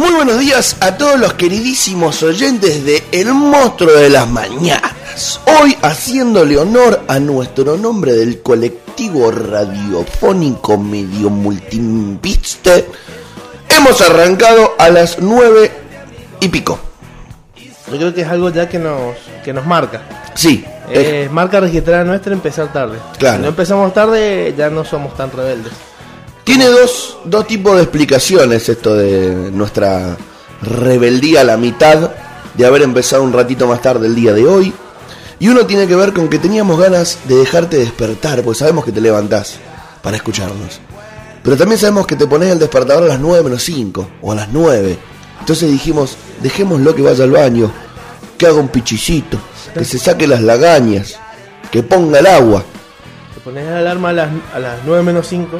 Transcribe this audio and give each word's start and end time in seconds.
Muy 0.00 0.14
buenos 0.14 0.38
días 0.38 0.78
a 0.80 0.96
todos 0.96 1.20
los 1.20 1.34
queridísimos 1.34 2.22
oyentes 2.22 2.86
de 2.86 3.04
El 3.12 3.34
Monstruo 3.34 3.92
de 3.92 4.08
las 4.08 4.26
Mañanas. 4.26 5.38
Hoy 5.44 5.76
haciéndole 5.82 6.56
honor 6.56 7.02
a 7.06 7.18
nuestro 7.18 7.76
nombre 7.76 8.14
del 8.14 8.40
colectivo 8.40 9.30
radiofónico 9.30 10.78
medio 10.78 11.28
multimpiste, 11.28 12.86
hemos 13.68 14.00
arrancado 14.00 14.72
a 14.78 14.88
las 14.88 15.18
nueve 15.18 15.70
y 16.40 16.48
pico. 16.48 16.78
Yo 17.92 17.98
creo 17.98 18.14
que 18.14 18.22
es 18.22 18.28
algo 18.28 18.48
ya 18.48 18.70
que 18.70 18.78
nos, 18.78 19.16
que 19.44 19.52
nos 19.52 19.66
marca. 19.66 20.00
Sí, 20.34 20.64
eh, 20.88 21.24
Es 21.26 21.30
marca 21.30 21.60
registrada 21.60 22.04
nuestra 22.04 22.32
empezar 22.32 22.72
tarde. 22.72 22.96
Claro. 23.18 23.36
Si 23.36 23.42
no 23.42 23.48
empezamos 23.48 23.92
tarde, 23.92 24.54
ya 24.56 24.70
no 24.70 24.82
somos 24.82 25.14
tan 25.14 25.30
rebeldes. 25.30 25.74
Tiene 26.44 26.66
dos, 26.66 27.18
dos 27.24 27.46
tipos 27.46 27.76
de 27.76 27.82
explicaciones 27.82 28.68
esto 28.68 28.94
de 28.94 29.50
nuestra 29.52 30.16
rebeldía 30.62 31.42
a 31.42 31.44
la 31.44 31.56
mitad 31.56 32.10
de 32.54 32.66
haber 32.66 32.82
empezado 32.82 33.22
un 33.22 33.32
ratito 33.32 33.66
más 33.66 33.82
tarde 33.82 34.06
el 34.06 34.14
día 34.14 34.32
de 34.32 34.46
hoy. 34.46 34.72
Y 35.38 35.48
uno 35.48 35.64
tiene 35.64 35.86
que 35.86 35.96
ver 35.96 36.12
con 36.12 36.28
que 36.28 36.38
teníamos 36.38 36.78
ganas 36.78 37.18
de 37.26 37.36
dejarte 37.36 37.78
despertar, 37.78 38.42
porque 38.42 38.58
sabemos 38.58 38.84
que 38.84 38.92
te 38.92 39.00
levantás 39.00 39.58
para 40.02 40.16
escucharnos. 40.16 40.80
Pero 41.42 41.56
también 41.56 41.78
sabemos 41.78 42.06
que 42.06 42.16
te 42.16 42.26
pones 42.26 42.50
el 42.50 42.58
despertador 42.58 43.04
a 43.04 43.06
las 43.06 43.20
9 43.20 43.44
menos 43.44 43.62
5 43.62 44.08
o 44.20 44.32
a 44.32 44.34
las 44.34 44.48
9. 44.50 44.98
Entonces 45.40 45.70
dijimos, 45.70 46.16
dejémoslo 46.42 46.94
que 46.94 47.02
vaya 47.02 47.24
al 47.24 47.30
baño, 47.30 47.72
que 48.36 48.46
haga 48.46 48.60
un 48.60 48.68
pichicito, 48.68 49.38
que 49.72 49.84
se 49.84 49.98
saque 49.98 50.26
las 50.26 50.42
lagañas, 50.42 51.18
que 51.70 51.82
ponga 51.82 52.18
el 52.18 52.26
agua. 52.26 52.62
Te 53.34 53.40
pones 53.40 53.64
la 53.66 53.78
alarma 53.78 54.10
a 54.10 54.12
las, 54.12 54.30
a 54.52 54.58
las 54.58 54.78
9 54.84 55.02
menos 55.02 55.26
5, 55.26 55.58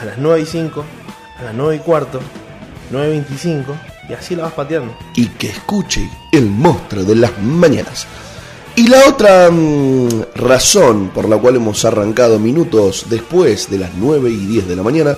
a 0.00 0.04
las 0.04 0.18
9 0.18 0.40
y 0.42 0.46
5, 0.46 0.84
a 1.38 1.42
las 1.42 1.54
9 1.54 1.76
y 1.76 1.78
cuarto, 1.78 2.20
9 2.90 3.06
y 3.06 3.10
25, 3.10 3.76
y 4.08 4.12
así 4.12 4.36
la 4.36 4.44
vas 4.44 4.52
pateando. 4.52 4.96
y 5.14 5.26
que 5.28 5.48
escuche 5.48 6.10
el 6.32 6.46
monstruo 6.46 7.04
de 7.04 7.16
las 7.16 7.38
mañanas. 7.40 8.06
Y 8.76 8.86
la 8.88 9.08
otra 9.08 9.50
mm, 9.50 10.08
razón 10.36 11.10
por 11.10 11.28
la 11.28 11.36
cual 11.36 11.56
hemos 11.56 11.84
arrancado 11.84 12.38
minutos 12.38 13.06
después 13.10 13.68
de 13.70 13.78
las 13.78 13.90
9 13.94 14.30
y 14.30 14.46
10 14.46 14.68
de 14.68 14.76
la 14.76 14.82
mañana 14.82 15.16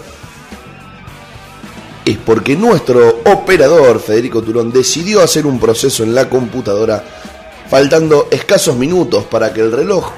es 2.04 2.18
porque 2.18 2.56
nuestro 2.56 3.20
operador 3.24 4.00
Federico 4.00 4.42
Turón 4.42 4.72
decidió 4.72 5.22
hacer 5.22 5.46
un 5.46 5.60
proceso 5.60 6.02
en 6.02 6.14
la 6.14 6.28
computadora 6.28 7.04
faltando 7.68 8.28
escasos 8.30 8.76
minutos 8.76 9.24
para 9.24 9.52
que 9.52 9.60
el 9.60 9.70
reloj 9.70 10.10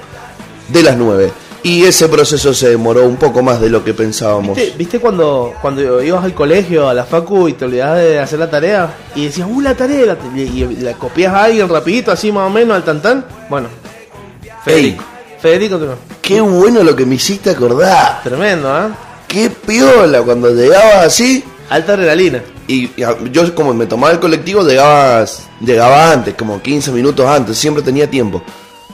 de 0.68 0.82
las 0.82 0.96
9 0.96 1.32
y 1.64 1.82
ese 1.84 2.08
proceso 2.08 2.54
se 2.54 2.68
demoró 2.68 3.04
un 3.06 3.16
poco 3.16 3.42
más 3.42 3.60
de 3.60 3.68
lo 3.70 3.82
que 3.82 3.92
pensábamos. 3.94 4.56
¿Viste, 4.56 4.74
viste 4.78 5.00
cuando, 5.00 5.52
cuando 5.60 6.00
ibas 6.02 6.22
al 6.22 6.34
colegio, 6.34 6.88
a 6.88 6.94
la 6.94 7.04
facu, 7.04 7.48
y 7.48 7.54
te 7.54 7.64
olvidabas 7.64 7.98
de 7.98 8.18
hacer 8.20 8.38
la 8.38 8.48
tarea? 8.48 8.94
Y 9.16 9.24
decías, 9.24 9.48
¡uh, 9.50 9.60
la 9.60 9.74
tarea! 9.74 10.06
la- 10.06 10.40
y, 10.40 10.76
la 10.80 10.92
copias 10.92 11.32
a 11.34 11.44
alguien 11.44 11.68
rapidito, 11.68 12.12
así 12.12 12.30
más 12.30 12.46
o 12.46 12.50
menos, 12.50 12.76
al 12.76 12.84
tantán. 12.84 13.24
Bueno, 13.50 13.68
Federico. 14.64 15.02
Federico, 15.40 15.78
tú 15.78 15.86
no. 15.86 15.94
Qué 16.22 16.40
bueno 16.40 16.82
lo 16.82 16.94
que 16.96 17.04
me 17.04 17.16
hiciste 17.16 17.50
acordar. 17.50 18.22
Tremendo, 18.22 18.72
¿ah? 18.72 18.88
Qué 19.28 19.50
piola 19.50 20.22
cuando 20.22 20.50
llegabas 20.54 21.06
así 21.06 21.42
Alta 21.70 21.94
adrenalina. 21.94 22.40
y, 22.68 22.84
y 22.96 23.04
yo 23.32 23.54
como 23.54 23.74
me 23.74 23.86
tomaba 23.86 24.12
el 24.12 24.20
colectivo 24.20 24.62
llegabas 24.62 25.48
llegaba 25.60 26.12
antes, 26.12 26.34
como 26.34 26.60
15 26.62 26.92
minutos 26.92 27.26
antes, 27.26 27.56
siempre 27.58 27.82
tenía 27.82 28.08
tiempo. 28.08 28.42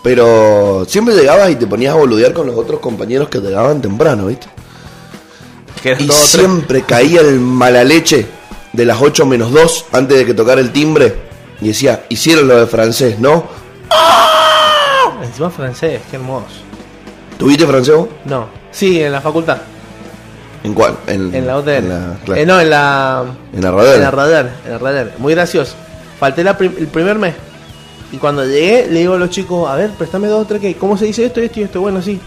Pero 0.02 0.84
siempre 0.88 1.14
llegabas 1.14 1.50
y 1.50 1.56
te 1.56 1.66
ponías 1.66 1.92
a 1.94 1.98
boludear 1.98 2.32
con 2.32 2.46
los 2.46 2.56
otros 2.56 2.80
compañeros 2.80 3.28
que 3.28 3.38
llegaban 3.38 3.82
temprano, 3.82 4.26
¿viste? 4.26 4.46
Y 5.76 6.06
tres. 6.06 6.14
siempre 6.14 6.82
caía 6.82 7.20
el 7.20 7.38
mala 7.40 7.84
leche 7.84 8.26
de 8.72 8.84
las 8.84 9.00
8 9.00 9.26
menos 9.26 9.52
2 9.52 9.86
antes 9.92 10.18
de 10.18 10.26
que 10.26 10.34
tocara 10.34 10.60
el 10.60 10.72
timbre 10.72 11.14
y 11.60 11.68
decía, 11.68 12.04
hicieron 12.08 12.48
lo 12.48 12.58
de 12.60 12.66
francés, 12.66 13.18
¿no? 13.18 13.44
Encima 15.22 15.50
francés, 15.50 16.00
qué 16.10 16.16
hermoso. 16.16 16.46
¿Tuviste 17.38 17.66
francés 17.66 17.94
vos? 17.94 18.08
No, 18.24 18.48
sí, 18.70 19.00
en 19.02 19.12
la 19.12 19.20
facultad. 19.20 19.58
¿En 20.64 20.74
cuál? 20.74 20.96
En, 21.06 21.34
En 21.34 21.46
la 21.46 21.58
UTN. 21.58 21.68
En 21.70 21.88
la, 21.88 22.16
claro. 22.24 22.40
Eh, 22.40 22.46
no, 22.46 22.60
en 22.60 22.70
la. 22.70 23.24
En 23.54 23.62
la 23.62 23.70
Radar. 23.70 23.94
En 23.96 24.02
la 24.02 24.10
radar, 24.10 24.50
en 24.66 24.72
la 24.72 24.78
radar. 24.78 25.12
Muy 25.18 25.34
gracioso. 25.34 25.74
Falté 26.18 26.44
la 26.44 26.56
prim- 26.58 26.74
el 26.78 26.86
primer 26.88 27.18
mes. 27.18 27.34
Y 28.12 28.16
cuando 28.16 28.44
llegué, 28.44 28.88
le 28.90 29.00
digo 29.00 29.14
a 29.14 29.18
los 29.18 29.30
chicos, 29.30 29.68
a 29.68 29.76
ver, 29.76 29.90
préstame 29.90 30.28
dos 30.28 30.42
o 30.42 30.46
tres 30.46 30.60
que. 30.60 30.74
¿Cómo 30.74 30.96
se 30.96 31.06
dice 31.06 31.24
esto, 31.24 31.40
esto 31.40 31.60
y 31.60 31.62
esto? 31.64 31.80
Bueno, 31.80 32.02
sí. 32.02 32.18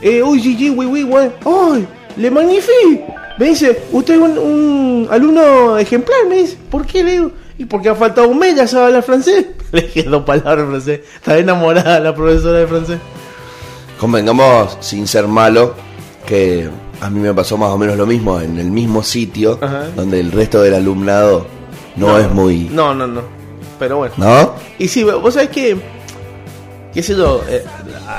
Eh, 0.00 0.22
uy, 0.22 0.42
sí, 0.42 0.70
oui, 0.70 0.86
oui, 0.86 1.04
oui. 1.04 1.30
¡Ay! 1.44 1.86
¡Le 2.16 2.30
magnifique! 2.30 3.04
Me 3.38 3.46
dice, 3.46 3.84
usted 3.92 4.14
es 4.14 4.20
un, 4.20 4.38
un 4.38 5.08
alumno 5.10 5.78
ejemplar, 5.78 6.26
me 6.28 6.38
dice. 6.38 6.58
¿Por 6.70 6.84
qué? 6.84 7.02
Le 7.02 7.12
digo, 7.12 7.32
y 7.58 7.64
porque 7.64 7.88
ha 7.88 7.94
faltado 7.94 8.28
un 8.28 8.38
mes, 8.38 8.56
ya 8.56 8.66
sabe 8.66 8.86
hablar 8.86 9.02
francés. 9.02 9.46
Le 9.72 9.82
dije 9.82 10.02
dos 10.02 10.24
palabras 10.24 10.64
en 10.64 10.70
francés. 10.70 11.00
Estaba 11.14 11.38
enamorada 11.38 12.00
la 12.00 12.14
profesora 12.14 12.58
de 12.58 12.66
francés. 12.66 12.98
Convengamos, 13.98 14.76
sin 14.80 15.06
ser 15.06 15.28
malo, 15.28 15.74
que 16.26 16.68
a 17.00 17.08
mí 17.08 17.20
me 17.20 17.32
pasó 17.32 17.56
más 17.56 17.70
o 17.70 17.78
menos 17.78 17.96
lo 17.96 18.06
mismo 18.06 18.40
en 18.40 18.58
el 18.58 18.70
mismo 18.70 19.02
sitio 19.02 19.58
Ajá. 19.62 19.86
donde 19.94 20.20
el 20.20 20.32
resto 20.32 20.60
del 20.60 20.74
alumnado 20.74 21.46
no, 21.96 22.18
es 22.18 22.30
muy... 22.30 22.68
No, 22.72 22.94
no, 22.94 23.06
no. 23.06 23.41
Pero 23.78 23.96
bueno. 23.98 24.14
¿No? 24.16 24.54
Y 24.78 24.88
sí, 24.88 25.02
vos 25.04 25.34
sabés 25.34 25.50
que. 25.50 25.76
¿Qué 26.94 27.02
sé 27.02 27.14
yo? 27.16 27.42
eh, 27.48 27.64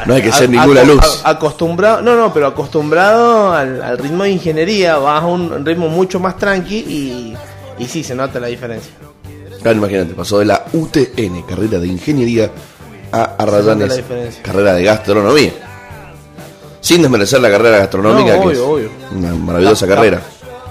No 0.08 0.16
hay 0.16 0.22
que 0.24 0.30
a- 0.30 0.34
ser 0.34 0.50
ninguna 0.50 0.82
a- 0.82 0.86
luz. 0.86 1.22
a- 1.24 1.30
acostumbrado, 1.32 2.02
no, 2.02 2.16
no, 2.16 2.34
pero 2.34 2.48
acostumbrado 2.48 3.54
al, 3.54 3.82
al 3.84 3.98
ritmo 4.00 4.24
de 4.24 4.32
ingeniería, 4.32 4.98
vas 4.98 5.22
a 5.22 5.28
un 5.28 5.64
ritmo 5.64 5.90
mucho 5.90 6.20
más 6.20 6.38
tranqui 6.38 6.78
y, 6.78 7.38
y 7.78 7.86
sí, 7.88 8.04
se 8.04 8.16
nota 8.16 8.40
la 8.40 8.48
diferencia. 8.48 8.92
Claro, 9.62 9.78
imagínate, 9.78 10.14
pasó 10.16 10.40
de 10.40 10.46
la 10.46 10.66
UTN, 10.74 11.44
carrera 11.48 11.78
de 11.80 11.88
ingeniería, 11.88 12.50
a 13.12 13.36
Arrayanes, 13.38 14.02
carrera 14.42 14.74
de 14.74 14.84
gastronomía. 14.84 15.54
Sin 16.82 17.02
desmerecer 17.04 17.40
la 17.42 17.52
carrera 17.52 17.78
gastronómica, 17.78 18.36
No, 18.36 18.42
que 18.42 18.48
obvio, 18.48 18.52
es 18.52 18.60
obvio. 18.60 18.90
una 19.16 19.34
maravillosa 19.36 19.88
carrera. 19.88 20.20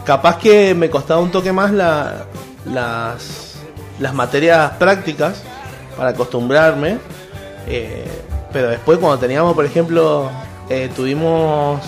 Capaz 0.05 0.39
que 0.39 0.75
me 0.75 0.91
costaba 0.91 1.21
un 1.21 1.31
toque 1.31 1.53
más 1.53 1.71
la, 1.71 2.25
las, 2.67 3.52
las 3.99 4.15
materias 4.15 4.73
prácticas 4.79 5.43
para 5.97 6.11
acostumbrarme. 6.11 6.99
eh, 7.67 8.05
pero 8.53 8.69
después 8.69 8.99
cuando 8.99 9.19
teníamos, 9.19 9.55
por 9.55 9.65
ejemplo, 9.65 10.31
eh, 10.69 10.91
tuvimos 10.95 11.81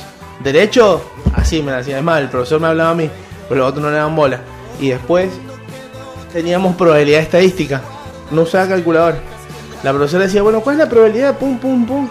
derecho, 0.42 1.02
así 1.34 1.62
me 1.62 1.72
la 1.72 1.78
hacía. 1.78 1.98
Es 1.98 2.04
más, 2.04 2.20
el 2.20 2.28
profesor 2.28 2.60
me 2.60 2.68
hablaba 2.68 2.90
a 2.90 2.94
mí, 2.94 3.10
pero 3.48 3.60
los 3.60 3.68
otros 3.68 3.84
no 3.84 3.90
le 3.90 3.96
daban 3.96 4.16
bola. 4.16 4.40
Y 4.80 4.88
después 4.88 5.28
teníamos 6.32 6.74
probabilidad 6.76 7.20
estadística. 7.20 7.82
No 8.30 8.42
usaba 8.42 8.68
calculadora. 8.68 9.18
La 9.82 9.92
profesora 9.92 10.24
decía, 10.24 10.42
bueno, 10.42 10.60
¿cuál 10.60 10.76
es 10.76 10.84
la 10.84 10.88
probabilidad? 10.88 11.36
Pum, 11.36 11.58
pum, 11.58 11.86
pum. 11.86 12.08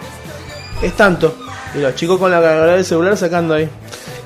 Es 0.80 0.92
tanto. 0.92 1.34
Y 1.74 1.78
los 1.78 1.94
chicos 1.96 2.18
con 2.18 2.30
la 2.30 2.40
calculadora 2.40 2.74
del 2.74 2.84
celular 2.84 3.16
sacando 3.16 3.54
ahí. 3.54 3.68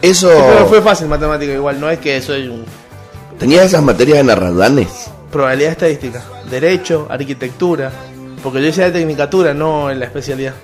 Eso... 0.03 0.29
Pero 0.29 0.67
fue 0.67 0.83
fácil 0.83 1.09
matemática 1.09 1.53
igual, 1.53 1.81
no 1.81 1.89
es 1.89 1.99
que 1.99 2.21
soy 2.21 2.47
un 2.47 2.65
¿Tenías 3.39 3.67
esas 3.67 3.83
materias 3.83 4.19
en 4.19 4.31
Arrayanes? 4.31 5.11
Probabilidad 5.31 5.73
estadística, 5.73 6.25
derecho, 6.51 7.07
arquitectura, 7.11 7.93
porque 8.43 8.61
yo 8.63 8.69
hice 8.69 8.85
de 8.85 8.93
tecnicatura, 8.93 9.55
no 9.55 9.91
en 9.91 9.99
la 9.99 10.07
especialidad. 10.07 10.55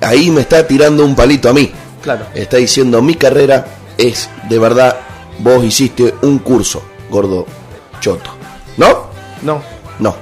Ahí 0.00 0.30
me 0.30 0.42
está 0.42 0.66
tirando 0.66 1.04
un 1.04 1.14
palito 1.16 1.48
a 1.48 1.52
mí. 1.52 1.72
Claro. 2.02 2.26
está 2.34 2.58
diciendo 2.58 3.02
mi 3.02 3.16
carrera 3.16 3.66
es 3.96 4.30
de 4.48 4.58
verdad 4.58 4.96
vos 5.40 5.64
hiciste 5.64 6.14
un 6.22 6.38
curso 6.38 6.82
gordo 7.10 7.46
choto 8.00 8.30
¿no? 8.76 9.08
No. 9.42 9.62
no 9.98 10.14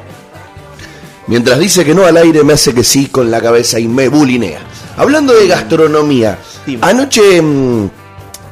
mientras 1.27 1.59
dice 1.59 1.85
que 1.85 1.95
no 1.95 2.07
al 2.07 2.17
aire 2.17 2.43
me 2.45 2.55
hace 2.55 2.75
que 2.75 2.83
sí 2.83 3.07
con 3.07 3.31
la 3.31 3.41
cabeza 3.41 3.79
y 3.79 3.89
me 3.89 4.09
bulinea 4.09 4.61
hablando 4.97 5.35
de 5.35 5.47
gastronomía 5.49 6.39
Dime. 6.67 6.79
anoche 6.81 7.43
mm, 7.43 7.91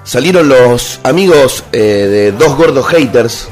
salieron 0.05 0.49
los 0.49 1.01
amigos 1.03 1.65
eh, 1.73 1.79
de 1.79 2.33
dos 2.33 2.57
gordos 2.57 2.87
haters 2.87 3.49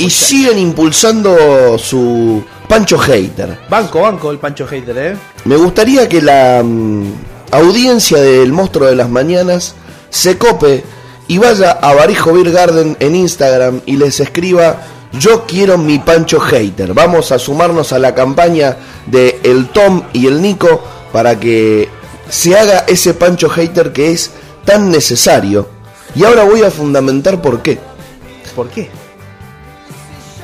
y 0.00 0.08
siguen 0.08 0.58
impulsando 0.58 1.76
su 1.76 2.42
Pancho 2.66 2.96
Hater 2.98 3.58
Banco, 3.68 4.00
banco 4.00 4.30
el 4.30 4.38
Pancho 4.38 4.66
Hater, 4.66 4.96
¿eh? 4.96 5.16
me 5.44 5.56
gustaría 5.56 6.08
que 6.08 6.22
la 6.22 6.62
mm, 6.64 7.12
audiencia 7.50 8.18
del 8.18 8.50
Monstruo 8.50 8.88
de 8.88 8.96
las 8.96 9.10
Mañanas 9.10 9.74
se 10.08 10.38
cope 10.38 10.82
y 11.28 11.36
vaya 11.36 11.72
a 11.72 11.94
Barijo 11.94 12.32
Beer 12.32 12.50
Garden 12.50 12.96
en 12.98 13.14
Instagram 13.14 13.82
y 13.84 13.96
les 13.96 14.20
escriba 14.20 14.82
Yo 15.12 15.44
quiero 15.46 15.78
mi 15.78 16.00
Pancho 16.00 16.40
Hater. 16.40 16.92
Vamos 16.92 17.30
a 17.30 17.38
sumarnos 17.38 17.92
a 17.92 18.00
la 18.00 18.16
campaña 18.16 18.78
de 19.06 19.38
el 19.44 19.68
Tom 19.68 20.02
y 20.12 20.26
el 20.26 20.42
Nico 20.42 20.82
para 21.12 21.38
que 21.38 21.88
se 22.28 22.58
haga 22.58 22.80
ese 22.88 23.14
Pancho 23.14 23.48
Hater 23.48 23.92
que 23.92 24.10
es 24.10 24.32
tan 24.64 24.90
necesario. 24.90 25.68
Y 26.16 26.24
ahora 26.24 26.42
voy 26.42 26.62
a 26.62 26.70
fundamentar 26.72 27.40
por 27.40 27.62
qué. 27.62 27.78
¿Por 28.56 28.68
qué? 28.70 28.90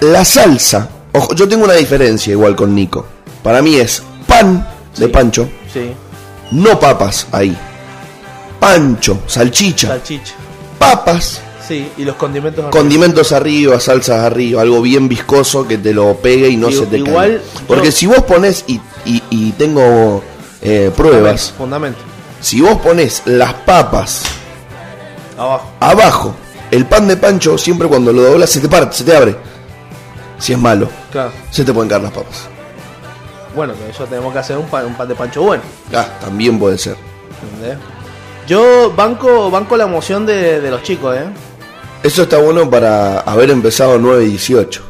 La 0.01 0.25
salsa, 0.25 0.89
ojo, 1.13 1.35
yo 1.35 1.49
tengo 1.49 1.65
una 1.65 1.75
diferencia 1.75 2.33
igual 2.33 2.55
con 2.55 2.75
Nico. 2.75 3.07
Para 3.43 3.63
mí 3.63 3.77
es 3.77 4.03
pan 4.27 4.67
de 4.97 5.07
Sí. 5.07 5.13
pancho, 5.13 5.49
Sí, 5.73 5.93
no 6.53 6.79
papas 6.79 7.27
ahí. 7.33 7.57
Pancho, 8.61 9.21
salchicha, 9.27 9.89
salchicha. 9.89 10.35
papas, 10.79 11.41
Sí, 11.67 11.91
y 11.97 12.05
los 12.05 12.15
condimentos 12.15 12.61
arriba. 12.65 12.71
Condimentos 12.71 13.33
arriba, 13.33 13.81
salsas 13.81 14.23
arriba, 14.23 14.63
algo 14.63 14.81
bien 14.83 15.09
viscoso 15.09 15.67
que 15.67 15.79
te 15.79 15.93
lo 15.93 16.15
pegue 16.17 16.49
y 16.49 16.57
no 16.57 16.71
se 16.71 16.87
te 16.87 16.99
igual 16.99 17.43
caiga. 17.43 17.65
Porque 17.67 17.91
si 17.91 18.07
vos 18.07 18.23
pones, 18.23 18.65
y, 18.69 18.81
y- 19.05 19.23
y 19.31 19.51
tengo 19.53 20.23
eh, 20.63 20.93
pruebas, 20.97 21.53
Fundamento. 21.59 21.99
si 22.41 22.61
vos 22.61 22.77
pones 22.81 23.23
las 23.25 23.53
papas 23.55 24.23
Abajo. 25.37 25.71
abajo, 25.81 26.35
el 26.71 26.87
pan 26.87 27.09
de 27.09 27.17
pancho, 27.17 27.59
siempre 27.59 27.89
cuando 27.89 28.13
lo 28.13 28.23
doblas 28.23 28.51
se 28.51 28.61
te 28.61 28.69
parte, 28.69 28.97
se 28.99 29.05
te 29.05 29.17
abre. 29.17 29.37
Si 30.39 30.53
es 30.53 30.59
malo, 30.59 30.89
Claro. 31.11 31.33
se 31.51 31.65
te 31.65 31.73
pueden 31.73 31.89
caer 31.89 32.03
las 32.03 32.13
papas. 32.13 32.49
Bueno, 33.55 33.73
que 33.75 33.89
eso 33.91 34.05
tenemos 34.05 34.33
que 34.33 34.39
hacer 34.39 34.59
un 34.59 34.67
pan, 34.67 34.85
un 34.87 34.95
pan 34.95 35.09
de 35.09 35.15
pancho 35.15 35.43
bueno. 35.43 35.63
Ah, 35.95 36.07
también 36.21 36.59
puede 36.59 36.77
ser. 36.79 36.97
¿entendés? 37.43 37.79
Yo 38.47 38.93
banco, 38.95 39.51
banco 39.51 39.77
la 39.77 39.85
emoción 39.85 40.27
de, 40.27 40.61
de 40.61 40.71
los 40.71 40.83
chicos, 40.83 41.17
¿eh? 41.17 41.25
Eso 42.03 42.23
está 42.23 42.39
bueno 42.39 42.69
para 42.71 43.21
haber 43.21 43.51
empezado 43.51 43.99
9 43.99 44.25
y 44.25 44.29
18. 44.29 44.83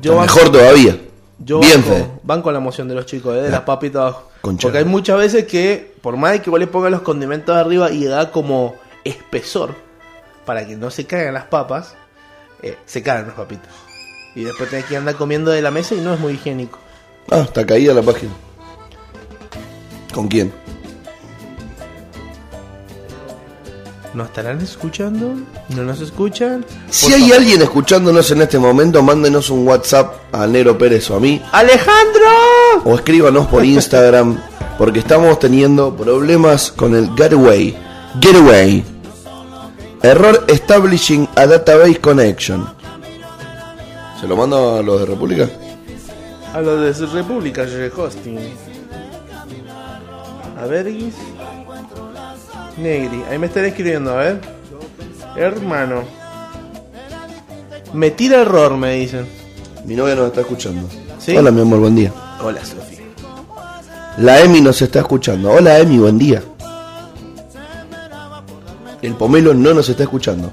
Yo 0.00 0.16
banco- 0.16 0.34
mejor 0.36 0.52
todavía. 0.52 0.96
Yo 1.38 1.58
Bien, 1.60 1.82
banco, 1.82 1.94
Fede. 1.94 2.10
banco 2.22 2.52
la 2.52 2.58
emoción 2.58 2.88
de 2.88 2.94
los 2.94 3.06
chicos, 3.06 3.36
¿eh? 3.36 3.42
de 3.42 3.50
las 3.50 3.60
papitas. 3.62 4.14
Porque 4.40 4.78
hay 4.78 4.84
muchas 4.84 5.18
veces 5.18 5.44
que, 5.46 5.94
por 6.00 6.16
más 6.16 6.32
de 6.32 6.40
que 6.40 6.48
vos 6.48 6.58
le 6.60 6.66
pongas 6.68 6.90
los 6.92 7.02
condimentos 7.02 7.54
arriba 7.56 7.90
y 7.90 8.04
da 8.04 8.30
como 8.30 8.76
espesor 9.04 9.74
para 10.46 10.64
que 10.66 10.76
no 10.76 10.90
se 10.90 11.04
caigan 11.06 11.34
las 11.34 11.44
papas, 11.44 11.94
eh, 12.62 12.78
se 12.86 13.02
caen 13.02 13.26
las 13.26 13.34
papitas. 13.36 13.68
Y 14.36 14.44
después 14.44 14.68
tenés 14.68 14.84
que 14.84 14.96
andar 14.98 15.16
comiendo 15.16 15.50
de 15.50 15.62
la 15.62 15.70
mesa 15.70 15.94
y 15.94 16.00
no 16.00 16.12
es 16.12 16.20
muy 16.20 16.34
higiénico. 16.34 16.78
Ah, 17.30 17.40
está 17.40 17.64
caída 17.64 17.94
la 17.94 18.02
página. 18.02 18.32
¿Con 20.12 20.28
quién? 20.28 20.52
¿Nos 24.12 24.28
estarán 24.28 24.60
escuchando? 24.60 25.34
¿No 25.70 25.82
nos 25.82 26.00
escuchan? 26.00 26.64
Si 26.90 27.12
hay 27.12 27.32
alguien 27.32 27.62
escuchándonos 27.62 28.30
en 28.30 28.42
este 28.42 28.58
momento, 28.58 29.02
mándenos 29.02 29.48
un 29.50 29.66
WhatsApp 29.66 30.14
a 30.32 30.46
Nero 30.46 30.76
Pérez 30.76 31.10
o 31.10 31.16
a 31.16 31.20
mí. 31.20 31.42
¡Alejandro! 31.52 32.30
O 32.84 32.94
escríbanos 32.94 33.46
por 33.46 33.64
Instagram. 33.64 34.38
Porque 34.78 34.98
estamos 34.98 35.38
teniendo 35.38 35.96
problemas 35.96 36.70
con 36.70 36.94
el 36.94 37.10
Getaway. 37.16 37.76
Getaway. 38.20 38.84
Error 40.02 40.44
establishing 40.48 41.26
a 41.36 41.46
database 41.46 42.00
connection. 42.00 42.75
¿Se 44.20 44.26
lo 44.26 44.36
mando 44.36 44.76
a 44.76 44.82
los 44.82 45.00
de 45.00 45.06
República? 45.06 45.48
A 46.54 46.60
lo 46.60 46.80
de 46.80 46.92
República 46.92 47.64
de 47.64 47.90
Hosting. 47.94 48.38
A 50.58 50.66
ver. 50.66 50.86
Negri, 52.78 53.22
ahí 53.30 53.38
me 53.38 53.46
están 53.46 53.66
escribiendo, 53.66 54.12
a 54.12 54.16
ver. 54.16 54.40
Hermano. 55.36 56.02
Me 57.92 58.10
tira 58.10 58.40
error, 58.40 58.76
me 58.76 58.94
dicen. 58.94 59.26
Mi 59.84 59.94
novia 59.94 60.14
nos 60.14 60.28
está 60.28 60.40
escuchando. 60.40 60.88
¿Sí? 61.18 61.36
Hola, 61.36 61.50
mi 61.50 61.60
amor, 61.60 61.80
buen 61.80 61.94
día. 61.94 62.12
Hola, 62.42 62.64
Sofía. 62.64 63.00
La 64.18 64.40
Emi 64.40 64.62
nos 64.62 64.80
está 64.80 65.00
escuchando. 65.00 65.50
Hola, 65.50 65.78
Emi, 65.78 65.98
buen 65.98 66.18
día. 66.18 66.42
El 69.02 69.14
pomelo 69.14 69.52
no 69.52 69.74
nos 69.74 69.88
está 69.88 70.04
escuchando. 70.04 70.52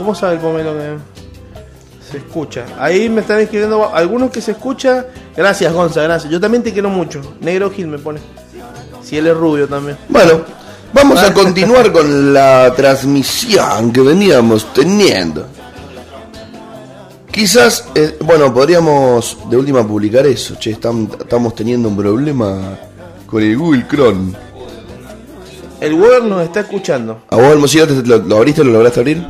Cómo 0.00 0.14
sabe 0.14 0.34
el 0.34 0.40
pomelo 0.40 0.74
que 0.76 0.96
se 2.10 2.18
escucha? 2.18 2.64
Ahí 2.78 3.08
me 3.08 3.20
están 3.20 3.40
escribiendo 3.40 3.94
algunos 3.94 4.30
que 4.30 4.40
se 4.40 4.52
escucha. 4.52 5.06
Gracias, 5.36 5.72
Gonza, 5.72 6.02
gracias. 6.02 6.30
Yo 6.32 6.40
también 6.40 6.62
te 6.62 6.72
quiero 6.72 6.88
mucho. 6.90 7.20
Negro 7.40 7.70
Gil 7.70 7.86
me 7.86 7.98
pone. 7.98 8.20
Si 9.02 9.16
él 9.16 9.26
es 9.26 9.36
rubio 9.36 9.66
también. 9.68 9.96
Bueno, 10.08 10.40
vamos 10.92 11.20
a 11.20 11.32
continuar 11.32 11.90
con 11.92 12.32
la 12.34 12.72
transmisión 12.76 13.92
que 13.92 14.00
veníamos 14.00 14.72
teniendo. 14.72 15.46
Quizás, 17.30 17.86
eh, 17.94 18.18
bueno, 18.24 18.52
podríamos 18.52 19.38
de 19.48 19.56
última 19.56 19.86
publicar 19.86 20.26
eso. 20.26 20.56
Che, 20.56 20.76
estam- 20.78 21.08
estamos 21.20 21.54
teniendo 21.54 21.88
un 21.88 21.96
problema 21.96 22.76
con 23.26 23.42
el 23.42 23.56
Google 23.56 23.86
Chrome. 23.88 24.32
El 25.80 25.94
Word 25.94 26.24
nos 26.24 26.42
está 26.42 26.60
escuchando. 26.60 27.22
¿A 27.30 27.36
vos, 27.36 27.70
te- 27.70 27.86
lo, 28.04 28.18
lo 28.18 28.36
abriste? 28.36 28.64
¿Lo 28.64 28.72
lograste 28.72 29.00
abrir? 29.00 29.24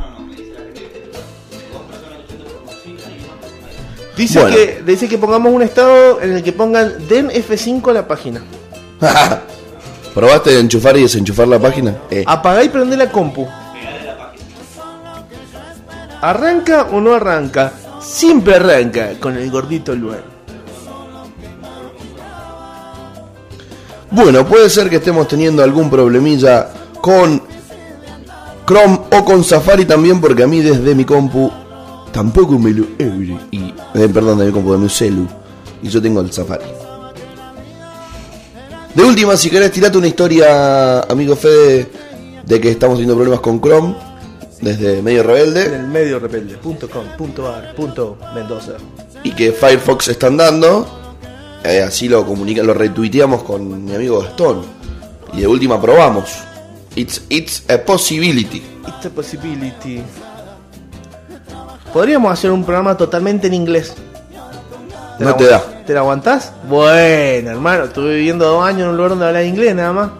Dice, 4.21 4.39
Bueno. 4.39 4.55
que, 4.55 4.83
dice 4.85 5.09
que 5.09 5.17
pongamos 5.17 5.51
un 5.51 5.63
estado 5.63 6.21
en 6.21 6.33
el 6.33 6.43
que 6.43 6.53
pongan 6.53 7.07
den 7.07 7.29
F5 7.31 7.89
a 7.89 7.93
la 7.93 8.07
página. 8.07 8.43
¿Probaste 10.13 10.51
de 10.51 10.59
enchufar 10.59 10.95
y 10.95 11.01
desenchufar 11.01 11.47
la 11.47 11.57
página? 11.57 11.95
Eh, 12.11 12.23
Apagá 12.27 12.63
y 12.63 12.69
prende 12.69 12.95
la 12.95 13.11
compu. 13.11 13.47
¿Arranca 16.21 16.83
o 16.91 17.01
no 17.01 17.15
arranca? 17.15 17.73
Siempre 17.99 18.57
arranca 18.57 19.13
con 19.19 19.35
el 19.37 19.49
gordito 19.49 19.95
Luan. 19.95 20.21
Bueno, 24.11 24.45
puede 24.45 24.69
ser 24.69 24.87
que 24.87 24.97
estemos 24.97 25.27
teniendo 25.27 25.63
algún 25.63 25.89
problemilla 25.89 26.69
con 27.01 27.41
Chrome 28.67 28.99
o 29.17 29.25
con 29.25 29.43
Safari 29.43 29.85
también, 29.85 30.21
porque 30.21 30.43
a 30.43 30.47
mí 30.47 30.61
desde 30.61 30.93
mi 30.93 31.05
compu 31.05 31.51
tampoco 32.11 32.57
me 32.59 32.71
lo 32.71 32.85
abre. 32.99 33.37
Y, 33.51 33.73
eh, 33.93 34.09
perdón, 34.13 34.39
de 34.39 34.45
mi 34.45 34.51
compu, 34.51 34.73
de 34.73 34.77
mi 34.77 34.89
celu. 34.89 35.27
Y 35.81 35.89
yo 35.89 36.01
tengo 36.01 36.21
el 36.21 36.31
Safari. 36.31 36.65
De 38.93 39.03
última, 39.03 39.37
si 39.37 39.49
querés, 39.49 39.71
tirate 39.71 39.97
una 39.97 40.07
historia, 40.07 41.01
amigo 41.01 41.35
Fede, 41.35 41.89
de 42.45 42.59
que 42.59 42.71
estamos 42.71 42.95
teniendo 42.95 43.15
problemas 43.15 43.39
con 43.39 43.61
Chrome 43.61 43.95
desde 44.59 45.01
medio 45.01 45.21
En 45.21 45.27
rebelde 45.27 45.75
el 45.75 45.87
medio 45.87 46.19
rebelde.com.ar 46.19 47.75
punto 47.75 48.17
Mendoza. 48.35 48.73
y 49.23 49.31
que 49.31 49.51
Firefox 49.53 50.09
están 50.09 50.37
dando. 50.37 50.85
Eh, 51.63 51.81
así 51.81 52.09
lo 52.09 52.25
comunica, 52.25 52.63
lo 52.63 52.73
retuiteamos 52.73 53.43
con 53.43 53.85
mi 53.85 53.95
amigo 53.95 54.19
Gastón. 54.19 54.61
Y 55.33 55.41
de 55.41 55.47
última 55.47 55.81
probamos. 55.81 56.29
It's, 56.95 57.21
it's 57.29 57.63
a 57.69 57.77
possibility. 57.77 58.61
It's 58.87 59.05
a 59.05 59.09
possibility. 59.09 60.03
Podríamos 61.93 62.31
hacer 62.31 62.51
un 62.51 62.63
programa 62.63 62.95
totalmente 62.95 63.47
en 63.47 63.53
inglés. 63.53 63.93
No 65.19 65.35
te 65.35 65.45
da. 65.45 65.61
¿Te 65.85 65.93
la 65.93 65.99
aguantás? 65.99 66.53
Bueno, 66.67 67.51
hermano, 67.51 67.85
estuve 67.85 68.15
viviendo 68.15 68.45
dos 68.45 68.63
años 68.63 68.81
en 68.81 68.89
un 68.89 68.97
lugar 68.97 69.11
donde 69.11 69.25
hablaba 69.27 69.45
inglés 69.45 69.75
nada 69.75 69.93
más. 69.93 70.11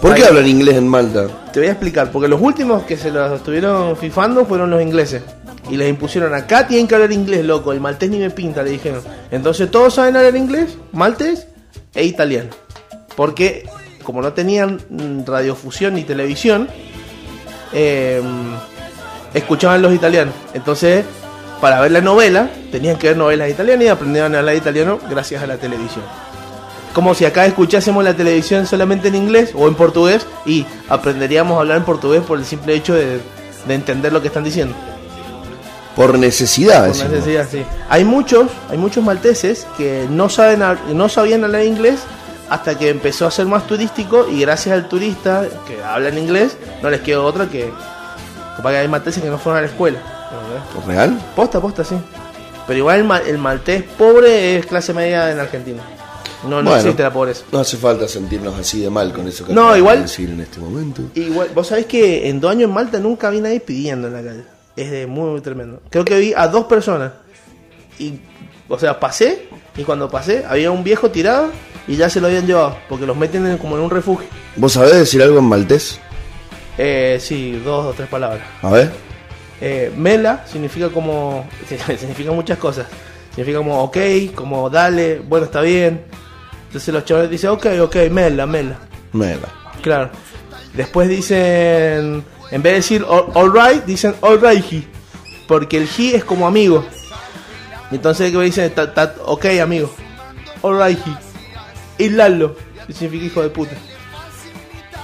¿Por 0.00 0.14
qué 0.14 0.24
hablan 0.24 0.46
inglés 0.46 0.76
en 0.76 0.88
Malta? 0.88 1.26
Te 1.52 1.60
voy 1.60 1.68
a 1.68 1.72
explicar, 1.72 2.10
porque 2.10 2.28
los 2.28 2.40
últimos 2.40 2.84
que 2.84 2.96
se 2.96 3.10
los 3.10 3.32
estuvieron 3.32 3.96
fifando 3.96 4.44
fueron 4.46 4.70
los 4.70 4.80
ingleses. 4.80 5.22
Y 5.70 5.76
les 5.76 5.88
impusieron 5.88 6.34
acá 6.34 6.66
tienen 6.66 6.88
que 6.88 6.94
hablar 6.94 7.12
inglés, 7.12 7.44
loco. 7.44 7.72
El 7.72 7.80
maltés 7.80 8.08
ni 8.08 8.18
me 8.18 8.30
pinta, 8.30 8.62
le 8.62 8.70
dijeron. 8.70 9.02
Entonces 9.30 9.70
todos 9.70 9.94
saben 9.94 10.16
hablar 10.16 10.36
inglés, 10.36 10.78
maltés 10.92 11.46
e 11.94 12.04
italiano. 12.04 12.50
Porque 13.16 13.68
como 14.02 14.22
no 14.22 14.32
tenían 14.32 14.80
mm, 14.88 15.26
radiofusión 15.26 15.94
ni 15.94 16.04
televisión, 16.04 16.68
eh, 17.74 18.22
escuchaban 19.34 19.82
los 19.82 19.94
italianos. 19.94 20.34
Entonces, 20.54 21.04
para 21.60 21.80
ver 21.80 21.90
la 21.90 22.00
novela, 22.00 22.48
tenían 22.70 22.96
que 22.96 23.08
ver 23.08 23.16
novelas 23.16 23.50
italianas 23.50 23.84
y 23.84 23.88
aprendieron 23.88 24.34
a 24.34 24.38
hablar 24.38 24.56
italiano 24.56 24.98
gracias 25.10 25.42
a 25.42 25.46
la 25.46 25.56
televisión. 25.56 26.04
Como 26.92 27.14
si 27.14 27.24
acá 27.24 27.46
escuchásemos 27.46 28.02
la 28.02 28.14
televisión 28.14 28.66
solamente 28.66 29.08
en 29.08 29.14
inglés 29.14 29.52
o 29.54 29.68
en 29.68 29.74
portugués 29.74 30.26
y 30.46 30.66
aprenderíamos 30.88 31.56
a 31.56 31.60
hablar 31.60 31.78
en 31.78 31.84
portugués 31.84 32.22
por 32.22 32.38
el 32.38 32.44
simple 32.44 32.74
hecho 32.74 32.94
de, 32.94 33.20
de 33.66 33.74
entender 33.74 34.12
lo 34.12 34.20
que 34.20 34.28
están 34.28 34.44
diciendo. 34.44 34.74
Por 35.94 36.16
necesidad. 36.18 36.86
Por 36.88 37.10
necesidad, 37.10 37.46
sí. 37.50 37.64
Hay 37.88 38.04
muchos, 38.04 38.46
hay 38.70 38.78
muchos 38.78 39.04
malteses 39.04 39.66
que 39.76 40.06
no 40.08 40.28
saben 40.28 40.62
no 40.92 41.08
sabían 41.08 41.44
hablar 41.44 41.64
inglés 41.64 42.00
hasta 42.48 42.78
que 42.78 42.88
empezó 42.88 43.26
a 43.26 43.30
ser 43.30 43.46
más 43.46 43.66
turístico 43.66 44.26
y 44.30 44.40
gracias 44.40 44.74
al 44.74 44.88
turista 44.88 45.44
que 45.66 45.82
habla 45.82 46.08
en 46.08 46.18
inglés 46.18 46.56
no 46.82 46.90
les 46.90 47.00
quedó 47.00 47.24
otra 47.24 47.46
que 47.46 47.70
capaz 48.58 48.70
que 48.72 48.76
hay 48.76 48.88
malteses 48.88 49.22
que 49.22 49.30
no 49.30 49.38
fueron 49.38 49.58
a 49.58 49.62
la 49.62 49.68
escuela. 49.68 49.98
¿Real? 50.86 51.18
Posta, 51.34 51.58
posta, 51.60 51.82
sí. 51.84 51.94
Pero 52.66 52.78
igual 52.80 52.98
el, 52.98 53.04
ma- 53.04 53.22
el 53.26 53.38
maltés 53.38 53.82
pobre 53.82 54.58
es 54.58 54.66
clase 54.66 54.92
media 54.92 55.32
en 55.32 55.40
Argentina. 55.40 55.82
No, 56.44 56.50
no 56.62 56.70
Bueno. 56.70 56.76
existe 56.76 57.02
la 57.02 57.12
pobreza. 57.12 57.44
No 57.50 57.58
hace 57.60 57.76
falta 57.78 58.06
sentirnos 58.06 58.56
así 58.58 58.80
de 58.80 58.90
mal 58.90 59.12
con 59.12 59.26
eso 59.26 59.44
que 59.46 59.52
No, 59.54 59.72
de 59.72 59.78
igual- 59.78 60.02
decir 60.02 60.28
en 60.30 60.40
este 60.40 60.60
momento. 60.60 61.02
Igual, 61.14 61.48
vos 61.54 61.66
sabés 61.66 61.86
que 61.86 62.28
en 62.28 62.40
dos 62.40 62.50
años 62.52 62.68
en 62.68 62.74
Malta 62.74 62.98
nunca 63.00 63.30
vi 63.30 63.40
nadie 63.40 63.58
pidiendo 63.60 64.06
en 64.08 64.12
la 64.12 64.22
calle. 64.22 64.42
Es 64.76 64.90
de 64.90 65.06
muy, 65.06 65.30
muy 65.30 65.40
tremendo. 65.40 65.80
Creo 65.90 66.04
que 66.04 66.18
vi 66.18 66.34
a 66.36 66.46
dos 66.46 66.66
personas. 66.66 67.12
Y, 67.98 68.20
o 68.68 68.78
sea, 68.78 69.00
pasé 69.00 69.48
y 69.76 69.82
cuando 69.82 70.08
pasé 70.08 70.44
había 70.48 70.70
un 70.70 70.84
viejo 70.84 71.10
tirado 71.10 71.50
y 71.88 71.96
ya 71.96 72.08
se 72.10 72.20
lo 72.20 72.28
habían 72.28 72.46
llevado. 72.46 72.76
Porque 72.88 73.06
los 73.06 73.16
meten 73.16 73.44
en- 73.46 73.58
como 73.58 73.76
en 73.76 73.82
un 73.82 73.90
refugio. 73.90 74.28
¿Vos 74.56 74.74
sabés 74.74 74.94
decir 74.94 75.20
algo 75.22 75.38
en 75.38 75.44
maltés? 75.46 75.98
Eh, 76.78 77.18
sí, 77.20 77.60
dos 77.64 77.86
o 77.86 77.92
tres 77.92 78.08
palabras. 78.08 78.46
A 78.62 78.70
ver. 78.70 78.90
Eh, 79.60 79.92
mela 79.96 80.44
significa 80.46 80.88
como. 80.88 81.46
significa 81.68 82.30
muchas 82.30 82.58
cosas. 82.58 82.86
Significa 83.30 83.58
como 83.58 83.82
ok, 83.82 83.96
como 84.34 84.70
dale, 84.70 85.18
bueno, 85.18 85.46
está 85.46 85.60
bien. 85.60 86.04
Entonces 86.66 86.94
los 86.94 87.04
chavales 87.04 87.30
dicen 87.30 87.50
ok, 87.50 87.66
ok, 87.82 87.96
mela, 88.10 88.46
mela. 88.46 88.78
Mela. 89.12 89.48
Claro. 89.82 90.10
Después 90.74 91.08
dicen, 91.08 92.24
en 92.50 92.62
vez 92.62 92.72
de 92.72 92.74
decir 92.74 93.04
all, 93.08 93.26
all 93.34 93.52
right, 93.52 93.84
dicen 93.84 94.14
all 94.20 94.40
right 94.40 94.64
he. 94.70 94.84
Porque 95.48 95.78
el 95.78 95.88
he 95.98 96.14
es 96.14 96.24
como 96.24 96.46
amigo. 96.46 96.84
Entonces, 97.90 98.30
¿qué 98.30 98.38
dicen? 98.38 98.72
Ok, 99.24 99.46
amigo. 99.62 99.90
All 100.62 100.78
right 100.80 100.98
he. 100.98 102.04
Y 102.04 102.10
Lalo, 102.10 102.54
que 102.86 102.92
significa 102.92 103.24
hijo 103.24 103.42
de 103.42 103.50
puta. 103.50 103.76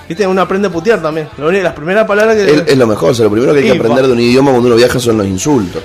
Viste, 0.09 0.27
uno 0.27 0.43
aprende 0.43 0.69
a 0.69 0.71
putear 0.71 1.01
también. 1.01 1.29
Lo 1.39 1.49
único- 1.49 1.63
las 1.65 1.73
primeras 1.73 2.07
palabras 2.07 2.37
que. 2.37 2.45
Es, 2.45 2.63
es 2.67 2.77
lo 2.79 2.87
mejor, 2.87 3.11
o 3.11 3.15
sea, 3.15 3.25
lo 3.25 3.31
primero 3.31 3.53
que 3.53 3.59
hay 3.61 3.65
que 3.67 3.73
Sí, 3.73 3.79
aprender 3.79 4.07
de 4.07 4.13
un 4.13 4.21
idioma 4.21 4.51
cuando 4.51 4.69
uno 4.69 4.77
viaja 4.77 4.99
son 5.01 5.17
los 5.19 5.27
insultos. 5.27 5.83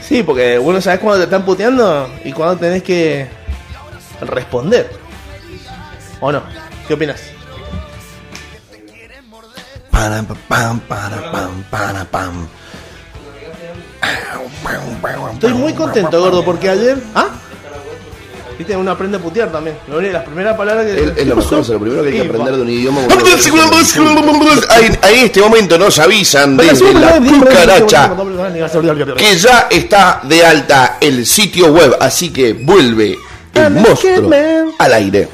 Sí, 0.00 0.22
porque 0.22 0.58
uno 0.58 0.80
sabes 0.80 1.00
cuando 1.00 1.18
te 1.18 1.24
están 1.24 1.44
puteando 1.44 2.08
y 2.24 2.32
cuando 2.32 2.56
tenés 2.56 2.82
que 2.84 3.26
responder. 4.20 4.88
¿O 6.20 6.30
no? 6.30 6.42
¿Qué 6.86 6.94
opinas? 6.94 7.20
Para, 9.90 10.22
pa, 10.22 10.34
pam, 10.48 10.80
para, 10.80 11.32
pam, 11.32 11.62
para, 11.70 12.04
pam. 12.04 12.46
Estoy 15.32 15.52
muy 15.54 15.72
contento, 15.74 16.20
gordo, 16.20 16.44
porque 16.44 16.68
ayer. 16.70 16.98
¿Ah? 17.14 17.28
Viste, 18.58 18.76
uno 18.76 18.90
aprende 18.90 19.18
a 19.18 19.20
putear 19.20 19.52
también. 19.52 19.76
Las 20.12 20.24
primeras 20.24 20.56
palabras 20.56 20.86
que. 20.86 20.94
Es, 20.94 21.08
es 21.08 21.12
¿Qué 21.12 21.24
lo 21.24 21.36
mejor, 21.36 21.64
sea, 21.64 21.74
lo 21.74 21.80
primero 21.80 22.02
que 22.02 22.08
hay 22.08 22.14
que 22.14 22.28
aprender 22.28 22.56
de 22.56 22.62
un 22.62 22.70
idioma. 22.70 23.00
Ahí, 24.68 24.90
ahí 25.02 25.18
en 25.18 25.24
este 25.26 25.40
momento 25.40 25.78
nos 25.78 25.98
avisan 25.98 26.56
desde 26.56 26.94
la 26.94 27.18
cucaracha 27.18 28.16
que 29.16 29.36
ya 29.36 29.68
está 29.70 30.20
de 30.24 30.44
alta 30.44 30.98
el 31.00 31.26
sitio 31.26 31.72
web, 31.72 31.96
así 32.00 32.32
que 32.32 32.54
vuelve 32.54 33.16
el 33.54 33.70
monstruo 33.70 34.30
al 34.78 34.92
aire. 34.94 35.28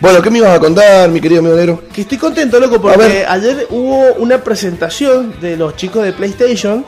Bueno, 0.00 0.20
¿qué 0.20 0.30
me 0.30 0.38
ibas 0.38 0.56
a 0.56 0.60
contar, 0.60 1.08
mi 1.08 1.20
querido 1.20 1.40
amigo 1.40 1.56
negro? 1.56 1.82
Que 1.92 2.02
estoy 2.02 2.18
contento, 2.18 2.60
loco, 2.60 2.80
porque 2.80 3.24
ayer 3.26 3.66
hubo 3.70 4.14
una 4.14 4.38
presentación 4.42 5.34
de 5.40 5.56
los 5.56 5.76
chicos 5.76 6.04
de 6.04 6.12
PlayStation, 6.12 6.84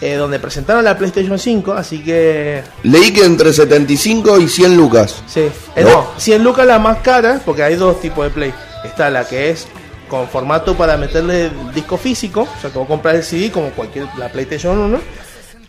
eh, 0.00 0.14
donde 0.14 0.38
presentaron 0.38 0.84
la 0.84 0.96
PlayStation 0.96 1.38
5, 1.38 1.72
así 1.72 1.98
que... 2.02 2.62
Leí 2.84 3.12
que 3.12 3.24
entre 3.24 3.52
75 3.52 4.38
y 4.40 4.48
100 4.48 4.76
lucas. 4.76 5.22
Sí, 5.26 5.40
eh, 5.76 5.82
No. 5.84 5.90
no, 5.90 6.06
100 6.16 6.44
lucas 6.44 6.66
la 6.66 6.78
más 6.78 6.98
cara, 6.98 7.40
porque 7.44 7.62
hay 7.62 7.74
dos 7.76 8.00
tipos 8.00 8.24
de 8.24 8.30
Play. 8.30 8.54
Está 8.84 9.10
la 9.10 9.26
que 9.26 9.50
es 9.50 9.66
con 10.08 10.28
formato 10.28 10.74
para 10.76 10.96
meterle 10.96 11.50
disco 11.74 11.96
físico, 11.98 12.42
o 12.56 12.60
sea, 12.60 12.70
que 12.70 12.78
vos 12.78 12.86
compras 12.88 13.16
el 13.16 13.22
CD 13.24 13.50
como 13.50 13.70
cualquier 13.70 14.06
la 14.16 14.28
PlayStation 14.30 14.78
1. 14.78 14.98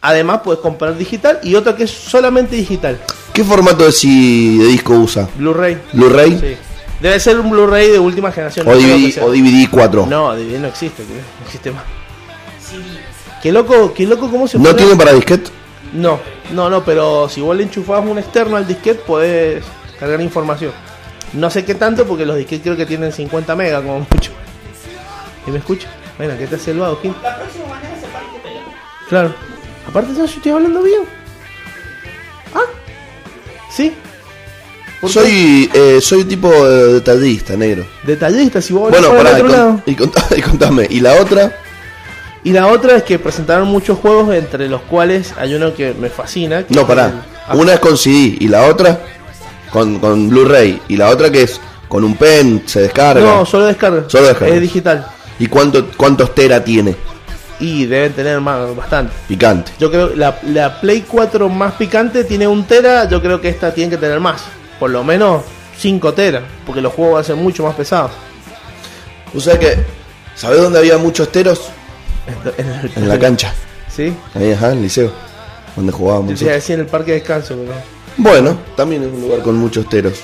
Además, 0.01 0.41
puedes 0.43 0.61
comprar 0.61 0.97
digital 0.97 1.39
y 1.43 1.55
otra 1.55 1.75
que 1.75 1.83
es 1.83 1.91
solamente 1.91 2.55
digital, 2.55 2.97
¿Qué 3.33 3.43
formato 3.43 3.85
de, 3.85 3.91
si- 3.91 4.57
de 4.57 4.65
disco 4.67 4.93
usa? 4.93 5.27
Blu-ray. 5.37 5.77
¿Blu-ray? 5.93 6.37
Sí. 6.39 6.57
Debe 7.01 7.19
ser 7.19 7.39
un 7.39 7.49
Blu-ray 7.49 7.89
de 7.89 7.99
última 7.99 8.31
generación. 8.31 8.67
¿O, 8.67 8.71
no 8.71 8.77
DVD, 8.77 9.21
o 9.23 9.31
DVD 9.31 9.69
4? 9.69 10.05
No, 10.07 10.35
DVD 10.35 10.59
no 10.59 10.67
existe, 10.67 11.03
no 11.03 11.45
existe 11.45 11.71
más. 11.71 11.83
Qué 13.41 13.51
loco, 13.51 13.93
qué 13.93 14.05
loco 14.05 14.29
cómo 14.29 14.47
se 14.47 14.59
¿No 14.59 14.75
tiene 14.75 14.95
para 14.95 15.13
disquete? 15.13 15.49
No, 15.93 16.19
no, 16.51 16.69
no, 16.69 16.83
pero 16.83 17.29
si 17.29 17.41
vos 17.41 17.55
le 17.55 17.63
enchufás 17.63 18.03
un 18.05 18.17
externo 18.19 18.57
al 18.57 18.67
disquete 18.67 19.01
podés 19.05 19.63
cargar 19.99 20.19
información. 20.21 20.71
No 21.33 21.49
sé 21.49 21.63
qué 21.63 21.75
tanto 21.75 22.05
porque 22.05 22.25
los 22.25 22.35
disquetes 22.37 22.63
creo 22.63 22.75
que 22.77 22.85
tienen 22.85 23.11
50 23.11 23.55
megas 23.55 23.81
como 23.81 23.99
mucho. 23.99 24.31
¿Y 25.47 25.51
me 25.51 25.59
escucha? 25.59 25.87
Bueno, 26.17 26.33
¿qué 26.37 26.47
te 26.47 26.55
hace 26.55 26.71
el 26.71 26.79
vago, 26.79 26.99
Gil? 27.01 27.13
La 27.23 27.37
próxima 27.37 27.65
mañana 27.67 27.95
se 27.99 28.07
para 28.07 28.25
y 28.25 28.27
te 28.33 28.39
pega. 28.39 28.61
Claro. 29.07 29.33
Aparte 29.87 30.13
yo 30.15 30.25
estoy 30.25 30.51
hablando 30.51 30.83
bien. 30.83 31.01
Ah, 32.53 32.59
sí. 33.71 33.93
Soy, 35.07 35.69
eh, 35.73 35.99
soy 36.01 36.25
tipo 36.25 36.51
eh, 36.51 36.93
detallista, 36.95 37.55
negro. 37.55 37.85
detallista, 38.03 38.61
si 38.61 38.73
vos 38.73 38.89
Bueno, 38.91 39.11
el 39.11 39.17
pará, 39.17 39.29
y, 39.29 39.33
otro 39.35 39.47
con- 39.47 39.51
lado. 39.57 39.81
y 39.85 39.95
contá- 39.95 40.37
y 40.37 40.41
contame. 40.41 40.87
¿Y 40.89 40.99
la 40.99 41.13
otra? 41.21 41.57
Y 42.43 42.51
la 42.53 42.67
otra 42.67 42.95
es 42.95 43.03
que 43.03 43.19
presentaron 43.19 43.67
muchos 43.67 43.99
juegos 43.99 44.33
entre 44.33 44.69
los 44.69 44.81
cuales 44.83 45.33
hay 45.37 45.53
uno 45.55 45.73
que 45.73 45.93
me 45.93 46.09
fascina. 46.09 46.63
que 46.65 46.73
No, 46.73 46.87
pará. 46.87 47.25
el- 47.51 47.57
Una 47.59 47.73
es 47.73 47.79
con 47.79 47.97
CD 47.97 48.37
y 48.39 48.47
la 48.47 48.63
otra 48.67 48.99
con, 49.71 49.99
con 49.99 50.29
Blu-ray. 50.29 50.81
Y 50.87 50.95
la 50.97 51.09
otra 51.09 51.29
que 51.29 51.43
es 51.43 51.59
con 51.89 52.03
un 52.03 52.15
pen, 52.15 52.63
se 52.65 52.81
descarga. 52.81 53.21
No, 53.21 53.45
solo 53.45 53.65
descarga. 53.65 54.03
Solo 54.07 54.27
descarga. 54.27 54.55
Es 54.55 54.61
digital. 54.61 55.05
¿Y 55.37 55.47
cuánto, 55.47 55.87
cuántos 55.97 56.33
tera 56.33 56.63
tiene? 56.63 56.95
Y 57.59 57.85
deben 57.87 58.13
tener 58.13 58.39
más, 58.39 58.73
bastante. 58.75 59.13
Picante. 59.27 59.71
Yo 59.79 59.91
creo 59.91 60.11
que 60.11 60.15
la, 60.15 60.39
la 60.47 60.79
Play 60.79 61.03
4 61.07 61.49
más 61.49 61.73
picante 61.73 62.23
tiene 62.23 62.47
un 62.47 62.63
tera. 62.65 63.09
Yo 63.09 63.21
creo 63.21 63.41
que 63.41 63.49
esta 63.49 63.73
tiene 63.73 63.89
que 63.91 63.97
tener 63.97 64.19
más. 64.21 64.43
Por 64.79 64.91
lo 64.91 65.03
menos 65.03 65.43
5 65.77 66.13
teras. 66.13 66.43
Porque 66.65 66.79
los 66.81 66.93
juegos 66.93 67.15
van 67.15 67.21
a 67.21 67.25
ser 67.25 67.35
mucho 67.35 67.63
más 67.63 67.75
pesados. 67.75 68.11
O 69.35 69.39
sea 69.41 69.59
que, 69.59 69.77
¿sabés 70.35 70.61
dónde 70.61 70.79
había 70.79 70.97
muchos 70.97 71.29
teros? 71.31 71.69
En, 72.57 72.69
el- 72.69 72.91
En 72.95 73.09
la 73.09 73.19
cancha. 73.19 73.53
Sí. 73.93 74.13
Ahí, 74.35 74.51
ajá, 74.53 74.71
en 74.71 74.77
el 74.77 74.83
liceo. 74.83 75.11
Donde 75.75 75.91
jugábamos. 75.91 76.31
Yo 76.31 76.37
te 76.37 76.43
iba 76.45 76.51
a 76.53 76.55
nosotros. 76.55 76.63
decir 76.63 76.73
en 76.75 76.79
el 76.81 76.87
parque 76.87 77.11
de 77.11 77.19
descanso. 77.19 77.55
Pero... 77.55 77.73
Bueno, 78.17 78.57
también 78.75 79.03
es 79.03 79.09
un 79.13 79.21
lugar 79.21 79.39
con 79.41 79.55
muchos 79.55 79.87
teros. 79.89 80.19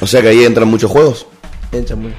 O 0.00 0.06
sea 0.06 0.20
que 0.22 0.28
ahí 0.28 0.44
entran 0.44 0.68
muchos 0.68 0.90
juegos. 0.90 1.26
Entra 1.70 1.94
muy- 1.96 2.14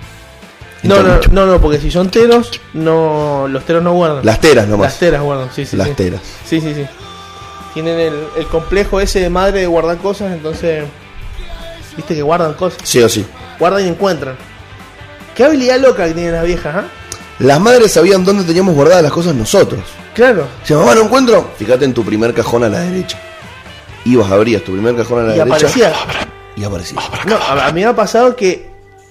No, 0.84 1.02
no, 1.02 1.16
mucho. 1.16 1.30
no, 1.32 1.46
no, 1.46 1.60
porque 1.62 1.80
si 1.80 1.90
son 1.92 2.10
teros, 2.10 2.60
no, 2.74 3.48
los 3.50 3.66
teros 3.66 3.84
no 3.84 3.94
guardan. 3.94 4.26
Las 4.26 4.40
teras 4.40 4.68
nomás. 4.68 4.88
Las 4.92 5.00
teras 5.00 5.22
guardan, 5.22 5.50
sí, 5.54 5.66
sí. 5.66 5.76
Las 5.78 5.90
sí. 5.90 5.94
teras. 5.96 6.22
Sí, 6.46 6.62
sí, 6.62 6.74
sí. 6.74 6.86
Tienen 7.74 8.00
el, 8.00 8.14
el 8.38 8.48
complejo 8.48 9.00
ese 9.00 9.20
de 9.20 9.30
madre 9.30 9.62
de 9.62 9.68
guardar 9.68 9.98
cosas, 9.98 10.32
entonces. 10.34 10.84
Viste 11.98 12.16
que 12.16 12.22
guardan 12.22 12.54
cosas. 12.54 12.80
Sí 12.84 13.00
o 13.02 13.10
sí. 13.10 13.26
Guardan 13.60 13.86
y 13.86 13.88
encuentran. 13.90 14.36
Qué 15.36 15.44
habilidad 15.44 15.80
loca 15.80 16.06
que 16.08 16.14
tienen 16.14 16.34
las 16.34 16.46
viejas, 16.46 16.76
¿ah? 16.76 16.86
Las 17.44 17.60
madres 17.60 17.92
sabían 17.92 18.24
dónde 18.24 18.46
teníamos 18.46 18.74
guardadas 18.74 19.04
las 19.04 19.12
cosas 19.12 19.36
nosotros. 19.36 19.82
Claro. 20.16 20.48
Si 20.64 20.74
mamá 20.74 20.96
no 20.96 21.02
encuentro, 21.02 21.52
fíjate 21.58 21.84
en 21.84 21.94
tu 21.94 22.04
primer 22.06 22.34
cajón 22.34 22.64
a 22.64 22.70
la 22.70 22.80
derecha. 22.80 23.20
Ibas, 24.06 24.32
abrías 24.32 24.64
tu 24.64 24.72
primer 24.72 24.96
cajón 24.96 25.20
a 25.20 25.24
la 25.24 25.36
Y 25.36 25.40
derecha. 25.40 25.56
aparecía. 25.56 25.94
Y 26.56 26.64
aparecía. 26.64 27.00
No, 27.28 27.36
a, 27.36 27.70
mí 27.74 27.82
me 27.82 27.86
ha 27.88 27.96
pasado 27.96 28.38
que 28.38 28.70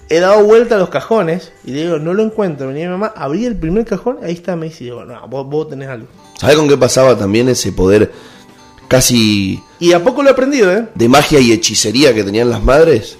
he 0.08 0.18
dado 0.18 0.44
vuelta 0.44 0.76
a 0.76 0.78
los 0.78 0.88
cajones 0.88 1.52
y 1.64 1.72
le 1.72 1.82
digo, 1.82 1.98
no 1.98 2.14
lo 2.14 2.22
encuentro. 2.22 2.68
Venía 2.68 2.86
mi 2.86 2.92
mamá, 2.92 3.12
abrí 3.14 3.44
el 3.44 3.54
primer 3.56 3.84
cajón, 3.84 4.16
ahí 4.22 4.32
está, 4.32 4.56
me 4.56 4.66
dice, 4.66 4.84
digo, 4.84 5.04
no, 5.04 5.28
vos, 5.28 5.46
vos 5.46 5.68
tenés 5.68 5.90
algo. 5.90 6.06
¿Sabes 6.40 6.56
con 6.56 6.68
qué 6.68 6.78
pasaba 6.78 7.18
también 7.18 7.50
ese 7.50 7.70
poder 7.72 8.10
casi 8.88 9.62
Y 9.78 9.92
a 9.92 10.02
poco 10.02 10.22
lo 10.22 10.30
he 10.30 10.32
aprendido, 10.32 10.72
¿eh? 10.72 10.88
de 10.94 11.08
magia 11.08 11.38
y 11.38 11.52
hechicería 11.52 12.14
que 12.14 12.24
tenían 12.24 12.48
las 12.48 12.62
madres? 12.62 13.18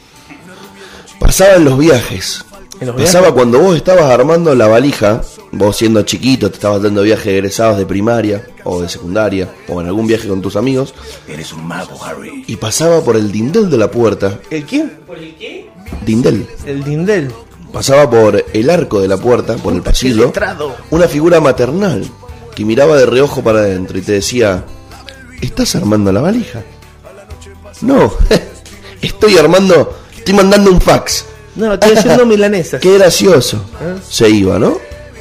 Pasaba 1.20 1.56
en 1.56 1.66
los 1.66 1.78
viajes. 1.78 2.44
Pasaba 2.86 3.26
viajes. 3.26 3.32
cuando 3.32 3.58
vos 3.60 3.76
estabas 3.76 4.04
armando 4.04 4.54
la 4.54 4.66
valija, 4.66 5.20
vos 5.52 5.76
siendo 5.76 6.02
chiquito, 6.02 6.48
te 6.50 6.56
estabas 6.56 6.82
dando 6.82 7.02
viajes 7.02 7.26
egresados 7.26 7.78
de 7.78 7.86
primaria 7.86 8.46
o 8.64 8.80
de 8.82 8.88
secundaria, 8.88 9.48
o 9.68 9.80
en 9.80 9.86
algún 9.86 10.06
viaje 10.06 10.28
con 10.28 10.40
tus 10.42 10.56
amigos, 10.56 10.94
Eres 11.28 11.52
un 11.52 11.66
mago, 11.66 12.02
Harry. 12.04 12.44
y 12.46 12.56
pasaba 12.56 13.00
por 13.02 13.16
el 13.16 13.30
dindel 13.32 13.70
de 13.70 13.76
la 13.78 13.90
puerta. 13.90 14.38
¿El 14.50 14.64
quién? 14.64 14.90
¿Por 15.06 15.18
el 15.18 15.34
qué? 15.36 15.70
Dindel. 16.04 16.46
El 16.66 16.82
Dindel. 16.84 17.30
Pasaba 17.72 18.08
por 18.10 18.44
el 18.52 18.70
arco 18.70 19.00
de 19.00 19.08
la 19.08 19.16
puerta, 19.16 19.56
por 19.56 19.72
el 19.72 19.80
pasillo, 19.82 20.32
una 20.90 21.08
figura 21.08 21.40
maternal 21.40 22.04
que 22.54 22.64
miraba 22.66 22.96
de 22.96 23.06
reojo 23.06 23.42
para 23.42 23.60
adentro 23.60 23.96
y 23.98 24.02
te 24.02 24.12
decía, 24.12 24.64
¿estás 25.40 25.74
armando 25.74 26.12
la 26.12 26.20
valija? 26.20 26.62
No, 27.80 28.12
estoy 29.02 29.38
armando, 29.38 29.98
estoy 30.16 30.34
mandando 30.34 30.70
un 30.70 30.80
fax. 30.80 31.24
No, 31.54 31.74
estoy 31.74 31.96
haciendo 31.96 32.24
milanesas. 32.24 32.80
Qué 32.80 32.94
gracioso. 32.94 33.64
¿Eh? 33.80 33.96
Se 34.08 34.28
iba, 34.28 34.58
¿no? 34.58 34.78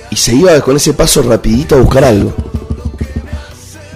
Y 0.10 0.16
se 0.16 0.34
iba 0.34 0.60
con 0.62 0.76
ese 0.76 0.94
paso 0.94 1.22
rapidito 1.22 1.76
a 1.76 1.80
buscar 1.80 2.06
algo. 2.06 2.34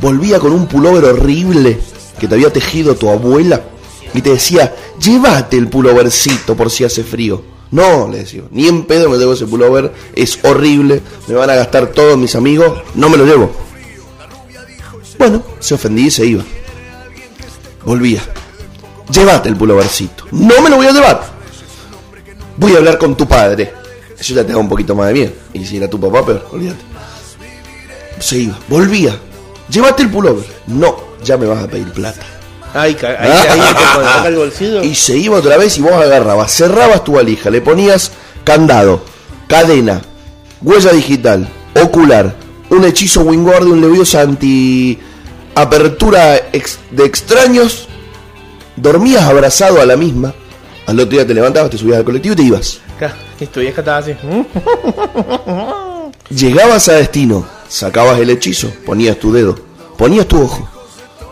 Volvía 0.01 0.39
con 0.39 0.51
un 0.51 0.68
pullover 0.68 1.06
horrible 1.06 1.80
que 2.20 2.27
te 2.27 2.36
había 2.36 2.51
tejido 2.51 2.96
tu 2.96 3.10
abuela 3.10 3.62
y 4.13 4.22
te 4.22 4.32
decía, 4.32 4.74
llévate 5.00 5.58
el 5.58 5.68
pullovercito 5.68 6.56
por 6.56 6.70
si 6.70 6.84
hace 6.84 7.04
frío. 7.04 7.42
No, 7.72 8.08
le 8.10 8.20
decía, 8.20 8.44
ni 8.51 8.68
en 8.68 8.86
pedo 8.86 9.10
me 9.10 9.18
llevo 9.18 9.34
ese 9.34 9.46
pullover, 9.46 9.92
es 10.15 10.39
horrible, 10.44 11.01
me 11.27 11.34
van 11.34 11.50
a 11.50 11.56
gastar 11.56 11.88
todos 11.88 12.18
mis 12.18 12.36
amigos, 12.36 12.82
no 12.94 13.10
me 13.10 13.18
lo 13.18 13.25
llevo. 13.25 13.51
Bueno, 15.18 15.44
se 15.60 15.74
ofendía 15.74 16.08
y 16.08 16.12
se 16.12 16.25
iba. 16.25 16.44
Volvía. 17.84 18.22
Llévate 19.12 19.50
el 19.50 19.56
pullovercito. 19.56 20.25
No 20.32 20.62
me 20.62 20.70
lo 20.70 20.77
voy 20.77 20.88
a 20.88 20.92
llevar 20.92 21.35
voy 22.58 22.74
a 22.74 22.78
hablar 22.78 22.98
con 22.98 23.16
tu 23.16 23.28
padre. 23.28 23.74
Eso 24.20 24.34
ya 24.34 24.46
te 24.46 24.54
da 24.54 24.58
un 24.58 24.70
poquito 24.70 24.96
más 24.96 25.08
de 25.08 25.14
miedo. 25.14 25.32
Y 25.54 25.66
si 25.66 25.78
era 25.78 25.90
tu 25.90 26.00
papá, 26.00 26.26
peor, 26.26 26.48
olvídate. 26.52 26.80
Se 28.20 28.38
iba, 28.38 28.58
volvía. 28.70 29.18
Llévate 29.70 30.04
el 30.04 30.10
pullover. 30.10 30.46
No, 30.68 30.96
ya 31.24 31.38
me 31.38 31.46
vas 31.48 31.64
a 31.64 31.68
pedir 31.68 31.92
plata. 31.92 32.22
Ahí, 32.74 32.96
ahí, 33.02 33.16
ahí 33.30 33.60
hay 33.60 33.74
que 33.74 33.84
poner 33.94 34.26
el 34.28 34.36
bolsillo. 34.36 34.84
Y 34.84 34.96
se 34.96 35.18
iba 35.18 35.38
otra 35.38 35.58
vez 35.58 35.78
y 35.78 35.82
vos 35.82 35.94
agarrabas, 35.94 36.52
cerrabas 36.52 37.04
tu 37.04 37.14
valija, 37.14 37.50
le 37.50 37.62
ponías 37.62 38.12
candado, 38.44 39.02
cadena, 39.48 40.02
huella 40.62 40.92
digital, 40.92 41.48
ocular, 41.82 42.36
un 42.70 42.84
hechizo 42.84 43.22
Wingard, 43.22 43.64
un 43.66 43.80
leviosa 43.80 44.22
anti 44.22 45.00
apertura 45.56 46.36
ex- 46.52 46.80
de 46.92 47.06
extraños, 47.06 47.88
dormías 48.76 49.24
abrazado 49.24 49.80
a 49.82 49.86
la 49.86 49.96
misma, 49.96 50.34
al 50.86 51.00
otro 51.00 51.12
día 51.12 51.25
te 51.25 51.34
levantabas, 51.34 51.72
te 51.72 51.77
subías 51.77 51.98
al 51.98 52.06
colectivo 52.06 52.34
y 52.34 52.36
te 52.36 52.44
ibas. 52.44 52.80
Y 53.39 53.46
tu 53.48 53.60
vieja 53.60 53.82
estaba 53.82 53.98
así. 53.98 54.15
Llegabas 56.30 56.88
a 56.89 56.94
destino, 56.94 57.46
sacabas 57.68 58.20
el 58.20 58.30
hechizo, 58.30 58.72
ponías 58.86 59.18
tu 59.18 59.34
dedo, 59.34 59.56
ponías 59.98 60.27
tu 60.27 60.42
ojo, 60.42 60.68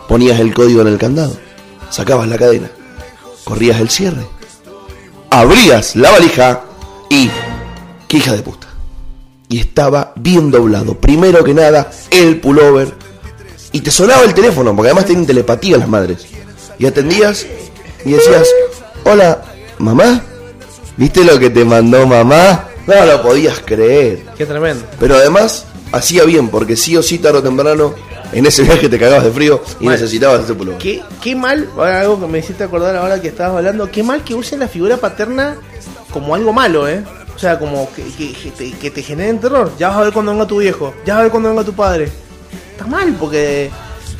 ponías 0.08 0.38
el 0.40 0.52
código 0.52 0.82
en 0.82 0.88
el 0.88 0.98
candado, 0.98 1.36
sacabas 1.90 2.28
la 2.28 2.38
cadena, 2.38 2.70
corrías 3.44 3.80
el 3.80 3.90
cierre, 3.90 4.26
abrías 5.30 5.96
la 5.96 6.10
valija 6.10 6.62
y... 7.10 7.30
¡Qué 8.08 8.18
hija 8.18 8.32
de 8.32 8.42
puta! 8.42 8.68
Y 9.48 9.60
estaba 9.60 10.12
bien 10.16 10.50
doblado. 10.50 10.94
Primero 10.94 11.42
que 11.44 11.54
nada, 11.54 11.90
el 12.10 12.40
pullover. 12.40 12.92
Y 13.72 13.80
te 13.80 13.90
sonaba 13.90 14.22
el 14.22 14.34
teléfono, 14.34 14.74
porque 14.74 14.88
además 14.90 15.06
tienen 15.06 15.26
telepatía 15.26 15.76
las 15.76 15.88
madres. 15.88 16.26
Y 16.78 16.86
atendías 16.86 17.46
y 18.04 18.12
decías, 18.12 18.48
hola, 19.04 19.42
mamá. 19.78 20.22
¿Viste 20.96 21.24
lo 21.24 21.38
que 21.38 21.50
te 21.50 21.64
mandó 21.64 22.06
mamá? 22.06 22.66
No 22.86 23.04
lo 23.04 23.22
podías 23.22 23.60
creer. 23.60 24.24
Qué 24.36 24.46
tremendo. 24.46 24.84
Pero 25.00 25.16
además 25.16 25.66
hacía 25.92 26.24
bien, 26.24 26.48
porque 26.48 26.76
sí 26.76 26.96
o 26.96 27.02
sí 27.02 27.18
tarde 27.18 27.38
o 27.38 27.42
temprano, 27.42 27.94
en 28.32 28.46
ese 28.46 28.62
viaje 28.62 28.88
te 28.88 28.98
cagabas 28.98 29.24
de 29.24 29.30
frío 29.32 29.62
y 29.80 29.88
necesitabas 29.88 30.44
ese 30.44 30.54
pullover. 30.54 30.78
Qué, 30.78 31.02
qué 31.22 31.34
mal, 31.34 31.68
algo 31.78 32.20
que 32.20 32.26
me 32.26 32.38
hiciste 32.38 32.64
acordar 32.64 32.94
ahora 32.96 33.20
que 33.20 33.28
estabas 33.28 33.56
hablando, 33.56 33.90
qué 33.90 34.02
mal 34.02 34.22
que 34.22 34.34
usen 34.34 34.60
la 34.60 34.68
figura 34.68 34.96
paterna 34.98 35.56
como 36.12 36.34
algo 36.34 36.52
malo, 36.52 36.88
¿eh? 36.88 37.02
O 37.34 37.38
sea, 37.38 37.58
como 37.58 37.88
que, 37.92 38.04
que- 38.16 38.32
que 38.32 38.50
te, 38.52 38.70
que 38.72 38.90
te 38.92 39.02
generen 39.02 39.40
terror. 39.40 39.72
Ya 39.78 39.88
vas 39.88 39.96
a 39.98 40.00
ver 40.02 40.12
cuando 40.12 40.30
venga 40.32 40.46
tu 40.46 40.58
viejo, 40.58 40.94
ya 41.04 41.14
vas 41.14 41.20
a 41.20 41.22
ver 41.24 41.30
cuando 41.32 41.48
venga 41.48 41.64
tu 41.64 41.72
padre. 41.72 42.08
Está 42.72 42.86
mal, 42.86 43.14
porque 43.18 43.70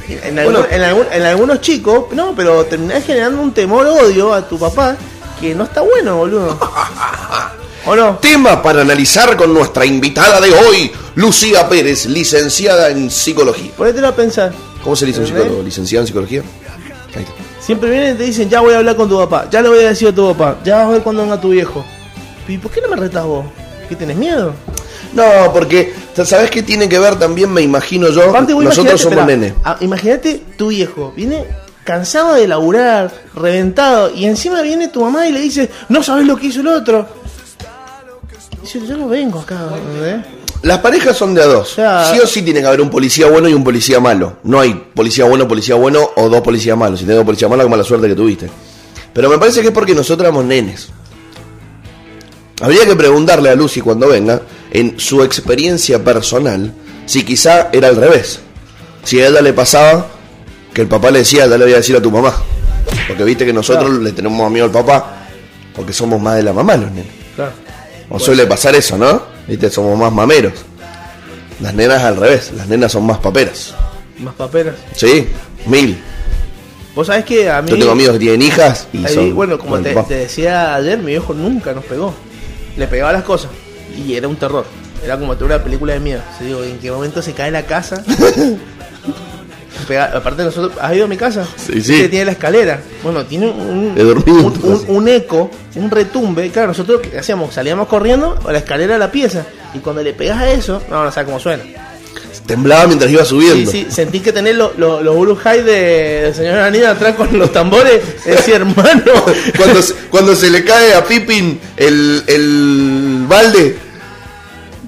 en, 0.08 0.38
algún- 0.38 0.52
Bueno. 0.54 0.68
en 0.70 0.82
algún- 0.82 1.06
en 1.12 1.22
algunos 1.22 1.60
chicos, 1.60 2.04
no, 2.12 2.34
pero 2.34 2.64
terminás 2.64 3.04
generando 3.04 3.40
un 3.42 3.52
temor, 3.52 3.86
odio 3.86 4.32
a 4.32 4.46
tu 4.46 4.58
papá 4.58 4.96
que 5.40 5.54
no 5.54 5.64
está 5.64 5.80
bueno, 5.80 6.16
boludo. 6.16 6.58
¿O 7.86 7.94
no? 7.94 8.16
Tema 8.16 8.62
para 8.62 8.80
analizar 8.80 9.36
con 9.36 9.52
nuestra 9.52 9.84
invitada 9.84 10.40
de 10.40 10.50
hoy, 10.52 10.90
Lucía 11.16 11.68
Pérez, 11.68 12.06
licenciada 12.06 12.88
en 12.90 13.10
psicología. 13.10 13.72
Ponételo 13.76 14.08
a 14.08 14.12
pensar. 14.16 14.52
¿Cómo 14.82 14.96
se 14.96 15.04
dice 15.06 15.20
un 15.20 15.26
psicólogo? 15.26 15.62
¿Licenciada 15.62 16.02
en 16.02 16.06
psicología? 16.06 16.42
Ahí 17.14 17.22
está. 17.22 17.32
Siempre 17.60 17.90
vienen 17.90 18.14
y 18.14 18.18
te 18.18 18.24
dicen, 18.24 18.48
ya 18.48 18.60
voy 18.60 18.74
a 18.74 18.78
hablar 18.78 18.96
con 18.96 19.08
tu 19.08 19.18
papá, 19.18 19.48
ya 19.50 19.60
le 19.62 19.68
voy 19.68 19.78
a 19.80 19.88
decir 19.88 20.08
a 20.08 20.12
tu 20.14 20.34
papá, 20.34 20.58
ya 20.64 20.76
vas 20.76 20.86
a 20.86 20.90
ver 20.90 21.02
cuando 21.02 21.22
venga 21.22 21.40
tu 21.40 21.50
viejo. 21.50 21.84
¿Y 22.48 22.58
por 22.58 22.70
qué 22.70 22.80
no 22.82 22.88
me 22.88 22.96
retas 22.96 23.24
vos? 23.24 23.46
¿Qué 23.88 23.96
tenés 23.96 24.16
miedo? 24.16 24.54
No, 25.14 25.52
porque, 25.52 25.94
¿sabes 26.24 26.50
qué 26.50 26.62
tiene 26.62 26.88
que 26.88 26.98
ver 26.98 27.16
también, 27.18 27.52
me 27.52 27.62
imagino 27.62 28.08
yo? 28.10 28.30
Aparte, 28.30 28.52
vos 28.54 28.64
Nosotros 28.64 29.00
somos 29.00 29.24
nene. 29.26 29.54
ah, 29.64 29.76
Imagínate 29.80 30.42
tu 30.56 30.68
viejo, 30.68 31.12
viene 31.16 31.44
cansado 31.84 32.34
de 32.34 32.48
laburar, 32.48 33.12
reventado, 33.34 34.10
y 34.14 34.24
encima 34.24 34.62
viene 34.62 34.88
tu 34.88 35.02
mamá 35.02 35.26
y 35.28 35.32
le 35.32 35.40
dice, 35.40 35.70
no 35.88 36.02
sabes 36.02 36.26
lo 36.26 36.36
que 36.36 36.46
hizo 36.48 36.60
el 36.60 36.68
otro. 36.68 37.06
Dice, 38.62 38.80
yo 38.86 38.96
no 38.96 39.08
vengo 39.08 39.40
acá, 39.40 39.68
¿entendés? 39.76 40.24
Las 40.62 40.78
parejas 40.78 41.14
son 41.16 41.34
de 41.34 41.42
a 41.42 41.46
dos. 41.46 41.72
sea- 41.74 42.10
sí 42.10 42.18
o 42.18 42.26
sí 42.26 42.40
tiene 42.40 42.60
que 42.62 42.66
haber 42.66 42.80
un 42.80 42.88
policía 42.88 43.26
bueno 43.28 43.46
y 43.50 43.52
un 43.52 43.62
policía 43.62 44.00
malo. 44.00 44.38
No 44.44 44.58
hay 44.60 44.72
policía 44.94 45.26
bueno, 45.26 45.46
policía 45.46 45.74
bueno 45.74 46.00
o 46.16 46.30
dos 46.30 46.40
policías 46.40 46.74
malos. 46.76 46.98
Si 47.00 47.04
tenés 47.04 47.18
dos 47.18 47.26
policías 47.26 47.50
malos, 47.50 47.66
qué 47.66 47.70
mala 47.70 47.84
suerte 47.84 48.08
que 48.08 48.14
tuviste. 48.14 48.48
Pero 49.12 49.28
me 49.28 49.36
parece 49.36 49.60
que 49.60 49.66
es 49.68 49.74
porque 49.74 49.94
nosotros 49.94 50.24
éramos 50.24 50.46
nenes. 50.46 50.88
Habría 52.62 52.86
que 52.86 52.96
preguntarle 52.96 53.50
a 53.50 53.54
Lucy 53.54 53.82
cuando 53.82 54.08
venga, 54.08 54.40
en 54.74 54.98
su 55.00 55.22
experiencia 55.22 56.04
personal, 56.04 56.74
si 57.06 57.24
quizá 57.24 57.70
era 57.72 57.88
al 57.88 57.96
revés. 57.96 58.40
Si 59.04 59.20
a 59.20 59.28
ella 59.28 59.40
le 59.40 59.52
pasaba 59.52 60.08
que 60.74 60.82
el 60.82 60.88
papá 60.88 61.10
le 61.10 61.20
decía, 61.20 61.46
ya 61.46 61.56
le 61.56 61.64
voy 61.64 61.72
a 61.72 61.76
decir 61.76 61.96
a 61.96 62.02
tu 62.02 62.10
mamá. 62.10 62.34
Porque 63.08 63.24
viste 63.24 63.46
que 63.46 63.52
nosotros 63.52 63.84
Claro. 63.88 64.02
le 64.02 64.12
tenemos 64.12 64.50
miedo 64.50 64.66
al 64.66 64.72
papá, 64.72 65.26
porque 65.74 65.92
somos 65.92 66.20
más 66.20 66.36
de 66.36 66.42
la 66.42 66.52
mamá 66.52 66.76
los 66.76 66.90
nenes. 66.90 67.12
Claro. 67.36 67.52
O 68.10 68.18
suele 68.18 68.46
pasar 68.46 68.74
eso, 68.74 68.98
¿no? 68.98 69.22
Viste, 69.46 69.70
somos 69.70 69.98
más 69.98 70.12
mameros. 70.12 70.52
Las 71.60 71.72
nenas 71.74 72.02
al 72.02 72.16
revés, 72.16 72.52
las 72.56 72.66
nenas 72.66 72.90
son 72.92 73.06
más 73.06 73.18
paperas. 73.18 73.74
Más 74.18 74.34
paperas. 74.34 74.74
Sí, 74.96 75.28
mil. 75.66 75.98
Vos 76.94 77.06
sabés 77.08 77.24
que 77.24 77.48
a 77.50 77.62
mí... 77.62 77.70
Yo 77.70 77.78
tengo 77.78 77.92
amigos 77.92 78.14
que 78.14 78.18
tienen 78.20 78.42
hijas 78.42 78.86
y 78.92 79.04
ahí, 79.04 79.14
son. 79.14 79.34
bueno, 79.34 79.58
como 79.58 79.78
te, 79.80 79.94
te 79.94 80.14
decía 80.14 80.74
ayer, 80.74 80.98
mi 80.98 81.06
viejo 81.12 81.32
nunca 81.34 81.72
nos 81.72 81.84
pegó. 81.84 82.14
Le 82.76 82.86
pegaba 82.86 83.12
las 83.12 83.22
cosas. 83.24 83.50
Y 83.96 84.14
era 84.14 84.28
un 84.28 84.36
terror. 84.36 84.64
Era 85.04 85.18
como 85.18 85.32
una 85.40 85.62
película 85.62 85.92
de 85.94 86.00
miedo. 86.00 86.22
Se 86.38 86.44
digo, 86.44 86.62
¿en 86.64 86.78
qué 86.78 86.90
momento 86.90 87.20
se 87.22 87.32
cae 87.32 87.50
la 87.50 87.62
casa? 87.64 88.02
Pega- 89.88 90.12
aparte 90.16 90.42
nosotros, 90.44 90.72
¿has 90.80 90.94
ido 90.94 91.04
a 91.04 91.08
mi 91.08 91.16
casa? 91.16 91.46
Sí, 91.56 91.82
sí. 91.82 91.96
Que 91.98 92.08
tiene 92.08 92.24
la 92.26 92.32
escalera. 92.32 92.80
Bueno, 93.02 93.24
tiene 93.26 93.48
un, 93.50 93.94
dormido 93.94 94.52
un, 94.88 95.08
eco, 95.08 95.50
un 95.74 95.90
retumbe. 95.90 96.48
Claro, 96.50 96.68
nosotros 96.68 97.02
¿qué 97.02 97.18
hacíamos? 97.18 97.52
Salíamos 97.52 97.86
corriendo 97.88 98.38
a 98.46 98.52
la 98.52 98.58
escalera 98.58 98.94
a 98.94 98.98
la 98.98 99.10
pieza. 99.10 99.44
Y 99.74 99.78
cuando 99.80 100.02
le 100.02 100.14
pegas 100.14 100.38
a 100.38 100.50
eso, 100.50 100.80
no, 100.88 101.04
no 101.04 101.10
sabes 101.12 101.26
cómo 101.26 101.38
suena. 101.40 101.62
Temblaba 102.46 102.86
mientras 102.86 103.10
iba 103.10 103.22
Sí, 103.24 103.28
subiendo. 103.30 103.70
sí, 103.70 103.86
sentí 103.90 104.20
que 104.20 104.30
tenés 104.32 104.54
los 104.56 104.76
lo, 104.78 105.00
Uruk 105.14 105.46
Hai 105.46 105.62
de, 105.62 105.72
del 106.24 106.34
señor 106.34 106.58
Anida 106.58 106.90
atrás 106.90 107.14
con 107.16 107.36
los 107.38 107.52
tambores. 107.52 108.24
Decía, 108.24 108.56
hermano. 108.56 109.02
Cuando, 109.56 109.82
se, 109.82 109.94
cuando 110.10 110.34
se 110.36 110.50
le 110.50 110.64
cae 110.64 110.94
a 110.94 111.04
Pippin 111.04 111.58
el, 111.76 112.22
el 112.26 113.24
balde. 113.26 113.76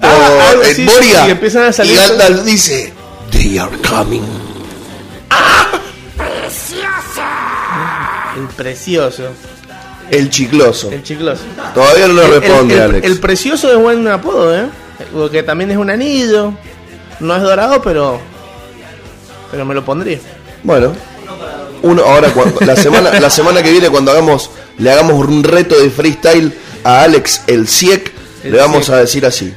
Ah, 0.02 0.52
Moria. 0.84 1.26
y 1.28 1.30
empiezan 1.30 1.64
a 1.64 1.72
salir- 1.72 1.96
Gandalf 1.96 2.44
dice: 2.44 2.92
They 3.30 3.58
are 3.58 3.76
coming. 3.78 4.22
El 8.36 8.46
precioso. 8.56 9.22
El 10.10 10.30
chicloso. 10.30 10.90
El 10.90 11.02
chicloso. 11.02 11.42
Todavía 11.74 12.06
no 12.08 12.14
lo 12.14 12.22
el- 12.24 12.40
responde, 12.40 12.74
el, 12.74 12.80
Alex. 12.82 13.06
el 13.06 13.18
precioso 13.18 13.70
es 13.72 13.78
buen 13.78 14.06
apodo, 14.08 14.54
¿eh? 14.56 14.66
Porque 15.12 15.42
también 15.42 15.70
es 15.70 15.76
un 15.76 15.90
anillo. 15.90 16.52
No 17.20 17.34
es 17.36 17.42
dorado, 17.42 17.80
pero. 17.82 18.20
Pero 19.50 19.64
me 19.64 19.74
lo 19.74 19.84
pondría. 19.84 20.18
Bueno, 20.62 20.92
uno 21.82 22.02
ahora 22.04 22.30
cuando, 22.30 22.60
la 22.60 22.76
semana 22.76 23.18
la 23.20 23.30
semana 23.30 23.62
que 23.62 23.70
viene 23.70 23.88
cuando 23.88 24.10
hagamos 24.10 24.50
le 24.78 24.90
hagamos 24.90 25.14
un 25.26 25.42
reto 25.44 25.78
de 25.80 25.88
freestyle 25.90 26.52
a 26.84 27.02
Alex 27.02 27.42
el 27.46 27.66
Ciec, 27.68 28.12
El 28.44 28.52
le 28.52 28.58
vamos 28.58 28.86
Ciec. 28.86 28.94
a 28.96 28.98
decir 29.00 29.24
así. 29.26 29.54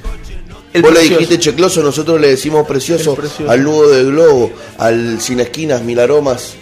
El 0.71 0.81
Vos 0.83 0.91
le 0.91 0.99
precioso. 0.99 1.19
dijiste 1.19 1.39
checloso, 1.39 1.81
nosotros 1.81 2.21
le 2.21 2.27
decimos 2.29 2.67
precioso, 2.67 3.11
El 3.13 3.17
precioso. 3.17 3.51
al 3.51 3.63
nudo 3.63 3.89
de 3.89 4.03
globo, 4.03 4.51
al 4.77 5.19
sin 5.19 5.39
esquinas, 5.39 5.81
mil 5.81 5.99
aromas, 5.99 6.53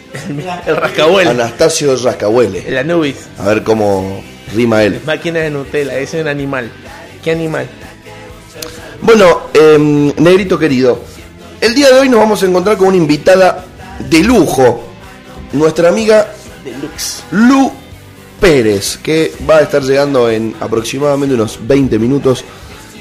El 0.65 0.75
rascabuel. 0.77 1.27
Anastasio 1.27 1.95
Rascahuele. 1.97 2.63
El 2.67 2.77
Anubis. 2.77 3.17
A 3.37 3.47
ver 3.49 3.63
cómo 3.63 4.23
rima 4.55 4.83
él. 4.83 5.01
Máquina 5.05 5.39
de 5.41 5.49
Nutella. 5.49 5.97
Ese 5.99 6.17
es 6.17 6.21
un 6.23 6.29
animal. 6.29 6.71
¿Qué 7.23 7.31
animal? 7.31 7.67
Bueno, 9.01 9.41
em, 9.53 10.13
negrito 10.17 10.57
querido, 10.57 11.01
el 11.61 11.75
día 11.75 11.89
de 11.89 11.99
hoy 11.99 12.09
nos 12.09 12.19
vamos 12.19 12.41
a 12.41 12.45
encontrar 12.45 12.77
con 12.77 12.87
una 12.87 12.97
invitada 12.97 13.65
de 13.99 14.19
lujo, 14.19 14.83
nuestra 15.53 15.89
amiga 15.89 16.31
Deluxe. 16.63 17.23
Lu 17.31 17.71
Pérez, 18.39 18.97
que 19.03 19.33
va 19.47 19.57
a 19.57 19.61
estar 19.61 19.83
llegando 19.83 20.29
en 20.29 20.55
aproximadamente 20.59 21.35
unos 21.35 21.59
20 21.67 21.99
minutos 21.99 22.43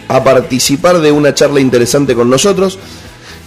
a 0.08 0.22
participar 0.22 1.00
de 1.00 1.12
una 1.12 1.34
charla 1.34 1.60
interesante 1.60 2.14
con 2.14 2.30
nosotros. 2.30 2.78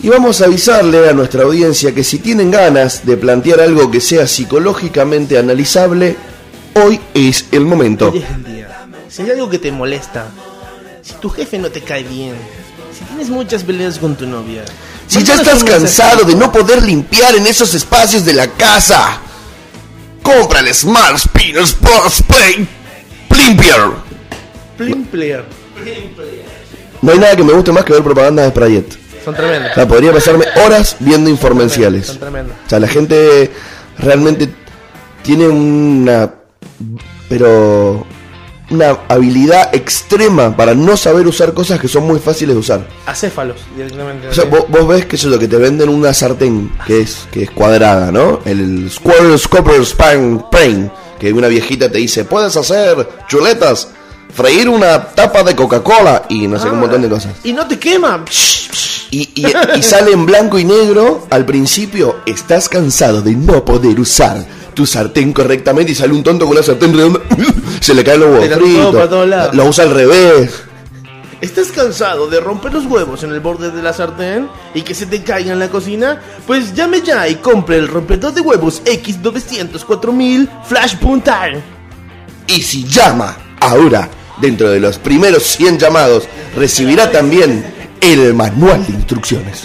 Y 0.01 0.09
vamos 0.09 0.41
a 0.41 0.45
avisarle 0.45 1.09
a 1.09 1.13
nuestra 1.13 1.43
audiencia 1.43 1.93
que 1.93 2.03
si 2.03 2.19
tienen 2.19 2.51
ganas 2.51 3.05
de 3.05 3.17
plantear 3.17 3.59
algo 3.59 3.91
que 3.91 3.99
sea 3.99 4.27
psicológicamente 4.27 5.37
analizable, 5.37 6.15
hoy 6.75 6.99
es 7.13 7.45
el 7.51 7.65
momento. 7.65 8.09
Hoy 8.09 8.19
es 8.19 8.29
el 8.29 8.43
día. 8.45 8.87
Si 9.09 9.23
hay 9.23 9.31
algo 9.31 9.49
que 9.49 9.59
te 9.59 9.71
molesta, 9.71 10.27
si 11.01 11.15
tu 11.15 11.29
jefe 11.29 11.57
no 11.57 11.69
te 11.69 11.81
cae 11.81 12.03
bien, 12.03 12.35
si 12.97 13.03
tienes 13.05 13.29
muchas 13.29 13.63
peleas 13.63 13.99
con 13.99 14.15
tu 14.15 14.25
novia, 14.25 14.63
Si 15.07 15.23
ya 15.23 15.35
estás 15.35 15.63
cansado 15.63 16.23
de 16.23 16.35
no 16.35 16.51
poder 16.51 16.83
limpiar 16.83 17.35
en 17.35 17.47
esos 17.47 17.73
espacios 17.73 18.23
de 18.23 18.33
la 18.33 18.47
casa, 18.47 19.19
compra 20.21 20.59
el 20.59 20.73
Smart 20.73 21.17
Spinners 21.17 21.73
Plus 21.73 22.21
Play 22.27 22.67
Limpier. 23.39 23.91
Plim 24.77 25.05
player. 25.05 25.45
No 27.01 27.11
hay 27.11 27.17
nada 27.17 27.35
que 27.35 27.43
me 27.43 27.53
guste 27.53 27.71
más 27.71 27.85
que 27.85 27.93
ver 27.93 28.03
propaganda 28.03 28.43
de 28.43 28.49
Sprayet. 28.49 28.85
Son 29.23 29.35
tremendos. 29.35 29.71
O 29.71 29.75
sea, 29.75 29.87
podría 29.87 30.11
pasarme 30.11 30.45
horas 30.65 30.95
viendo 30.99 31.29
informenciales. 31.29 32.07
Son 32.07 32.19
tremendos. 32.19 32.55
O 32.65 32.69
sea, 32.69 32.79
la 32.79 32.87
gente 32.87 33.51
realmente 33.97 34.49
tiene 35.23 35.47
una. 35.47 36.33
Pero. 37.27 38.05
Una 38.71 38.99
habilidad 39.07 39.73
extrema 39.73 40.55
para 40.55 40.75
no 40.75 40.95
saber 40.95 41.25
usar 41.25 41.55
cosas 41.55 41.79
que 41.79 41.87
son 41.87 42.05
muy 42.05 42.19
fáciles 42.19 42.53
de 42.53 42.59
usar. 42.59 42.87
Acéfalos 43.07 43.61
directamente. 43.75 44.27
O 44.27 44.33
sea, 44.33 44.45
vos, 44.45 44.65
vos 44.69 44.87
ves 44.87 45.07
que 45.07 45.15
eso 45.15 45.27
es 45.27 45.33
lo 45.33 45.39
que 45.39 45.47
te 45.47 45.57
venden 45.57 45.89
una 45.89 46.13
sartén 46.13 46.71
que 46.85 47.01
es, 47.01 47.27
que 47.31 47.41
es 47.41 47.49
cuadrada, 47.49 48.11
¿no? 48.11 48.41
El 48.45 48.87
Square 48.91 49.39
Scopper 49.39 49.83
Span 49.83 50.45
Pain, 50.51 50.91
que 51.19 51.33
una 51.33 51.47
viejita 51.47 51.91
te 51.91 51.97
dice, 51.97 52.25
puedes 52.25 52.55
hacer 52.55 53.09
chuletas, 53.27 53.87
freír 54.33 54.69
una 54.69 55.03
tapa 55.09 55.43
de 55.43 55.55
Coca-Cola 55.55 56.23
y 56.29 56.47
no 56.47 56.59
sé, 56.59 56.67
Ah, 56.67 56.71
un 56.71 56.79
montón 56.81 57.01
de 57.01 57.09
cosas. 57.09 57.33
Y 57.43 57.53
no 57.53 57.67
te 57.67 57.77
quema. 57.79 58.23
Y, 59.11 59.21
y- 59.35 59.45
y 59.75 59.83
sale 59.83 60.11
en 60.11 60.25
blanco 60.25 60.59
y 60.59 60.63
negro 60.65 61.27
al 61.31 61.45
principio, 61.45 62.17
estás 62.25 62.69
cansado 62.69 63.21
de 63.21 63.35
no 63.35 63.65
poder 63.65 63.99
usar 63.99 64.45
tu 64.75 64.85
sartén 64.85 65.33
correctamente 65.33 65.91
y 65.91 65.95
sale 65.95 66.13
un 66.13 66.23
tonto 66.23 66.45
con 66.45 66.55
una 66.55 66.63
sartén 66.63 66.93
redonda, 66.93 67.19
se 67.81 67.93
le 67.93 68.03
caen 68.03 68.19
los 68.21 68.29
huevos 68.29 68.55
fritos, 68.55 69.53
lo 69.55 69.65
usa 69.65 69.83
al 69.85 69.91
revés. 69.91 70.63
¿Estás 71.41 71.67
cansado 71.67 72.27
de 72.29 72.39
romper 72.41 72.73
los 72.73 72.85
huevos 72.85 73.23
en 73.23 73.31
el 73.31 73.39
borde 73.39 73.71
de 73.71 73.81
la 73.81 73.93
sartén 73.93 74.49
y 74.73 74.81
que 74.81 74.93
se 74.93 75.05
te 75.05 75.23
caiga 75.23 75.53
en 75.53 75.59
la 75.59 75.69
cocina? 75.69 76.21
Pues 76.45 76.73
llame 76.75 77.01
ya 77.01 77.27
y 77.29 77.35
compre 77.35 77.77
el 77.77 77.87
rompedor 77.87 78.33
de 78.33 78.41
huevos 78.41 78.81
X904.000 78.83 80.49
Flash 80.65 80.95
Puntal. 80.97 81.63
Y 82.47 82.61
si 82.61 82.83
llama 82.83 83.37
ahora, 83.61 84.09
dentro 84.41 84.69
de 84.69 84.79
los 84.79 84.97
primeros 84.97 85.43
100 85.43 85.79
llamados, 85.79 86.23
recibirá 86.55 87.11
también 87.11 87.65
el 88.01 88.33
manual 88.33 88.85
de 88.85 88.93
instrucciones. 88.93 89.63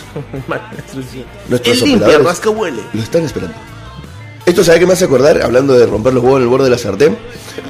Nuestros 1.48 1.76
El 1.82 1.88
limpia, 1.88 2.06
operadores 2.06 2.26
rasca 2.26 2.50
huele. 2.50 2.82
Lo 2.92 3.02
están 3.02 3.24
esperando. 3.24 3.56
Esto, 4.46 4.62
¿sabe 4.62 4.80
qué 4.80 4.86
me 4.86 4.92
hace 4.92 5.06
acordar? 5.06 5.40
Hablando 5.42 5.72
de 5.72 5.86
romper 5.86 6.12
los 6.12 6.22
huevos 6.22 6.38
en 6.38 6.42
el 6.42 6.48
borde 6.48 6.64
de 6.64 6.70
la 6.70 6.78
sartén. 6.78 7.16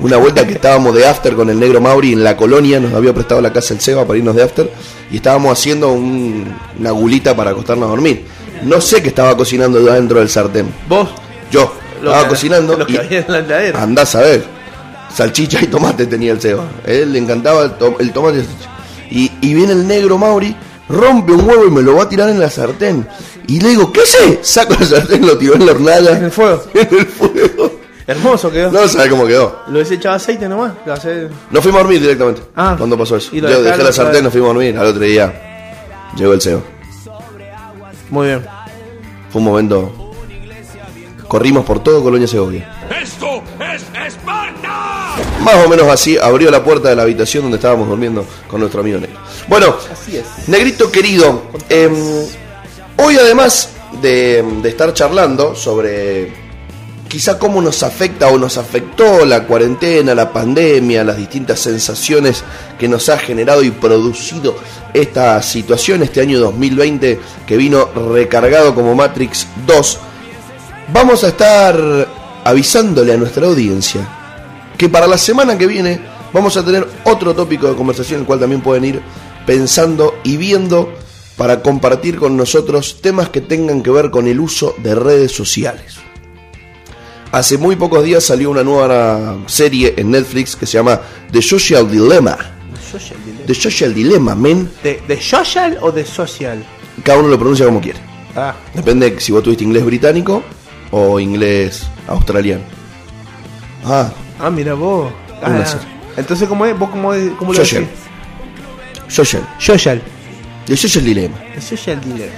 Una 0.01 0.17
vuelta 0.17 0.45
que 0.45 0.55
estábamos 0.55 0.93
de 0.95 1.07
after 1.07 1.35
con 1.35 1.49
el 1.49 1.61
negro 1.61 1.81
Mauri 1.81 2.13
en 2.13 2.25
la 2.25 2.37
colonia. 2.37 2.81
Nos 2.81 2.93
había 2.95 3.15
prestado 3.15 3.41
la 3.41 3.53
casa 3.53 3.75
el 3.75 3.81
Seba 3.81 4.05
para 4.05 4.19
irnos 4.19 4.35
de 4.35 4.43
after. 4.43 4.71
Y 5.11 5.17
estábamos 5.17 5.57
haciendo 5.57 5.93
un- 5.93 6.53
una 6.81 6.91
gulita 6.91 7.37
para 7.37 7.51
acostarnos 7.51 7.87
a 7.87 7.91
dormir. 7.91 8.25
No 8.65 8.81
sé 8.81 9.03
qué 9.03 9.09
estaba 9.11 9.37
cocinando 9.37 9.79
dentro 9.81 10.19
del 10.19 10.29
sartén. 10.29 10.67
Vos, 10.89 11.11
Yo 11.53 11.73
lo 12.03 12.09
estaba 12.09 12.25
que- 12.25 12.29
cocinando 12.31 12.77
lo 12.77 12.87
que 12.87 12.95
y 12.95 12.97
había 12.97 13.19
en 13.21 13.27
la 13.29 13.39
heladera. 13.39 13.83
andás 13.83 14.15
a 14.17 14.21
ver. 14.23 14.45
Salchicha 15.15 15.63
y 15.63 15.67
tomate 15.69 16.07
tenía 16.07 16.33
el 16.33 16.41
Seba. 16.41 16.65
A 16.87 16.91
él 16.91 17.13
le 17.13 17.19
encantaba 17.21 17.63
el, 17.65 17.73
to- 17.73 17.97
el 18.01 18.13
tomate 18.13 18.39
y 18.39 18.43
salchicha. 18.45 18.71
Y, 19.11 19.33
y 19.41 19.55
viene 19.55 19.73
el 19.73 19.87
negro 19.87 20.19
Mauri, 20.19 20.57
rompe 20.89 21.33
un 21.33 21.49
huevo 21.49 21.67
y 21.67 21.71
me 21.71 21.83
lo 21.83 21.97
va 21.97 22.05
a 22.05 22.09
tirar 22.09 22.29
en 22.31 22.41
la 22.41 22.51
sartén. 22.51 23.07
Y 23.47 23.61
le 23.61 23.69
digo, 23.71 23.93
¿qué 23.93 24.01
hace? 24.01 24.41
Saco 24.43 24.75
la 24.79 24.87
sartén, 24.87 25.25
lo 25.27 25.37
tiró 25.39 25.55
en 25.55 25.67
la 25.67 25.73
hornalla. 25.73 26.17
En 26.19 26.25
el 26.25 26.31
fuego. 26.33 26.63
en 26.75 26.89
el 26.99 27.07
fuego. 27.07 27.79
Hermoso 28.07 28.51
quedó. 28.51 28.71
No 28.73 28.87
sabe 28.89 29.09
cómo 29.09 29.27
quedó. 29.27 29.63
Lo 29.69 29.75
hubiese 29.75 29.95
echado 29.95 30.17
aceite 30.17 30.49
nomás. 30.49 30.73
Hace... 30.87 31.29
Nos 31.51 31.63
fuimos 31.63 31.81
a 31.81 31.85
dormir 31.85 32.01
directamente. 32.03 32.43
Ah. 32.57 32.75
cuando 32.77 32.99
pasó 32.99 33.17
eso. 33.17 33.31
Yo 33.35 33.63
dejé 33.63 33.83
la 33.83 33.93
sartén, 33.93 34.25
nos 34.25 34.33
fuimos 34.33 34.51
a 34.51 34.55
dormir. 34.55 34.77
Al 34.77 34.87
otro 34.87 35.01
día 35.05 35.33
llegó 36.17 36.33
el 36.35 36.41
Seba. 36.41 36.61
Muy 38.11 38.27
bien. 38.27 38.45
Fue 39.31 39.41
un 39.41 39.45
momento. 39.47 40.13
Corrimos 41.29 41.65
por 41.65 41.83
todo 41.83 42.03
Colonia 42.03 42.27
Segovia. 42.29 42.71
¡Esto 43.01 43.43
es 43.75 43.83
Esparta! 44.07 44.44
Más 45.41 45.57
o 45.65 45.69
menos 45.69 45.89
así 45.89 46.17
abrió 46.17 46.51
la 46.51 46.65
puerta 46.65 46.89
de 46.89 46.97
la 46.97 47.03
habitación 47.03 47.45
donde 47.45 47.57
estábamos 47.57 47.89
durmiendo 47.89 48.25
con 48.49 48.61
nuestro 48.61 48.81
amigo 48.81 48.99
negro. 48.99 49.19
Bueno, 49.49 49.77
Así 49.93 50.17
es. 50.17 50.49
Negrito 50.49 50.91
querido, 50.91 51.43
em, 51.69 51.93
hoy 52.97 53.17
además 53.17 53.71
de, 54.01 54.43
de 54.63 54.69
estar 54.69 54.93
charlando 54.95 55.55
sobre 55.55 56.33
quizá 57.09 57.39
cómo 57.39 57.61
nos 57.61 57.83
afecta 57.83 58.29
o 58.29 58.39
nos 58.39 58.59
afectó 58.59 59.25
la 59.25 59.45
cuarentena, 59.47 60.15
la 60.15 60.33
pandemia, 60.33 61.05
las 61.05 61.17
distintas 61.17 61.61
sensaciones 61.61 62.43
que 62.79 62.89
nos 62.89 63.09
ha 63.09 63.19
generado 63.19 63.63
y 63.63 63.71
producido 63.71 64.57
esta 64.93 65.41
situación, 65.43 66.03
este 66.03 66.23
año 66.23 66.41
2020 66.41 67.21
que 67.47 67.57
vino 67.57 67.89
recargado 68.13 68.75
como 68.75 68.95
Matrix 68.95 69.47
2, 69.67 69.99
vamos 70.93 71.23
a 71.23 71.29
estar 71.29 72.09
avisándole 72.45 73.13
a 73.13 73.17
nuestra 73.17 73.47
audiencia 73.47 74.24
que 74.77 74.89
para 74.89 75.07
la 75.07 75.19
semana 75.19 75.57
que 75.57 75.67
viene 75.67 76.01
vamos 76.33 76.57
a 76.57 76.65
tener 76.65 76.87
otro 77.05 77.35
tópico 77.35 77.69
de 77.69 77.77
conversación, 77.77 78.21
el 78.21 78.27
cual 78.27 78.41
también 78.41 78.61
pueden 78.61 78.85
ir 78.85 79.03
pensando 79.47 80.15
y 80.25 80.37
viendo 80.37 80.93
para 81.37 81.63
compartir 81.63 82.19
con 82.19 82.37
nosotros 82.37 83.01
temas 83.01 83.29
que 83.29 83.41
tengan 83.41 83.83
que 83.83 83.91
ver 83.91 84.11
con 84.11 84.27
el 84.27 84.41
uso 84.41 84.75
de 84.79 84.95
redes 84.95 85.33
sociales. 85.33 85.97
Hace 87.33 87.59
muy 87.59 87.75
pocos 87.75 88.05
días 88.05 88.25
salió 88.25 88.51
una 88.51 88.63
nueva 88.63 89.37
serie 89.47 89.95
en 89.97 90.13
Netflix 90.13 90.55
que 90.55 90.67
se 90.67 90.75
llama 90.79 91.01
The 91.33 91.43
Social 91.43 91.91
Dilemma. 91.91 92.39
Social 92.91 93.19
dilemma. 93.25 93.47
The 93.47 93.55
Social 93.55 93.95
Dilemma, 93.95 94.35
men. 94.37 94.71
¿De, 94.85 95.03
¿De 95.09 95.21
social 95.21 95.79
o 95.81 95.91
de 95.91 96.05
social? 96.05 96.65
Cada 97.03 97.19
uno 97.19 97.29
lo 97.29 97.37
pronuncia 97.37 97.67
como 97.67 97.81
quiere. 97.81 97.99
Ah, 98.37 98.55
Depende 98.73 99.11
de 99.11 99.21
si 99.21 99.33
vos 99.33 99.43
tuviste 99.43 99.65
inglés 99.65 99.85
británico 99.85 100.45
o 100.93 101.19
inglés 101.19 101.83
australiano. 102.07 102.63
Ah, 103.85 104.13
ah 104.39 104.51
mira 104.51 104.75
vos. 104.75 105.13
Ah, 105.43 105.65
entonces, 106.17 106.49
¿cómo 106.49 106.65
es? 106.67 106.79
¿Vos 106.79 106.91
cómo, 106.91 107.13
es- 107.13 107.33
cómo 107.39 107.53
lo 107.53 107.59
Social. 107.59 107.83
decís? 107.85 109.15
Social. 109.15 109.47
Social. 109.59 110.03
The 110.67 110.77
Social 110.77 111.05
Dilemma. 111.05 111.37
El 111.55 111.63
social 111.63 112.01
dilemma. 112.01 112.33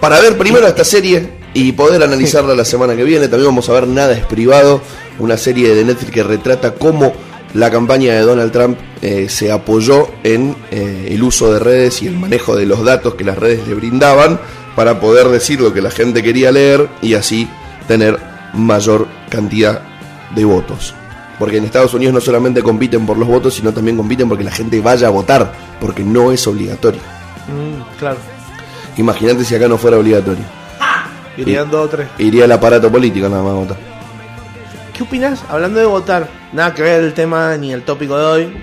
Para 0.00 0.20
ver 0.20 0.36
primero 0.38 0.66
esta 0.66 0.84
serie 0.84 1.28
y 1.52 1.72
poder 1.72 2.02
analizarla 2.02 2.54
la 2.54 2.64
semana 2.64 2.96
que 2.96 3.04
viene, 3.04 3.28
también 3.28 3.46
vamos 3.50 3.68
a 3.68 3.72
ver 3.72 3.86
Nada 3.86 4.12
es 4.12 4.24
privado, 4.24 4.80
una 5.18 5.36
serie 5.36 5.74
de 5.74 5.84
Netflix 5.84 6.10
que 6.12 6.22
retrata 6.22 6.74
cómo 6.74 7.12
la 7.54 7.70
campaña 7.70 8.12
de 8.14 8.20
Donald 8.20 8.52
Trump 8.52 8.78
eh, 9.02 9.28
se 9.28 9.50
apoyó 9.52 10.08
en 10.22 10.54
eh, 10.70 11.08
el 11.10 11.22
uso 11.22 11.52
de 11.52 11.58
redes 11.58 12.02
y 12.02 12.06
el 12.06 12.16
manejo 12.16 12.56
de 12.56 12.66
los 12.66 12.84
datos 12.84 13.14
que 13.14 13.24
las 13.24 13.38
redes 13.38 13.66
le 13.66 13.74
brindaban 13.74 14.38
para 14.74 15.00
poder 15.00 15.28
decir 15.28 15.60
lo 15.60 15.72
que 15.72 15.80
la 15.80 15.90
gente 15.90 16.22
quería 16.22 16.52
leer 16.52 16.88
y 17.02 17.14
así 17.14 17.48
tener 17.88 18.18
mayor 18.54 19.06
cantidad 19.30 19.80
de 20.34 20.44
votos. 20.44 20.94
Porque 21.38 21.58
en 21.58 21.64
Estados 21.64 21.92
Unidos 21.94 22.14
no 22.14 22.20
solamente 22.20 22.62
compiten 22.62 23.04
por 23.04 23.18
los 23.18 23.28
votos, 23.28 23.54
sino 23.54 23.72
también 23.72 23.96
compiten 23.96 24.28
porque 24.28 24.44
la 24.44 24.50
gente 24.50 24.80
vaya 24.80 25.08
a 25.08 25.10
votar, 25.10 25.52
porque 25.80 26.02
no 26.02 26.32
es 26.32 26.46
obligatorio. 26.46 27.00
Mm, 27.48 27.98
claro. 27.98 28.16
Imagínate 28.96 29.44
si 29.44 29.54
acá 29.54 29.68
no 29.68 29.76
fuera 29.76 29.98
obligatorio. 29.98 30.44
Irían 31.36 31.70
dos 31.70 31.86
o 31.86 31.88
tres. 31.88 32.08
Iría 32.18 32.46
el 32.46 32.52
aparato 32.52 32.90
político 32.90 33.28
nada 33.28 33.42
más 33.42 33.52
a 33.52 33.56
votar. 33.56 33.76
¿Qué 34.96 35.02
opinas? 35.02 35.44
Hablando 35.50 35.78
de 35.78 35.84
votar, 35.84 36.28
nada 36.54 36.72
que 36.72 36.80
ver 36.80 37.04
el 37.04 37.12
tema 37.12 37.56
ni 37.58 37.72
el 37.72 37.82
tópico 37.82 38.16
de 38.16 38.24
hoy. 38.24 38.56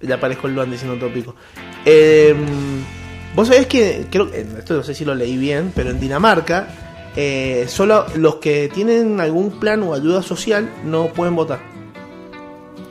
Le 0.00 0.12
aparezco 0.12 0.46
el 0.46 0.54
Luan 0.54 0.70
diciendo 0.70 0.98
tópico. 0.98 1.34
Eh, 1.86 2.36
Vos 3.38 3.46
sabés 3.46 3.68
que, 3.68 4.06
creo 4.10 4.30
que, 4.30 4.40
esto 4.40 4.74
no 4.74 4.82
sé 4.82 4.94
si 4.94 5.04
lo 5.04 5.14
leí 5.14 5.36
bien, 5.36 5.70
pero 5.72 5.90
en 5.90 6.00
Dinamarca, 6.00 6.66
eh, 7.14 7.66
solo 7.68 8.06
los 8.16 8.36
que 8.36 8.68
tienen 8.68 9.20
algún 9.20 9.60
plan 9.60 9.82
o 9.84 9.94
ayuda 9.94 10.22
social 10.22 10.68
no 10.84 11.06
pueden 11.06 11.36
votar. 11.36 11.60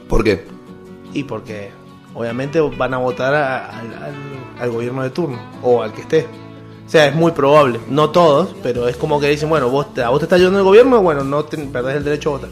¿Por 0.08 0.24
qué? 0.24 0.46
Y 1.14 1.24
porque 1.24 1.72
obviamente 2.14 2.60
van 2.62 2.94
a 2.94 2.98
votar 2.98 3.34
a- 3.36 3.80
al, 3.80 3.88
al- 3.94 4.60
al 4.62 4.72
gobierno 4.72 5.04
de 5.04 5.10
turno 5.10 5.38
o 5.62 5.82
al 5.84 5.94
que 5.94 6.02
esté. 6.02 6.28
O 6.86 6.90
sea, 6.90 7.08
es 7.08 7.16
muy 7.16 7.32
probable. 7.34 7.80
No 7.90 8.10
todos, 8.12 8.56
pero 8.64 8.88
es 8.88 8.96
como 8.96 9.20
que 9.20 9.28
dicen, 9.30 9.50
bueno, 9.50 9.70
vos 9.70 9.94
te, 9.94 10.02
a 10.04 10.10
vos 10.10 10.20
te 10.20 10.26
está 10.26 10.36
ayudando 10.38 10.60
el 10.60 10.66
gobierno, 10.66 11.02
bueno, 11.02 11.24
no 11.24 11.44
te, 11.46 11.58
perdés 11.58 11.98
el 11.98 12.04
derecho 12.06 12.30
a 12.30 12.34
votar. 12.34 12.50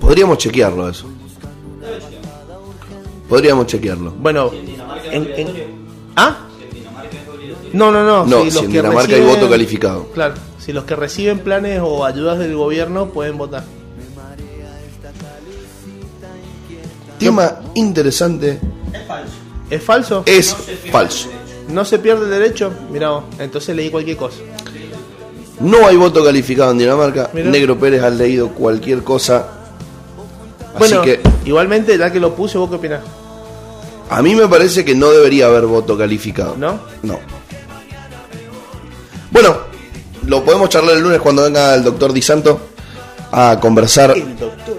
Podríamos 0.00 0.38
chequearlo 0.38 0.88
eso. 0.88 1.06
Podríamos 3.28 3.66
chequearlo. 3.66 4.10
Bueno, 4.12 4.50
en, 5.10 5.28
en- 5.36 5.52
¿ah? 6.16 6.36
No, 7.72 7.90
no, 7.90 8.04
no. 8.04 8.24
No, 8.24 8.42
si 8.44 8.50
si 8.50 8.54
los 8.54 8.64
en 8.64 8.70
que 8.72 8.76
Dinamarca 8.78 9.14
hay 9.14 9.20
reciben- 9.20 9.34
voto 9.34 9.50
calificado. 9.50 10.06
Claro, 10.14 10.34
si 10.58 10.72
los 10.72 10.84
que 10.84 10.94
reciben 10.96 11.40
planes 11.40 11.80
o 11.82 12.04
ayudas 12.04 12.38
del 12.38 12.54
gobierno 12.56 13.06
pueden 13.08 13.36
votar. 13.36 13.64
Tema 17.18 17.60
interesante 17.74 18.60
¿Es 19.70 19.82
falso? 19.82 20.22
es 20.26 20.54
falso. 20.90 21.28
¿No 21.68 21.84
se 21.84 21.98
pierde 21.98 22.24
el 22.24 22.30
derecho? 22.30 22.72
Mirá, 22.90 23.10
vos, 23.10 23.24
entonces 23.38 23.74
leí 23.74 23.90
cualquier 23.90 24.16
cosa. 24.16 24.36
No 25.60 25.86
hay 25.86 25.96
voto 25.96 26.22
calificado 26.22 26.72
en 26.72 26.78
Dinamarca. 26.78 27.30
Mirá. 27.32 27.48
Negro 27.50 27.78
Pérez 27.78 28.02
ha 28.02 28.10
leído 28.10 28.50
cualquier 28.50 29.02
cosa. 29.02 29.46
Así 30.74 30.78
Bueno, 30.78 31.02
que 31.02 31.20
igualmente, 31.44 31.96
ya 31.96 32.12
que 32.12 32.20
lo 32.20 32.34
puse, 32.34 32.58
¿vos 32.58 32.68
qué 32.68 32.76
opinás? 32.76 33.00
a 34.10 34.20
mí 34.22 34.34
me 34.34 34.46
parece 34.46 34.84
que 34.84 34.94
no 34.94 35.10
debería 35.10 35.46
haber 35.46 35.64
voto 35.66 35.96
calificado. 35.96 36.54
¿No? 36.58 36.78
No. 37.02 37.18
Bueno, 39.30 39.56
lo 40.26 40.44
podemos 40.44 40.68
charlar 40.68 40.96
el 40.96 41.02
lunes 41.02 41.20
cuando 41.20 41.42
venga 41.42 41.74
el 41.74 41.82
doctor 41.82 42.12
Di 42.12 42.22
Santo 42.22 42.60
a 43.32 43.58
conversar. 43.60 44.12
El 44.16 44.36
doctor. 44.38 44.76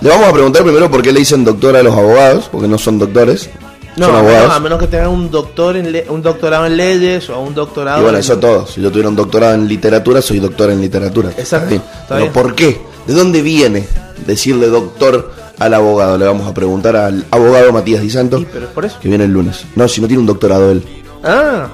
Le 0.00 0.08
vamos 0.08 0.28
a 0.28 0.32
preguntar 0.32 0.62
primero 0.62 0.90
por 0.90 1.02
qué 1.02 1.12
le 1.12 1.18
dicen 1.20 1.44
doctor 1.44 1.76
a 1.76 1.82
los 1.82 1.94
abogados, 1.94 2.48
porque 2.50 2.66
no 2.66 2.78
son 2.78 2.98
doctores, 2.98 3.50
No, 3.96 4.06
son 4.06 4.16
abogados. 4.16 4.40
menos, 4.42 4.56
a 4.56 4.60
menos 4.60 4.78
que 4.78 4.86
tengan 4.86 5.08
un 5.08 5.30
doctor 5.30 5.76
en 5.76 5.92
le- 5.92 6.06
un 6.08 6.22
doctorado 6.22 6.64
en 6.66 6.76
leyes 6.76 7.28
o 7.28 7.38
un 7.40 7.54
doctorado 7.54 7.98
Y 8.00 8.02
bueno, 8.02 8.16
en- 8.16 8.24
eso 8.24 8.38
todo. 8.38 8.66
Si 8.66 8.80
yo 8.80 8.90
tuviera 8.90 9.10
un 9.10 9.16
doctorado 9.16 9.54
en 9.54 9.68
literatura, 9.68 10.22
soy 10.22 10.38
doctor 10.38 10.70
en 10.70 10.80
literatura. 10.80 11.30
Exacto, 11.36 11.82
Pero. 12.08 12.32
¿por 12.32 12.54
qué? 12.54 12.80
¿De 13.06 13.12
dónde 13.12 13.42
viene 13.42 13.86
decirle 14.26 14.68
doctor 14.68 15.32
al 15.58 15.74
abogado? 15.74 16.16
Le 16.16 16.24
vamos 16.24 16.48
a 16.48 16.54
preguntar 16.54 16.96
al 16.96 17.26
abogado 17.30 17.70
Matías 17.72 18.00
Di 18.00 18.08
Santo, 18.10 18.38
Sí, 18.38 18.46
pero 18.50 18.66
es 18.66 18.72
por 18.72 18.84
eso. 18.86 18.96
que 19.00 19.08
viene 19.08 19.24
el 19.24 19.32
lunes. 19.32 19.64
No, 19.74 19.86
si 19.86 20.00
no 20.00 20.06
tiene 20.06 20.20
un 20.20 20.26
doctorado 20.26 20.70
él. 20.70 20.82
Ah, 21.22 21.66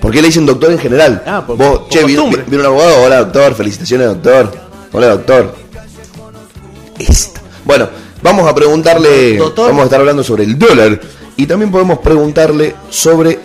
¿Por 0.00 0.12
qué 0.12 0.22
le 0.22 0.28
dicen 0.28 0.46
doctor 0.46 0.70
en 0.72 0.78
general? 0.78 1.22
Ah, 1.26 1.44
por- 1.46 1.58
Vos, 1.58 1.78
por 1.80 1.88
che, 1.90 2.04
viene, 2.04 2.22
un 2.22 2.64
abogado, 2.64 3.02
hola 3.04 3.18
doctor, 3.18 3.54
felicitaciones 3.54 4.06
doctor. 4.06 4.50
Hola 4.92 5.08
doctor. 5.08 5.54
Esta. 6.98 7.29
Bueno, 7.70 7.88
vamos 8.20 8.48
a 8.50 8.52
preguntarle, 8.52 9.36
Doctor. 9.36 9.68
vamos 9.68 9.82
a 9.82 9.84
estar 9.84 10.00
hablando 10.00 10.24
sobre 10.24 10.42
el 10.42 10.58
dólar 10.58 11.00
y 11.36 11.46
también 11.46 11.70
podemos 11.70 12.00
preguntarle 12.00 12.74
sobre 12.88 13.38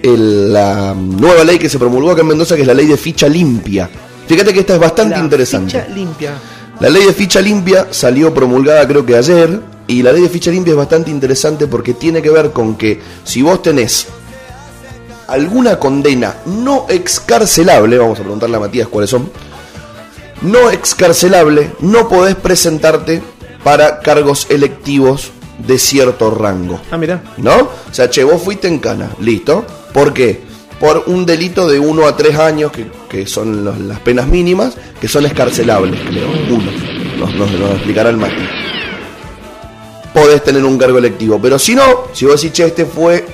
el- 0.00 0.52
la 0.52 0.94
nueva 0.96 1.42
ley 1.42 1.58
que 1.58 1.68
se 1.68 1.76
promulgó 1.76 2.12
acá 2.12 2.20
en 2.20 2.28
Mendoza, 2.28 2.54
que 2.54 2.60
es 2.60 2.68
la 2.68 2.74
ley 2.74 2.86
de 2.86 2.96
ficha 2.96 3.26
limpia. 3.28 3.90
Fíjate 4.28 4.52
que 4.52 4.60
esta 4.60 4.74
es 4.74 4.78
bastante 4.78 5.16
la 5.16 5.24
interesante. 5.24 5.72
ficha 5.72 5.92
limpia. 5.92 6.34
La 6.78 6.88
ley 6.88 7.04
de 7.04 7.12
ficha 7.12 7.40
limpia 7.40 7.88
salió 7.90 8.32
promulgada 8.32 8.86
creo 8.86 9.04
que 9.04 9.16
ayer 9.16 9.58
y 9.88 10.04
la 10.04 10.12
ley 10.12 10.22
de 10.22 10.28
ficha 10.28 10.52
limpia 10.52 10.70
es 10.70 10.76
bastante 10.76 11.10
interesante 11.10 11.66
porque 11.66 11.94
tiene 11.94 12.22
que 12.22 12.30
ver 12.30 12.52
con 12.52 12.76
que 12.76 13.00
si 13.24 13.42
vos 13.42 13.60
tenés 13.60 14.06
alguna 15.26 15.80
condena 15.80 16.36
no 16.46 16.86
excarcelable, 16.88 17.98
vamos 17.98 18.20
a 18.20 18.22
preguntarle 18.22 18.56
a 18.56 18.60
Matías 18.60 18.86
cuáles 18.86 19.10
son, 19.10 19.28
no 20.42 20.70
excarcelable, 20.70 21.72
no 21.80 22.08
podés 22.08 22.34
presentarte 22.36 23.22
para 23.64 23.98
cargos 24.00 24.46
electivos 24.50 25.32
de 25.58 25.78
cierto 25.78 26.30
rango. 26.30 26.80
Ah, 26.90 26.96
mira. 26.96 27.22
¿No? 27.38 27.54
O 27.56 27.92
sea, 27.92 28.08
che, 28.10 28.22
vos 28.22 28.40
fuiste 28.42 28.68
en 28.68 28.78
cana, 28.78 29.10
listo. 29.20 29.64
¿Por 29.92 30.12
qué? 30.12 30.42
Por 30.78 31.04
un 31.06 31.24
delito 31.24 31.66
de 31.68 31.78
1 31.80 32.06
a 32.06 32.16
3 32.16 32.36
años, 32.36 32.70
que, 32.72 32.86
que 33.08 33.26
son 33.26 33.64
los- 33.64 33.78
las 33.78 34.00
penas 34.00 34.26
mínimas, 34.26 34.76
que 35.00 35.08
son 35.08 35.24
escarcelables, 35.24 35.98
creo. 36.08 36.28
Uno. 36.50 36.70
Nos, 37.18 37.34
nos, 37.36 37.50
nos 37.52 37.70
explicará 37.70 38.10
el 38.10 38.16
Mati. 38.16 38.34
Podés 40.12 40.42
tener 40.44 40.64
un 40.64 40.78
cargo 40.78 40.98
electivo. 40.98 41.40
Pero 41.40 41.58
si 41.58 41.74
no, 41.74 41.82
si 42.12 42.24
vos 42.24 42.40
decís, 42.40 42.52
che, 42.56 42.66
este 42.66 42.84
fue 42.84 43.24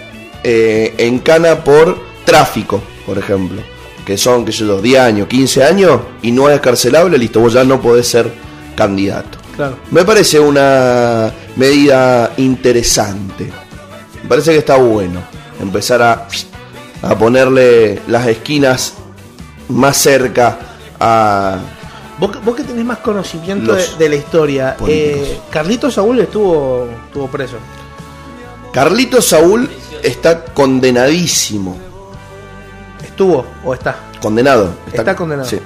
eh, 0.44 0.94
en 0.98 1.18
cana 1.18 1.62
por 1.62 1.98
tráfico, 2.24 2.80
por 3.04 3.18
ejemplo, 3.18 3.60
que 4.04 4.16
son, 4.16 4.44
que 4.44 4.52
yo, 4.52 4.80
10 4.80 5.00
años, 5.00 5.26
15 5.28 5.64
años, 5.64 6.00
y 6.22 6.32
no 6.32 6.48
es 6.48 6.54
escarcelable, 6.54 7.18
listo, 7.18 7.40
vos 7.40 7.52
ya 7.52 7.64
no 7.64 7.80
podés 7.80 8.06
ser 8.08 8.32
candidato. 8.76 9.38
Claro. 9.61 9.77
Me 9.90 10.07
parece 10.07 10.40
una 10.40 11.31
medida 11.57 12.33
interesante. 12.38 13.53
Me 14.23 14.27
parece 14.27 14.53
que 14.53 14.59
está 14.59 14.77
bueno 14.77 15.20
empezar 15.61 16.01
a, 16.01 16.27
a 17.03 17.18
ponerle 17.18 18.01
las 18.07 18.27
esquinas 18.27 18.94
más 19.68 19.99
cerca 19.99 20.59
a... 20.99 21.59
Vos, 22.18 22.31
que- 22.31 22.38
vos 22.38 22.57
que 22.57 22.64
tenés 22.64 22.87
más 22.87 22.99
conocimiento 23.01 23.75
de, 23.75 24.09
la 24.09 24.14
historia, 24.14 24.77
eh, 24.88 25.38
Carlitos 25.51 25.92
Saúl 25.92 26.20
estuvo, 26.20 26.88
estuvo 27.07 27.27
preso. 27.27 27.57
Carlito 28.73 29.20
Saúl 29.20 29.68
está 30.03 30.42
condenadísimo. 30.42 31.77
¿Estuvo 33.05 33.44
o 33.62 33.75
está? 33.75 33.96
Condenado. 34.23 34.70
Está 34.90 35.14
condenado. 35.14 35.46
Sí. 35.46 35.59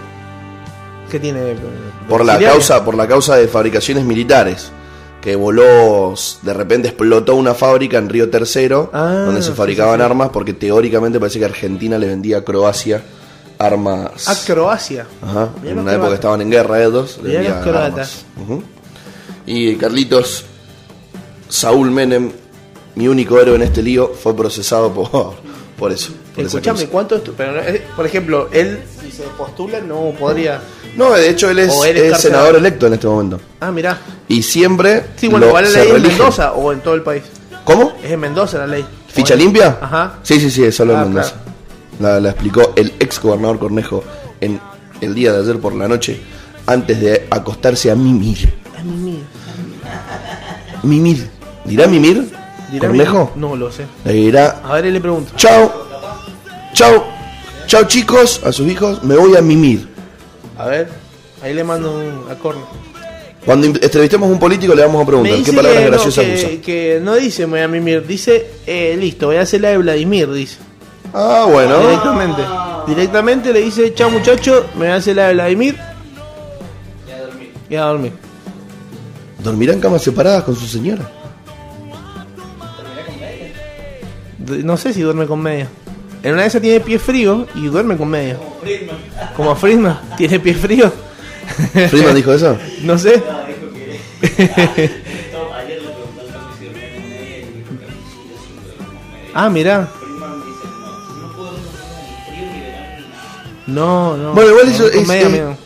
¿Qué 1.13 1.21
tiene? 1.21 1.55
Eh, 2.05 2.09
Por 2.09 2.25
la 2.25 2.39
causa, 2.39 2.85
por 2.85 2.95
la 2.97 3.07
causa 3.09 3.37
de 3.37 3.49
fabricaciones 3.49 4.05
militares. 4.05 4.71
Que 5.21 5.37
voló, 5.37 6.15
de 6.43 6.53
repente 6.53 6.89
explotó 6.89 7.35
una 7.35 7.55
fábrica 7.55 7.97
en 7.97 8.11
Río 8.11 8.29
Tercero, 8.29 8.91
Ah, 8.93 9.23
donde 9.25 9.41
se 9.43 9.53
fabricaban 9.53 9.95
sí, 9.95 10.01
sí. 10.01 10.05
armas, 10.05 10.29
porque 10.31 10.53
teóricamente 10.53 11.19
parece 11.19 11.39
que 11.39 11.47
Argentina 11.47 11.97
le 11.99 12.07
vendía 12.07 12.39
a 12.39 12.45
Croacia 12.45 13.03
armas. 13.59 14.29
A 14.29 14.35
Croacia. 14.45 15.07
Ajá, 15.23 15.49
Mirá 15.63 15.73
en 15.73 15.79
una 15.79 15.95
época 15.95 16.15
estaban 16.15 16.43
en 16.43 16.51
guerra 16.51 16.83
ellos. 16.85 17.19
le 17.23 17.43
los 17.49 17.57
croatas. 17.63 18.25
Ujú. 18.43 18.63
Y 19.47 19.77
Carlitos, 19.77 20.45
Saúl 21.49 21.91
Menem, 21.91 22.31
mi 22.97 23.09
único 23.09 23.41
héroe 23.41 23.57
en 23.57 23.63
este 23.63 23.83
lío, 23.83 24.09
fue 24.09 24.37
procesado 24.37 24.93
por, 24.93 25.35
por 25.79 25.91
eso. 25.93 26.13
por 26.35 26.45
Escuchame. 26.45 26.87
¿cuánto 26.89 27.17
esto? 27.17 27.33
Pero, 27.37 27.61
eh, 27.61 27.83
por 27.97 28.05
ejemplo, 28.05 28.49
él, 28.53 28.83
si 29.01 29.11
se 29.11 29.23
postula, 29.39 29.81
no 29.81 30.13
podría. 30.19 30.61
No, 30.97 31.13
de 31.13 31.29
hecho 31.29 31.51
él 31.51 31.59
es, 31.59 31.73
senador 32.19 32.57
electo 32.57 32.87
en 32.87 32.95
este 32.95 33.07
momento. 33.07 33.41
Ah, 33.61 33.71
mirá. 33.71 33.99
Y 34.29 34.43
siempre. 34.43 35.05
Sí, 35.17 35.29
bueno, 35.29 35.47
lo- 35.47 35.51
igual 35.51 35.65
la 35.65 35.71
ley 35.85 35.91
en. 35.97 36.03
Mendoza 36.03 36.53
o 36.53 36.73
en 36.73 36.81
todo 36.81 36.95
el 36.95 37.03
país. 37.03 37.23
¿Cómo? 37.65 37.93
Es 38.03 38.11
en 38.13 38.21
Mendoza 38.21 38.59
la 38.59 38.67
ley. 38.67 38.85
¿Ficha 39.09 39.35
limpia? 39.35 39.79
Ajá. 39.81 40.15
Sí, 40.23 40.39
sí, 40.41 40.51
sí, 40.51 40.65
es 40.65 40.75
solo 40.75 40.93
en 40.95 40.99
Ah, 40.99 41.05
Mendoza. 41.05 41.35
La, 42.01 42.21
la 42.21 42.31
explicó 42.31 42.73
el 42.77 42.93
ex 42.99 43.21
gobernador 43.21 43.59
Cornejo 43.59 44.03
en 44.41 44.61
el 45.01 45.15
día 45.15 45.33
de 45.33 45.41
ayer 45.43 45.59
por 45.61 45.75
la 45.75 45.87
noche, 45.89 46.21
antes 46.67 47.01
de 47.01 47.27
acostarse 47.31 47.91
a 47.91 47.95
mimir. 47.95 48.53
Ah, 48.77 48.81
mira. 48.85 49.19
Mimir. 50.83 51.31
¿Dirá 51.65 51.87
mimir? 51.87 52.31
¿Dirá 52.71 52.89
¿Cornejo? 52.89 53.33
No 53.37 53.57
lo 53.57 53.71
sé. 53.73 53.85
Le 54.05 54.13
dirá, 54.13 54.61
A 54.65 54.75
ver, 54.75 54.87
él 54.87 54.95
le 54.95 55.01
pregunto. 55.01 55.33
chao, 55.37 55.73
chao, 56.75 57.05
chao 57.67 57.85
chicos, 57.85 58.41
a 58.45 58.53
sus 58.53 58.67
hijos, 58.67 59.03
me 59.05 59.17
voy 59.17 59.37
a 59.37 59.41
mimir. 59.41 59.89
A 60.59 60.67
ver, 60.67 60.89
ahí 61.43 61.53
le 61.55 61.65
mando 61.65 61.97
un 61.97 62.31
acorde. 62.31 62.61
Cuando 63.45 63.67
entrevistemos 63.67 64.29
a 64.29 64.33
un 64.33 64.39
político 64.39 64.75
le 64.75 64.83
vamos 64.83 65.03
a 65.03 65.07
preguntar 65.07 65.37
qué 65.39 65.45
que 65.45 65.53
palabras 65.53 65.83
no, 65.83 65.89
graciosas 65.91 66.25
que, 66.25 66.35
usa. 66.35 66.49
que 66.63 67.01
no 67.03 67.15
dice 67.15 67.45
me 67.47 67.53
voy 67.53 67.61
a 67.61 67.69
mimir, 67.69 68.07
dice 68.07 68.47
eh, 68.67 68.97
listo, 68.99 69.27
voy 69.27 69.37
a 69.37 69.43
hacer 69.43 69.61
la 69.61 69.69
de 69.71 69.79
Vladimir, 69.79 70.31
dice. 70.33 70.57
Ah, 71.13 71.47
bueno. 71.51 71.79
Directamente. 71.81 72.43
Directamente 72.87 73.53
le 73.53 73.61
dice, 73.61 73.93
chao 73.95 74.09
muchacho, 74.11 74.67
me 74.75 74.81
voy 74.87 74.89
a 74.89 74.97
hacer 74.97 75.17
la 75.17 75.29
de 75.29 75.35
Vladimir. 75.35 75.77
Y 77.69 77.75
a 77.77 77.85
dormir. 77.85 78.13
¿Dormirá 79.43 79.73
en 79.75 79.81
camas 79.81 80.03
separadas 80.03 80.45
con 80.45 80.57
su 80.57 80.67
señora? 80.67 81.11
D- 84.39 84.63
No 84.65 84.77
sé 84.77 84.93
si 84.93 85.03
duerme 85.03 85.27
con 85.27 85.41
media. 85.41 85.69
En 86.23 86.33
una 86.33 86.43
de 86.43 86.49
esas 86.49 86.63
tiene 86.63 86.81
pie 86.81 86.99
frío 86.99 87.47
y 87.55 87.67
duerme 87.67 87.97
con 87.97 88.09
media. 88.09 88.39
Como 89.37 89.55
Friedman, 89.57 89.99
tiene 90.17 90.41
pie 90.41 90.55
frío. 90.55 90.93
¿Friedman 91.91 92.15
dijo 92.15 92.33
eso? 92.33 92.57
No 92.83 92.99
sé. 92.99 93.23
ah, 99.35 99.49
mirá. 99.51 99.89
No, 103.67 104.17
no. 104.17 104.33
Bueno, 104.35 104.51
igual 104.51 104.69
eso 104.69 104.91
Con 104.91 105.01
es- 105.01 105.09
media, 105.09 105.23
es- 105.27 105.31
media. 105.33 105.57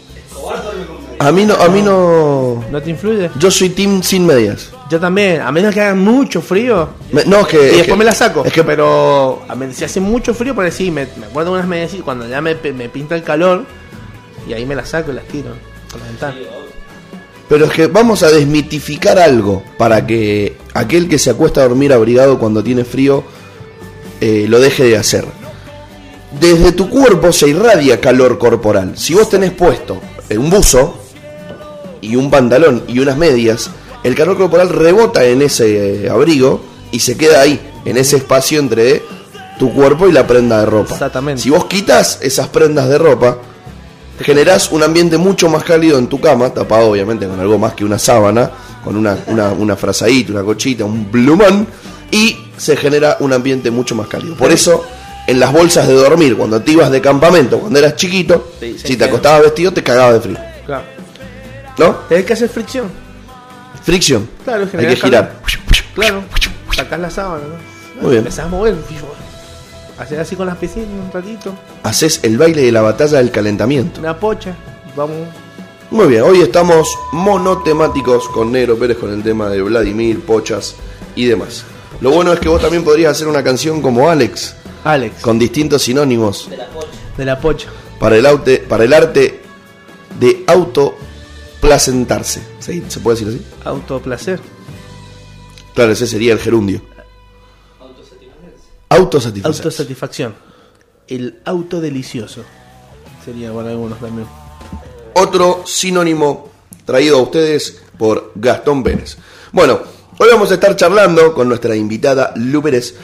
A 1.20 1.32
mí 1.32 1.44
no, 1.44 1.54
a 1.54 1.68
mí 1.68 1.82
no... 1.82 2.64
¿No 2.70 2.80
te 2.80 2.90
influye? 2.90 3.28
Yo 3.40 3.50
soy 3.50 3.70
team 3.70 4.02
sin 4.04 4.24
medias. 4.24 4.70
Yo 4.90 4.98
también, 4.98 5.42
a 5.42 5.53
menos 5.53 5.74
que 5.74 5.81
haga 5.83 5.94
mucho 5.94 6.40
frío. 6.40 6.88
Me- 7.12 7.24
no, 7.27 7.40
es 7.40 7.46
que... 7.48 7.57
Y 7.57 7.61
es 7.61 7.66
después 7.72 7.87
que- 7.88 7.96
me 7.96 8.05
la 8.05 8.12
saco. 8.14 8.42
Es 8.44 8.53
que 8.53 8.64
pero 8.64 9.42
a 9.46 9.55
mí, 9.55 9.66
si 9.74 9.85
hace 9.85 10.01
mucho 10.01 10.33
frío, 10.33 10.55
por 10.55 10.70
sí, 10.72 10.90
me, 10.90 11.07
me 11.18 11.27
acuerdo 11.27 11.53
unas 11.53 11.66
medias 11.66 11.92
cuando 12.05 12.27
ya 12.27 12.40
me, 12.40 12.55
me 12.72 12.88
pinta 12.88 13.14
el 13.14 13.22
calor, 13.22 13.64
y 14.48 14.55
ahí 14.55 14.64
me 14.64 14.74
las 14.74 14.88
saco 14.88 15.11
y 15.11 15.14
las 15.14 15.24
tiro 15.27 15.51
por 15.90 16.01
la 16.01 16.07
ventana. 16.07 16.37
Pero 17.51 17.64
es 17.66 17.72
que 17.72 17.87
vamos 17.87 18.22
a 18.22 18.31
desmitificar 18.31 19.18
algo 19.18 19.62
para 19.79 20.07
que 20.07 20.57
aquel 20.74 21.09
que 21.09 21.18
se 21.18 21.31
acuesta 21.31 21.61
a 21.61 21.68
dormir 21.68 21.92
abrigado 21.92 22.38
cuando 22.38 22.62
tiene 22.62 22.85
frío 22.85 23.24
eh, 24.20 24.46
lo 24.48 24.59
deje 24.61 24.85
de 24.85 24.96
hacer. 24.96 25.24
Desde 26.38 26.72
tu 26.72 26.90
cuerpo 26.90 27.33
se 27.33 27.48
irradia 27.48 28.01
calor 28.01 28.38
corporal. 28.38 28.98
Si 28.98 29.14
vos 29.14 29.31
tenés 29.31 29.51
puesto 29.53 29.98
eh, 30.29 30.37
un 30.37 30.51
buzo 30.51 30.98
y 32.03 32.16
un 32.16 32.31
pantalón 32.31 32.85
y 32.87 32.98
unas 33.01 33.16
medias, 33.16 33.70
el 34.09 34.14
calor 34.14 34.38
corporal 34.38 34.71
rebota 34.71 35.23
en 35.25 35.42
ese 35.42 36.05
eh, 36.05 36.11
abrigo 36.11 36.62
y 36.90 37.01
se 37.01 37.16
queda 37.18 37.42
ahí, 37.42 37.61
en 37.85 37.99
ese 37.99 38.16
espacio 38.16 38.59
entre 38.59 39.03
tu 39.59 39.73
cuerpo 39.75 40.09
y 40.09 40.12
la 40.12 40.27
prenda 40.27 40.61
de 40.61 40.66
ropa. 40.66 40.94
Exactamente. 40.94 41.42
Si 41.42 41.51
vos 41.51 41.66
quitas 41.66 42.18
esas 42.23 42.49
prendas 42.49 42.88
de 42.88 42.97
ropa, 42.97 43.37
generás 44.21 44.73
un 44.73 44.83
ambiente 44.83 45.18
mucho 45.18 45.51
más 45.51 45.62
cálido 45.62 45.99
en 45.99 46.07
tu 46.07 46.21
cama, 46.21 46.49
tapado 46.55 46.90
obviamente 46.90 47.27
con 47.27 47.38
algo 47.38 47.59
más 47.59 47.75
que 47.75 47.85
una 47.85 47.99
sábana, 47.99 48.51
con 48.83 48.97
una, 48.97 49.18
una, 49.27 49.53
una 49.53 49.77
frazadita, 49.77 50.33
una 50.33 50.42
cochita, 50.42 50.87
un 50.87 51.11
plumón, 51.11 51.66
y 52.11 52.35
se 52.57 52.77
genera 52.79 53.18
un 53.21 53.35
ambiente 53.35 53.71
mucho 53.71 53.94
más 53.94 54.07
cálido. 54.07 54.37
Por 54.37 54.51
eso, 54.51 54.87
en 55.27 55.38
las 55.38 55.53
bolsas 55.53 55.87
de 55.87 55.92
dormir, 55.92 56.35
cuando 56.35 56.62
te 56.62 56.73
ibas 56.73 56.90
de 56.90 57.03
campamento, 57.03 57.59
cuando 57.59 57.79
eras 57.79 57.94
chiquito, 57.97 58.53
Sí, 58.59 58.75
si 58.83 58.97
te 58.97 59.05
acostabas 59.05 59.42
vestido, 59.42 59.71
te 59.71 59.83
cagabas 59.83 60.14
de 60.14 60.21
frío. 60.21 60.38
Claro. 60.64 60.85
¿No? 61.77 61.94
Tenés 62.09 62.25
que 62.25 62.33
hacer 62.33 62.49
fricción. 62.49 63.08
Fricción. 63.88 64.29
Claro, 64.44 64.68
Hay 64.79 64.87
que 64.87 64.96
girar. 64.96 65.40
Claro. 65.94 66.22
Sacás 66.77 67.01
la 67.01 67.09
sábana, 67.09 67.44
¿no? 67.44 68.03
Muy 68.03 68.11
bien. 68.11 68.18
Empezás 68.18 68.44
a 68.44 68.48
mover. 68.48 68.74
Hacer 69.98 70.20
así 70.20 70.37
con 70.37 70.46
las 70.46 70.59
piscinas 70.59 70.88
un 70.90 71.11
ratito. 71.11 71.55
Haces 71.85 72.20
el 72.22 72.37
baile 72.37 72.61
de 72.61 72.70
la 72.70 72.83
batalla 72.83 73.16
del 73.16 73.31
calentamiento. 73.31 74.01
Una 74.01 74.14
pocha. 74.20 74.55
Vamos. 74.94 75.16
Muy 75.90 76.07
bien, 76.09 76.20
hoy 76.22 76.42
estamos 76.42 76.94
monotemáticos 77.12 78.29
con 78.29 78.53
Negro 78.53 78.79
Pérez 78.79 78.98
con 78.98 79.11
el 79.11 79.22
tema 79.22 79.48
de 79.48 79.62
Vladimir, 79.62 80.20
Pochas 80.20 80.74
y 81.16 81.24
demás. 81.24 81.64
Lo 82.03 82.11
bueno 82.11 82.31
es 82.35 82.40
que 82.40 82.51
vos 82.51 82.61
también 82.61 82.85
podrías 82.85 83.12
hacer 83.12 83.27
una 83.27 83.42
canción 83.42 83.81
como 83.81 84.11
Alex, 84.11 84.55
Alex. 84.85 85.22
con 85.22 85.38
distintos 85.38 85.81
sinónimos 85.81 86.51
De 87.16 87.24
la 87.24 87.40
pocha. 87.40 87.68
para 87.98 88.16
el, 88.18 88.27
aute- 88.27 88.59
para 88.68 88.85
el 88.85 88.92
arte 88.92 89.40
de 90.20 90.44
autoplacentarse. 91.59 92.40
¿Sí? 92.61 92.83
¿Se 92.88 93.01
puede 93.01 93.18
decir 93.18 93.35
así? 93.35 93.47
Autoplacer. 93.64 94.40
Claro, 95.75 95.92
ese 95.92 96.07
sería 96.07 96.33
el 96.33 96.38
gerundio. 96.38 96.81
Autosatisfacerse. 98.88 99.62
Autosatisfacción. 99.62 100.35
El 101.07 101.40
auto 101.44 101.81
delicioso. 101.81 102.44
Sería 103.25 103.53
para 103.53 103.71
algunos 103.71 103.99
también. 104.01 104.27
Otro 105.14 105.64
sinónimo 105.66 106.51
traído 106.85 107.18
a 107.18 107.23
ustedes 107.23 107.83
por 107.99 108.33
Gastón 108.35 108.83
Pérez. 108.83 109.18
Bueno, 109.53 109.81
hoy 110.18 110.29
vamos 110.31 110.51
a 110.51 110.55
estar 110.55 110.77
charlando 110.77 111.35
con 111.35 111.49
nuestra 111.49 111.77
invitada 111.77 112.33
Lu 112.37 112.62
Pérez 112.62 112.94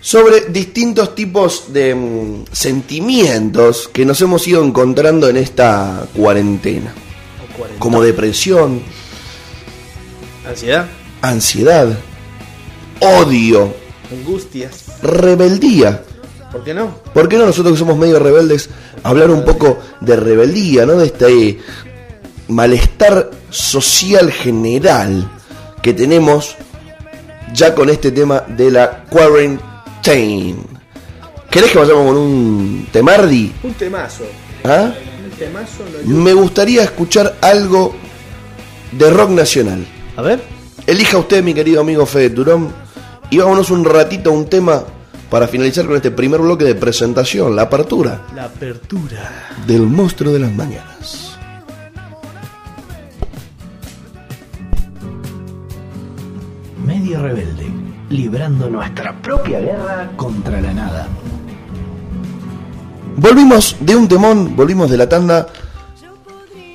sobre 0.00 0.46
distintos 0.48 1.14
tipos 1.14 1.72
de 1.72 1.94
mm, 1.94 2.44
sentimientos 2.50 3.88
que 3.88 4.04
nos 4.04 4.20
hemos 4.20 4.46
ido 4.48 4.64
encontrando 4.64 5.28
en 5.28 5.36
esta 5.36 6.06
cuarentena. 6.16 6.92
Como 7.78 8.02
depresión, 8.02 8.82
Ansiedad, 10.48 10.86
ansiedad, 11.20 11.88
odio, 13.00 13.74
angustias. 14.10 14.86
rebeldía. 15.02 16.02
¿Por 16.50 16.64
qué 16.64 16.74
no? 16.74 16.96
¿Por 17.14 17.28
qué 17.28 17.38
no 17.38 17.46
nosotros 17.46 17.74
que 17.74 17.78
somos 17.78 17.96
medio 17.96 18.18
rebeldes 18.18 18.68
hablar 19.02 19.30
un 19.30 19.44
poco 19.44 19.78
de 20.00 20.16
rebeldía, 20.16 20.84
¿no? 20.84 20.94
De 20.94 21.06
este 21.06 21.58
malestar 22.48 23.30
social 23.50 24.30
general 24.30 25.30
que 25.80 25.94
tenemos 25.94 26.56
ya 27.54 27.74
con 27.74 27.88
este 27.88 28.10
tema 28.10 28.40
de 28.40 28.70
la 28.70 29.04
quarantine. 29.04 30.56
¿Querés 31.50 31.70
que 31.70 31.78
vayamos 31.78 32.06
con 32.06 32.16
un 32.16 32.88
temardi? 32.92 33.52
Un 33.62 33.74
temazo. 33.74 34.24
¿Ah? 34.64 34.92
Me 36.06 36.32
gustaría 36.34 36.82
escuchar 36.84 37.36
algo 37.40 37.94
de 38.92 39.10
rock 39.10 39.30
nacional. 39.30 39.86
A 40.16 40.22
ver. 40.22 40.42
Elija 40.86 41.16
usted, 41.18 41.42
mi 41.42 41.54
querido 41.54 41.80
amigo 41.80 42.04
Fede 42.06 42.30
Turón, 42.30 42.72
y 43.30 43.38
vámonos 43.38 43.70
un 43.70 43.84
ratito 43.84 44.30
a 44.30 44.32
un 44.32 44.46
tema 44.46 44.82
para 45.30 45.46
finalizar 45.48 45.86
con 45.86 45.96
este 45.96 46.10
primer 46.10 46.40
bloque 46.40 46.64
de 46.64 46.74
presentación, 46.74 47.56
la 47.56 47.62
apertura 47.62 48.22
La 48.34 48.44
apertura. 48.44 49.30
del 49.66 49.82
monstruo 49.82 50.32
de 50.32 50.40
las 50.40 50.52
mañanas. 50.52 51.38
Medio 56.84 57.22
rebelde, 57.22 57.66
librando 58.10 58.68
nuestra 58.68 59.12
propia 59.22 59.60
guerra 59.60 60.10
contra 60.16 60.60
la 60.60 60.72
nada. 60.72 61.08
Volvimos 63.16 63.76
de 63.80 63.96
un 63.96 64.08
temón, 64.08 64.56
volvimos 64.56 64.90
de 64.90 64.96
la 64.96 65.08
tanda 65.08 65.46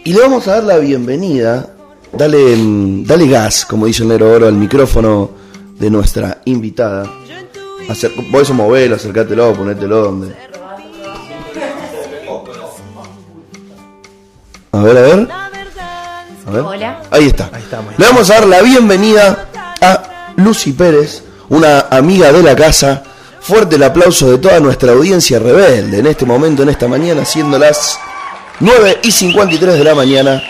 y 0.04 0.14
le 0.14 0.22
vamos 0.22 0.48
a 0.48 0.56
dar 0.56 0.64
la 0.64 0.78
bienvenida. 0.78 1.68
Dale, 2.14 2.56
mm, 2.56 3.04
dale 3.06 3.28
gas, 3.28 3.66
como 3.66 3.86
dice 3.86 4.04
el 4.04 4.10
negro 4.10 4.32
oro, 4.32 4.48
al 4.48 4.54
micrófono 4.54 5.32
de 5.78 5.90
nuestra 5.90 6.42
invitada. 6.46 7.12
Acer 7.90 8.12
vos 8.32 8.42
eso 8.42 8.54
movelo, 8.54 8.96
acercátelo, 8.96 9.54
ponételo 9.54 10.04
donde. 10.04 10.36
A 14.72 14.84
ver, 14.84 14.98
a 14.98 15.02
ver. 15.02 15.28
A 16.46 16.52
ver. 16.52 16.62
Hola. 16.62 17.02
Ahí 17.12 17.28
está. 17.28 17.50
Ahí 17.52 17.64
estamos. 17.64 17.94
Le 17.98 18.06
vamos 18.06 18.30
a 18.30 18.34
dar 18.36 18.48
la 18.48 18.62
bienvenida 18.62 19.50
a 19.82 20.34
Lucy 20.38 20.72
Pérez, 20.72 21.24
una 21.50 21.88
amiga 21.90 22.32
de 22.32 22.44
la 22.44 22.56
casa. 22.56 23.04
Fuerte 23.48 23.78
el 23.78 23.84
aplauso 23.84 24.30
de 24.30 24.38
toda 24.40 24.60
nuestra 24.60 24.92
audiencia 24.92 25.40
rebelde 25.40 26.00
en 26.00 26.08
este 26.08 26.26
momento, 26.26 26.64
en 26.64 26.70
esta 26.70 26.88
mañana, 26.88 27.24
siendo 27.24 27.58
las 27.58 27.98
9 28.60 29.00
y 29.04 29.12
53 29.12 29.76
de 29.78 29.84
la 29.86 29.96
mañana. 29.96 30.44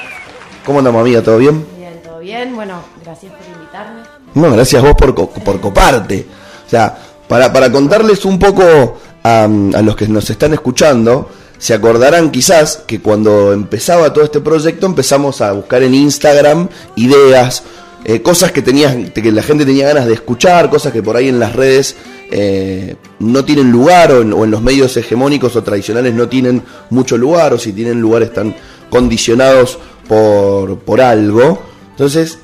¿Cómo 0.65 0.79
andamos, 0.79 1.01
amiga? 1.01 1.21
¿Todo 1.21 1.38
bien? 1.38 1.63
Bien, 1.77 2.01
todo 2.03 2.19
bien. 2.19 2.55
Bueno, 2.55 2.81
gracias 3.03 3.31
por 3.33 3.45
invitarme. 3.55 4.01
No, 4.33 4.51
gracias 4.51 4.81
a 4.83 4.86
vos 4.88 4.95
por, 4.97 5.13
co- 5.13 5.29
por 5.29 5.60
coparte. 5.62 6.25
O 6.65 6.69
sea, 6.69 6.97
para, 7.27 7.53
para 7.53 7.71
contarles 7.71 8.25
un 8.25 8.39
poco 8.39 8.97
a, 9.23 9.43
a 9.43 9.81
los 9.83 9.95
que 9.95 10.07
nos 10.07 10.27
están 10.31 10.53
escuchando, 10.53 11.29
se 11.60 11.75
acordarán 11.75 12.31
quizás 12.31 12.77
que 12.88 12.99
cuando 12.99 13.53
empezaba 13.53 14.12
todo 14.12 14.23
este 14.23 14.39
proyecto 14.41 14.88
empezamos 14.88 15.41
a 15.41 15.51
buscar 15.51 15.83
en 15.83 15.93
Instagram 15.93 16.67
ideas, 16.95 17.62
eh, 18.05 18.21
cosas 18.21 18.51
que, 18.51 18.62
tenías, 18.62 18.95
que 19.12 19.31
la 19.31 19.43
gente 19.43 19.65
tenía 19.65 19.88
ganas 19.88 20.05
de 20.05 20.13
escuchar, 20.13 20.69
cosas 20.69 20.93
que 20.93 21.03
por 21.03 21.17
ahí 21.17 21.27
en 21.27 21.39
las 21.39 21.55
redes 21.55 21.95
eh, 22.31 22.95
no 23.19 23.43
tienen 23.43 23.71
lugar 23.71 24.12
o 24.12 24.21
en, 24.21 24.51
los 24.51 24.62
medios 24.62 24.95
hegemónicos 24.97 25.55
o 25.55 25.63
tradicionales 25.63 26.13
no 26.13 26.27
tienen 26.29 26.63
mucho 26.89 27.17
lugar 27.17 27.53
o 27.53 27.60
si 27.60 27.73
tienen 27.73 27.99
lugar 27.99 28.21
están 28.21 28.55
condicionados 28.89 29.79
por, 30.07 30.79
por 30.79 31.01
algo. 31.01 31.62
Entonces 31.91 32.39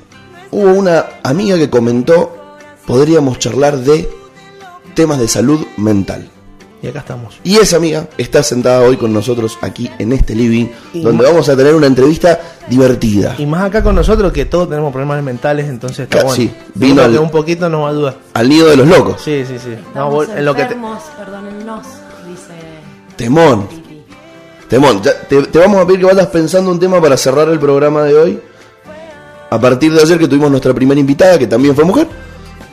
hubo 0.51 0.73
una 0.73 1.05
amiga 1.23 1.57
que 1.57 1.69
comentó, 1.69 2.35
podríamos 2.85 3.39
charlar 3.39 3.77
de 3.79 4.09
temas 4.95 5.19
de 5.19 5.27
salud 5.27 5.65
mental. 5.77 6.32
Y 6.83 6.87
acá 6.89 6.99
estamos. 6.99 7.39
Y 7.45 7.55
esa 7.55 7.77
amiga 7.77 8.07
está 8.17 8.43
sentada 8.43 8.81
hoy 8.81 8.97
con 8.97 9.13
nosotros 9.13 9.57
aquí 9.61 9.89
en 9.99 10.11
este 10.11 10.35
living, 10.35 10.67
Y 10.93 11.01
donde 11.01 11.23
vamos 11.23 11.47
a 11.47 11.55
tener 11.55 11.73
una 11.75 11.87
entrevista 11.87 12.37
divertida. 12.67 13.35
Y 13.37 13.45
más 13.45 13.63
acá 13.63 13.81
con 13.81 13.95
nosotros 13.95 14.33
que 14.33 14.43
todos 14.45 14.67
tenemos 14.67 14.91
problemas 14.91 15.23
mentales, 15.23 15.69
entonces 15.69 15.99
está 15.99 16.17
Claro, 16.19 16.27
bueno. 16.27 16.43
sí, 16.43 16.53
vino 16.75 17.01
al- 17.01 17.17
un 17.17 17.31
poquito 17.31 17.69
nos 17.69 18.03
va 18.03 18.09
a. 18.09 18.15
Al 18.39 18.49
nido 18.49 18.67
de 18.67 18.75
los 18.75 18.85
locos. 18.87 19.21
Sí, 19.23 19.45
sí, 19.47 19.55
sí. 19.63 19.75
No, 19.95 20.11
vos- 20.11 20.27
en 20.27 20.43
lo 20.43 20.53
que 20.53 20.57
te- 20.63 20.73
enfermos, 20.73 20.99
perdónennos, 21.17 21.87
dice 22.27 22.51
Temón, 23.15 23.67
temón. 24.67 25.01
Ya 25.01 25.13
te, 25.21 25.41
te 25.43 25.59
vamos 25.59 25.81
a 25.81 25.85
pedir 25.87 26.01
que 26.01 26.05
vayas 26.07 26.27
pensando 26.27 26.69
un 26.69 26.79
tema 26.81 26.99
para 27.01 27.15
cerrar 27.15 27.47
el 27.47 27.59
programa 27.59 28.03
de 28.03 28.15
hoy. 28.15 28.39
A 29.49 29.59
partir 29.61 29.93
de 29.93 30.01
ayer 30.01 30.17
que 30.19 30.27
tuvimos 30.27 30.49
nuestra 30.51 30.73
primera 30.73 30.99
invitada, 30.99 31.37
que 31.39 31.47
también 31.47 31.75
fue 31.75 31.85
mujer. 31.85 32.07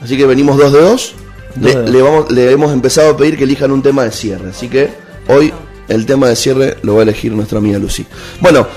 Así 0.03 0.17
que 0.17 0.25
venimos 0.25 0.57
dos 0.57 0.73
de 0.73 0.81
dos. 0.81 1.13
Le, 1.59 2.01
vamos, 2.01 2.31
le 2.31 2.51
hemos 2.51 2.71
empezado 2.71 3.11
a 3.11 3.17
pedir 3.17 3.37
que 3.37 3.43
elijan 3.43 3.71
un 3.71 3.81
tema 3.81 4.03
de 4.03 4.11
cierre. 4.11 4.49
Así 4.49 4.69
que 4.69 4.89
hoy 5.27 5.53
el 5.87 6.05
tema 6.05 6.27
de 6.27 6.35
cierre 6.35 6.77
lo 6.83 6.95
va 6.95 6.99
a 7.01 7.03
elegir 7.03 7.31
nuestra 7.33 7.57
amiga 7.59 7.79
Lucy. 7.79 8.05
Bueno, 8.39 8.67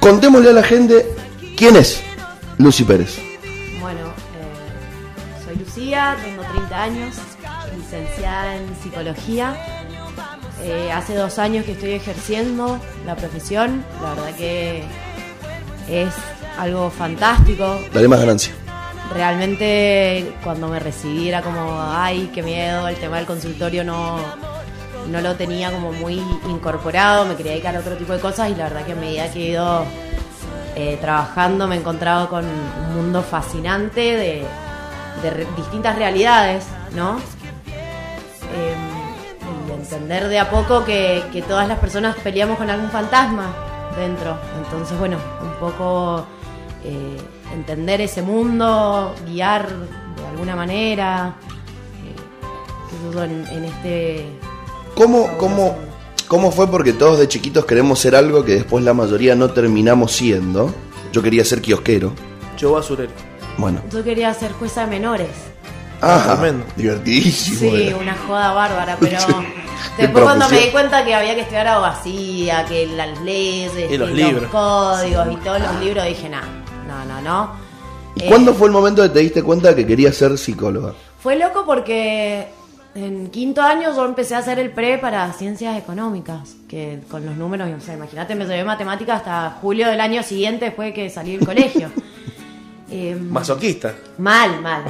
contémosle 0.00 0.50
a 0.50 0.52
la 0.52 0.62
gente 0.62 1.06
quién 1.56 1.76
es 1.76 2.02
Lucy 2.58 2.84
Pérez. 2.84 3.18
Bueno, 3.80 4.00
eh, 4.00 5.44
soy 5.44 5.56
Lucía, 5.56 6.16
tengo 6.22 6.42
30 6.42 6.82
años, 6.82 7.16
licenciada 7.76 8.56
en 8.56 8.66
psicología. 8.82 9.56
Eh, 10.62 10.92
hace 10.92 11.14
dos 11.14 11.38
años 11.38 11.64
que 11.64 11.72
estoy 11.72 11.92
ejerciendo 11.92 12.78
la 13.06 13.16
profesión. 13.16 13.82
La 14.02 14.14
verdad 14.14 14.36
que 14.36 14.82
es 15.88 16.12
algo 16.58 16.90
fantástico. 16.90 17.78
Dale 17.94 18.08
más 18.08 18.20
ganancia. 18.20 18.52
Realmente 19.12 20.34
cuando 20.44 20.68
me 20.68 20.78
recibí 20.78 21.28
era 21.28 21.42
como, 21.42 21.80
ay, 21.82 22.30
qué 22.32 22.42
miedo, 22.42 22.86
el 22.86 22.96
tema 22.96 23.16
del 23.16 23.26
consultorio 23.26 23.84
no, 23.84 24.18
no 25.08 25.20
lo 25.20 25.34
tenía 25.34 25.72
como 25.72 25.92
muy 25.92 26.22
incorporado, 26.48 27.24
me 27.24 27.34
quería 27.34 27.52
dedicar 27.52 27.74
a 27.76 27.80
otro 27.80 27.96
tipo 27.96 28.12
de 28.12 28.20
cosas 28.20 28.50
y 28.50 28.54
la 28.54 28.64
verdad 28.64 28.84
que 28.84 28.92
a 28.92 28.96
medida 28.96 29.30
que 29.32 29.40
he 29.40 29.50
ido 29.50 29.84
eh, 30.76 30.96
trabajando 31.00 31.66
me 31.66 31.74
he 31.74 31.78
encontrado 31.78 32.28
con 32.28 32.44
un 32.44 32.94
mundo 32.94 33.22
fascinante 33.22 34.00
de, 34.00 34.44
de 35.22 35.46
distintas 35.56 35.96
realidades, 35.96 36.64
¿no? 36.94 37.18
Eh, 38.54 38.74
y 39.68 39.72
entender 39.72 40.28
de 40.28 40.38
a 40.38 40.50
poco 40.50 40.84
que, 40.84 41.24
que 41.32 41.42
todas 41.42 41.66
las 41.66 41.78
personas 41.78 42.14
peleamos 42.16 42.58
con 42.58 42.70
algún 42.70 42.90
fantasma 42.90 43.52
dentro. 43.96 44.36
Entonces, 44.64 44.96
bueno, 44.98 45.18
un 45.42 45.52
poco 45.58 46.26
eh, 46.84 47.16
entender 47.54 48.00
ese 48.00 48.22
mundo, 48.22 49.14
guiar 49.26 49.68
de 49.68 50.26
alguna 50.30 50.56
manera, 50.56 51.34
eh, 52.04 53.22
en, 53.24 53.46
en 53.48 53.64
este... 53.64 54.26
¿Cómo, 54.94 55.28
cómo, 55.38 55.76
¿Cómo 56.28 56.52
fue? 56.52 56.68
Porque 56.68 56.92
todos 56.92 57.18
de 57.18 57.26
chiquitos 57.28 57.64
queremos 57.64 57.98
ser 57.98 58.14
algo 58.14 58.44
que 58.44 58.54
después 58.54 58.84
la 58.84 58.94
mayoría 58.94 59.34
no 59.34 59.50
terminamos 59.50 60.12
siendo. 60.12 60.72
Yo 61.12 61.22
quería 61.22 61.44
ser 61.44 61.60
kiosquero. 61.60 62.12
Yo 62.56 62.72
basurero. 62.72 63.10
Bueno. 63.56 63.80
Yo 63.90 64.04
quería 64.04 64.32
ser 64.34 64.52
jueza 64.52 64.82
de 64.82 64.86
menores. 64.88 65.28
Ajá. 66.00 66.34
Tremendo. 66.38 66.64
Divertidísimo. 66.76 67.58
Sí, 67.72 67.82
era. 67.88 67.96
una 67.96 68.16
joda 68.26 68.52
bárbara, 68.52 68.96
pero 69.00 69.18
después 69.98 70.24
cuando 70.24 70.48
me 70.48 70.60
di 70.60 70.70
cuenta 70.70 71.04
que 71.04 71.14
había 71.14 71.34
que 71.34 71.40
estudiar 71.40 71.66
abogacía, 71.66 72.64
que 72.66 72.86
las 72.86 73.20
leyes, 73.22 73.72
Y 73.90 73.98
los 73.98 74.08
que 74.10 74.14
libros. 74.14 74.50
códigos 74.50 75.28
y 75.32 75.36
todos 75.36 75.60
los 75.60 75.80
libros, 75.80 76.06
dije, 76.06 76.28
no, 76.28 76.38
no, 76.90 77.04
no, 77.04 77.20
no. 77.20 77.50
¿Y 78.16 78.24
Eh, 78.24 78.26
cuándo 78.28 78.52
fue 78.54 78.66
el 78.66 78.72
momento 78.72 79.02
que 79.02 79.08
te 79.10 79.20
diste 79.20 79.42
cuenta 79.42 79.74
que 79.74 79.86
querías 79.86 80.16
ser 80.16 80.36
psicóloga? 80.36 80.94
Fue 81.20 81.36
loco 81.36 81.64
porque 81.64 82.48
en 82.94 83.28
quinto 83.28 83.62
año 83.62 83.94
yo 83.94 84.04
empecé 84.04 84.34
a 84.34 84.38
hacer 84.38 84.58
el 84.58 84.70
pre 84.70 84.98
para 84.98 85.32
ciencias 85.32 85.78
económicas, 85.78 86.56
que 86.68 87.00
con 87.08 87.24
los 87.24 87.36
números, 87.36 87.68
o 87.76 87.80
sea, 87.80 87.94
imagínate, 87.94 88.34
me 88.34 88.44
llevé 88.44 88.64
matemáticas 88.64 89.18
hasta 89.18 89.58
julio 89.60 89.88
del 89.88 90.00
año 90.00 90.22
siguiente 90.22 90.66
después 90.66 90.88
de 90.88 90.94
que 90.94 91.10
salí 91.10 91.36
del 91.36 91.46
colegio. 91.46 91.90
Eh, 92.92 93.14
Masoquista. 93.14 93.94
Mal, 94.18 94.60
mal. 94.60 94.82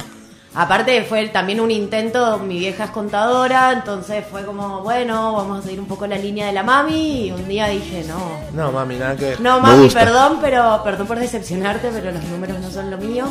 Aparte 0.53 1.03
fue 1.03 1.29
también 1.29 1.61
un 1.61 1.71
intento, 1.71 2.37
mi 2.39 2.59
vieja 2.59 2.83
es 2.83 2.89
contadora, 2.91 3.71
entonces 3.71 4.25
fue 4.29 4.45
como, 4.45 4.81
bueno, 4.81 5.33
vamos 5.33 5.59
a 5.59 5.61
seguir 5.61 5.79
un 5.79 5.85
poco 5.85 6.05
la 6.07 6.17
línea 6.17 6.47
de 6.47 6.51
la 6.51 6.61
mami 6.61 7.27
y 7.27 7.31
un 7.31 7.47
día 7.47 7.67
dije, 7.67 8.03
no, 8.05 8.17
No, 8.53 8.71
mami, 8.71 8.95
nada 8.97 9.15
que 9.15 9.25
ver. 9.25 9.39
no 9.41 9.61
mami, 9.61 9.87
perdón, 9.89 10.39
pero 10.41 10.81
perdón 10.83 11.07
por 11.07 11.19
decepcionarte, 11.19 11.89
pero 11.93 12.11
los 12.11 12.23
números 12.25 12.59
no 12.59 12.69
son 12.69 12.91
lo 12.91 12.97
mío. 12.97 13.25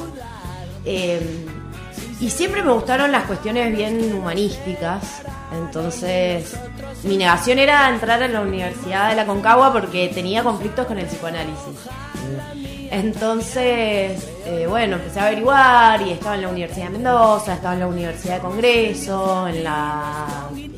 Eh, 0.86 1.46
y 2.20 2.30
siempre 2.30 2.62
me 2.62 2.72
gustaron 2.72 3.10
las 3.10 3.24
cuestiones 3.24 3.74
bien 3.74 4.12
humanísticas, 4.14 5.22
entonces 5.52 6.54
mi 7.02 7.16
negación 7.16 7.58
era 7.58 7.88
entrar 7.88 8.22
a 8.22 8.28
la 8.28 8.42
Universidad 8.42 9.08
de 9.08 9.16
la 9.16 9.24
Concagua 9.24 9.72
porque 9.72 10.08
tenía 10.08 10.42
conflictos 10.42 10.86
con 10.86 10.98
el 10.98 11.06
psicoanálisis. 11.06 11.88
Entonces, 12.90 14.28
eh, 14.44 14.66
bueno, 14.68 14.96
empecé 14.96 15.20
a 15.20 15.26
averiguar 15.26 16.02
y 16.02 16.10
estaba 16.10 16.34
en 16.34 16.42
la 16.42 16.48
Universidad 16.48 16.86
de 16.86 16.90
Mendoza, 16.90 17.54
estaba 17.54 17.74
en 17.74 17.80
la 17.80 17.86
Universidad 17.86 18.34
de 18.34 18.40
Congreso, 18.40 19.48
en 19.48 19.64
la 19.64 20.26
eh, 20.56 20.70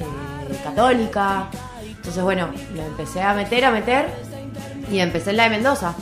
Católica. 0.63 1.49
Entonces, 1.85 2.23
bueno, 2.23 2.51
me 2.75 2.85
empecé 2.85 3.23
a 3.23 3.33
meter, 3.33 3.65
a 3.65 3.71
meter 3.71 4.07
y 4.91 4.99
empecé 4.99 5.31
en 5.31 5.39
la 5.39 5.45
de 5.45 5.51
Mendoza. 5.51 5.95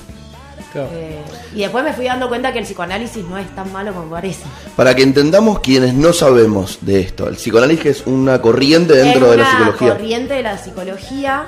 Claro. 0.72 0.88
Eh, 0.92 1.18
y 1.54 1.60
después 1.62 1.82
me 1.82 1.92
fui 1.92 2.04
dando 2.04 2.28
cuenta 2.28 2.52
que 2.52 2.60
el 2.60 2.64
psicoanálisis 2.64 3.24
no 3.24 3.36
es 3.38 3.48
tan 3.56 3.72
malo 3.72 3.92
como 3.92 4.08
parece. 4.10 4.44
Para 4.76 4.94
que 4.94 5.02
entendamos 5.02 5.58
quienes 5.60 5.94
no 5.94 6.12
sabemos 6.12 6.78
de 6.82 7.00
esto, 7.00 7.28
el 7.28 7.34
psicoanálisis 7.36 7.86
es 7.86 8.06
una 8.06 8.40
corriente 8.40 8.94
dentro 8.94 9.26
es 9.26 9.30
de 9.32 9.36
la 9.38 9.42
una 9.42 9.50
psicología. 9.50 9.92
corriente 9.94 10.34
de 10.34 10.42
la 10.42 10.58
psicología 10.58 11.46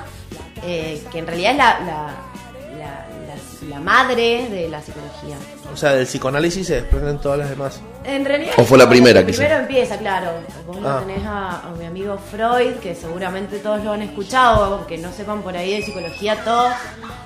eh, 0.65 1.01
que 1.11 1.19
en 1.19 1.27
realidad 1.27 1.51
es 1.51 1.57
la- 1.57 2.15
la- 3.75 3.81
madre 3.81 4.47
de 4.49 4.69
la 4.69 4.81
psicología. 4.81 5.35
O 5.73 5.77
sea, 5.77 5.93
del 5.93 6.05
psicoanálisis 6.05 6.67
se 6.67 6.75
desprenden 6.75 7.17
todas 7.19 7.39
las 7.39 7.49
demás. 7.49 7.79
En 8.03 8.23
realidad. 8.25 8.53
¿O 8.57 8.63
fue 8.63 8.77
la 8.77 8.87
primera, 8.89 9.25
que? 9.25 9.33
Primero 9.33 9.55
empieza, 9.59 9.97
claro. 9.97 10.31
Vos 10.67 10.79
lo 10.81 10.89
Ah. 10.89 11.03
tenés 11.05 11.25
a, 11.25 11.61
a 11.67 11.71
mi 11.77 11.85
amigo 11.85 12.17
Freud, 12.29 12.75
que 12.81 12.93
seguramente 12.95 13.59
todos 13.59 13.83
lo 13.83 13.93
han 13.93 14.01
escuchado, 14.01 14.63
aunque 14.75 14.97
no 14.97 15.11
sepan 15.11 15.41
por 15.41 15.55
ahí 15.57 15.75
de 15.79 15.81
psicología, 15.85 16.43
todos 16.43 16.73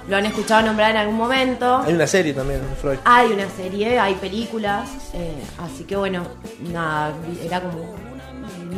lo 0.08 0.16
han 0.18 0.26
escuchado 0.26 0.66
nombrar 0.68 0.92
en 0.92 0.98
algún 0.98 1.16
momento. 1.18 1.78
Hay 1.86 1.94
una 1.94 2.08
serie 2.08 2.34
también 2.34 2.62
de 2.62 2.76
Freud. 2.76 2.98
Hay 3.04 3.32
una 3.32 3.50
serie, 3.50 4.00
hay 4.00 4.14
películas, 4.16 4.88
eh, 5.14 5.34
así 5.60 5.84
que 5.84 5.96
bueno, 5.96 6.24
nada, 6.62 7.12
era 7.44 7.60
como 7.62 7.96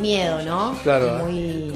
miedo, 0.00 0.42
¿no? 0.42 0.76
Claro. 0.82 1.18
Muy, 1.24 1.72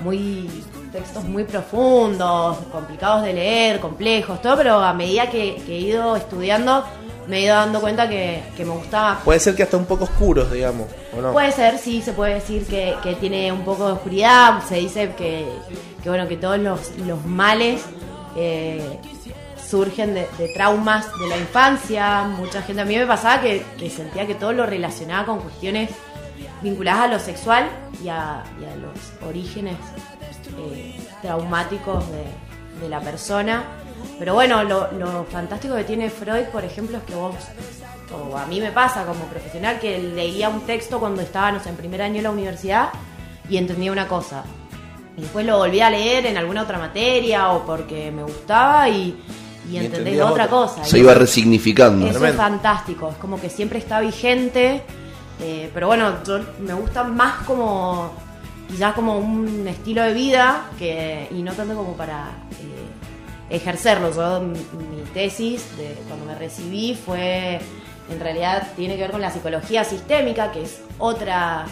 muy 0.00 0.48
textos 0.92 1.24
muy 1.24 1.44
profundos, 1.44 2.58
complicados 2.70 3.22
de 3.22 3.32
leer, 3.32 3.80
complejos, 3.80 4.42
todo, 4.42 4.56
pero 4.58 4.78
a 4.78 4.92
medida 4.92 5.30
que, 5.30 5.56
que 5.66 5.76
he 5.76 5.80
ido 5.80 6.16
estudiando 6.16 6.84
me 7.26 7.38
he 7.38 7.44
ido 7.44 7.54
dando 7.54 7.80
cuenta 7.80 8.08
que, 8.08 8.42
que 8.56 8.64
me 8.64 8.72
gustaba. 8.72 9.20
Puede 9.24 9.40
ser 9.40 9.54
que 9.54 9.62
hasta 9.62 9.76
un 9.76 9.86
poco 9.86 10.04
oscuros, 10.04 10.50
digamos, 10.50 10.88
¿o 11.16 11.20
no? 11.20 11.32
Puede 11.32 11.52
ser, 11.52 11.78
sí, 11.78 12.02
se 12.02 12.12
puede 12.12 12.34
decir 12.34 12.66
que, 12.66 12.96
que 13.02 13.14
tiene 13.14 13.52
un 13.52 13.64
poco 13.64 13.86
de 13.86 13.92
oscuridad, 13.92 14.62
se 14.68 14.76
dice 14.76 15.12
que, 15.16 15.46
que 16.02 16.08
bueno, 16.08 16.28
que 16.28 16.36
todos 16.36 16.58
los, 16.58 16.96
los 16.98 17.24
males 17.24 17.82
eh, 18.36 18.98
surgen 19.66 20.14
de, 20.14 20.28
de 20.36 20.48
traumas 20.54 21.06
de 21.18 21.28
la 21.28 21.36
infancia, 21.36 22.24
mucha 22.24 22.62
gente, 22.62 22.82
a 22.82 22.84
mí 22.84 22.96
me 22.96 23.06
pasaba 23.06 23.40
que, 23.40 23.64
sentía 23.88 24.26
que 24.26 24.34
todo 24.34 24.52
lo 24.52 24.66
relacionaba 24.66 25.26
con 25.26 25.40
cuestiones 25.40 25.90
vinculadas 26.60 27.02
a 27.02 27.08
lo 27.08 27.18
sexual 27.18 27.68
y 28.02 28.08
a, 28.08 28.42
y 28.60 28.64
a 28.64 28.76
los 28.76 29.28
orígenes 29.28 29.76
eh, 30.58 30.98
traumáticos 31.22 32.04
de, 32.10 32.24
de 32.82 32.88
la 32.88 33.00
persona. 33.00 33.64
Pero 34.18 34.34
bueno, 34.34 34.62
lo, 34.64 34.90
lo 34.92 35.24
fantástico 35.24 35.74
que 35.76 35.84
tiene 35.84 36.10
Freud, 36.10 36.44
por 36.52 36.64
ejemplo, 36.64 36.98
es 36.98 37.04
que 37.04 37.14
vos, 37.14 37.34
o 38.30 38.36
a 38.36 38.46
mí 38.46 38.60
me 38.60 38.70
pasa 38.72 39.04
como 39.04 39.24
profesional, 39.26 39.78
que 39.80 39.98
leía 39.98 40.48
un 40.48 40.60
texto 40.62 40.98
cuando 41.00 41.22
estaba, 41.22 41.50
no 41.52 41.60
sé, 41.60 41.68
en 41.70 41.76
primer 41.76 42.02
año 42.02 42.16
de 42.16 42.22
la 42.22 42.30
universidad 42.30 42.90
y 43.48 43.56
entendía 43.56 43.90
una 43.92 44.06
cosa. 44.08 44.44
Y 45.16 45.22
después 45.22 45.44
lo 45.46 45.58
volví 45.58 45.80
a 45.80 45.90
leer 45.90 46.26
en 46.26 46.36
alguna 46.36 46.62
otra 46.62 46.78
materia 46.78 47.50
o 47.50 47.64
porque 47.66 48.10
me 48.10 48.22
gustaba 48.22 48.88
y, 48.88 49.22
y 49.70 49.76
entendés 49.76 50.14
otra 50.20 50.30
otra. 50.30 50.48
cosa. 50.48 50.84
Se 50.84 50.98
Y 50.98 51.00
iba 51.00 51.12
eso- 51.12 51.20
resignificando. 51.20 52.06
eso 52.06 52.24
es 52.26 52.34
fantástico, 52.34 53.10
es 53.10 53.16
como 53.16 53.40
que 53.40 53.50
siempre 53.50 53.78
está 53.78 54.00
vigente, 54.00 54.82
eh, 55.40 55.70
pero 55.74 55.86
bueno, 55.88 56.14
yo, 56.26 56.38
me 56.60 56.72
gusta 56.74 57.04
más 57.04 57.44
como 57.44 58.12
quizás 58.68 58.94
como 58.94 59.18
un 59.18 59.66
estilo 59.68 60.02
de 60.02 60.14
vida 60.14 60.70
que 60.78 61.28
y 61.30 61.42
no 61.42 61.52
tanto 61.52 61.74
como 61.74 61.94
para 61.96 62.30
eh, 62.52 63.54
ejercerlo. 63.56 64.12
Yo 64.14 64.40
mi 64.40 65.02
tesis 65.12 65.76
de 65.76 65.94
cuando 66.08 66.26
me 66.26 66.34
recibí 66.34 66.94
fue 66.94 67.60
en 68.10 68.20
realidad 68.20 68.68
tiene 68.76 68.96
que 68.96 69.02
ver 69.02 69.10
con 69.10 69.20
la 69.20 69.30
psicología 69.30 69.84
sistémica, 69.84 70.52
que 70.52 70.62
es 70.62 70.80
otra 70.98 71.66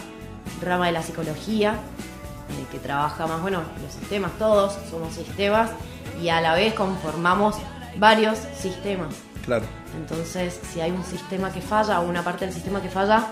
rama 0.61 0.87
de 0.87 0.91
la 0.91 1.03
psicología 1.03 1.73
eh, 1.73 2.65
que 2.71 2.79
trabaja 2.79 3.27
más, 3.27 3.41
bueno, 3.41 3.61
los 3.81 3.93
sistemas 3.93 4.31
todos 4.37 4.77
somos 4.89 5.13
sistemas 5.13 5.71
y 6.21 6.29
a 6.29 6.41
la 6.41 6.53
vez 6.53 6.73
conformamos 6.73 7.55
varios 7.97 8.39
sistemas. 8.55 9.13
Claro. 9.45 9.65
Entonces, 9.95 10.59
si 10.71 10.81
hay 10.81 10.91
un 10.91 11.03
sistema 11.03 11.51
que 11.51 11.61
falla 11.61 11.99
o 11.99 12.07
una 12.07 12.23
parte 12.23 12.45
del 12.45 12.53
sistema 12.53 12.81
que 12.81 12.89
falla, 12.89 13.27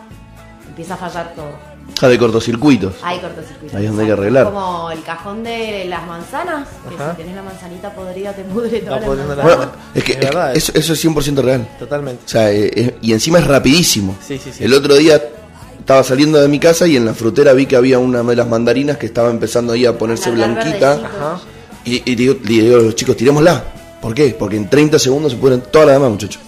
empieza 0.67 0.95
a 0.95 0.97
fallar 0.97 1.33
todo. 1.35 1.78
Ja, 1.99 2.07
de 2.07 2.17
cortocircuitos. 2.17 2.95
Hay 3.03 3.19
cortocircuitos. 3.19 3.75
Ahí 3.75 3.83
es 3.85 3.89
donde 3.89 4.03
hay 4.03 4.07
que 4.07 4.13
arreglar. 4.13 4.45
Como 4.45 4.91
el 4.91 5.01
cajón 5.03 5.43
de 5.43 5.85
las 5.85 6.05
manzanas, 6.05 6.67
que 6.87 6.95
Ajá. 6.95 7.11
si 7.11 7.17
tenés 7.17 7.35
la 7.35 7.43
manzanita 7.43 7.93
podrida 7.93 8.33
te 8.33 8.43
pudre 8.43 8.79
toda 8.79 8.99
Va 8.99 9.35
la. 9.35 9.43
Bueno, 9.43 9.71
es 9.93 10.03
que, 10.03 10.13
Es 10.13 10.17
es 10.19 10.25
verdad, 10.25 10.55
eso, 10.55 10.71
eso 10.75 10.93
es 10.93 11.05
100% 11.05 11.41
real. 11.41 11.67
Totalmente. 11.79 12.23
O 12.25 12.27
sea, 12.29 12.51
eh, 12.51 12.71
eh, 12.75 12.97
y 13.01 13.13
encima 13.13 13.39
es 13.39 13.47
rapidísimo. 13.47 14.15
Sí, 14.25 14.37
sí, 14.37 14.51
sí. 14.53 14.63
El 14.63 14.73
otro 14.73 14.95
día 14.95 15.21
estaba 15.79 16.03
saliendo 16.03 16.39
de 16.39 16.47
mi 16.47 16.59
casa 16.59 16.87
y 16.87 16.95
en 16.95 17.05
la 17.05 17.13
frutera 17.13 17.53
vi 17.53 17.65
que 17.65 17.75
había 17.75 17.99
una 17.99 18.21
de 18.23 18.35
las 18.35 18.47
mandarinas 18.47 18.97
que 18.97 19.05
estaba 19.07 19.29
empezando 19.29 19.73
ahí 19.73 19.85
a 19.85 19.97
ponerse 19.97 20.31
blanquita. 20.31 20.99
Y, 21.85 22.03
y 22.11 22.15
digo, 22.15 22.35
le 22.43 22.49
digo 22.49 22.77
a 22.77 22.81
los 22.81 22.95
chicos, 22.95 23.15
tirémosla. 23.17 23.63
¿Por 24.01 24.13
qué? 24.13 24.35
Porque 24.37 24.55
en 24.55 24.69
30 24.69 24.99
segundos 24.99 25.31
se 25.31 25.37
pudren 25.37 25.61
todas 25.71 25.87
las 25.87 25.95
demás, 25.95 26.11
muchachos. 26.11 26.41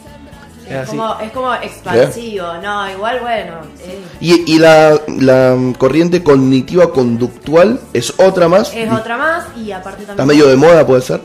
Es 0.70 0.90
como, 0.90 1.20
es 1.20 1.32
como 1.32 1.54
expansivo, 1.56 2.46
no, 2.62 2.90
igual 2.92 3.20
bueno. 3.20 3.54
eh, 3.80 4.02
Y, 4.20 4.54
y 4.54 4.60
la, 4.60 5.00
la 5.20 5.58
corriente 5.78 6.24
cognitiva 6.24 6.92
conductual 6.92 7.80
es 7.94 8.14
otra 8.20 8.48
más. 8.48 8.74
es 8.74 8.92
otra 8.92 9.18
más 9.18 9.46
y 9.58 9.72
aparte 9.72 10.04
Está 10.04 10.16
también... 10.16 10.40
medio 10.40 10.50
de 10.50 10.56
moda, 10.58 10.86
puede 10.86 11.02
ser. 11.02 11.22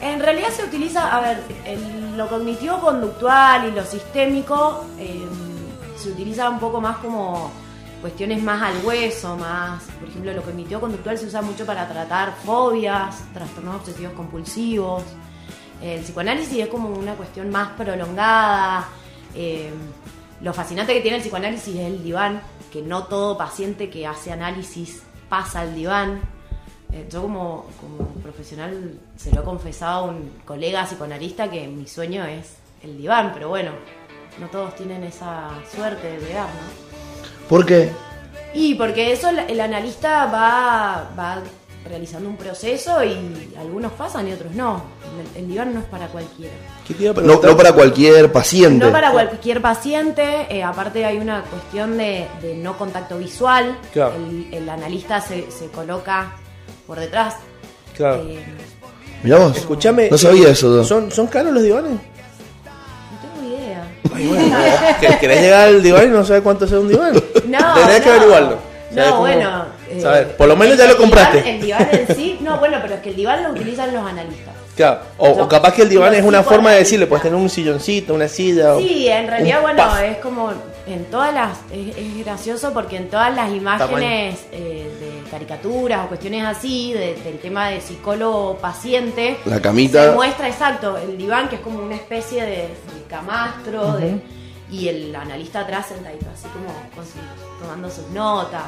En 0.00 0.20
realidad 0.20 0.48
se 0.54 0.64
utiliza, 0.64 1.16
a 1.16 1.20
ver, 1.20 1.40
el- 1.64 2.16
lo 2.16 2.28
cognitivo 2.28 2.78
conductual 2.80 3.68
y 3.68 3.70
lo 3.70 3.84
sistémico 3.84 4.84
eh, 4.98 5.22
se 5.96 6.10
utiliza 6.10 6.50
un 6.50 6.58
poco 6.58 6.80
más 6.80 6.98
como 6.98 7.50
cuestiones 8.02 8.42
más 8.42 8.60
al 8.62 8.84
hueso, 8.84 9.36
más, 9.36 9.82
por 10.00 10.08
ejemplo, 10.08 10.32
lo 10.32 10.42
cognitivo 10.42 10.80
conductual 10.80 11.16
se 11.16 11.26
usa 11.26 11.40
mucho 11.40 11.64
para 11.64 11.88
tratar 11.88 12.34
fobias, 12.44 13.14
trastornos 13.32 13.76
obsesivos 13.76 14.12
compulsivos. 14.14 15.04
El 15.82 16.00
psicoanálisis 16.00 16.58
es 16.58 16.68
como 16.68 16.90
una 16.90 17.14
cuestión 17.14 17.50
más 17.50 17.70
prolongada. 17.70 18.88
eh, 19.34 19.70
lo 20.40 20.52
fascinante 20.52 20.92
que 20.92 21.00
tiene 21.00 21.18
el 21.18 21.22
psicoanálisis 21.22 21.76
es 21.76 21.86
el 21.86 22.02
diván, 22.02 22.42
que 22.72 22.82
no 22.82 23.04
todo 23.04 23.38
paciente 23.38 23.88
que 23.88 24.06
hace 24.06 24.32
análisis 24.32 25.02
pasa 25.28 25.60
al 25.60 25.74
diván. 25.74 26.20
Eh, 26.92 27.06
yo 27.10 27.22
como, 27.22 27.66
como 27.80 28.08
profesional 28.22 28.98
se 29.16 29.32
lo 29.32 29.42
he 29.42 29.44
confesado 29.44 30.04
a 30.04 30.10
un 30.10 30.32
colega 30.44 30.84
psicoanalista 30.84 31.48
que 31.48 31.68
mi 31.68 31.86
sueño 31.86 32.24
es 32.24 32.56
el 32.82 32.98
diván, 32.98 33.30
pero 33.32 33.48
bueno, 33.48 33.70
no 34.40 34.48
todos 34.48 34.74
tienen 34.74 35.04
esa 35.04 35.50
suerte 35.74 36.18
de 36.18 36.18
llegar, 36.18 36.48
¿no? 36.48 37.48
¿Por 37.48 37.64
qué? 37.64 37.92
Y 38.52 38.74
porque 38.74 39.12
eso 39.12 39.28
el, 39.30 39.38
el 39.38 39.60
analista 39.60 40.26
va, 40.26 41.08
va 41.16 41.42
realizando 41.88 42.28
un 42.28 42.36
proceso 42.36 43.02
y 43.04 43.52
algunos 43.58 43.92
pasan 43.92 44.28
y 44.28 44.32
otros 44.32 44.52
no. 44.54 44.82
El, 45.36 45.42
el 45.42 45.48
diván 45.48 45.74
no 45.74 45.80
es 45.80 45.86
para 45.86 46.06
cualquiera. 46.08 46.52
¿Qué 46.86 46.94
te 46.94 47.04
iba 47.04 47.12
a 47.12 47.22
No, 47.22 47.40
no 47.42 47.56
para 47.56 47.72
cualquier 47.72 48.30
paciente. 48.32 48.84
No 48.84 48.92
para 48.92 49.10
cualquier 49.12 49.60
paciente, 49.60 50.46
eh, 50.48 50.62
aparte 50.62 51.04
hay 51.04 51.18
una 51.18 51.42
cuestión 51.42 51.96
de, 51.98 52.26
de 52.40 52.54
no 52.54 52.76
contacto 52.78 53.18
visual. 53.18 53.76
Claro. 53.92 54.14
El, 54.16 54.48
el 54.54 54.68
analista 54.68 55.20
se, 55.20 55.50
se 55.50 55.66
coloca 55.66 56.32
por 56.86 56.98
detrás. 57.00 57.34
Claro. 57.96 58.22
Eh, 58.26 58.42
Mirá 59.22 59.38
vos. 59.38 59.56
Escuchame. 59.56 60.08
No 60.10 60.18
sabía 60.18 60.48
eso. 60.50 60.68
Don. 60.68 60.84
¿Son, 60.84 61.10
¿Son 61.12 61.26
caros 61.26 61.52
los 61.52 61.62
divanes? 61.62 61.92
no 61.92 63.40
tengo 63.42 63.56
idea. 63.56 63.84
Ay, 64.14 64.26
bueno, 64.26 64.56
¿que- 65.00 65.18
¿Querés 65.18 65.40
llegar 65.42 65.68
al 65.68 65.82
diván 65.82 66.04
y 66.06 66.08
no 66.08 66.24
sabes 66.24 66.42
cuánto 66.42 66.64
es 66.64 66.72
un 66.72 66.88
diván? 66.88 67.12
No, 67.46 67.74
Tenés 67.74 68.00
que 68.00 68.06
no. 68.08 68.12
averiguarlo. 68.14 68.56
No, 68.92 69.20
bueno. 69.20 69.64
Eh, 69.98 70.34
por 70.38 70.48
lo 70.48 70.56
menos 70.56 70.76
ya 70.78 70.86
lo 70.86 70.96
compraste. 70.96 71.38
diván- 71.42 71.54
el 71.54 71.60
diván 71.62 71.88
en 71.92 72.16
sí, 72.16 72.38
no, 72.40 72.58
bueno, 72.58 72.78
pero 72.82 72.94
es 72.94 73.00
que 73.00 73.10
el 73.10 73.16
diván 73.16 73.42
lo 73.42 73.50
utilizan 73.50 73.92
los 73.92 74.04
analistas. 74.06 74.54
Claro. 74.76 75.00
O, 75.18 75.28
o 75.28 75.48
capaz 75.48 75.74
que 75.74 75.82
el 75.82 75.88
diván 75.90 76.14
es 76.14 76.24
una 76.24 76.42
forma 76.42 76.70
de 76.72 76.78
decirle, 76.78 77.06
puedes 77.06 77.22
tener 77.22 77.38
un 77.38 77.50
silloncito, 77.50 78.14
una 78.14 78.26
silla. 78.28 78.74
o 78.74 78.78
Sí, 78.80 79.06
en 79.08 79.26
realidad, 79.28 79.60
bueno, 79.60 79.84
puff. 79.84 80.00
es 80.00 80.16
como 80.18 80.50
en 80.86 81.04
todas 81.10 81.32
las. 81.34 81.58
Es, 81.70 81.94
es 81.96 82.24
gracioso 82.24 82.72
porque 82.72 82.96
en 82.96 83.10
todas 83.10 83.34
las 83.36 83.50
imágenes 83.52 84.38
eh, 84.50 84.90
de 84.98 85.30
caricaturas 85.30 86.06
o 86.06 86.08
cuestiones 86.08 86.44
así, 86.46 86.92
de- 86.94 87.14
del 87.22 87.38
tema 87.38 87.68
de 87.68 87.80
psicólogo-paciente, 87.82 89.36
La 89.44 89.60
camita. 89.60 90.04
se 90.08 90.12
muestra 90.12 90.48
exacto 90.48 90.96
el 90.96 91.16
diván, 91.18 91.48
que 91.48 91.56
es 91.56 91.60
como 91.60 91.78
una 91.82 91.94
especie 91.94 92.42
de, 92.42 92.56
de 92.56 93.02
camastro, 93.08 93.92
de- 93.98 94.20
y 94.70 94.88
el 94.88 95.14
analista 95.14 95.60
atrás 95.60 95.86
sentadito, 95.88 96.26
así 96.32 96.48
como 96.48 96.66
con 96.94 97.04
su- 97.04 97.62
tomando 97.62 97.90
sus 97.90 98.08
notas. 98.08 98.62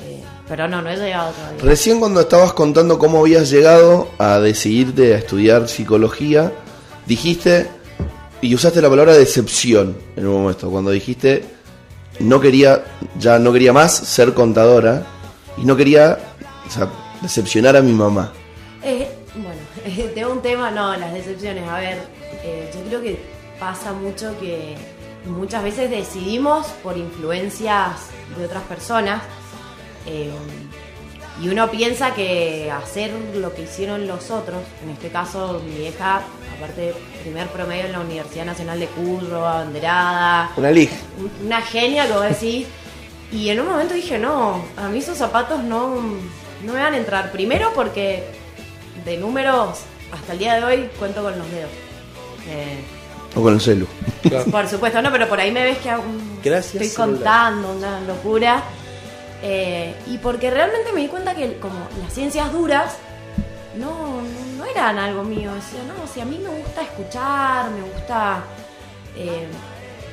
Eh, 0.00 0.22
pero 0.48 0.68
no, 0.68 0.82
no 0.82 0.90
he 0.90 0.96
llegado 0.96 1.32
todavía. 1.32 1.62
Recién 1.62 2.00
cuando 2.00 2.20
estabas 2.20 2.52
contando 2.52 2.98
cómo 2.98 3.20
habías 3.20 3.50
llegado 3.50 4.08
a 4.18 4.38
decidirte 4.38 5.14
a 5.14 5.18
estudiar 5.18 5.68
psicología, 5.68 6.52
dijiste 7.06 7.68
y 8.40 8.54
usaste 8.54 8.80
la 8.80 8.88
palabra 8.88 9.14
decepción 9.14 9.96
en 10.16 10.26
un 10.26 10.42
momento, 10.42 10.70
cuando 10.70 10.90
dijiste 10.90 11.58
no 12.20 12.40
quería, 12.40 12.84
ya 13.18 13.38
no 13.38 13.52
quería 13.52 13.72
más 13.72 13.94
ser 13.94 14.34
contadora 14.34 15.04
y 15.56 15.64
no 15.64 15.76
quería 15.76 16.18
o 16.66 16.70
sea, 16.70 16.88
decepcionar 17.22 17.76
a 17.76 17.82
mi 17.82 17.92
mamá. 17.92 18.32
Eh, 18.82 19.08
bueno, 19.34 20.10
tengo 20.14 20.32
un 20.32 20.42
tema, 20.42 20.70
no, 20.70 20.96
las 20.96 21.12
decepciones. 21.12 21.68
A 21.68 21.78
ver, 21.78 21.98
eh, 22.42 22.70
yo 22.74 22.80
creo 22.88 23.02
que 23.02 23.18
pasa 23.58 23.92
mucho 23.92 24.38
que 24.40 24.76
muchas 25.26 25.62
veces 25.62 25.90
decidimos 25.90 26.66
por 26.82 26.96
influencias 26.96 27.92
de 28.36 28.46
otras 28.46 28.62
personas. 28.64 29.22
Eh, 30.08 30.30
Y 31.40 31.48
uno 31.48 31.70
piensa 31.70 32.14
que 32.14 32.68
hacer 32.70 33.12
lo 33.36 33.54
que 33.54 33.62
hicieron 33.62 34.08
los 34.08 34.30
otros, 34.32 34.58
en 34.82 34.90
este 34.90 35.08
caso 35.08 35.62
mi 35.64 35.76
vieja, 35.76 36.22
aparte 36.56 36.92
primer 37.22 37.46
promedio 37.48 37.84
en 37.86 37.92
la 37.92 38.00
Universidad 38.00 38.44
Nacional 38.44 38.80
de 38.80 38.86
Curro, 38.88 39.46
abanderada, 39.46 40.50
Una 40.56 40.70
lig. 40.72 40.90
un- 41.18 41.46
una 41.46 41.60
genia, 41.62 42.08
como 42.08 42.20
decís. 42.22 42.66
Y 43.30 43.50
en 43.50 43.60
un 43.60 43.68
momento 43.68 43.94
dije, 43.94 44.18
no, 44.18 44.64
a 44.76 44.88
mí 44.88 44.98
esos 44.98 45.16
zapatos 45.18 45.62
no, 45.62 45.94
no 46.64 46.72
me 46.72 46.80
van 46.80 46.94
a 46.94 46.96
entrar. 46.96 47.30
Primero 47.30 47.70
porque 47.74 48.24
de 49.04 49.16
números, 49.18 49.78
hasta 50.10 50.32
el 50.32 50.38
día 50.40 50.54
de 50.56 50.64
hoy, 50.64 50.90
cuento 50.98 51.22
con 51.22 51.38
los 51.38 51.48
dedos. 51.52 51.70
Eh, 52.48 52.78
O 53.36 53.42
con 53.42 53.54
el 53.54 53.60
celu. 53.60 53.86
por 54.50 54.66
supuesto, 54.66 55.00
no, 55.02 55.12
pero 55.12 55.28
por 55.28 55.38
ahí 55.38 55.52
me 55.52 55.62
ves 55.62 55.78
que 55.78 55.90
Gracias, 56.42 56.74
estoy 56.74 56.88
celular. 56.88 57.14
contando 57.16 57.72
una 57.74 58.00
locura. 58.00 58.62
Eh, 59.42 59.94
y 60.06 60.18
porque 60.18 60.50
realmente 60.50 60.92
me 60.92 61.00
di 61.02 61.08
cuenta 61.08 61.34
que 61.34 61.58
como 61.58 61.78
las 62.02 62.12
ciencias 62.12 62.52
duras 62.52 62.94
no, 63.76 64.20
no, 64.22 64.56
no 64.56 64.64
eran 64.64 64.98
algo 64.98 65.22
mío. 65.22 65.52
Decía, 65.54 65.80
no, 65.86 66.06
si 66.12 66.20
a 66.20 66.24
mí 66.24 66.38
me 66.42 66.48
gusta 66.60 66.82
escuchar, 66.82 67.70
me 67.70 67.82
gusta... 67.82 68.42
eh, 69.16 69.46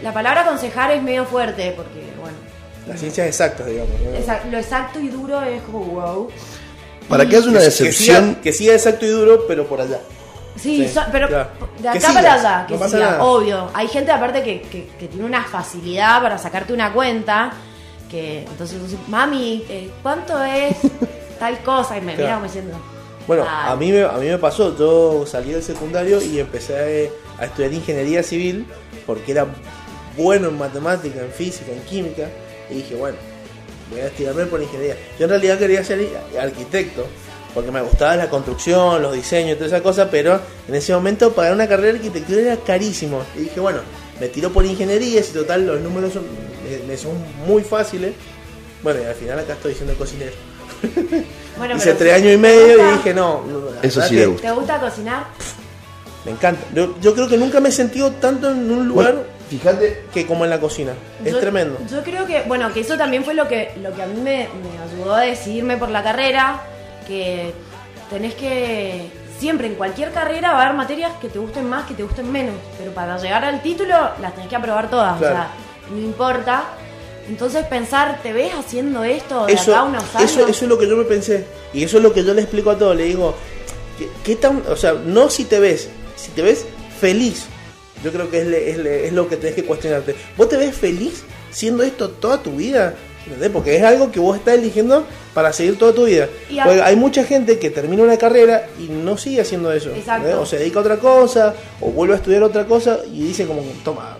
la 0.04 0.14
palabra 0.14 0.42
aconsejar 0.42 0.92
es 0.92 1.02
medio 1.02 1.26
fuerte 1.26 1.74
porque, 1.76 2.14
bueno, 2.20 2.38
Las 2.88 3.00
ciencias 3.00 3.28
exactas, 3.28 3.66
digamos. 3.66 3.92
lo 4.52 4.58
exacto 4.58 5.00
y 5.00 5.08
duro 5.08 5.42
es 5.42 5.62
como 5.64 5.80
wow. 5.80 6.30
Para 7.08 7.26
que 7.28 7.38
haya 7.38 7.48
una 7.50 7.62
decepción, 7.62 8.36
Que 8.44 8.52
siga 8.52 8.74
exacto 8.74 9.06
y 9.06 9.10
duro, 9.10 9.46
pero 9.48 9.66
por 9.66 9.80
allá. 9.82 10.00
Sí, 10.58 10.86
Sí, 10.88 10.94
so- 10.94 11.02
pero 11.12 11.28
claro. 11.28 11.50
de 11.80 11.90
acá 11.90 12.00
sigas, 12.00 12.14
para 12.14 12.34
allá, 12.36 12.66
que 12.68 12.78
no 12.78 12.88
siga, 12.90 13.24
obvio. 13.24 13.70
Hay 13.74 13.88
gente 13.88 14.12
aparte 14.12 14.44
que, 14.44 14.62
que- 14.62 14.88
que 15.00 15.08
tiene 15.08 15.26
una 15.26 15.44
facilidad 15.44 16.22
para 16.22 16.38
sacarte 16.38 16.74
una 16.74 16.92
cuenta, 16.94 17.52
que 18.10 18.40
entonces 18.44 18.78
mami, 19.08 19.64
eh, 19.70 19.90
¿cuánto 20.04 20.42
es 20.44 20.76
tal 21.40 21.60
cosa? 21.64 21.98
Y 21.98 22.02
me 22.02 22.14
Claro. 22.16 22.22
mira 22.24 22.34
como 22.36 22.46
diciendo, 22.46 22.78
Bueno, 23.28 23.44
"Ah, 23.48 23.72
a 23.72 23.76
mí, 23.76 23.92
me, 23.92 24.04
a 24.04 24.14
mí 24.14 24.28
me 24.28 24.38
pasó, 24.38 24.78
yo 24.78 25.26
salí 25.26 25.52
del 25.52 25.64
secundario 25.64 26.22
y 26.22 26.40
empecé 26.40 27.10
a, 27.38 27.42
a 27.42 27.46
estudiar 27.46 27.74
ingeniería 27.74 28.22
civil 28.24 28.66
porque 29.06 29.32
era 29.32 29.48
bueno 30.16 30.48
en 30.50 30.58
matemática, 30.58 31.20
en 31.22 31.32
física, 31.32 31.72
en 31.72 31.82
química 31.82 32.30
y 32.70 32.76
dije, 32.76 32.96
bueno, 32.96 33.18
voy 33.92 34.00
a 34.02 34.08
estudiarme 34.08 34.46
por 34.46 34.62
ingeniería. 34.62 34.96
Yo 35.18 35.26
en 35.26 35.30
realidad 35.32 35.58
quería 35.58 35.84
ser 35.84 36.08
arquitecto 36.40 37.06
porque 37.54 37.72
me 37.72 37.82
gustaba 37.82 38.16
la 38.16 38.30
construcción, 38.30 39.02
los 39.02 39.14
diseños 39.14 39.52
y 39.54 39.56
toda 39.56 39.68
esa 39.68 39.82
cosa, 39.82 40.10
pero 40.12 40.40
en 40.68 40.76
ese 40.76 40.94
momento 40.94 41.32
pagar 41.34 41.54
una 41.54 41.68
carrera 41.68 41.94
de 41.94 41.98
arquitectura 42.00 42.42
era 42.42 42.58
carísimo. 42.58 43.22
Y 43.36 43.40
dije, 43.42 43.60
bueno, 43.60 43.80
me 44.20 44.28
tiro 44.28 44.52
por 44.52 44.66
ingeniería, 44.66 45.24
si 45.24 45.32
total 45.34 45.66
los 45.66 45.80
números 45.82 46.14
son, 46.14 46.24
me, 46.70 46.88
me 46.88 46.98
son 46.98 47.14
muy 47.46 47.64
fáciles. 47.64 48.14
Bueno, 48.84 49.02
y 49.02 49.06
al 49.06 49.16
final 49.16 49.40
acá 49.40 49.54
estoy 49.54 49.74
siendo 49.74 49.94
cocinero. 49.96 50.32
bueno, 51.58 51.76
Hice 51.78 51.86
pero 51.86 51.98
tres 51.98 52.10
¿te 52.10 52.14
años 52.14 52.34
y 52.34 52.38
medio 52.38 52.90
y 52.90 52.92
dije, 52.98 53.14
no, 53.14 53.42
Eso 53.82 54.02
sí 54.02 54.16
le 54.16 54.26
gusta. 54.28 54.48
¿Te 54.50 54.54
gusta 54.54 54.80
cocinar? 54.80 55.24
Me 56.26 56.32
encanta. 56.32 56.62
Yo, 56.74 56.96
yo 57.02 57.14
creo 57.14 57.28
que 57.28 57.38
nunca 57.38 57.60
me 57.60 57.70
he 57.70 57.72
sentido 57.72 58.12
tanto 58.14 58.50
en 58.50 58.72
un 58.72 58.88
lugar 58.88 59.14
Bueno, 59.14 59.28
fíjate, 59.50 60.04
que 60.14 60.26
como 60.26 60.44
en 60.44 60.50
la 60.50 60.60
cocina. 60.60 60.94
Es 61.24 61.34
Yo- 61.34 61.40
tremendo. 61.40 61.78
Yo 61.90 62.04
creo 62.04 62.26
que, 62.26 62.42
bueno, 62.44 62.72
que 62.74 62.80
eso 62.82 62.98
también 62.98 63.24
fue 63.24 63.34
lo 63.36 63.48
que, 63.48 63.72
lo 63.82 63.94
que 63.94 64.02
a 64.04 64.08
mí 64.08 64.20
me, 64.22 64.48
me 64.50 64.84
ayudó 64.92 65.16
a 65.16 65.22
decidirme 65.22 65.78
por 65.78 65.90
la 65.90 66.04
carrera, 66.04 66.62
que 67.08 67.54
tenés 68.10 68.34
que, 68.36 69.10
siempre 69.40 69.68
en 69.68 69.76
cualquier 69.76 70.12
carrera 70.12 70.52
va 70.54 70.60
a 70.62 70.66
haber 70.66 70.76
materias 70.78 71.12
que 71.22 71.30
te 71.30 71.38
gusten 71.40 71.68
más, 71.70 71.86
que 71.88 71.94
te 71.94 72.02
gusten 72.04 72.32
menos, 72.32 72.56
pero 72.78 72.92
para 72.92 73.18
llegar 73.18 73.44
al 73.46 73.62
título 73.62 73.96
las 74.22 74.34
tenés 74.34 74.50
que 74.50 74.56
aprobar 74.56 74.90
todas, 74.90 75.18
Claro. 75.20 75.34
o 75.36 75.38
sea, 75.38 75.48
no 75.92 76.00
importa. 76.00 76.64
Entonces 77.28 77.66
pensar, 77.66 78.20
¿te 78.22 78.34
ves 78.34 78.54
haciendo 78.54 79.04
esto 79.04 79.48
de 79.48 79.54
Eso, 79.54 79.72
acá 79.72 79.80
a 79.80 79.84
unos 79.86 80.04
años? 80.16 80.32
eso, 80.32 80.42
eso 80.48 80.66
es 80.66 80.70
lo 80.70 80.78
que 80.78 80.88
yo 80.88 80.96
me 80.96 81.06
pensé. 81.06 81.44
Y 81.74 81.84
eso 81.84 81.98
es 81.98 82.04
lo 82.04 82.14
que 82.14 82.24
yo 82.24 82.34
le 82.34 82.42
explico 82.42 82.70
a 82.70 82.78
todos. 82.78 82.96
Le 82.96 83.06
digo, 83.06 83.34
¿qué, 83.98 84.08
qué 84.24 84.36
tan, 84.36 84.62
o 84.70 84.76
sea, 84.76 84.94
no 84.94 85.30
si 85.32 85.46
te 85.46 85.60
ves, 85.60 85.90
si 86.16 86.30
te 86.32 86.42
ves 86.44 86.66
feliz. 87.00 87.46
Yo 88.04 88.12
creo 88.12 88.30
que 88.30 88.42
es, 88.42 88.48
le- 88.48 88.70
es, 88.70 88.78
le- 88.78 89.08
es 89.08 89.14
lo 89.14 89.28
que 89.28 89.38
tenés 89.38 89.56
que 89.56 89.64
cuestionarte. 89.66 90.16
¿Vos 90.38 90.50
te 90.50 90.58
ves 90.58 90.76
feliz 90.76 91.24
siendo 91.50 91.82
esto 91.82 92.10
toda 92.10 92.44
tu 92.44 92.52
vida? 92.52 92.94
¿Entendés? 93.26 93.50
Porque 93.50 93.76
es 93.76 93.82
algo 93.82 94.12
que 94.12 94.20
vos 94.20 94.38
estás 94.38 94.54
eligiendo 94.54 95.04
para 95.34 95.52
seguir 95.52 95.80
toda 95.80 95.94
tu 95.94 96.06
vida. 96.06 96.30
Y 96.48 96.60
Porque 96.62 96.84
hay 96.84 96.96
mucha 96.96 97.24
gente 97.24 97.58
que 97.58 97.72
termina 97.72 98.04
una 98.04 98.18
carrera 98.18 98.68
y 98.78 98.84
no 98.84 99.18
sigue 99.18 99.42
haciendo 99.42 99.72
eso. 99.74 99.90
Exacto. 99.96 100.42
O 100.42 100.46
se 100.46 100.60
dedica 100.60 100.78
a 100.78 100.82
otra 100.84 100.98
cosa, 100.98 101.56
o 101.82 101.90
vuelve 101.90 102.14
a 102.14 102.18
estudiar 102.18 102.44
otra 102.44 102.66
cosa 102.68 103.00
y 103.12 103.24
dice 103.24 103.48
como, 103.48 103.64
toma, 103.84 104.20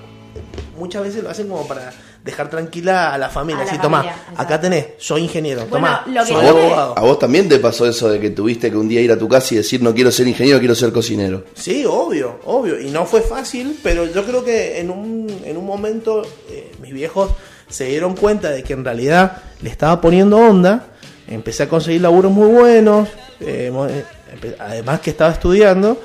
muchas 0.78 1.04
veces 1.04 1.24
lo 1.24 1.30
hacen 1.30 1.48
como 1.48 1.68
para 1.68 1.92
dejar 2.24 2.50
tranquila 2.50 3.14
a 3.14 3.18
la 3.18 3.30
familia. 3.30 3.64
Así, 3.64 3.76
exacto. 3.76 4.02
acá 4.36 4.60
tenés, 4.60 4.86
soy 4.98 5.22
ingeniero, 5.24 5.66
Bueno, 5.68 5.88
que 6.06 6.26
soy 6.26 6.42
me- 6.42 6.50
abogado. 6.50 6.98
¿a 6.98 7.02
vos 7.02 7.20
también 7.20 7.48
te 7.48 7.60
pasó 7.60 7.86
eso 7.88 8.10
de 8.10 8.20
que 8.20 8.32
tuviste 8.32 8.72
que 8.72 8.78
un 8.78 8.88
día 8.88 9.02
ir 9.02 9.12
a 9.12 9.18
tu 9.18 9.28
casa 9.30 9.54
y 9.54 9.58
decir 9.58 9.82
no 9.84 9.94
quiero 9.94 10.12
ser 10.12 10.28
ingeniero, 10.28 10.60
quiero 10.60 10.76
ser 10.76 10.92
cocinero? 10.92 11.44
Sí, 11.54 11.86
obvio, 11.86 12.40
obvio. 12.46 12.80
Y 12.80 12.90
no 12.90 13.06
fue 13.06 13.22
fácil, 13.22 13.80
pero 13.84 14.06
yo 14.06 14.24
creo 14.26 14.44
que 14.44 14.80
en 14.80 14.90
un, 14.90 15.28
en 15.44 15.56
un 15.58 15.66
momento 15.66 16.24
eh, 16.50 16.72
mis 16.82 16.94
viejos 16.94 17.32
se 17.70 17.86
dieron 17.86 18.16
cuenta 18.16 18.50
de 18.50 18.64
que 18.64 18.74
en 18.74 18.84
realidad 18.86 19.42
le 19.62 19.70
estaba 19.70 20.02
poniendo 20.02 20.38
onda. 20.38 20.88
Empecé 21.28 21.64
a 21.64 21.70
conseguir 21.70 22.02
laburos 22.02 22.32
muy 22.32 22.48
buenos, 22.50 23.10
eh, 23.40 23.72
eh, 23.90 24.56
además 24.60 25.00
que 25.00 25.10
estaba 25.10 25.32
estudiando, 25.32 26.00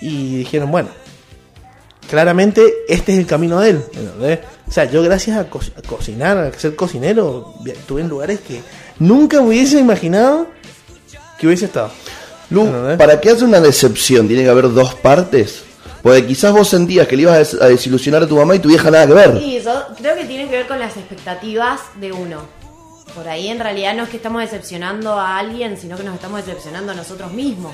y 0.00 0.36
dijeron, 0.36 0.70
bueno, 0.70 0.88
claramente 2.08 2.72
este 2.88 3.12
es 3.12 3.18
el 3.18 3.26
camino 3.26 3.60
de 3.60 3.70
él. 3.70 3.84
¿entendés? 3.94 4.40
O 4.68 4.72
sea, 4.72 4.84
yo 4.84 5.02
gracias 5.02 5.36
a, 5.38 5.48
co- 5.48 5.60
a 5.76 5.82
cocinar, 5.82 6.38
a 6.38 6.52
ser 6.58 6.74
cocinero, 6.76 7.54
estuve 7.66 8.00
en 8.02 8.08
lugares 8.08 8.40
que 8.40 8.60
nunca 8.98 9.40
hubiese 9.40 9.78
imaginado 9.78 10.46
que 11.38 11.46
hubiese 11.46 11.66
estado. 11.66 11.90
Lu, 12.50 12.62
¿Entendés? 12.66 12.96
para 12.98 13.20
que 13.20 13.30
haya 13.30 13.44
una 13.44 13.60
decepción, 13.60 14.26
tiene 14.28 14.42
que 14.44 14.48
haber 14.50 14.72
dos 14.72 14.94
partes. 14.94 15.62
Porque 16.02 16.24
quizás 16.24 16.52
vos 16.52 16.68
sentías 16.68 17.08
que 17.08 17.16
le 17.16 17.22
ibas 17.22 17.54
a 17.60 17.66
desilusionar 17.66 18.22
a 18.22 18.28
tu 18.28 18.36
mamá 18.36 18.54
y 18.54 18.60
tu 18.60 18.68
vieja 18.68 18.90
nada 18.90 19.06
que 19.08 19.12
ver. 19.14 19.38
Sí, 19.38 19.60
yo 19.64 19.84
creo 19.98 20.14
que 20.14 20.24
tiene 20.24 20.44
que 20.48 20.56
ver 20.58 20.66
con 20.68 20.78
las 20.78 20.96
expectativas 20.96 21.80
de 22.00 22.12
uno. 22.12 22.42
Por 23.14 23.26
ahí 23.28 23.48
en 23.48 23.58
realidad 23.58 23.94
no 23.96 24.04
es 24.04 24.10
que 24.10 24.18
estamos 24.18 24.40
decepcionando 24.42 25.12
a 25.14 25.38
alguien, 25.38 25.76
sino 25.76 25.96
que 25.96 26.04
nos 26.04 26.14
estamos 26.14 26.44
decepcionando 26.46 26.92
a 26.92 26.94
nosotros 26.94 27.32
mismos. 27.32 27.72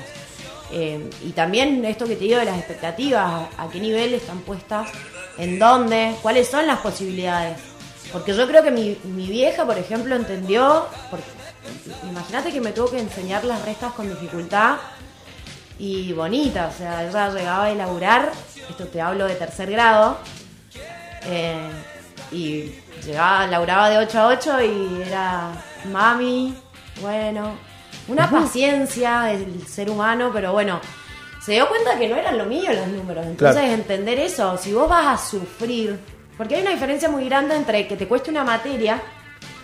Eh, 0.75 1.07
y 1.23 1.29
también 1.33 1.85
esto 1.85 2.07
que 2.07 2.15
te 2.15 2.23
digo 2.23 2.39
de 2.39 2.45
las 2.45 2.57
expectativas, 2.57 3.47
a 3.57 3.69
qué 3.69 3.79
nivel 3.79 4.15
están 4.15 4.39
puestas, 4.39 4.89
en 5.37 5.59
dónde, 5.59 6.15
cuáles 6.23 6.49
son 6.49 6.65
las 6.65 6.79
posibilidades. 6.79 7.59
Porque 8.11 8.33
yo 8.33 8.47
creo 8.47 8.63
que 8.63 8.71
mi, 8.71 8.97
mi 9.03 9.27
vieja, 9.27 9.65
por 9.65 9.77
ejemplo, 9.77 10.15
entendió, 10.15 10.87
imagínate 12.09 12.51
que 12.51 12.59
me 12.59 12.71
tuvo 12.71 12.89
que 12.89 12.99
enseñar 12.99 13.43
las 13.43 13.63
restas 13.63 13.93
con 13.93 14.09
dificultad 14.09 14.77
y 15.77 16.11
bonita, 16.13 16.71
o 16.73 16.77
sea, 16.77 17.07
ella 17.07 17.29
llegaba 17.29 17.65
a 17.65 17.73
laburar, 17.75 18.31
esto 18.67 18.87
te 18.87 18.99
hablo 18.99 19.25
de 19.27 19.35
tercer 19.35 19.69
grado, 19.69 20.17
eh, 21.25 21.69
y 22.31 22.73
llegaba, 23.05 23.45
laburaba 23.45 23.89
de 23.91 23.97
8 23.99 24.19
a 24.19 24.27
8 24.27 24.61
y 24.63 25.01
era 25.03 25.51
mami, 25.91 26.55
bueno, 26.99 27.57
una 28.07 28.29
paciencia 28.29 29.21
del 29.23 29.65
ser 29.67 29.89
humano, 29.89 30.31
pero 30.33 30.51
bueno, 30.51 30.79
se 31.43 31.53
dio 31.53 31.67
cuenta 31.67 31.97
que 31.97 32.07
no 32.07 32.15
eran 32.15 32.37
lo 32.37 32.45
mío 32.45 32.71
los 32.73 32.87
números. 32.87 33.25
Entonces, 33.25 33.61
Claro. 33.61 33.73
entender 33.73 34.19
eso, 34.19 34.57
si 34.57 34.73
vos 34.73 34.87
vas 34.89 35.07
a 35.19 35.25
sufrir, 35.29 35.99
porque 36.37 36.55
hay 36.55 36.61
una 36.61 36.71
diferencia 36.71 37.09
muy 37.09 37.25
grande 37.25 37.55
entre 37.55 37.87
que 37.87 37.95
te 37.95 38.07
cueste 38.07 38.31
una 38.31 38.43
materia 38.43 39.01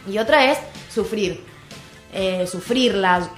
y 0.10 0.18
otra 0.18 0.52
es 0.52 0.58
sufrir. 0.94 1.44
Eh, 2.12 2.48
sufrirla, 2.48 3.30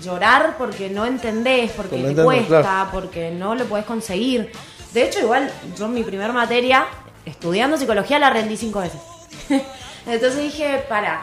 llorar 0.00 0.54
porque 0.56 0.88
no 0.88 1.04
entendés, 1.04 1.72
porque 1.72 1.98
no 1.98 2.14
te 2.14 2.22
cuesta, 2.22 2.60
claro. 2.60 2.90
porque 2.92 3.32
no 3.32 3.56
lo 3.56 3.64
podés 3.64 3.84
conseguir. 3.84 4.52
De 4.94 5.04
hecho, 5.04 5.18
igual 5.18 5.50
yo 5.76 5.86
en 5.86 5.94
mi 5.94 6.04
primer 6.04 6.32
materia, 6.32 6.86
estudiando 7.26 7.76
psicología, 7.76 8.20
la 8.20 8.30
rendí 8.30 8.56
cinco 8.56 8.78
veces. 8.80 9.00
Entonces 10.06 10.40
dije, 10.40 10.84
para. 10.88 11.22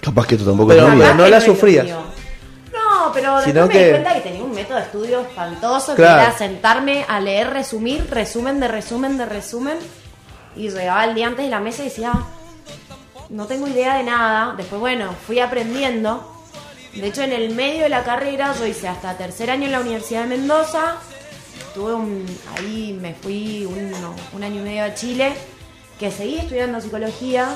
Capaz 0.00 0.26
que 0.26 0.34
esto 0.34 0.46
tampoco 0.46 0.70
Pero 0.70 0.92
no, 0.92 1.14
no 1.14 1.28
la 1.28 1.40
sufrías. 1.40 1.86
No, 2.98 3.12
pero 3.12 3.40
Sino 3.42 3.62
después 3.62 3.68
me 3.68 3.72
que- 3.74 3.84
di 3.84 3.90
cuenta 3.90 4.14
que 4.14 4.20
tenía 4.20 4.44
un 4.44 4.52
método 4.54 4.76
de 4.78 4.82
estudio 4.84 5.20
espantoso, 5.20 5.94
Claro. 5.94 6.16
que 6.18 6.22
era 6.28 6.38
sentarme 6.38 7.04
a 7.08 7.20
leer, 7.20 7.50
resumir, 7.50 8.08
resumen 8.10 8.58
de 8.60 8.68
resumen 8.68 9.18
de 9.18 9.26
resumen, 9.26 9.78
y 10.56 10.70
llegaba 10.70 11.04
el 11.04 11.14
día 11.14 11.26
antes 11.26 11.44
de 11.44 11.50
la 11.50 11.60
mesa 11.60 11.82
y 11.82 11.86
decía, 11.86 12.12
no 13.28 13.46
tengo 13.46 13.66
idea 13.68 13.96
de 13.96 14.04
nada. 14.04 14.54
Después, 14.56 14.80
bueno, 14.80 15.14
fui 15.26 15.38
aprendiendo. 15.40 16.32
De 16.94 17.06
hecho, 17.08 17.22
en 17.22 17.32
el 17.32 17.54
medio 17.54 17.82
de 17.82 17.88
la 17.90 18.04
carrera, 18.04 18.54
yo 18.58 18.64
hice 18.66 18.88
hasta 18.88 19.14
tercer 19.18 19.50
año 19.50 19.66
en 19.66 19.72
la 19.72 19.80
Universidad 19.80 20.22
de 20.22 20.28
Mendoza. 20.28 20.94
Tuve 21.74 21.92
un, 21.94 22.24
ahí 22.56 22.96
me 22.98 23.12
fui 23.14 23.66
un, 23.66 23.92
un 24.32 24.42
año 24.42 24.60
y 24.62 24.64
medio 24.64 24.84
a 24.84 24.94
Chile, 24.94 25.34
que 25.98 26.10
seguí 26.10 26.38
estudiando 26.38 26.80
psicología. 26.80 27.48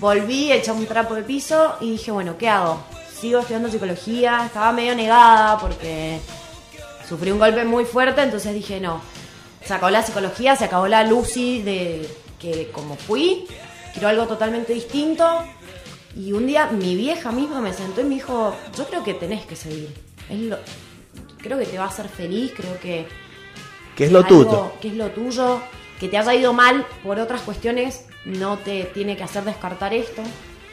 Volví, 0.00 0.52
eché 0.52 0.70
un 0.72 0.84
trapo 0.86 1.14
de 1.14 1.22
piso 1.22 1.76
y 1.80 1.92
dije, 1.92 2.10
bueno, 2.10 2.36
¿qué 2.36 2.48
hago? 2.50 2.82
Sigo 3.22 3.38
estudiando 3.38 3.70
psicología, 3.70 4.42
estaba 4.46 4.72
medio 4.72 4.96
negada 4.96 5.56
porque 5.58 6.18
sufrí 7.08 7.30
un 7.30 7.38
golpe 7.38 7.64
muy 7.64 7.84
fuerte, 7.84 8.20
entonces 8.20 8.52
dije, 8.52 8.80
no, 8.80 9.00
se 9.64 9.72
acabó 9.74 9.90
la 9.90 10.02
psicología, 10.02 10.56
se 10.56 10.64
acabó 10.64 10.88
la 10.88 11.04
Lucy 11.04 11.62
de 11.62 12.08
que 12.40 12.72
como 12.72 12.96
fui, 12.96 13.46
quiero 13.92 14.08
algo 14.08 14.26
totalmente 14.26 14.72
distinto. 14.74 15.24
Y 16.16 16.32
un 16.32 16.48
día 16.48 16.66
mi 16.66 16.96
vieja 16.96 17.30
misma 17.30 17.60
me 17.60 17.72
sentó 17.72 18.00
y 18.00 18.04
me 18.04 18.16
dijo, 18.16 18.56
yo 18.76 18.86
creo 18.88 19.04
que 19.04 19.14
tenés 19.14 19.46
que 19.46 19.54
seguir. 19.54 19.94
Es 20.28 20.40
lo- 20.40 20.58
creo 21.38 21.56
que 21.58 21.66
te 21.66 21.78
va 21.78 21.84
a 21.84 21.88
hacer 21.88 22.08
feliz, 22.08 22.52
creo 22.56 22.78
que... 22.80 23.06
Que 23.96 24.06
es 24.06 24.10
lo 24.12 24.18
algo 24.18 24.28
tuyo. 24.44 24.72
Que 24.80 24.88
es 24.88 24.94
lo 24.94 25.10
tuyo. 25.12 25.60
Que 26.00 26.08
te 26.08 26.18
haya 26.18 26.34
ido 26.34 26.52
mal 26.52 26.84
por 27.04 27.20
otras 27.20 27.42
cuestiones 27.42 28.06
no 28.24 28.58
te 28.58 28.84
tiene 28.86 29.16
que 29.16 29.22
hacer 29.22 29.44
descartar 29.44 29.94
esto. 29.94 30.22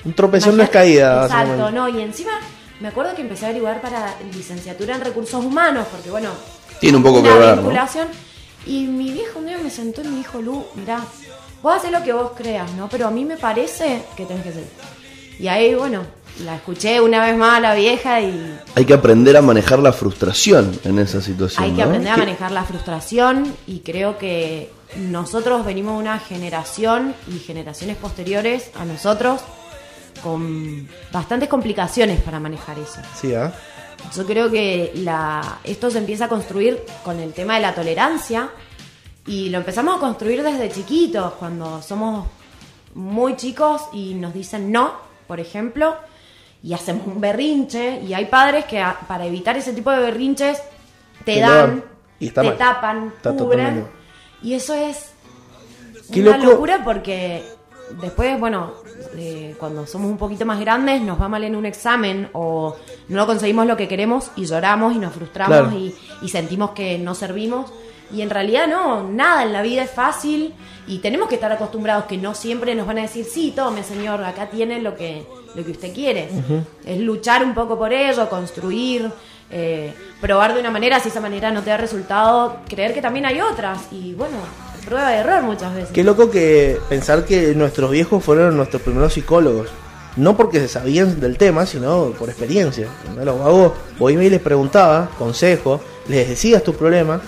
Un 0.05 0.13
tropezón 0.13 0.57
no 0.57 0.63
es 0.63 0.69
caída. 0.69 1.25
Exacto, 1.25 1.71
no. 1.71 1.89
Y 1.89 2.01
encima 2.01 2.31
me 2.79 2.87
acuerdo 2.87 3.13
que 3.15 3.21
empecé 3.21 3.45
a 3.45 3.49
averiguar 3.49 3.81
para 3.81 4.15
licenciatura 4.33 4.95
en 4.95 5.01
recursos 5.01 5.43
humanos, 5.43 5.87
porque 5.91 6.09
bueno... 6.09 6.29
Tiene 6.79 6.97
un 6.97 7.03
poco 7.03 7.21
que 7.21 7.29
ver, 7.29 7.57
¿no? 7.57 7.63
vinculación. 7.63 8.07
Y 8.65 8.85
mi 8.85 9.11
viejo 9.11 9.39
un 9.39 9.47
día 9.47 9.57
me 9.61 9.69
sentó 9.69 10.01
y 10.01 10.07
me 10.07 10.17
dijo, 10.17 10.41
Lu, 10.41 10.63
mirá, 10.75 11.01
vos 11.61 11.75
haces 11.75 11.91
lo 11.91 12.01
que 12.03 12.13
vos 12.13 12.31
creas, 12.37 12.71
¿no? 12.73 12.87
Pero 12.87 13.07
a 13.07 13.11
mí 13.11 13.25
me 13.25 13.35
parece 13.35 14.03
que 14.15 14.25
tenés 14.25 14.43
que 14.43 14.51
seguir. 14.51 14.69
Y 15.39 15.47
ahí, 15.47 15.75
bueno, 15.75 16.03
la 16.43 16.55
escuché 16.55 17.01
una 17.01 17.25
vez 17.25 17.35
más 17.35 17.57
a 17.57 17.59
la 17.59 17.75
vieja 17.75 18.21
y 18.21 18.59
Hay 18.75 18.85
que 18.85 18.93
aprender 18.93 19.35
a 19.35 19.41
manejar 19.41 19.79
la 19.79 19.91
frustración 19.91 20.79
en 20.85 20.99
esa 20.99 21.21
situación. 21.21 21.63
hay 21.63 21.71
que 21.71 21.77
¿no? 21.77 21.83
aprender 21.83 22.13
a 22.13 22.17
manejar 22.17 22.51
la 22.51 22.63
frustración 22.63 23.53
y 23.67 23.79
creo 23.79 24.17
que 24.17 24.71
nosotros 24.97 25.65
venimos 25.65 25.95
de 25.95 25.99
una 25.99 26.19
generación 26.19 27.13
y 27.27 27.39
generaciones 27.39 27.97
posteriores 27.97 28.71
a 28.79 28.85
nosotros 28.85 29.41
con 30.23 30.87
bastantes 31.11 31.49
complicaciones 31.49 32.21
para 32.21 32.39
manejar 32.39 32.77
eso. 32.79 32.99
Sí, 33.15 33.33
¿ah? 33.33 33.51
Yo 34.15 34.25
creo 34.25 34.49
que 34.49 34.91
la, 34.95 35.59
esto 35.63 35.91
se 35.91 35.97
empieza 35.97 36.25
a 36.25 36.29
construir 36.29 36.81
con 37.03 37.19
el 37.19 37.33
tema 37.33 37.55
de 37.55 37.61
la 37.61 37.75
tolerancia 37.75 38.49
y 39.27 39.49
lo 39.49 39.57
empezamos 39.57 39.97
a 39.97 39.99
construir 39.99 40.41
desde 40.41 40.69
chiquitos, 40.71 41.33
cuando 41.33 41.81
somos 41.81 42.27
muy 42.95 43.35
chicos 43.35 43.83
y 43.93 44.13
nos 44.13 44.33
dicen 44.33 44.71
no, 44.71 44.93
por 45.27 45.39
ejemplo, 45.39 45.95
y 46.63 46.73
hacemos 46.73 47.05
un 47.07 47.19
berrinche 47.21 48.01
y 48.01 48.13
hay 48.13 48.25
padres 48.25 48.65
que 48.65 48.79
a- 48.79 48.99
para 49.07 49.25
evitar 49.25 49.55
ese 49.57 49.73
tipo 49.73 49.91
de 49.91 49.99
berrinches 49.99 50.61
te 51.25 51.39
dan. 51.41 51.83
Y 52.21 52.31
te 52.31 52.41
mal. 52.43 52.57
tapan, 52.57 53.13
Está 53.15 53.33
cubren 53.33 53.85
y 54.41 54.53
eso 54.53 54.73
es 54.73 55.11
Qué 56.11 56.21
una 56.21 56.37
loco. 56.37 56.51
locura 56.51 56.81
porque 56.83 57.45
después, 58.01 58.37
bueno, 58.39 58.73
eh, 59.15 59.55
cuando 59.59 59.85
somos 59.87 60.09
un 60.11 60.17
poquito 60.17 60.45
más 60.45 60.59
grandes 60.59 61.01
nos 61.01 61.19
va 61.19 61.27
mal 61.27 61.43
en 61.43 61.55
un 61.55 61.65
examen 61.65 62.29
o 62.33 62.75
no 63.07 63.25
conseguimos 63.25 63.65
lo 63.65 63.75
que 63.77 63.87
queremos 63.87 64.31
y 64.35 64.45
lloramos 64.45 64.95
y 64.95 64.99
nos 64.99 65.13
frustramos 65.13 65.57
Claro. 65.57 65.77
y, 65.77 65.95
y 66.21 66.29
sentimos 66.29 66.71
que 66.71 66.97
no 66.97 67.15
servimos. 67.15 67.71
Y 68.11 68.23
en 68.23 68.31
realidad 68.31 68.65
no, 68.67 69.03
nada 69.07 69.43
en 69.43 69.53
la 69.53 69.61
vida 69.61 69.83
es 69.83 69.91
fácil 69.91 70.53
y 70.87 70.97
tenemos 70.97 71.29
que 71.29 71.35
estar 71.35 71.51
acostumbrados 71.51 72.05
que 72.05 72.17
no 72.17 72.33
siempre 72.33 72.73
nos 72.73 72.87
van 72.87 72.97
a 72.97 73.01
decir, 73.01 73.23
sí, 73.25 73.53
tome 73.55 73.83
señor, 73.83 74.23
acá 74.23 74.49
tiene 74.49 74.81
lo 74.81 74.95
que, 74.95 75.27
lo 75.53 75.63
que 75.63 75.71
usted 75.71 75.93
quiere. 75.93 76.27
Es 76.85 76.99
luchar 76.99 77.43
un 77.43 77.53
poco 77.53 77.77
por 77.77 77.93
ello, 77.93 78.27
construir, 78.27 79.11
eh, 79.51 79.93
probar 80.21 80.55
de 80.55 80.59
una 80.59 80.71
manera, 80.71 80.99
si 80.99 81.09
esa 81.09 81.19
manera 81.21 81.51
no 81.51 81.61
te 81.61 81.69
da 81.69 81.77
resultado, 81.77 82.57
creer 82.67 82.95
que 82.95 83.01
también 83.01 83.27
hay 83.27 83.41
otras. 83.41 83.87
Y 83.91 84.15
bueno, 84.15 84.37
prueba 84.89 85.09
de 85.11 85.17
error 85.17 85.43
muchas 85.43 85.73
veces. 85.73 85.89
Qué 85.93 86.03
loco 86.03 86.29
que 86.29 86.77
pensar 86.89 87.23
que 87.25 87.53
nuestros 87.55 87.89
viejos 87.91 88.23
fueron 88.23 88.57
nuestros 88.57 88.81
primeros 88.81 89.13
psicólogos. 89.13 89.69
No 90.17 90.35
porque 90.35 90.59
se 90.59 90.67
sabían 90.67 91.19
del 91.21 91.37
tema, 91.37 91.65
sino 91.65 92.11
por 92.17 92.29
experiencia. 92.29 92.87
¿no? 93.15 93.23
Los 93.23 93.39
vagos, 93.39 93.73
vos 93.97 94.11
y 94.11 94.15
les 94.29 94.41
preguntabas 94.41 95.09
consejos, 95.17 95.79
les 96.09 96.27
decías 96.27 96.61
tus 96.63 96.75
problemas. 96.75 97.21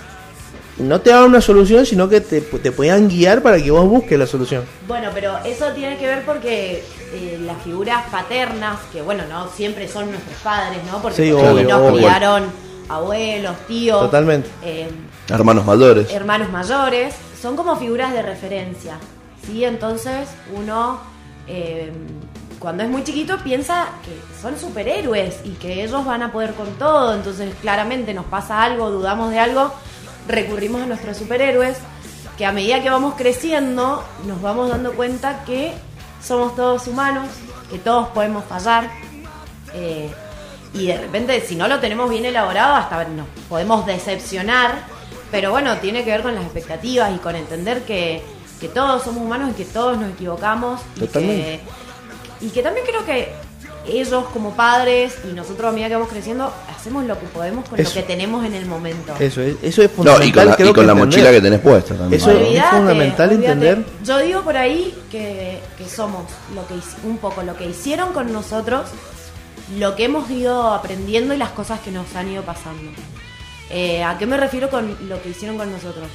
y 0.77 0.83
No 0.83 0.99
te 0.99 1.11
daban 1.11 1.29
una 1.29 1.39
solución, 1.41 1.85
sino 1.85 2.09
que 2.09 2.19
te, 2.19 2.41
te 2.41 2.71
podían 2.71 3.07
guiar 3.07 3.41
para 3.41 3.61
que 3.61 3.71
vos 3.71 3.87
busques 3.87 4.17
la 4.19 4.25
solución. 4.27 4.63
Bueno, 4.87 5.09
pero 5.13 5.37
eso 5.45 5.71
tiene 5.73 5.97
que 5.97 6.07
ver 6.07 6.25
porque 6.25 6.83
eh, 7.13 7.39
las 7.45 7.61
figuras 7.61 8.03
paternas, 8.11 8.79
que 8.91 9.01
bueno, 9.01 9.23
no 9.29 9.47
siempre 9.49 9.87
son 9.87 10.09
nuestros 10.11 10.35
padres, 10.43 10.79
¿no? 10.91 11.01
Porque 11.01 11.23
Sí, 11.23 11.31
obvio, 11.31 11.63
nos 11.69 11.81
obvio. 11.81 11.93
criaron 11.97 12.43
abuelos, 12.89 13.55
tíos, 13.67 14.01
Totalmente. 14.01 14.49
eh, 14.63 14.89
Hermanos 15.29 15.65
mayores. 15.65 16.11
hermanos 16.11 16.49
mayores, 16.49 17.15
son 17.41 17.55
como 17.55 17.75
figuras 17.75 18.11
de 18.13 18.21
referencia, 18.21 18.97
¿sí? 19.45 19.63
Entonces 19.63 20.29
uno, 20.53 20.99
eh, 21.47 21.91
cuando 22.59 22.83
es 22.83 22.89
muy 22.89 23.03
chiquito, 23.03 23.37
piensa 23.39 23.87
que 24.03 24.19
son 24.41 24.57
superhéroes 24.59 25.39
y 25.45 25.51
que 25.51 25.83
ellos 25.83 26.05
van 26.05 26.23
a 26.23 26.31
poder 26.31 26.53
con 26.53 26.67
todo, 26.73 27.13
entonces 27.15 27.53
claramente 27.61 28.13
nos 28.13 28.25
pasa 28.25 28.61
algo, 28.63 28.91
dudamos 28.91 29.31
de 29.31 29.39
algo, 29.39 29.71
recurrimos 30.27 30.81
a 30.81 30.85
nuestros 30.85 31.17
superhéroes, 31.17 31.77
que 32.37 32.45
a 32.45 32.51
medida 32.51 32.81
que 32.81 32.89
vamos 32.89 33.15
creciendo 33.15 34.03
nos 34.25 34.41
vamos 34.41 34.69
dando 34.69 34.93
cuenta 34.93 35.43
que 35.45 35.73
somos 36.23 36.55
todos 36.55 36.87
humanos, 36.87 37.27
que 37.69 37.79
todos 37.79 38.09
podemos 38.09 38.43
fallar. 38.45 38.89
eh, 39.73 40.13
y 40.73 40.87
de 40.87 40.97
repente, 40.97 41.41
si 41.41 41.55
no 41.55 41.67
lo 41.67 41.79
tenemos 41.79 42.09
bien 42.09 42.23
elaborado, 42.25 42.75
hasta 42.75 43.03
nos 43.05 43.27
podemos 43.49 43.85
decepcionar. 43.85 44.83
Pero 45.31 45.51
bueno, 45.51 45.77
tiene 45.77 46.03
que 46.03 46.11
ver 46.11 46.21
con 46.21 46.35
las 46.35 46.43
expectativas 46.43 47.15
y 47.15 47.19
con 47.19 47.35
entender 47.35 47.83
que, 47.83 48.21
que 48.59 48.67
todos 48.67 49.03
somos 49.03 49.23
humanos 49.23 49.51
y 49.51 49.53
que 49.53 49.65
todos 49.65 49.97
nos 49.97 50.11
equivocamos. 50.11 50.81
Y 50.97 51.07
que, 51.07 51.59
y 52.41 52.49
que 52.49 52.61
también 52.61 52.85
creo 52.85 53.05
que 53.05 53.31
ellos 53.87 54.25
como 54.31 54.51
padres 54.55 55.15
y 55.27 55.33
nosotros 55.33 55.69
a 55.69 55.71
medida 55.71 55.87
que 55.87 55.93
vamos 55.95 56.09
creciendo, 56.09 56.53
hacemos 56.69 57.03
lo 57.05 57.19
que 57.19 57.25
podemos 57.27 57.67
con 57.67 57.79
Eso. 57.79 57.89
lo 57.89 58.01
que 58.01 58.13
tenemos 58.13 58.45
en 58.45 58.53
el 58.53 58.65
momento. 58.67 59.13
Eso 59.19 59.41
es, 59.41 59.55
eso 59.63 59.81
es 59.81 59.89
No, 59.89 59.95
fundamental. 59.95 60.27
y 60.27 60.31
con 60.33 60.45
la, 60.45 60.55
creo 60.55 60.67
y 60.69 60.73
con 60.73 60.81
que 60.83 60.85
la 60.87 60.91
entender. 60.93 61.07
mochila 61.19 61.31
que 61.31 61.41
tenés 61.41 61.59
puesta 61.61 61.95
también. 61.95 62.21
Eso- 62.21 62.33
¿no? 62.33 62.39
es 62.41 62.63
fundamental 62.65 63.31
entender. 63.31 63.85
Yo 64.03 64.17
digo 64.19 64.41
por 64.43 64.57
ahí 64.57 64.93
que, 65.09 65.59
que 65.77 65.89
somos 65.89 66.23
lo 66.53 66.67
que 66.67 66.75
un 67.07 67.17
poco 67.17 67.41
lo 67.41 67.55
que 67.57 67.65
hicieron 67.67 68.13
con 68.13 68.31
nosotros, 68.31 68.89
lo 69.79 69.95
que 69.95 70.03
hemos 70.05 70.29
ido 70.29 70.73
aprendiendo 70.73 71.33
y 71.33 71.37
las 71.37 71.49
cosas 71.49 71.79
que 71.79 71.89
nos 71.89 72.13
han 72.15 72.29
ido 72.29 72.43
pasando. 72.43 72.91
Eh, 73.71 74.03
¿A 74.03 74.17
qué 74.17 74.25
me 74.25 74.37
refiero 74.37 74.69
con 74.69 74.95
lo 75.07 75.21
que 75.21 75.29
hicieron 75.29 75.57
con 75.57 75.71
nosotros? 75.71 76.07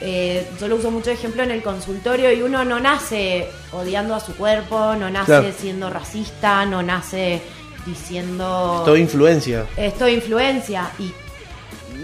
Eh, 0.00 0.46
yo 0.60 0.68
lo 0.68 0.76
uso 0.76 0.90
mucho 0.90 1.06
de 1.10 1.14
ejemplo 1.14 1.42
en 1.42 1.50
el 1.52 1.62
consultorio 1.62 2.32
y 2.32 2.42
uno 2.42 2.64
no 2.64 2.80
nace 2.80 3.48
odiando 3.72 4.14
a 4.14 4.20
su 4.20 4.34
cuerpo, 4.34 4.94
no 4.96 5.08
nace 5.08 5.26
Claro. 5.26 5.52
siendo 5.58 5.88
racista, 5.88 6.66
no 6.66 6.82
nace 6.82 7.40
diciendo 7.86 8.82
Todo 8.84 8.96
influencia. 8.96 9.66
esto 9.76 10.06
de 10.06 10.12
influencia 10.14 10.90
y, 10.98 11.12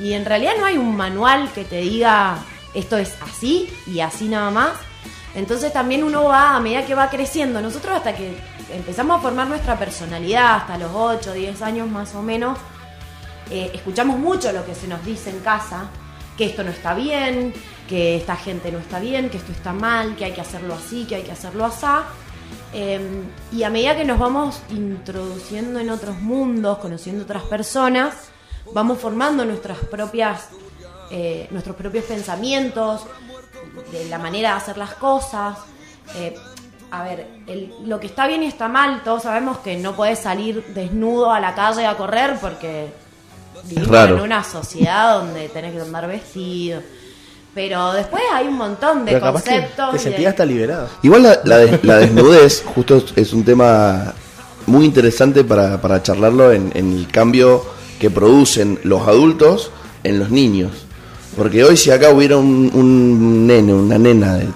y 0.02 0.12
en 0.12 0.24
realidad 0.24 0.52
no 0.58 0.66
hay 0.66 0.78
un 0.78 0.96
manual 0.96 1.50
que 1.54 1.64
te 1.64 1.80
diga 1.80 2.38
esto 2.74 2.96
es 2.96 3.14
así 3.22 3.68
y 3.86 4.00
así 4.00 4.28
nada 4.28 4.50
más. 4.50 4.70
Entonces 5.34 5.72
también 5.72 6.04
uno 6.04 6.24
va, 6.24 6.54
a 6.56 6.60
medida 6.60 6.84
que 6.86 6.94
va 6.94 7.08
creciendo, 7.10 7.60
nosotros 7.60 7.96
hasta 7.96 8.14
que 8.14 8.36
empezamos 8.72 9.18
a 9.18 9.22
formar 9.22 9.46
nuestra 9.48 9.76
personalidad, 9.78 10.56
hasta 10.56 10.78
los 10.78 10.90
8, 10.94 11.32
10 11.32 11.62
años 11.62 11.88
más 11.88 12.14
o 12.14 12.22
menos, 12.22 12.58
eh, 13.50 13.70
escuchamos 13.74 14.18
mucho 14.18 14.52
lo 14.52 14.64
que 14.64 14.74
se 14.74 14.86
nos 14.86 15.04
dice 15.04 15.30
en 15.30 15.40
casa, 15.40 15.90
que 16.36 16.46
esto 16.46 16.62
no 16.62 16.70
está 16.70 16.94
bien, 16.94 17.52
que 17.88 18.16
esta 18.16 18.36
gente 18.36 18.70
no 18.70 18.78
está 18.78 19.00
bien, 19.00 19.28
que 19.28 19.36
esto 19.36 19.52
está 19.52 19.72
mal, 19.72 20.16
que 20.16 20.24
hay 20.24 20.32
que 20.32 20.40
hacerlo 20.40 20.74
así, 20.74 21.04
que 21.04 21.16
hay 21.16 21.22
que 21.22 21.32
hacerlo 21.32 21.64
así. 21.64 21.86
y 23.52 23.62
a 23.62 23.70
medida 23.70 23.96
que 23.96 24.04
nos 24.04 24.18
vamos 24.18 24.62
introduciendo 24.70 25.80
en 25.80 25.90
otros 25.90 26.18
mundos, 26.20 26.78
conociendo 26.78 27.24
otras 27.24 27.42
personas, 27.42 28.30
vamos 28.72 28.98
formando 28.98 29.44
nuestras 29.44 29.78
propias, 29.78 30.48
eh, 31.10 31.48
nuestros 31.50 31.76
propios 31.76 32.04
pensamientos, 32.04 33.06
de 33.90 34.08
la 34.08 34.18
manera 34.18 34.50
de 34.50 34.56
hacer 34.56 34.78
las 34.78 34.94
cosas. 34.94 35.58
Eh, 36.16 36.34
a 36.92 37.04
ver, 37.04 37.26
lo 37.84 38.00
que 38.00 38.06
está 38.06 38.26
bien 38.26 38.42
y 38.42 38.46
está 38.46 38.68
mal, 38.68 39.02
todos 39.04 39.22
sabemos 39.22 39.58
que 39.58 39.76
no 39.76 39.94
puedes 39.94 40.18
salir 40.18 40.64
desnudo 40.74 41.32
a 41.32 41.38
la 41.38 41.54
calle 41.54 41.86
a 41.86 41.96
correr 41.96 42.36
porque 42.40 42.92
vivimos 43.64 43.88
raro. 43.88 44.16
en 44.18 44.22
una 44.22 44.42
sociedad 44.44 45.18
donde 45.20 45.48
tenés 45.48 45.72
que 45.74 45.80
andar 45.80 46.06
vestido. 46.08 46.80
Pero 47.54 47.92
después 47.92 48.22
hay 48.32 48.46
un 48.46 48.56
montón 48.56 49.04
de 49.04 49.12
Pero 49.12 49.32
conceptos. 49.32 49.90
te 49.90 49.96
de- 49.96 50.02
sentías 50.02 50.30
hasta 50.30 50.44
liberado. 50.46 50.88
Igual 51.02 51.22
la, 51.24 51.40
la 51.44 51.58
des- 51.58 51.84
la 51.84 51.96
desnudez, 51.98 52.62
justo 52.74 52.96
es- 52.98 53.12
es 53.16 53.32
un 53.32 53.44
tema 53.44 54.14
muy 54.66 54.84
interesante 54.84 55.42
para, 55.42 55.80
para 55.80 56.00
charlarlo 56.02 56.52
en, 56.52 56.70
en 56.74 56.92
el 56.92 57.08
cambio 57.08 57.64
que 57.98 58.08
producen 58.10 58.78
los 58.84 59.06
adultos 59.08 59.70
en 60.04 60.18
los 60.20 60.30
niños. 60.30 60.70
Porque 61.36 61.64
hoy 61.64 61.76
si 61.76 61.90
acá 61.90 62.10
hubiera 62.10 62.36
un, 62.36 62.70
un 62.72 63.46
nene, 63.46 63.74
una 63.74 63.98
nena 63.98 64.34
de 64.34 64.46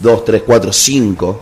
2, 0.00 0.24
3, 0.24 0.42
4, 0.46 0.72
5, 0.72 1.40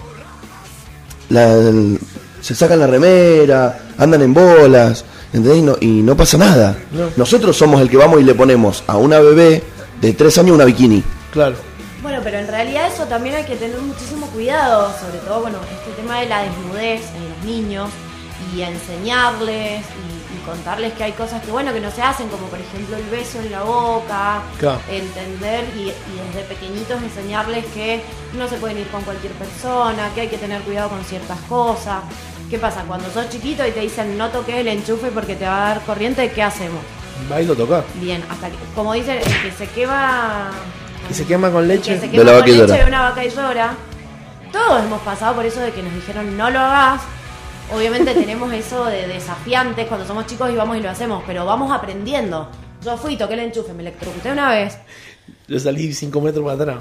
se 2.41 2.55
sacan 2.55 2.79
la 2.79 2.87
remera, 2.87 3.91
andan 3.99 4.23
en 4.23 4.35
bolas, 4.35 5.05
¿entendés? 5.33 5.59
Y 5.59 5.62
no, 5.62 5.76
y 5.81 5.87
no 6.03 6.16
pasa 6.16 6.39
nada. 6.39 6.76
No. 6.93 7.09
Nosotros 7.16 7.57
somos 7.57 7.81
el 7.81 7.89
que 7.91 7.97
vamos 7.97 8.20
y 8.20 8.24
le 8.24 8.35
ponemos 8.35 8.83
a 8.87 8.97
una 8.97 9.18
bebé 9.20 9.62
de 10.01 10.12
3 10.12 10.39
años 10.39 10.55
una 10.57 10.64
bikini. 10.64 11.03
Claro. 11.33 11.57
Bueno, 12.03 12.20
pero 12.24 12.39
en 12.39 12.49
realidad 12.49 12.89
eso 12.93 13.05
también 13.05 13.35
hay 13.37 13.45
que 13.45 13.57
tener 13.57 13.78
muchísimo 13.78 14.26
cuidado, 14.28 14.91
sobre 14.99 15.18
todo, 15.18 15.43
bueno, 15.43 15.59
este 15.78 16.01
tema 16.01 16.18
de 16.20 16.26
la 16.26 16.43
desnudez 16.45 17.03
en 17.14 17.28
los 17.28 17.45
niños 17.45 17.91
y 18.57 18.62
enseñarles 18.62 19.83
y, 19.85 20.35
y 20.35 20.39
contarles 20.47 20.95
que 20.95 21.05
hay 21.05 21.12
cosas 21.12 21.43
que, 21.43 21.51
bueno, 21.53 21.74
que 21.74 21.81
no 21.81 21.91
se 21.91 22.01
hacen, 22.01 22.28
como 22.28 22.47
por 22.47 22.59
ejemplo 22.59 22.97
el 22.97 23.05
beso 23.11 23.39
en 23.41 23.53
la 23.53 23.62
boca, 23.62 24.41
Claro. 24.59 24.81
entender 24.91 25.64
y, 25.76 25.81
y 25.91 25.93
desde 26.33 26.49
pequeñitos 26.49 27.03
enseñarles 27.03 27.66
que 27.74 28.01
no 28.33 28.49
se 28.49 28.57
pueden 28.57 28.78
ir 28.78 28.89
con 28.89 29.03
cualquier 29.03 29.33
persona, 29.35 30.09
que 30.14 30.22
hay 30.22 30.28
que 30.28 30.39
tener 30.39 30.62
cuidado 30.62 30.89
con 30.89 31.05
ciertas 31.05 31.39
cosas. 31.51 32.01
¿Qué 32.51 32.59
pasa? 32.59 32.82
Cuando 32.82 33.09
sos 33.11 33.28
chiquito 33.30 33.64
y 33.64 33.70
te 33.70 33.78
dicen 33.80 34.18
no 34.18 34.28
toques 34.30 34.57
el 34.57 34.66
enchufe 34.66 35.12
porque 35.12 35.36
te 35.36 35.44
va 35.44 35.66
a 35.66 35.74
dar 35.74 35.80
corriente, 35.82 36.32
¿qué 36.32 36.42
hacemos? 36.42 36.80
Va 37.30 37.40
y 37.40 37.46
lo 37.46 37.55
toca. 37.55 37.84
Bien, 38.01 38.24
hasta 38.28 38.48
que, 38.51 38.57
como 38.74 38.92
dicen, 38.92 39.18
el 39.18 39.42
que 39.42 39.53
se 39.57 39.66
quema 39.68 40.51
Y 41.09 41.14
se 41.14 41.26
quema 41.26 41.51
con 41.53 41.68
leche. 41.68 41.94
que 41.94 42.01
se 42.01 42.07
De 42.07 42.11
quema 42.12 42.24
la 42.24 42.32
con 42.32 42.40
vaca 42.40 42.53
leche 42.53 42.78
de 42.82 42.84
una 42.88 43.03
vaca 43.03 43.24
y 43.24 43.30
llora. 43.30 43.74
Todos 44.53 44.82
hemos 44.84 45.01
pasado 45.03 45.36
por 45.36 45.46
eso 45.46 45.61
de 45.61 45.70
que 45.70 45.80
nos 45.82 45.94
dijeron 45.94 46.36
no 46.36 46.51
lo 46.51 46.59
hagas. 46.59 47.03
Obviamente 47.72 48.14
tenemos 48.14 48.53
eso 48.53 48.84
de 48.86 49.07
desafiantes 49.07 49.86
cuando 49.86 50.05
somos 50.05 50.26
chicos 50.26 50.51
y 50.51 50.57
vamos 50.57 50.76
y 50.76 50.80
lo 50.80 50.90
hacemos, 50.90 51.22
pero 51.26 51.46
vamos 51.46 51.70
aprendiendo. 51.70 52.48
Yo 52.84 52.96
fui, 52.96 53.16
toqué 53.16 53.34
el 53.34 53.40
enchufe, 53.40 53.72
me 53.74 53.82
electrocuté 53.82 54.32
una 54.32 54.51
vez. 54.51 54.76
Yo 55.46 55.61
salí 55.61 55.92
5 55.92 56.20
metros 56.20 56.44
para 56.44 56.55
atrás. 56.72 56.78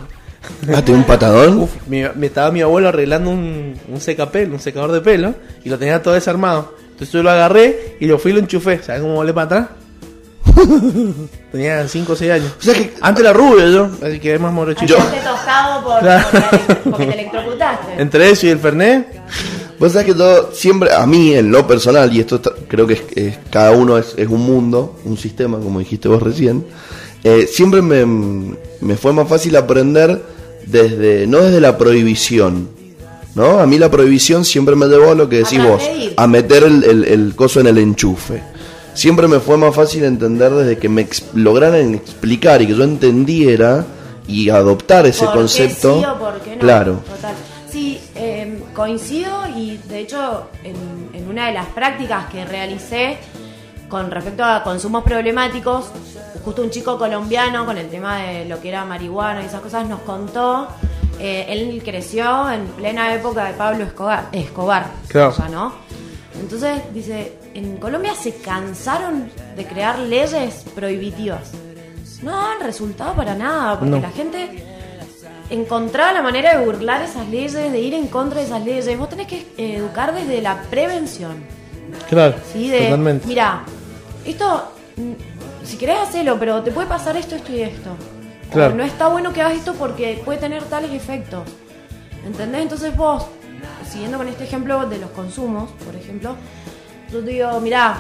Date 0.62 0.92
un 0.92 1.04
patadón. 1.04 1.60
Uf, 1.60 1.72
mi- 1.88 2.04
me 2.16 2.28
estaba 2.28 2.52
mi 2.52 2.62
abuelo 2.62 2.90
arreglando 2.90 3.30
un, 3.30 3.76
un 3.88 4.02
secapelo, 4.02 4.54
un 4.54 4.60
secador 4.60 4.92
de 4.92 5.02
pelo, 5.02 5.36
y 5.64 5.70
lo 5.70 5.78
tenía 5.78 6.02
todo 6.02 6.14
desarmado. 6.14 6.74
Entonces 6.92 7.12
yo 7.14 7.24
lo 7.24 7.30
agarré 7.32 7.96
y 8.00 8.06
lo 8.08 8.18
fui 8.20 8.32
y 8.32 8.34
lo 8.36 8.40
enchufé. 8.40 8.82
¿Sabes 8.84 9.02
cómo 9.02 9.16
volé 9.16 9.34
para 9.34 9.46
atrás? 9.46 9.68
tenía 11.52 11.88
5 11.88 12.14
o 12.14 12.16
6 12.16 12.32
años. 12.32 12.52
O 12.60 12.64
sea 12.64 12.74
que 12.74 12.94
Antes 13.02 13.24
era 13.24 13.34
rubio 13.34 13.68
yo, 13.70 13.90
así 14.06 14.20
que 14.20 14.34
es 14.36 14.40
más 14.40 14.52
morochito. 14.54 14.98
Yo. 14.98 14.98
tostado 14.98 15.84
por, 15.84 16.00
Claro. 16.00 16.28
por 16.32 16.92
porque 16.92 17.06
te 17.06 17.14
electrocutaste. 17.14 18.02
Entre 18.02 18.30
eso 18.30 18.48
y 18.48 18.50
el 18.50 18.60
Fernet, 18.60 19.08
Vos 19.80 19.94
sabés 19.94 20.08
que 20.08 20.14
todo, 20.14 20.52
siempre, 20.52 20.94
a 20.94 21.06
mí 21.06 21.34
en 21.36 21.52
lo 21.54 21.66
personal, 21.66 22.14
y 22.14 22.20
esto 22.20 22.36
está- 22.36 22.52
creo 22.68 22.86
que 22.86 22.96
es, 22.96 23.04
es- 23.16 23.38
cada 23.50 23.72
uno 23.72 23.98
es, 23.98 24.14
es 24.18 24.28
un 24.28 24.42
mundo, 24.42 25.00
un 25.06 25.18
sistema, 25.18 25.58
como 25.58 25.80
dijiste 25.80 26.10
vos 26.10 26.22
recién, 26.22 26.66
eh, 27.24 27.48
siempre 27.52 27.82
me, 27.82 28.06
me 28.82 28.96
fue 28.96 29.14
más 29.14 29.28
fácil 29.28 29.56
aprender 29.56 30.22
desde, 30.66 31.28
no 31.28 31.40
desde 31.40 31.60
la 31.62 31.78
prohibición, 31.78 32.70
¿no? 33.36 33.60
A 33.60 33.66
mí 33.66 33.78
la 33.78 33.90
prohibición 33.92 34.46
siempre 34.46 34.76
me 34.76 34.88
llevó 34.88 35.12
a 35.12 35.16
lo 35.16 35.28
que 35.30 35.38
decís 35.38 35.60
A 35.60 35.68
vos, 35.68 35.84
a 36.16 36.28
meter 36.28 36.64
el, 36.64 36.84
el- 36.84 37.04
el 37.06 37.36
coso 37.36 37.60
en 37.60 37.68
el 37.68 37.78
enchufe. 37.78 38.42
Siempre 38.94 39.28
me 39.28 39.40
fue 39.40 39.58
más 39.58 39.74
fácil 39.76 40.04
entender 40.04 40.52
desde 40.52 40.78
que 40.78 40.90
me 40.90 41.02
ex- 41.04 41.24
lograran 41.34 41.94
explicar 41.96 42.62
y 42.62 42.68
que 42.68 42.76
yo 42.76 42.84
entendiera 42.84 43.86
y 44.28 44.50
adoptar 44.50 45.06
ese 45.06 45.26
¿Por 45.26 45.34
qué 45.34 45.40
concepto. 45.40 46.00
sí 46.00 46.06
o 46.06 46.20
por 46.20 46.40
qué 46.42 46.56
no? 46.56 46.60
Claro. 46.60 46.94
Total. 47.16 47.34
Sí, 47.72 48.00
eh, 48.16 48.60
coincido 48.76 49.30
y 49.56 49.80
de 49.88 50.00
hecho 50.00 50.48
en, 50.64 50.76
en 51.14 51.30
una 51.30 51.48
de 51.48 51.54
las 51.54 51.68
prácticas 51.68 52.26
que 52.32 52.44
realicé 52.46 53.18
con 53.90 54.12
respecto 54.12 54.44
a 54.44 54.64
consumos 54.64 55.04
problemáticos, 55.04 55.92
justo 56.46 56.62
un 56.62 56.70
chico 56.70 56.98
colombiano 56.98 57.66
con 57.66 57.78
el 57.78 57.90
tema 57.90 58.18
de 58.18 58.46
lo 58.46 58.62
que 58.62 58.70
era 58.70 58.86
marihuana 58.86 59.42
y 59.42 59.46
esas 59.46 59.62
cosas 59.62 59.88
nos 59.88 60.00
contó, 60.02 60.68
eh, 61.20 61.46
él 61.50 61.82
creció 61.84 62.50
en 62.52 62.66
plena 62.68 63.14
época 63.14 63.46
de 63.46 63.54
Pablo 63.54 63.84
Escobar, 63.84 64.28
Escobar 64.32 64.86
Claro. 65.08 65.34
ya, 65.38 65.50
¿no? 65.50 65.74
Entonces 66.40 66.82
dice, 66.94 67.34
en 67.54 67.78
Colombia 67.78 68.14
se 68.16 68.36
cansaron 68.38 69.30
de 69.58 69.66
crear 69.66 70.00
leyes 70.00 70.64
prohibitivas. 70.74 71.52
No 72.22 72.40
han 72.52 72.62
resultado 72.62 73.14
para 73.16 73.36
nada, 73.36 73.78
porque 73.80 73.90
No. 73.92 74.00
la 74.00 74.12
gente 74.12 74.64
encontraba 75.50 76.14
la 76.14 76.22
manera 76.22 76.58
de 76.58 76.66
burlar 76.66 77.02
esas 77.02 77.28
leyes, 77.28 77.54
de 77.54 77.80
ir 77.80 77.94
en 77.94 78.08
contra 78.08 78.40
de 78.40 78.46
esas 78.46 78.64
leyes. 78.64 78.98
Vos 78.98 79.10
tenés 79.10 79.28
que 79.28 79.46
educar 79.58 80.14
desde 80.14 80.42
la 80.42 80.62
prevención. 80.70 81.44
claro, 82.08 82.36
¿sí? 82.54 82.70
De, 82.70 82.84
totalmente. 82.84 83.28
Mira, 83.28 83.64
esto, 84.30 84.64
si 85.64 85.78
querés 85.78 86.00
hacerlo, 86.00 86.38
pero 86.40 86.62
te 86.64 86.72
puede 86.72 86.88
pasar 86.88 87.16
esto, 87.18 87.36
esto 87.36 87.52
y 87.52 87.62
esto. 87.62 87.92
O 88.50 88.54
Claro. 88.54 88.76
no 88.76 88.84
está 88.84 89.08
bueno 89.08 89.32
que 89.32 89.42
hagas 89.42 89.58
esto 89.58 89.74
porque 89.76 90.22
puede 90.26 90.40
tener 90.40 90.64
tales 90.64 90.92
efectos. 90.92 91.44
¿Entendés? 92.26 92.64
Entonces 92.64 92.96
vos, 92.96 93.26
siguiendo 93.88 94.18
con 94.18 94.28
este 94.28 94.44
ejemplo 94.44 94.88
de 94.88 94.98
los 94.98 95.12
consumos, 95.12 95.70
por 95.86 95.96
ejemplo, 95.96 96.36
yo 97.12 97.20
te 97.20 97.30
digo, 97.32 97.60
mirá, 97.62 97.98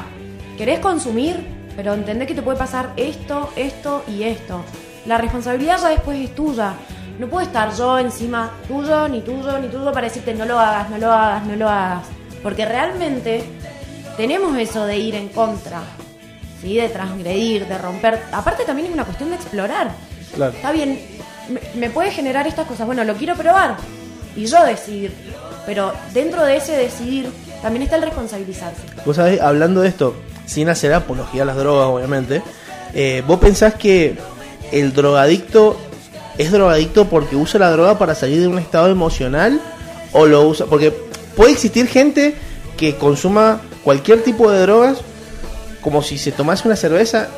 querés 0.57 0.79
consumir, 0.79 1.35
pero 1.75 1.93
entendés 1.93 2.27
que 2.27 2.35
te 2.35 2.41
puede 2.41 2.57
pasar 2.57 2.93
esto, 2.97 3.49
esto 3.55 4.03
y 4.07 4.23
esto. 4.23 4.61
La 5.05 5.17
responsabilidad 5.17 5.79
ya 5.81 5.89
después 5.89 6.19
es 6.19 6.35
tuya. 6.35 6.73
No 7.19 7.27
puedo 7.27 7.45
estar 7.45 7.73
yo 7.75 7.97
encima 7.99 8.51
tuyo, 8.67 9.07
ni 9.07 9.21
tuyo, 9.21 9.59
ni 9.59 9.67
tuyo 9.67 9.91
para 9.91 10.07
decirte 10.07 10.33
no 10.33 10.45
lo 10.45 10.59
hagas, 10.59 10.89
no 10.89 10.97
lo 10.97 11.11
hagas, 11.11 11.45
no 11.45 11.55
lo 11.55 11.69
hagas. 11.69 12.05
Porque 12.43 12.65
realmente 12.65 13.43
tenemos 14.17 14.57
eso 14.57 14.85
de 14.85 14.97
ir 14.97 15.15
en 15.15 15.29
contra, 15.29 15.81
¿sí? 16.61 16.75
de 16.75 16.89
transgredir, 16.89 17.67
de 17.67 17.77
romper. 17.77 18.19
Aparte 18.31 18.63
también 18.65 18.87
es 18.87 18.93
una 18.93 19.05
cuestión 19.05 19.29
de 19.29 19.35
explorar. 19.35 19.91
Claro. 20.35 20.53
Está 20.53 20.71
bien, 20.71 20.99
me, 21.49 21.61
me 21.75 21.89
puede 21.89 22.11
generar 22.11 22.47
estas 22.47 22.67
cosas. 22.67 22.85
Bueno, 22.85 23.03
lo 23.03 23.15
quiero 23.15 23.35
probar 23.35 23.77
y 24.35 24.45
yo 24.45 24.63
decidir. 24.63 25.13
Pero 25.65 25.93
dentro 26.13 26.43
de 26.45 26.57
ese 26.57 26.73
decidir 26.73 27.29
también 27.61 27.83
está 27.83 27.97
el 27.97 28.03
responsabilizarse. 28.03 28.81
Vos 29.05 29.15
sabés, 29.15 29.41
hablando 29.41 29.81
de 29.81 29.89
esto, 29.89 30.15
sin 30.45 30.69
hacer 30.69 30.93
apología 30.93 31.43
a 31.43 31.45
las 31.45 31.57
drogas, 31.57 31.87
obviamente, 31.87 32.41
eh, 32.93 33.23
¿vos 33.27 33.39
pensás 33.39 33.75
que 33.75 34.17
el 34.71 34.93
drogadicto 34.93 35.77
es 36.37 36.51
drogadicto 36.51 37.05
porque 37.05 37.35
usa 37.35 37.59
la 37.59 37.71
droga 37.71 37.97
para 37.97 38.15
salir 38.15 38.41
de 38.41 38.47
un 38.47 38.59
estado 38.59 38.89
emocional? 38.89 39.61
¿O 40.11 40.25
lo 40.25 40.47
usa? 40.47 40.65
Porque 40.65 40.91
puede 41.35 41.51
existir 41.51 41.87
gente 41.87 42.35
que 42.77 42.95
consuma 42.95 43.61
cualquier 43.83 44.23
tipo 44.23 44.49
de 44.49 44.61
drogas 44.61 45.01
como 45.81 46.01
si 46.01 46.17
se 46.17 46.31
tomase 46.31 46.67
una 46.67 46.75
cerveza 46.75 47.29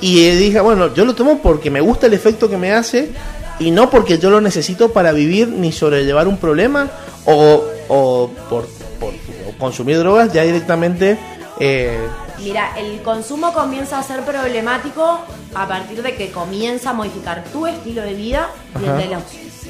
y 0.00 0.24
eh, 0.26 0.36
diga, 0.36 0.62
bueno, 0.62 0.94
yo 0.94 1.04
lo 1.04 1.14
tomo 1.14 1.38
porque 1.38 1.70
me 1.70 1.80
gusta 1.80 2.06
el 2.06 2.14
efecto 2.14 2.48
que 2.48 2.56
me 2.56 2.72
hace 2.72 3.10
y 3.58 3.70
no 3.70 3.90
porque 3.90 4.18
yo 4.18 4.30
lo 4.30 4.40
necesito 4.40 4.92
para 4.92 5.12
vivir 5.12 5.48
ni 5.48 5.72
sobrellevar 5.72 6.28
un 6.28 6.36
problema 6.36 6.88
o, 7.24 7.64
o 7.88 8.30
por, 8.48 8.68
por 9.00 9.12
consumir 9.58 9.98
drogas 9.98 10.32
ya 10.32 10.42
directamente 10.42 11.18
eh, 11.60 11.98
Mira, 12.38 12.78
el 12.78 13.02
consumo 13.02 13.52
comienza 13.52 13.98
a 13.98 14.02
ser 14.02 14.20
problemático 14.22 15.20
a 15.54 15.66
partir 15.66 16.02
de 16.02 16.14
que 16.14 16.30
comienza 16.30 16.90
a 16.90 16.92
modificar 16.92 17.42
tu 17.52 17.66
estilo 17.66 18.02
de 18.02 18.14
vida 18.14 18.48
y 18.80 18.84
el 18.84 18.96
de, 18.96 19.06
los, 19.06 19.22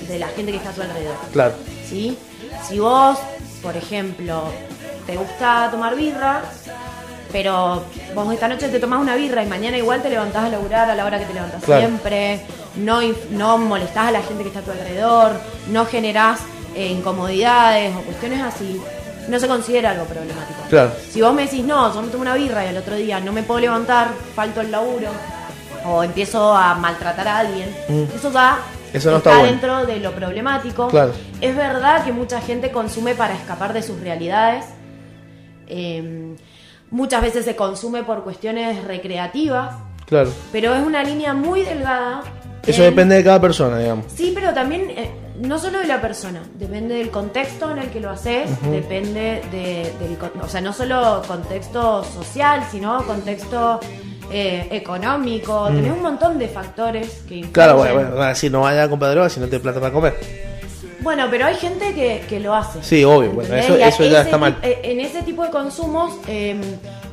de 0.06 0.18
la 0.18 0.28
gente 0.28 0.52
que 0.52 0.58
está 0.58 0.70
a 0.70 0.72
tu 0.74 0.82
alrededor. 0.82 1.16
claro 1.32 1.54
¿sí? 1.88 2.18
Si 2.68 2.78
vos, 2.78 3.18
por 3.62 3.74
ejemplo, 3.74 4.44
te 5.06 5.16
gusta 5.16 5.68
tomar 5.70 5.96
birra, 5.96 6.42
pero 7.32 7.82
vos 8.14 8.32
esta 8.32 8.48
noche 8.48 8.68
te 8.68 8.78
tomás 8.80 9.00
una 9.00 9.14
birra 9.16 9.42
y 9.42 9.46
mañana 9.46 9.76
igual 9.76 10.02
te 10.02 10.08
levantás 10.10 10.44
a 10.44 10.48
laburar 10.48 10.90
a 10.90 10.94
la 10.94 11.04
hora 11.04 11.18
que 11.18 11.26
te 11.26 11.34
levantás 11.34 11.62
Claro. 11.64 11.80
siempre, 11.82 12.40
no, 12.76 13.00
no 13.30 13.58
molestás 13.58 14.08
a 14.08 14.10
la 14.12 14.22
gente 14.22 14.42
que 14.42 14.48
está 14.48 14.60
a 14.60 14.62
tu 14.62 14.70
alrededor, 14.70 15.32
no 15.70 15.84
generás 15.86 16.40
eh, 16.74 16.86
incomodidades 16.88 17.94
o 17.96 18.00
cuestiones 18.00 18.40
así, 18.42 18.80
no 19.28 19.38
se 19.38 19.46
considera 19.48 19.90
algo 19.90 20.04
problemático. 20.04 20.60
Claro. 20.70 20.92
Si 21.10 21.20
vos 21.20 21.34
me 21.34 21.42
decís, 21.42 21.64
no, 21.64 21.92
yo 21.92 22.00
me 22.02 22.08
tomo 22.08 22.22
una 22.22 22.34
birra 22.34 22.64
y 22.64 22.68
al 22.68 22.76
otro 22.78 22.94
día 22.96 23.20
no 23.20 23.32
me 23.32 23.42
puedo 23.42 23.60
levantar, 23.60 24.08
falto 24.34 24.60
el 24.62 24.70
laburo, 24.70 25.08
o 25.84 26.02
empiezo 26.02 26.54
a 26.56 26.74
maltratar 26.74 27.28
a 27.28 27.38
alguien, 27.40 27.68
Mm. 27.88 28.04
eso 28.16 28.32
ya 28.32 28.58
Eso 28.92 29.10
no 29.10 29.18
está 29.18 29.30
bueno. 29.30 29.44
dentro 29.50 29.84
de 29.86 29.98
lo 30.00 30.12
problemático. 30.12 30.88
Claro. 30.88 31.12
Es 31.42 31.54
verdad 31.54 32.04
que 32.04 32.12
mucha 32.12 32.40
gente 32.40 32.70
consume 32.72 33.14
para 33.14 33.34
escapar 33.34 33.72
de 33.74 33.82
sus 33.82 34.00
realidades. 34.00 34.64
Eh, 35.66 36.34
muchas 36.90 37.22
veces 37.22 37.44
se 37.44 37.54
consume 37.56 38.02
por 38.02 38.22
cuestiones 38.24 38.84
recreativas, 38.84 39.74
claro 40.06 40.30
pero 40.52 40.74
es 40.74 40.82
una 40.84 41.02
línea 41.04 41.34
muy 41.34 41.62
delgada. 41.62 42.22
eso 42.66 42.82
en- 42.84 42.90
depende 42.90 43.16
de 43.16 43.24
cada 43.24 43.40
persona 43.40 43.78
digamos 43.78 44.06
Sí, 44.14 44.32
pero 44.34 44.52
también 44.54 44.90
eh, 44.90 45.10
no 45.40 45.58
solo 45.58 45.78
de 45.78 45.86
la 45.86 46.00
persona, 46.00 46.40
depende 46.54 46.94
del 46.96 47.10
contexto 47.10 47.70
en 47.70 47.78
el 47.78 47.90
que 47.90 48.00
lo 48.00 48.10
haces, 48.10 48.50
depende 48.70 49.40
de, 49.52 49.92
del, 50.00 50.18
o 50.42 50.48
sea, 50.48 50.60
no 50.60 50.72
solo 50.72 51.22
contexto 51.28 52.02
social, 52.04 52.64
sino 52.70 53.04
contexto 53.06 53.78
eh, 54.32 54.66
económico. 54.72 55.66
Tenés 55.68 55.92
un 55.92 56.02
montón 56.02 56.38
de 56.38 56.48
factores 56.48 57.22
que 57.28 57.36
influyen. 57.36 57.50
Mm. 57.50 57.52
claro 57.52 57.76
bueno, 57.76 57.94
bueno 57.94 58.32
no 58.50 58.60
vaya 58.62 58.82
a 58.82 58.88
comprar 58.90 59.12
drogas 59.12 59.32
si 59.32 59.38
no 59.40 59.46
te 59.46 59.60
plata 59.60 59.78
para 59.80 59.92
comer 59.92 60.16
Bueno, 61.08 61.26
pero 61.30 61.46
hay 61.46 61.54
gente 61.54 61.94
que, 61.94 62.22
que 62.28 62.38
lo 62.38 62.54
hace. 62.54 62.82
Sí, 62.82 63.02
obvio, 63.02 63.30
bueno, 63.30 63.54
eso- 63.54 63.76
eso 63.76 64.04
ya 64.04 64.20
está 64.20 64.36
mal. 64.36 64.58
eh, 64.62 64.80
En 64.84 65.00
ese 65.00 65.22
tipo 65.22 65.42
de 65.42 65.48
consumos 65.48 66.12
eh, 66.26 66.60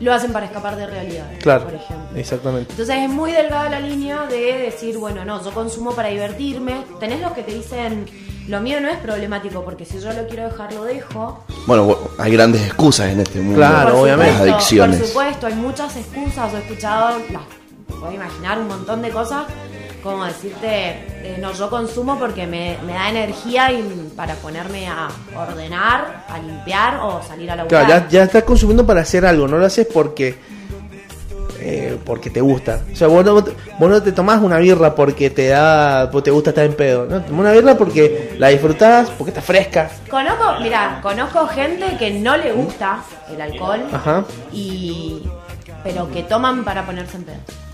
lo 0.01 0.13
hacen 0.13 0.33
para 0.33 0.47
escapar 0.47 0.75
de 0.75 0.85
realidades, 0.85 1.41
claro 1.41 1.63
por 1.63 1.75
ejemplo. 1.75 2.17
exactamente 2.17 2.71
Entonces 2.71 2.93
es 2.97 3.07
muy 3.09 3.31
delgada 3.31 3.69
la 3.69 3.79
línea 3.79 4.23
de 4.27 4.57
decir, 4.63 4.97
bueno, 4.97 5.23
no, 5.23 5.41
yo 5.41 5.51
consumo 5.51 5.93
para 5.93 6.09
divertirme. 6.09 6.83
Tenés 6.99 7.21
los 7.21 7.31
que 7.31 7.43
te 7.43 7.53
dicen, 7.53 8.05
lo 8.49 8.59
mío 8.59 8.81
no 8.81 8.89
es 8.89 8.97
problemático 8.97 9.63
porque 9.63 9.85
si 9.85 9.97
yo 10.01 10.11
lo 10.11 10.27
quiero 10.27 10.43
dejar, 10.43 10.73
lo 10.73 10.83
dejo. 10.83 11.45
Bueno, 11.65 11.87
bu- 11.87 11.97
hay 12.17 12.33
grandes 12.33 12.65
excusas 12.65 13.07
en 13.13 13.21
este 13.21 13.39
mundo. 13.39 13.55
Claro, 13.59 13.91
por 13.93 14.01
obviamente. 14.01 14.33
Las 14.33 14.41
adicciones. 14.41 14.97
Por 14.99 15.07
supuesto, 15.07 15.47
hay 15.47 15.53
muchas 15.55 15.95
excusas. 15.95 16.53
He 16.53 16.57
escuchado, 16.57 17.17
las 17.31 17.43
puedo 17.97 18.11
imaginar 18.11 18.59
un 18.59 18.67
montón 18.67 19.01
de 19.01 19.09
cosas, 19.11 19.45
como 20.05 20.23
decirte, 20.23 20.67
eh, 20.67 21.37
no, 21.41 21.51
yo 21.51 21.67
consumo 21.67 22.19
porque 22.19 22.45
me, 22.45 22.77
me 22.85 22.93
da 22.93 23.09
energía 23.09 23.71
y 23.71 24.11
para 24.15 24.35
ponerme 24.35 24.87
a 24.87 25.09
ordenar, 25.35 26.25
a 26.29 26.37
limpiar 26.37 26.99
o 27.01 27.23
salir 27.23 27.49
a 27.49 27.55
laburar. 27.55 27.85
Claro, 27.87 28.03
ya, 28.03 28.09
ya 28.09 28.23
estás 28.23 28.43
consumiendo 28.43 28.85
para 28.85 29.01
hacer 29.01 29.25
algo, 29.25 29.47
no 29.47 29.57
lo 29.57 29.65
haces 29.65 29.87
porque 29.91 30.37
eh, 31.59 31.97
porque 32.05 32.29
te 32.29 32.39
gusta. 32.39 32.81
O 32.93 32.95
sea, 32.95 33.07
vos 33.07 33.25
no, 33.25 33.33
vos 33.33 33.89
no 33.89 34.03
te 34.03 34.11
tomás 34.11 34.39
una 34.43 34.59
birra 34.59 34.93
porque 34.93 35.31
te 35.31 35.47
da, 35.47 36.11
porque 36.11 36.25
te 36.25 36.31
gusta 36.31 36.51
estar 36.51 36.65
en 36.65 36.75
pedo. 36.75 37.07
No, 37.07 37.23
tomás 37.23 37.39
una 37.39 37.51
birra 37.53 37.75
porque 37.75 38.35
la 38.37 38.49
disfrutás, 38.49 39.09
porque 39.09 39.31
está 39.31 39.41
fresca. 39.41 39.89
Conozco, 40.07 40.59
mira, 40.61 40.99
conozco 41.01 41.47
gente 41.47 41.97
que 41.97 42.11
no 42.11 42.37
le 42.37 42.53
gusta 42.53 42.99
el 43.33 43.41
alcohol 43.41 43.81
Ajá. 43.91 44.23
y 44.53 45.23
pero 45.83 46.11
que 46.11 46.21
toman 46.21 46.63
para 46.63 46.85
ponerse 46.85 47.17
en 47.17 47.23
pedo. 47.23 47.64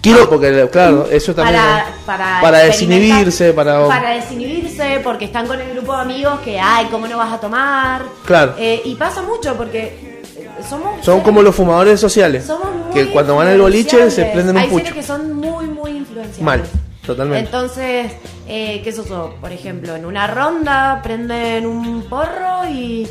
Quiero, 0.00 0.22
Ah, 0.22 0.26
porque, 0.30 0.68
claro, 0.72 1.06
eso 1.10 1.34
también. 1.34 1.60
Para, 2.06 2.40
para, 2.40 2.58
desinhibirse, 2.60 3.52
para. 3.52 3.86
para 3.86 4.10
desinhibirse, 4.10 5.00
porque 5.04 5.26
están 5.26 5.46
con 5.46 5.60
el 5.60 5.72
grupo 5.74 5.94
de 5.94 6.02
amigos 6.02 6.40
que, 6.40 6.58
ay, 6.58 6.86
¿cómo 6.90 7.06
no 7.06 7.18
vas 7.18 7.32
a 7.34 7.38
tomar? 7.38 8.02
Claro. 8.24 8.54
Eh, 8.58 8.80
y 8.84 8.94
pasa 8.94 9.22
mucho 9.22 9.54
porque 9.56 10.22
somos... 10.66 11.04
Son 11.04 11.20
como 11.20 11.42
los 11.42 11.54
fumadores 11.54 12.00
sociales. 12.00 12.46
somos 12.46 12.74
muy 12.74 12.94
que 12.94 13.10
cuando 13.10 13.36
van 13.36 13.48
al 13.48 13.60
boliche 13.60 14.10
se 14.10 14.24
prenden 14.24 14.56
un 14.56 14.62
Hay 14.62 14.68
seres 14.70 14.82
pucho. 14.84 14.94
que 14.94 15.02
son 15.02 15.34
muy, 15.34 15.66
muy 15.66 15.90
influenciables. 15.90 16.40
Mal, 16.42 16.62
totalmente. 17.06 17.44
Entonces, 17.44 18.12
eh, 18.48 18.80
¿qué 18.82 18.88
es 18.90 18.98
eso? 18.98 19.34
Por 19.38 19.52
ejemplo, 19.52 19.94
en 19.96 20.06
una 20.06 20.26
ronda 20.26 21.00
prenden 21.02 21.66
un 21.66 22.02
porro 22.04 22.66
y... 22.70 23.06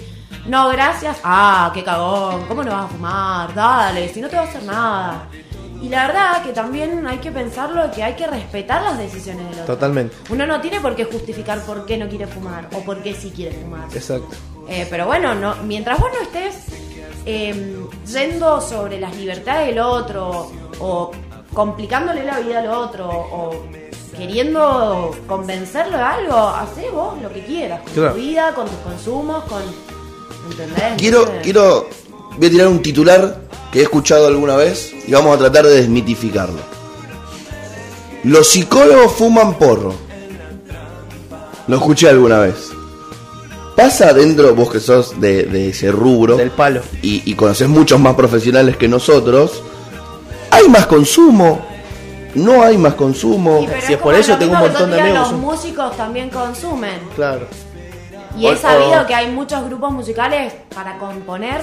No, 0.48 0.70
gracias. 0.70 1.18
Ah, 1.24 1.70
qué 1.74 1.84
cagón. 1.84 2.46
¿Cómo 2.48 2.64
no 2.64 2.72
vas 2.72 2.86
a 2.86 2.88
fumar? 2.88 3.54
Dale, 3.54 4.10
si 4.12 4.22
no 4.22 4.28
te 4.30 4.36
va 4.38 4.44
a 4.44 4.46
hacer 4.46 4.64
nada. 4.64 5.28
Y 5.82 5.88
la 5.90 6.08
verdad 6.08 6.44
que 6.44 6.52
también 6.52 7.08
hay 7.08 7.20
que 7.20 7.32
pensarlo 7.32 7.90
que 7.92 8.04
hay 8.04 8.14
que 8.16 8.28
respetar 8.28 8.82
las 8.82 8.98
decisiones 8.98 9.46
del 9.50 9.62
otro. 9.62 9.76
Totalmente. 9.76 10.16
Uno 10.30 10.46
no 10.46 10.60
tiene 10.60 10.80
por 10.82 10.96
qué 10.96 11.06
justificar 11.06 11.62
por 11.62 11.86
qué 11.86 11.98
no 11.98 12.10
quiere 12.10 12.28
fumar 12.28 12.68
o 12.74 12.80
por 12.82 13.02
qué 13.02 13.14
sí 13.14 13.32
quiere 13.34 13.56
fumar. 13.58 13.88
Exacto. 13.94 14.36
Eh, 14.68 14.86
pero 14.90 15.06
bueno, 15.06 15.34
no, 15.36 15.56
mientras 15.64 16.00
vos 16.00 16.10
no 16.14 16.22
estés 16.22 16.66
eh, 17.26 17.78
yendo 18.06 18.60
sobre 18.62 19.00
las 19.00 19.16
libertades 19.16 19.68
del 19.68 19.80
otro 19.80 20.52
o 20.80 21.12
complicándole 21.54 22.24
la 22.24 22.40
vida 22.40 22.60
al 22.60 22.68
otro 22.68 23.08
o 23.10 23.66
queriendo 24.18 25.12
convencerlo 25.28 25.98
de 25.98 26.04
algo, 26.04 26.38
hacé 26.50 26.90
vos 26.90 27.20
lo 27.22 27.32
que 27.32 27.44
quieras, 27.46 27.82
con 27.84 27.94
Claro. 27.94 28.14
tu 28.14 28.20
vida, 28.20 28.54
con 28.54 28.66
tus 28.68 28.78
consumos, 28.80 29.44
con... 29.46 29.62
¿Entendés? 30.52 30.94
quiero, 30.98 31.26
quiero, 31.42 31.88
voy 32.38 32.48
a 32.48 32.50
tirar 32.50 32.68
un 32.68 32.82
titular 32.82 33.38
que 33.72 33.80
he 33.80 33.84
escuchado 33.84 34.28
alguna 34.28 34.56
vez 34.56 34.94
y 35.08 35.12
vamos 35.12 35.36
a 35.36 35.40
tratar 35.40 35.66
de 35.66 35.76
desmitificarlo. 35.76 36.60
Los 38.24 38.48
psicólogos 38.50 39.14
fuman 39.14 39.54
porro. 39.58 39.94
Lo 41.68 41.76
escuché 41.78 42.10
alguna 42.10 42.40
vez. 42.40 42.70
Pasa 43.76 44.12
dentro, 44.14 44.54
vos 44.56 44.72
que 44.72 44.80
sos 44.80 45.22
de, 45.22 45.44
de 45.44 45.70
ese 45.70 45.90
rubro 45.92 46.36
Del 46.36 46.52
palo. 46.52 46.82
y, 47.02 47.22
y 47.32 47.34
conoces 47.36 47.70
muchos 47.70 47.98
más 48.00 48.16
profesionales 48.16 48.76
que 48.76 48.90
nosotros, 48.90 49.64
¿hay 50.52 50.68
más 50.68 50.86
consumo? 50.88 51.66
¿No 52.36 52.62
hay 52.62 52.78
más 52.78 52.96
consumo? 52.96 53.62
y 53.64 53.68
pero 53.68 53.82
si 53.82 53.94
es 53.94 54.00
por 54.00 54.16
eso, 54.16 54.36
tengo 54.38 54.54
un 54.54 54.60
montón 54.60 54.92
de 54.92 55.00
amigos. 55.00 55.32
Los 55.32 55.40
músicos 55.40 55.96
también 55.96 56.30
consumen. 56.30 57.00
Claro. 57.16 57.48
Y 58.38 58.48
he 58.48 58.56
sabido 58.58 59.06
que 59.08 59.16
hay 59.16 59.32
muchos 59.32 59.64
grupos 59.66 59.92
musicales 59.94 60.54
para 60.76 60.98
componer, 60.98 61.62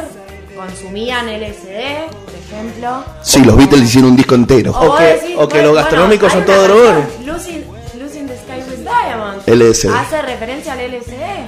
consumían 0.57 1.29
LSD, 1.29 2.09
por 2.25 2.35
ejemplo. 2.35 3.05
Sí, 3.23 3.45
los 3.45 3.57
Beatles 3.57 3.83
hicieron 3.83 4.11
un 4.11 4.17
disco 4.17 4.35
entero. 4.35 4.73
O 4.73 4.97
que- 4.97 5.35
o 5.39 5.49
que 5.49 5.63
los 5.63 5.75
gastronómicos 5.75 6.33
son 6.33 6.45
todos 6.45 6.65
drogones. 6.69 7.05
Losing, 7.25 7.65
Losing 7.99 8.27
the 8.27 8.37
Sky 8.37 8.71
with 8.71 8.79
Diamonds. 8.85 9.45
LSD. 9.47 9.91
Hace 9.95 10.23
referencia 10.23 10.73
al 10.73 10.81
LSD. 10.81 11.47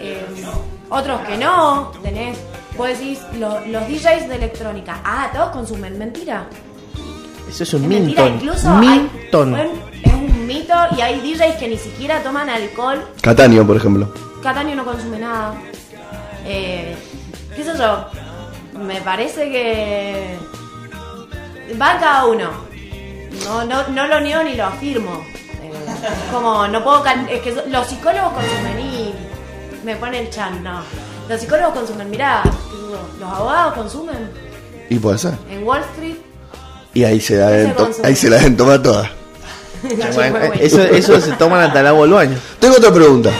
Eh, 0.00 0.26
otros 0.90 1.20
que 1.22 1.36
no. 1.38 1.92
Tenés, 2.02 2.36
vos 2.76 2.88
decís, 2.88 3.18
lo- 3.38 3.60
los 3.66 3.86
DJs 3.88 4.28
de 4.28 4.34
electrónica. 4.36 5.00
Ah, 5.04 5.30
todos 5.32 5.50
consumen. 5.50 5.96
Mentira. 5.98 6.46
Eso 7.48 7.62
es 7.64 7.74
un. 7.74 7.86
Minton. 7.88 8.34
Incluso 8.34 8.70
hay- 8.70 9.10
es 10.04 10.12
un 10.12 10.46
mito 10.46 10.74
y 10.96 11.00
hay 11.00 11.20
DJs 11.20 11.56
que 11.56 11.68
ni 11.68 11.76
siquiera 11.76 12.22
toman 12.22 12.48
alcohol 12.48 13.04
Catania, 13.20 13.62
por 13.64 13.76
ejemplo. 13.76 14.12
Catania 14.42 14.74
no 14.74 14.84
consume 14.84 15.18
nada. 15.18 15.54
Eh, 16.44 16.96
¿Qué 17.54 17.62
sé 17.62 17.72
yo? 17.76 18.06
Me 18.82 19.00
parece 19.00 19.50
que. 19.50 20.36
Va 21.80 21.98
cada 21.98 22.26
uno. 22.26 22.50
No, 23.44 23.64
no, 23.64 23.88
no 23.88 24.06
lo 24.06 24.20
niego 24.20 24.42
ni 24.42 24.54
lo 24.54 24.66
afirmo. 24.66 25.24
Eh, 25.62 25.70
es 26.04 26.32
como, 26.32 26.66
no 26.68 26.82
puedo. 26.84 27.04
Es 27.30 27.40
que 27.40 27.52
los 27.68 27.86
psicólogos 27.86 28.32
consumen 28.34 28.80
y. 28.80 29.14
Me 29.84 29.96
pone 29.96 30.20
el 30.20 30.30
chan, 30.30 30.62
no. 30.62 30.82
Los 31.28 31.40
psicólogos 31.40 31.74
consumen, 31.74 32.08
mirá, 32.10 32.42
los 33.18 33.30
abogados 33.30 33.74
consumen. 33.74 34.30
Y 34.90 34.98
puede 34.98 35.18
ser. 35.18 35.34
En 35.50 35.64
Wall 35.64 35.82
Street. 35.94 36.16
Y 36.94 37.04
ahí 37.04 37.20
se, 37.20 37.36
la 37.36 37.48
deben 37.48 37.74
to- 37.74 37.84
consume. 37.84 38.08
ahí 38.08 38.14
se 38.16 38.28
la 38.30 38.36
deben 38.36 38.56
tomar 38.56 38.82
todas. 38.82 39.08
Bueno, 40.14 40.38
eso, 40.60 40.80
eso 40.80 41.20
se 41.20 41.32
toman 41.32 41.60
hasta 41.62 41.80
el 41.80 41.86
agua 41.88 42.02
del 42.02 42.12
baño. 42.14 42.38
Tengo 42.60 42.76
otra 42.76 42.92
pregunta. 42.92 43.30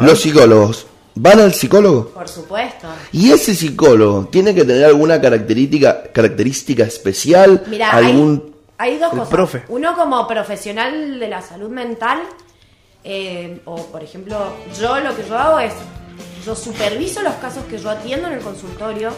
Los 0.00 0.20
psicólogos, 0.20 0.86
¿van 1.14 1.40
al 1.40 1.54
psicólogo? 1.54 2.08
Por 2.10 2.28
supuesto. 2.28 2.88
¿Y 3.12 3.30
ese 3.32 3.54
psicólogo 3.54 4.26
tiene 4.30 4.54
que 4.54 4.64
tener 4.64 4.84
alguna 4.84 5.20
característica, 5.20 6.02
característica 6.12 6.84
especial? 6.84 7.62
Mira, 7.66 7.90
¿Algún... 7.90 8.54
hay, 8.78 8.92
hay 8.92 8.98
dos 8.98 9.12
El 9.12 9.18
cosas. 9.18 9.34
profe. 9.34 9.62
Uno 9.68 9.94
como 9.96 10.26
profesional 10.26 11.18
de 11.20 11.28
la 11.28 11.40
salud 11.42 11.68
mental, 11.70 12.20
eh, 13.04 13.60
o 13.64 13.76
por 13.86 14.02
ejemplo, 14.02 14.38
yo 14.80 14.98
lo 15.00 15.14
que 15.16 15.24
yo 15.28 15.38
hago 15.38 15.58
es, 15.60 15.72
yo 16.44 16.54
superviso 16.54 17.22
los 17.22 17.34
casos 17.34 17.64
que 17.64 17.78
yo 17.78 17.90
atiendo 17.90 18.28
en 18.28 18.34
el 18.34 18.40
consultorio 18.40 19.10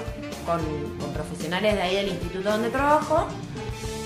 con, 0.44 0.60
con 1.00 1.12
profesionales 1.12 1.74
de 1.74 1.82
ahí 1.82 1.96
del 1.96 2.08
instituto 2.08 2.50
donde 2.50 2.68
trabajo, 2.70 3.26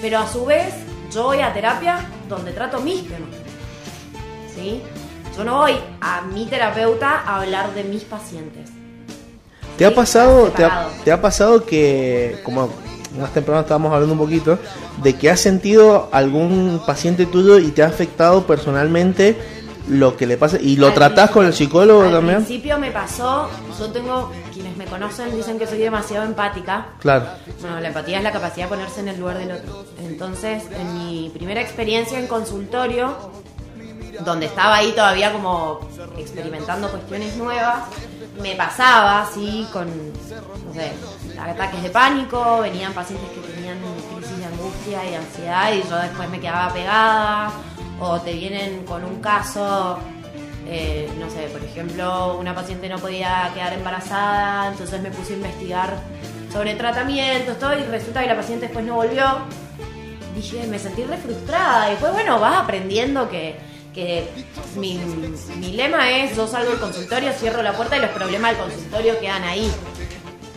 pero 0.01 0.18
a 0.18 0.26
su 0.30 0.45
vez 0.47 0.72
yo 1.12 1.24
voy 1.24 1.41
a 1.41 1.53
terapia 1.53 2.07
donde 2.28 2.53
trato 2.53 2.80
mis 2.80 3.03
temas. 3.03 3.28
¿Sí? 4.55 4.80
Yo 5.41 5.45
no 5.47 5.57
voy 5.57 5.72
a 6.03 6.20
mi 6.20 6.45
terapeuta 6.45 7.22
a 7.24 7.41
hablar 7.41 7.72
de 7.72 7.82
mis 7.82 8.03
pacientes. 8.05 8.68
¿Te 9.78 9.86
ha 9.86 9.95
pasado, 9.95 10.49
te 10.49 10.62
ha, 10.62 10.91
te 11.03 11.11
ha 11.11 11.22
pasado 11.22 11.64
que, 11.64 12.38
como 12.45 12.68
más 13.18 13.32
temprano 13.32 13.62
estábamos 13.62 13.91
hablando 13.91 14.12
un 14.12 14.18
poquito, 14.18 14.59
de 15.03 15.16
que 15.16 15.30
has 15.30 15.41
sentido 15.41 16.11
algún 16.12 16.82
paciente 16.86 17.24
tuyo 17.24 17.59
y 17.59 17.68
te 17.68 17.82
ha 17.82 17.86
afectado 17.86 18.47
personalmente 18.47 19.34
lo 19.88 20.14
que 20.18 20.26
le 20.26 20.36
pasa 20.36 20.59
y 20.61 20.76
lo 20.76 20.88
Al 20.88 20.95
tratás 20.95 21.30
con 21.30 21.47
el 21.47 21.55
psicólogo 21.55 22.03
al 22.03 22.12
también? 22.12 22.36
principio 22.45 22.78
me 22.78 22.91
pasó, 22.91 23.49
yo 23.78 23.91
tengo, 23.91 24.30
quienes 24.53 24.76
me 24.76 24.84
conocen 24.84 25.34
dicen 25.34 25.59
que 25.59 25.66
soy 25.66 25.78
demasiado 25.78 26.26
empática. 26.26 26.88
Claro. 27.01 27.24
Bueno, 27.62 27.80
la 27.80 27.88
empatía 27.88 28.18
es 28.18 28.24
la 28.24 28.32
capacidad 28.32 28.66
de 28.66 28.68
ponerse 28.68 29.01
en 29.01 29.09
el 29.09 29.18
lugar 29.18 29.38
del 29.38 29.53
otro. 29.53 29.86
Entonces, 30.05 30.64
en 30.78 30.95
mi 30.99 31.30
primera 31.30 31.62
experiencia 31.62 32.18
en 32.18 32.26
consultorio, 32.26 33.16
donde 34.25 34.47
estaba 34.47 34.77
ahí 34.77 34.93
todavía 34.93 35.33
como 35.33 35.81
experimentando 36.18 36.91
cuestiones 36.91 37.37
nuevas, 37.37 37.85
me 38.41 38.55
pasaba 38.55 39.23
así 39.23 39.66
con, 39.73 39.89
ataques 41.39 41.83
de 41.83 41.91
pánico, 41.91 42.61
venían 42.61 42.93
pacientes 42.93 43.29
que 43.31 43.41
tenían 43.53 43.79
crisis 44.16 44.39
de 44.39 44.45
angustia 44.45 45.11
y 45.11 45.14
ansiedad 45.14 45.73
y 45.73 45.83
yo 45.89 45.97
después 45.97 46.29
me 46.29 46.41
quedaba 46.41 46.73
pegada, 46.73 47.53
o 47.99 48.21
te 48.21 48.33
vienen 48.33 48.85
con 48.85 49.05
un 49.05 49.21
caso, 49.21 49.99
eh, 50.66 51.11
no 51.18 51.29
sé, 51.31 51.49
por 51.53 51.62
ejemplo, 51.62 52.39
una 52.39 52.55
paciente 52.55 52.89
no 52.89 52.99
podía 52.99 53.51
quedar 53.55 53.73
embarazada, 53.73 54.68
entonces 54.68 55.01
me 55.01 55.11
puse 55.11 55.35
a 55.35 55.37
investigar 55.37 55.97
sobre 56.53 56.75
tratamientos, 56.75 57.59
todo, 57.59 57.79
y 57.79 57.83
resulta 57.85 58.23
que 58.23 58.27
la 58.27 58.37
paciente 58.37 58.66
después 58.66 58.85
no 58.85 58.95
volvió 58.95 59.25
dije, 60.35 60.66
me 60.66 60.79
sentí 60.79 61.05
re 61.05 61.16
frustrada. 61.16 61.89
Y 61.89 61.91
después, 61.93 62.12
bueno, 62.12 62.39
vas 62.41 62.59
aprendiendo 62.62 63.29
que, 63.29 63.59
que 63.95 64.28
mi, 64.76 65.01
mi 65.59 65.72
lema 65.72 66.11
es, 66.11 66.36
yo 66.36 66.47
salgo 66.47 66.70
del 66.70 66.80
consultorio, 66.80 67.32
cierro 67.32 67.62
la 67.62 67.72
puerta 67.72 67.97
y 67.97 68.01
los 68.01 68.11
problemas 68.11 68.53
del 68.53 68.61
consultorio 68.61 69.18
quedan 69.20 69.45
ahí. 69.45 69.70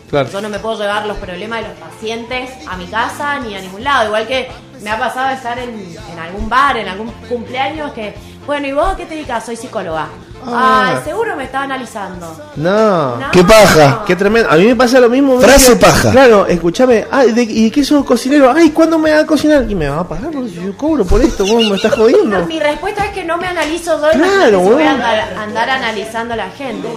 Claro. 0.09 0.29
Yo 0.29 0.41
no 0.41 0.49
me 0.49 0.59
puedo 0.59 0.79
llevar 0.79 1.07
los 1.07 1.17
problemas 1.17 1.61
de 1.61 1.69
los 1.69 1.77
pacientes 1.77 2.51
a 2.67 2.77
mi 2.77 2.85
casa 2.85 3.39
ni 3.39 3.55
a 3.55 3.61
ningún 3.61 3.83
lado. 3.83 4.07
Igual 4.07 4.27
que 4.27 4.47
me 4.81 4.91
ha 4.91 4.99
pasado 4.99 5.33
estar 5.33 5.57
en, 5.57 5.95
en 6.11 6.19
algún 6.19 6.47
bar, 6.49 6.77
en 6.77 6.87
algún 6.87 7.09
cumpleaños 7.27 7.93
que, 7.93 8.13
bueno, 8.45 8.67
¿y 8.67 8.73
vos 8.73 8.95
qué 8.95 9.05
te 9.05 9.15
dedicas? 9.15 9.45
Soy 9.45 9.55
psicóloga. 9.55 10.07
Ah. 10.47 10.93
Ah, 10.95 11.01
seguro 11.03 11.35
me 11.35 11.45
estaba 11.45 11.63
analizando. 11.65 12.35
No. 12.55 13.15
No. 13.17 13.31
¡Qué 13.31 13.43
paja! 13.43 14.03
Qué 14.05 14.15
tremendo. 14.15 14.49
A 14.49 14.55
mí 14.55 14.65
me 14.65 14.75
pasa 14.75 14.99
lo 14.99 15.09
mismo. 15.09 15.39
Frase 15.39 15.73
que- 15.73 15.79
paja. 15.79 16.11
Claro, 16.11 16.45
escúchame. 16.47 17.05
Ah, 17.11 17.23
¿de, 17.25 17.43
¿Y 17.43 17.71
qué 17.71 17.83
sos 17.83 18.05
cocinero? 18.05 18.51
Ay, 18.51 18.71
¿cuándo 18.71 18.97
me 18.99 19.11
va 19.11 19.19
a 19.19 19.25
cocinar? 19.25 19.65
¿Y 19.69 19.75
me 19.75 19.87
va 19.89 19.99
a 20.01 20.07
pagar? 20.07 20.31
Yo 20.31 20.75
cobro 20.77 21.05
por 21.05 21.21
esto. 21.21 21.45
¿Vos 21.45 21.63
me 21.69 21.75
estás 21.75 21.93
jodiendo? 21.93 22.45
Mi 22.47 22.59
respuesta 22.59 23.05
es 23.05 23.11
que 23.11 23.23
no 23.23 23.37
me 23.37 23.47
analizo 23.47 23.99
yo, 24.01 24.11
Claro, 24.11 24.59
voy 24.59 24.83
a 24.83 24.91
andar, 24.91 25.33
andar 25.37 25.69
analizando 25.69 26.33
a 26.33 26.37
la 26.37 26.49
gente. 26.51 26.87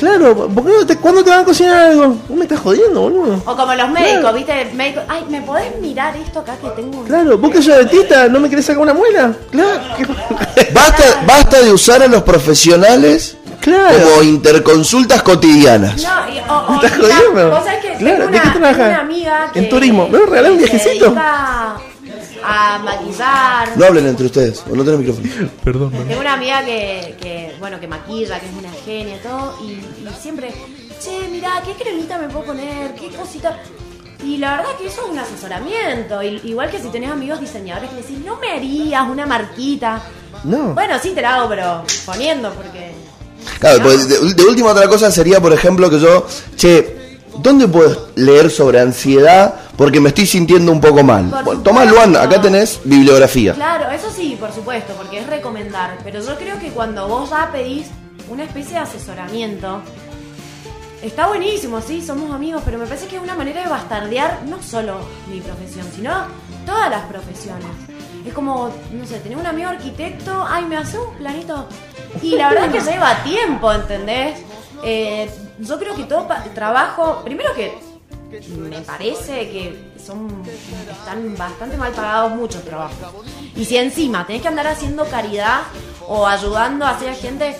Claro, 0.00 0.48
¿por 0.48 0.64
qué 0.64 0.72
no 0.72 0.86
te, 0.86 0.96
¿cuándo 0.96 1.22
te 1.22 1.28
van 1.30 1.40
a 1.40 1.44
cocinar 1.44 1.76
algo? 1.90 2.08
Vos 2.28 2.36
me 2.36 2.44
estás 2.44 2.58
jodiendo, 2.58 3.02
boludo. 3.02 3.42
O 3.44 3.54
como 3.56 3.74
los 3.74 3.88
médicos, 3.90 4.20
Claro. 4.20 4.36
¿viste? 4.36 4.62
El 4.62 4.74
médico, 4.74 5.00
ay, 5.08 5.24
¿me 5.28 5.42
podés 5.42 5.78
mirar 5.80 6.16
esto 6.16 6.40
acá 6.40 6.56
que 6.56 6.68
tengo? 6.70 7.00
un-?" 7.00 7.06
Claro, 7.06 7.36
vos 7.38 7.50
que 7.52 7.60
sos 7.62 7.76
dentista, 7.76 8.26
¿no 8.28 8.40
me 8.40 8.48
querés 8.48 8.64
sacar 8.64 8.80
una 8.82 8.94
muela? 8.94 9.32
Claro. 9.50 9.78
Basta, 10.72 11.04
basta 11.26 11.60
de 11.60 11.72
usar 11.72 12.02
a 12.02 12.06
los 12.08 12.22
profesionales 12.22 13.36
Claro. 13.60 13.98
Como 14.10 14.22
interconsultas 14.22 15.22
cotidianas. 15.22 16.02
No, 16.02 16.34
y, 16.34 16.38
o, 16.38 16.56
o, 16.66 16.70
¿Me 16.70 16.76
estás 16.86 16.98
mira, 16.98 17.14
jodiendo? 17.16 17.50
vos 17.50 17.64
sabés 17.64 17.80
que 17.84 17.92
Claro, 17.98 18.16
tengo 18.24 18.30
¿de 18.30 18.40
qué 18.40 18.48
una, 18.48 18.52
trabajas? 18.52 18.76
tengo 18.78 18.88
una 18.90 19.00
amiga 19.00 19.50
que 19.52 19.58
En 19.58 19.68
turismo. 19.68 20.08
¿Me 20.08 20.12
vas 20.18 20.22
a 20.22 20.30
regalar 20.30 20.52
un 20.52 20.58
viajecito? 20.58 21.04
Dedica 21.04 21.76
a 22.44 22.78
maquillar. 22.78 23.76
No 23.76 23.84
hablen 23.86 24.06
entre 24.06 24.26
ustedes, 24.26 24.62
o 24.70 24.74
no 24.76 24.82
tienen 24.82 25.00
micrófono. 25.00 25.28
Perdón, 25.64 25.90
Tengo 26.08 26.20
una 26.20 26.34
amiga 26.34 26.64
que, 26.64 27.16
que, 27.20 27.54
bueno, 27.58 27.78
que 27.80 27.86
maquilla, 27.88 28.38
que 28.40 28.46
es 28.46 28.52
una 28.58 28.70
genia 28.84 29.16
y 29.16 29.18
todo, 29.18 29.54
y, 29.62 29.72
y 29.72 30.08
siempre, 30.20 30.52
che, 31.02 31.28
mirá, 31.28 31.62
¿qué 31.64 31.72
cremita 31.82 32.18
me 32.18 32.28
puedo 32.28 32.46
poner? 32.46 32.94
¿Qué 32.94 33.08
cosita? 33.10 33.58
Y 34.24 34.36
la 34.36 34.58
verdad 34.58 34.70
que 34.78 34.86
eso 34.86 35.02
es 35.04 35.10
un 35.10 35.18
asesoramiento. 35.18 36.22
y- 36.22 36.40
igual 36.44 36.70
que 36.70 36.78
si 36.78 36.88
tenés 36.88 37.10
amigos 37.10 37.40
diseñadores 37.40 37.88
que 37.90 37.96
le 37.96 38.02
decís, 38.02 38.18
no 38.24 38.36
me 38.36 38.52
harías 38.52 39.08
una 39.08 39.24
marquita. 39.26 40.02
No. 40.44 40.74
Bueno, 40.74 40.94
sí 41.02 41.10
te 41.10 41.22
la 41.22 41.36
hago, 41.36 41.48
pero 41.48 41.82
poniendo, 42.04 42.52
porque. 42.52 42.92
Claro, 43.58 43.78
¿no? 43.78 43.84
pues, 43.84 44.08
de, 44.08 44.34
de 44.34 44.44
última 44.44 44.70
otra 44.72 44.86
cosa 44.88 45.10
sería, 45.10 45.40
por 45.40 45.52
ejemplo, 45.54 45.88
que 45.88 45.98
yo, 45.98 46.26
che, 46.56 46.99
¿dónde 47.42 47.68
puedes 47.68 47.98
leer 48.16 48.50
sobre 48.50 48.80
ansiedad? 48.80 49.54
Porque 49.76 50.00
me 50.00 50.08
estoy 50.10 50.26
sintiendo 50.26 50.72
un 50.72 50.80
poco 50.80 51.02
mal. 51.02 51.24
Bueno, 51.24 51.60
tomá, 51.62 51.84
supuesto. 51.84 52.06
Luan, 52.10 52.16
acá 52.16 52.40
tenés 52.40 52.80
bibliografía. 52.84 53.54
Claro, 53.54 53.90
eso 53.90 54.10
sí, 54.10 54.36
por 54.38 54.52
supuesto, 54.52 54.92
porque 54.94 55.18
es 55.18 55.26
recomendar. 55.26 55.98
Pero 56.04 56.20
yo 56.20 56.36
creo 56.36 56.58
que 56.58 56.68
cuando 56.68 57.08
vos 57.08 57.30
ya 57.30 57.50
pedís 57.52 57.86
una 58.28 58.44
especie 58.44 58.74
de 58.74 58.78
asesoramiento, 58.80 59.80
está 61.02 61.28
buenísimo, 61.28 61.80
sí, 61.80 62.02
somos 62.02 62.30
amigos, 62.32 62.62
pero 62.64 62.78
me 62.78 62.86
parece 62.86 63.06
que 63.06 63.16
es 63.16 63.22
una 63.22 63.34
manera 63.34 63.62
de 63.62 63.68
bastardear 63.68 64.42
no 64.46 64.62
solo 64.62 64.98
mi 65.30 65.40
profesión, 65.40 65.86
sino 65.94 66.10
todas 66.66 66.90
las 66.90 67.04
profesiones. 67.04 67.66
Es 68.26 68.34
como, 68.34 68.70
no 68.92 69.06
sé, 69.06 69.18
tener 69.20 69.38
un 69.38 69.46
amigo 69.46 69.70
arquitecto, 69.70 70.44
ay, 70.46 70.66
me 70.66 70.76
hace 70.76 70.98
un 70.98 71.14
planito. 71.16 71.66
Y 72.22 72.36
la 72.36 72.50
verdad 72.50 72.66
es 72.66 72.84
que 72.84 72.92
lleva 72.92 73.22
tiempo, 73.22 73.72
¿entendés? 73.72 74.40
Eh, 74.84 75.30
yo 75.60 75.78
creo 75.78 75.94
que 75.94 76.04
todo 76.04 76.26
trabajo, 76.54 77.20
primero 77.24 77.54
que 77.54 77.78
me 78.58 78.80
parece 78.82 79.50
que 79.50 79.92
son 80.04 80.42
están 80.90 81.36
bastante 81.36 81.76
mal 81.76 81.92
pagados 81.92 82.32
muchos 82.32 82.62
trabajos. 82.64 82.96
Y 83.56 83.64
si 83.64 83.76
encima 83.76 84.26
tenés 84.26 84.42
que 84.42 84.48
andar 84.48 84.66
haciendo 84.66 85.04
caridad 85.06 85.62
o 86.08 86.26
ayudando 86.26 86.84
a 86.86 86.90
hacer 86.90 87.14
gente, 87.14 87.56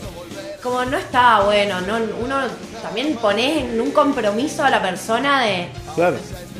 como 0.62 0.84
no 0.84 0.96
está 0.96 1.40
bueno, 1.42 1.80
no 1.80 1.96
uno 2.22 2.36
también 2.82 3.16
pones 3.16 3.64
en 3.64 3.80
un 3.80 3.90
compromiso 3.90 4.62
a 4.64 4.70
la 4.70 4.80
persona 4.80 5.42
de, 5.42 5.68
Claro. 5.94 6.16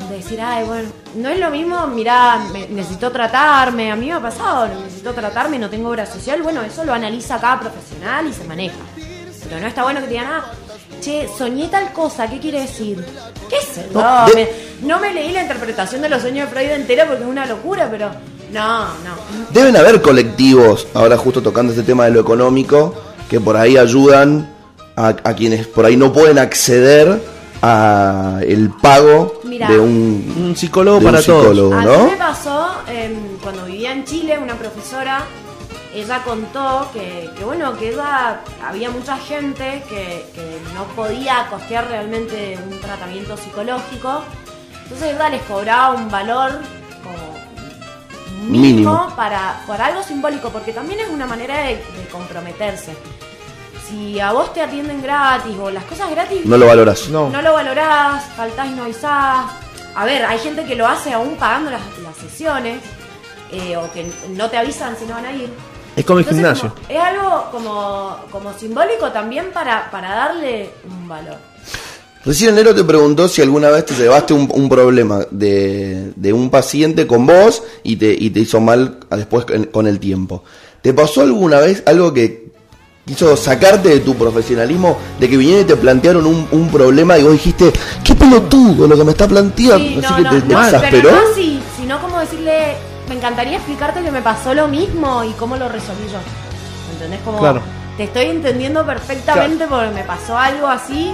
de 0.09 0.15
decir, 0.17 0.39
ay, 0.41 0.65
bueno, 0.65 0.89
no 1.15 1.29
es 1.29 1.39
lo 1.39 1.49
mismo, 1.49 1.87
mirá, 1.87 2.37
me- 2.51 2.67
necesito 2.67 3.11
tratarme, 3.11 3.91
a 3.91 3.95
mí 3.95 4.07
me 4.07 4.13
ha 4.13 4.19
pasado, 4.21 4.67
necesito 4.67 5.13
tratarme, 5.13 5.57
no 5.57 5.69
tengo 5.69 5.89
obra 5.89 6.05
social, 6.05 6.41
bueno, 6.43 6.61
eso 6.61 6.83
lo 6.83 6.93
analiza 6.93 7.39
cada 7.39 7.59
profesional 7.61 8.27
y 8.27 8.33
se 8.33 8.43
maneja. 8.43 8.75
Pero 9.43 9.59
no 9.59 9.67
está 9.67 9.83
bueno 9.83 9.99
que 9.99 10.05
te 10.07 10.11
digan, 10.13 10.27
ah, 10.31 10.51
che, 10.99 11.27
soñé 11.37 11.67
tal 11.69 11.93
cosa, 11.93 12.27
¿qué 12.29 12.39
quiere 12.39 12.61
decir? 12.61 13.03
¿Qué 13.49 13.57
sé? 13.61 13.87
No, 13.93 14.25
de- 14.27 14.35
me- 14.35 14.87
no 14.87 14.99
me 14.99 15.13
leí 15.13 15.31
la 15.31 15.41
interpretación 15.43 16.01
de 16.01 16.09
los 16.09 16.21
sueños 16.21 16.49
de 16.49 16.55
Freud 16.55 16.71
entera 16.71 17.05
porque 17.07 17.23
es 17.23 17.29
una 17.29 17.45
locura, 17.45 17.87
pero 17.89 18.09
no, 18.51 18.79
no. 18.85 19.15
Deben 19.51 19.75
haber 19.77 20.01
colectivos, 20.01 20.87
ahora 20.93 21.17
justo 21.17 21.41
tocando 21.41 21.71
este 21.71 21.83
tema 21.83 22.05
de 22.05 22.11
lo 22.11 22.19
económico, 22.21 22.93
que 23.29 23.39
por 23.39 23.55
ahí 23.57 23.77
ayudan 23.77 24.49
a, 24.95 25.07
a 25.07 25.33
quienes 25.35 25.67
por 25.67 25.85
ahí 25.85 25.95
no 25.95 26.11
pueden 26.11 26.37
acceder 26.37 27.21
a 27.63 28.39
el 28.45 28.71
pago 28.71 29.39
de 29.43 29.79
un, 29.79 30.33
Un 30.47 30.55
psicólogo 30.55 30.99
de 30.99 31.05
un 31.05 31.11
para 31.11 31.23
todos. 31.23 31.41
psicólogo, 31.43 31.73
A 31.75 31.83
¿no? 31.85 32.05
mí 32.05 32.11
me 32.11 32.17
pasó 32.17 32.71
em, 32.87 33.37
cuando 33.41 33.65
vivía 33.65 33.91
en 33.93 34.03
Chile, 34.03 34.37
una 34.41 34.55
profesora, 34.55 35.23
ella 35.93 36.23
contó 36.23 36.89
que, 36.93 37.29
que, 37.37 37.43
bueno, 37.43 37.77
que 37.77 37.89
ella 37.89 38.41
había 38.65 38.89
mucha 38.89 39.17
gente 39.17 39.83
que, 39.89 40.25
que 40.33 40.61
no 40.73 40.85
podía 40.95 41.47
costear 41.49 41.87
realmente 41.87 42.57
un 42.69 42.79
tratamiento 42.79 43.35
psicológico, 43.37 44.23
entonces 44.83 45.15
ella 45.15 45.29
les 45.29 45.41
cobraba 45.43 45.91
un 45.91 46.09
valor 46.09 46.51
como 47.03 48.47
mínimo, 48.49 48.67
Mínimo. 48.91 49.13
Para, 49.15 49.61
para 49.67 49.87
algo 49.87 50.03
simbólico, 50.03 50.49
porque 50.49 50.71
también 50.73 50.99
es 51.01 51.09
una 51.09 51.25
manera 51.25 51.57
de, 51.63 51.75
de 51.75 52.07
comprometerse. 52.11 52.95
Si 53.87 54.19
a 54.21 54.31
vos 54.31 54.53
te 54.53 54.61
atienden 54.61 55.01
gratis 55.01 55.55
o 55.59 55.69
las 55.69 55.83
cosas 55.83 56.09
gratis, 56.11 56.45
No 56.45 56.57
lo 56.57 56.67
valoras. 56.67 57.09
No. 57.09 57.29
no 57.29 57.41
lo 57.41 57.53
valorás, 57.53 58.23
faltás 58.37 58.67
y 58.67 58.71
no 58.71 58.83
avisás. 58.83 59.45
A 59.93 60.05
ver, 60.05 60.23
hay 60.23 60.39
gente 60.39 60.63
que 60.65 60.75
lo 60.75 60.87
hace 60.87 61.11
aún 61.11 61.35
pagando 61.35 61.71
las, 61.71 61.81
las 61.99 62.15
sesiones, 62.15 62.79
eh, 63.51 63.75
o 63.75 63.91
que 63.91 64.09
no 64.29 64.49
te 64.49 64.57
avisan 64.57 64.95
si 64.97 65.03
no 65.05 65.15
van 65.15 65.25
a 65.25 65.33
ir. 65.33 65.49
Es 66.01 66.05
como 66.07 66.17
el 66.19 66.25
Entonces, 66.25 66.59
gimnasio. 66.59 66.73
como- 66.73 66.99
es 66.99 66.99
algo 66.99 67.45
como, 67.51 68.17
como 68.31 68.53
simbólico 68.57 69.11
también 69.11 69.51
para, 69.53 69.91
para 69.91 70.15
darle 70.15 70.71
un 70.89 71.07
valor. 71.07 71.37
Recién 72.25 72.55
Nero 72.55 72.73
te 72.73 72.83
preguntó 72.83 73.27
si 73.27 73.41
alguna 73.43 73.69
vez 73.69 73.85
te 73.85 73.93
llevaste 73.95 74.33
un, 74.33 74.49
un 74.53 74.67
problema 74.67 75.19
de, 75.29 76.11
de 76.15 76.33
un 76.33 76.49
paciente 76.49 77.05
con 77.05 77.25
vos 77.27 77.61
y 77.83 77.97
te, 77.97 78.11
y 78.17 78.31
te 78.31 78.39
hizo 78.39 78.59
mal 78.59 78.97
después 79.11 79.45
con- 79.71 79.87
el 79.87 79.99
tiempo. 79.99 80.43
¿Te 80.81 80.91
pasó 80.93 81.21
alguna 81.21 81.59
vez 81.59 81.83
algo 81.85 82.11
que 82.13 82.49
quiso 83.05 83.37
sacarte 83.37 83.89
de 83.89 83.99
tu 83.99 84.15
profesionalismo, 84.15 84.97
de 85.19 85.29
que 85.29 85.37
vinieron 85.37 85.61
y 85.63 85.67
te 85.67 85.75
plantearon 85.75 86.25
un, 86.25 86.47
un 86.51 86.69
problema 86.69 87.17
y 87.19 87.23
vos 87.23 87.33
dijiste, 87.33 87.71
qué 88.03 88.15
pelotudo 88.15 88.87
lo 88.87 88.97
que 88.97 89.03
me 89.03 89.11
está 89.11 89.27
planteando? 89.27 89.77
Sí, 89.87 89.99
Así 90.03 90.09
no, 90.11 90.15
que 90.17 90.23
no, 90.23 90.29
te, 90.31 90.41
te 90.41 90.53
no, 90.53 90.63
exasperó. 90.63 91.09
pero 91.09 91.11
no 91.11 91.31
así, 91.31 91.59
sino 91.79 92.01
como 92.01 92.19
decirle, 92.19 92.40
me 93.11 93.17
encantaría 93.17 93.57
explicarte 93.57 94.01
que 94.01 94.09
me 94.09 94.21
pasó 94.21 94.53
lo 94.53 94.69
mismo 94.69 95.21
y 95.25 95.31
cómo 95.33 95.57
lo 95.57 95.67
resolví 95.67 96.07
yo. 96.09 96.17
¿Entendés? 96.93 97.19
Como 97.25 97.39
Claro. 97.39 97.61
te 97.97 98.03
estoy 98.05 98.27
entendiendo 98.27 98.85
perfectamente 98.85 99.67
porque 99.67 99.89
me 99.89 100.03
pasó 100.05 100.37
algo 100.37 100.67
así, 100.67 101.13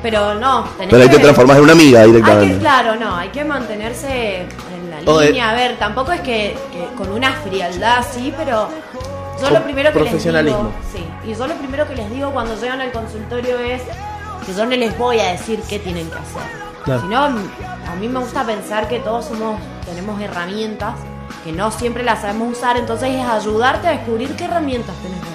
pero 0.00 0.34
no, 0.36 0.62
tenés 0.78 0.90
Pero 0.90 1.02
ahí 1.02 1.08
te 1.08 1.16
que- 1.16 1.22
transformás 1.24 1.56
en 1.56 1.62
una 1.64 1.72
amiga 1.72 2.00
Hay 2.02 2.12
directamente. 2.12 2.54
que, 2.54 2.60
claro, 2.60 2.94
no, 2.94 3.16
hay 3.16 3.30
que 3.30 3.44
mantenerse 3.44 4.42
en 4.42 4.90
la 4.90 5.00
línea. 5.24 5.50
A 5.50 5.54
ver, 5.54 5.76
tampoco 5.76 6.12
es 6.12 6.20
que, 6.20 6.56
que 6.72 6.86
con 6.96 7.10
una 7.10 7.32
frialdad 7.32 8.04
sí, 8.08 8.32
pero 8.36 8.68
yo 9.40 9.44
Con 9.46 9.54
lo 9.54 9.62
primero 9.64 9.92
que 9.92 10.00
les 10.02 10.22
digo, 10.24 10.72
sí, 10.92 11.04
y 11.26 11.34
yo 11.34 11.46
lo 11.48 11.54
primero 11.54 11.88
que 11.88 11.96
les 11.96 12.08
digo 12.10 12.30
cuando 12.30 12.54
llegan 12.60 12.80
al 12.80 12.92
consultorio 12.92 13.58
es 13.58 13.82
que 14.46 14.54
yo 14.54 14.64
no 14.66 14.70
les 14.76 14.96
voy 14.96 15.18
a 15.18 15.32
decir 15.32 15.60
qué 15.68 15.80
tienen 15.80 16.08
que 16.08 16.16
hacer. 16.18 16.42
Claro. 16.84 17.00
Sino, 17.00 17.18
a 17.24 17.96
mí 17.98 18.06
me 18.08 18.20
gusta 18.20 18.44
pensar 18.44 18.86
que 18.88 19.00
todos 19.00 19.24
somos, 19.24 19.58
tenemos 19.84 20.20
herramientas 20.20 20.94
que 21.44 21.52
no 21.52 21.70
siempre 21.70 22.02
las 22.02 22.22
sabemos 22.22 22.56
usar, 22.56 22.76
entonces 22.76 23.10
es 23.10 23.24
ayudarte 23.24 23.88
a 23.88 23.90
descubrir 23.92 24.30
qué 24.36 24.44
herramientas 24.44 24.94
tenés. 25.02 25.20
vos. 25.20 25.28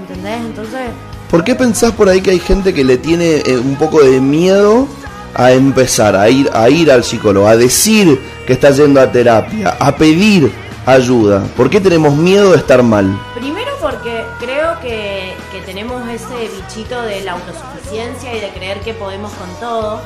¿Entendés? 0.00 0.40
Entonces, 0.40 0.90
¿Por 1.30 1.44
qué 1.44 1.54
pensás 1.54 1.92
por 1.92 2.08
ahí 2.08 2.22
que 2.22 2.30
hay 2.30 2.38
gente 2.38 2.72
que 2.72 2.84
le 2.84 2.96
tiene 2.96 3.42
eh, 3.44 3.58
un 3.58 3.76
poco 3.76 4.00
de 4.00 4.18
miedo 4.18 4.88
a 5.34 5.52
empezar, 5.52 6.16
a 6.16 6.30
ir, 6.30 6.50
a 6.54 6.70
ir 6.70 6.90
al 6.90 7.04
psicólogo, 7.04 7.46
a 7.46 7.54
decir 7.54 8.18
que 8.46 8.54
está 8.54 8.70
yendo 8.70 8.98
a 8.98 9.12
terapia, 9.12 9.76
a 9.78 9.94
pedir 9.94 10.50
ayuda? 10.86 11.44
¿Por 11.54 11.68
qué 11.68 11.82
tenemos 11.82 12.16
miedo 12.16 12.52
de 12.52 12.56
estar 12.56 12.82
mal? 12.82 13.14
Primero 13.34 13.72
porque 13.78 14.24
creo 14.40 14.80
que, 14.80 15.34
que 15.52 15.60
tenemos 15.66 16.08
ese 16.08 16.48
bichito 16.56 17.02
de 17.02 17.20
la 17.20 17.32
autosuficiencia 17.32 18.34
y 18.34 18.40
de 18.40 18.48
creer 18.48 18.80
que 18.80 18.94
podemos 18.94 19.30
con 19.32 19.48
todo. 19.60 20.00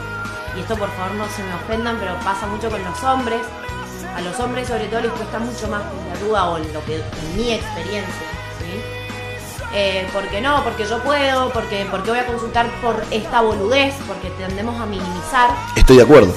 Y 0.57 0.61
esto 0.61 0.77
por 0.77 0.91
favor 0.91 1.15
no 1.15 1.27
se 1.29 1.45
me 1.45 1.55
ofendan, 1.55 1.99
pero 2.01 2.15
pasa 2.25 2.49
mucho 2.49 2.69
con 2.69 2.83
los 2.83 3.03
hombres. 3.05 3.41
A 4.17 4.21
los 4.21 4.39
hombres 4.41 4.69
sobre 4.69 4.87
todo 4.87 5.01
les 5.01 5.13
cuesta 5.13 5.39
mucho 5.39 5.69
más 5.69 5.83
la 6.13 6.27
duda 6.27 6.51
o 6.51 6.59
lo 6.59 6.85
que 6.85 6.97
en 6.97 7.37
mi 7.37 7.53
experiencia. 7.53 8.27
¿sí? 8.61 8.81
Eh, 9.75 10.07
porque 10.13 10.41
no, 10.41 10.63
porque 10.65 10.85
yo 10.85 11.03
puedo, 11.03 11.51
porque, 11.51 11.87
porque 11.91 12.11
voy 12.11 12.19
a 12.19 12.27
consultar 12.27 12.67
por 12.83 13.03
esta 13.11 13.41
boludez, 13.41 13.95
porque 14.07 14.29
tendemos 14.31 14.79
a 14.81 14.87
minimizar. 14.87 15.51
Estoy 15.77 15.97
de 15.97 16.03
acuerdo. 16.03 16.35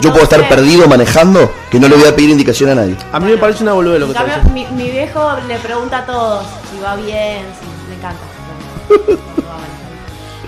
Yo 0.00 0.10
puedo 0.12 0.22
estar 0.22 0.48
perdido 0.48 0.86
manejando 0.86 1.50
que 1.70 1.80
no 1.80 1.88
le 1.88 1.96
voy 1.96 2.06
a 2.06 2.14
pedir 2.14 2.30
indicación 2.30 2.70
a 2.70 2.74
nadie. 2.76 2.96
A 3.10 3.18
mí 3.18 3.32
me 3.32 3.36
parece 3.36 3.64
una 3.64 3.72
boludez 3.72 4.00
lo 4.00 4.08
que 4.08 4.14
cambio, 4.14 4.36
mi, 4.52 4.64
mi 4.66 4.90
viejo 4.90 5.32
le 5.48 5.58
pregunta 5.58 5.98
a 5.98 6.06
todos 6.06 6.46
si 6.70 6.78
va 6.78 6.94
bien, 6.94 7.44
si 7.58 7.90
le 7.90 7.96
encanta. 7.96 9.22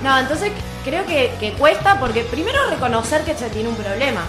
No, 0.03 0.19
entonces 0.19 0.53
creo 0.85 1.07
que, 1.07 1.33
que 1.41 1.53
cuesta 1.55 1.99
porque 1.99 2.25
primero 2.25 2.59
reconocer 2.69 3.25
que 3.25 3.35
se 3.35 3.49
tiene 3.49 3.71
un 3.71 3.75
problema. 3.75 4.21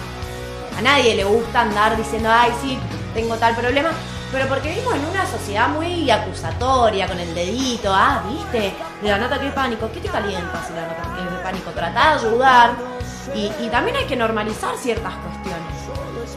A 0.77 0.81
nadie 0.81 1.15
le 1.15 1.23
gusta 1.23 1.61
andar 1.61 1.95
diciendo, 1.95 2.29
ay, 2.31 2.51
sí, 2.61 2.77
tengo 3.13 3.35
tal 3.37 3.55
problema, 3.55 3.91
pero 4.31 4.47
porque 4.47 4.69
vivimos 4.69 4.95
en 4.95 5.05
una 5.05 5.25
sociedad 5.25 5.69
muy 5.69 6.11
acusatoria, 6.11 7.07
con 7.07 7.17
el 7.19 7.33
dedito, 7.33 7.93
ah, 7.93 8.23
viste, 8.29 8.73
la 9.01 9.17
nota 9.17 9.39
que 9.39 9.47
es 9.47 9.53
pánico, 9.53 9.89
¿qué 9.93 10.01
te 10.01 10.09
calienta 10.09 10.63
si 10.67 10.73
la 10.73 10.81
nota 10.81 11.15
que 11.15 11.35
es 11.35 11.41
pánico? 11.41 11.71
Trata 11.71 12.17
de 12.17 12.27
ayudar 12.27 12.71
y, 13.33 13.67
también 13.69 13.97
hay 13.97 14.05
que 14.05 14.15
normalizar 14.15 14.75
ciertas 14.77 15.13
cuestiones. 15.13 15.75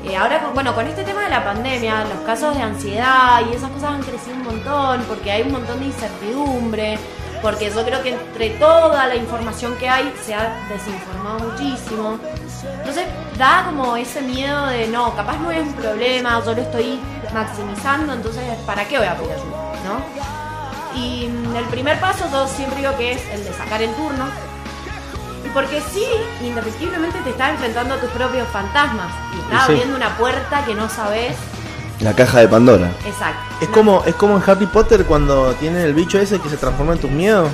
Eh, 0.05 0.17
ahora, 0.17 0.51
bueno, 0.55 0.75
con 0.75 0.87
este 0.87 1.03
tema 1.03 1.25
de 1.25 1.31
la 1.31 1.45
pandemia, 1.45 2.05
los 2.05 2.21
casos 2.25 2.57
de 2.57 2.63
ansiedad 2.63 3.41
y 3.51 3.55
esas 3.55 3.71
cosas 3.71 3.95
han 3.95 4.03
crecido 4.03 4.37
un 4.37 4.45
montón 4.45 5.03
porque 5.09 5.33
hay 5.33 5.43
un 5.43 5.53
montón 5.53 5.81
de 5.81 5.87
incertidumbre, 5.87 6.99
porque 7.43 7.71
yo 7.71 7.85
creo 7.85 8.03
que 8.03 8.11
entre 8.11 8.51
toda 8.51 9.07
la 9.07 9.17
información 9.17 9.77
que 9.77 9.89
hay 9.89 10.13
se 10.25 10.35
ha 10.35 10.67
desinformado 10.69 11.41
muchísimo. 11.41 12.19
Entonces 12.79 13.05
da 13.37 13.65
como 13.67 13.97
ese 13.97 14.21
miedo 14.23 14.67
de 14.67 14.89
no, 14.89 15.15
capaz 15.15 15.39
no 15.39 15.51
es 15.51 15.63
un 15.63 15.75
problema, 15.75 16.43
yo 16.45 16.55
lo 16.55 16.63
estoy 16.63 16.99
maximizando, 17.33 18.13
entonces 18.13 18.43
¿para 18.67 18.87
qué 18.87 18.99
voy 18.99 19.07
a 19.07 19.17
pedir 19.17 19.33
ayuda? 19.33 19.73
¿No? 19.85 20.39
Y 20.99 21.27
el 21.57 21.65
primer 21.71 22.01
paso, 22.01 22.29
yo 22.31 22.47
siempre 22.49 22.81
digo 22.81 22.97
que 22.97 23.13
es 23.13 23.23
el 23.33 23.45
de 23.45 23.53
sacar 23.53 23.83
el 23.83 23.93
turno. 23.95 24.27
Y 25.45 25.49
porque 25.51 25.81
sí, 25.81 26.05
indefectiblemente 26.43 27.19
te 27.21 27.31
estás 27.31 27.53
enfrentando 27.53 27.95
a 27.95 27.99
tus 27.99 28.11
propios 28.11 28.49
fantasmas. 28.49 29.13
Y 29.37 29.41
estás 29.41 29.67
sí. 29.67 29.73
abriendo 29.73 29.97
una 29.97 30.17
puerta 30.17 30.65
que 30.65 30.75
no 30.75 30.89
sabes. 30.89 31.37
La 32.01 32.15
caja 32.15 32.41
de 32.41 32.49
Pandora. 32.49 32.91
Exacto. 33.05 33.41
Es 33.61 33.69
como, 33.69 34.05
es 34.07 34.15
como 34.15 34.37
en 34.37 34.43
Harry 34.49 34.67
Potter 34.67 35.05
cuando 35.05 35.53
tienen 35.55 35.83
el 35.83 35.95
bicho 35.95 36.19
ese 36.19 36.39
que 36.41 36.49
se 36.49 36.57
transforma 36.57 36.93
en 36.93 36.99
tus 37.01 37.11
miedos 37.11 37.51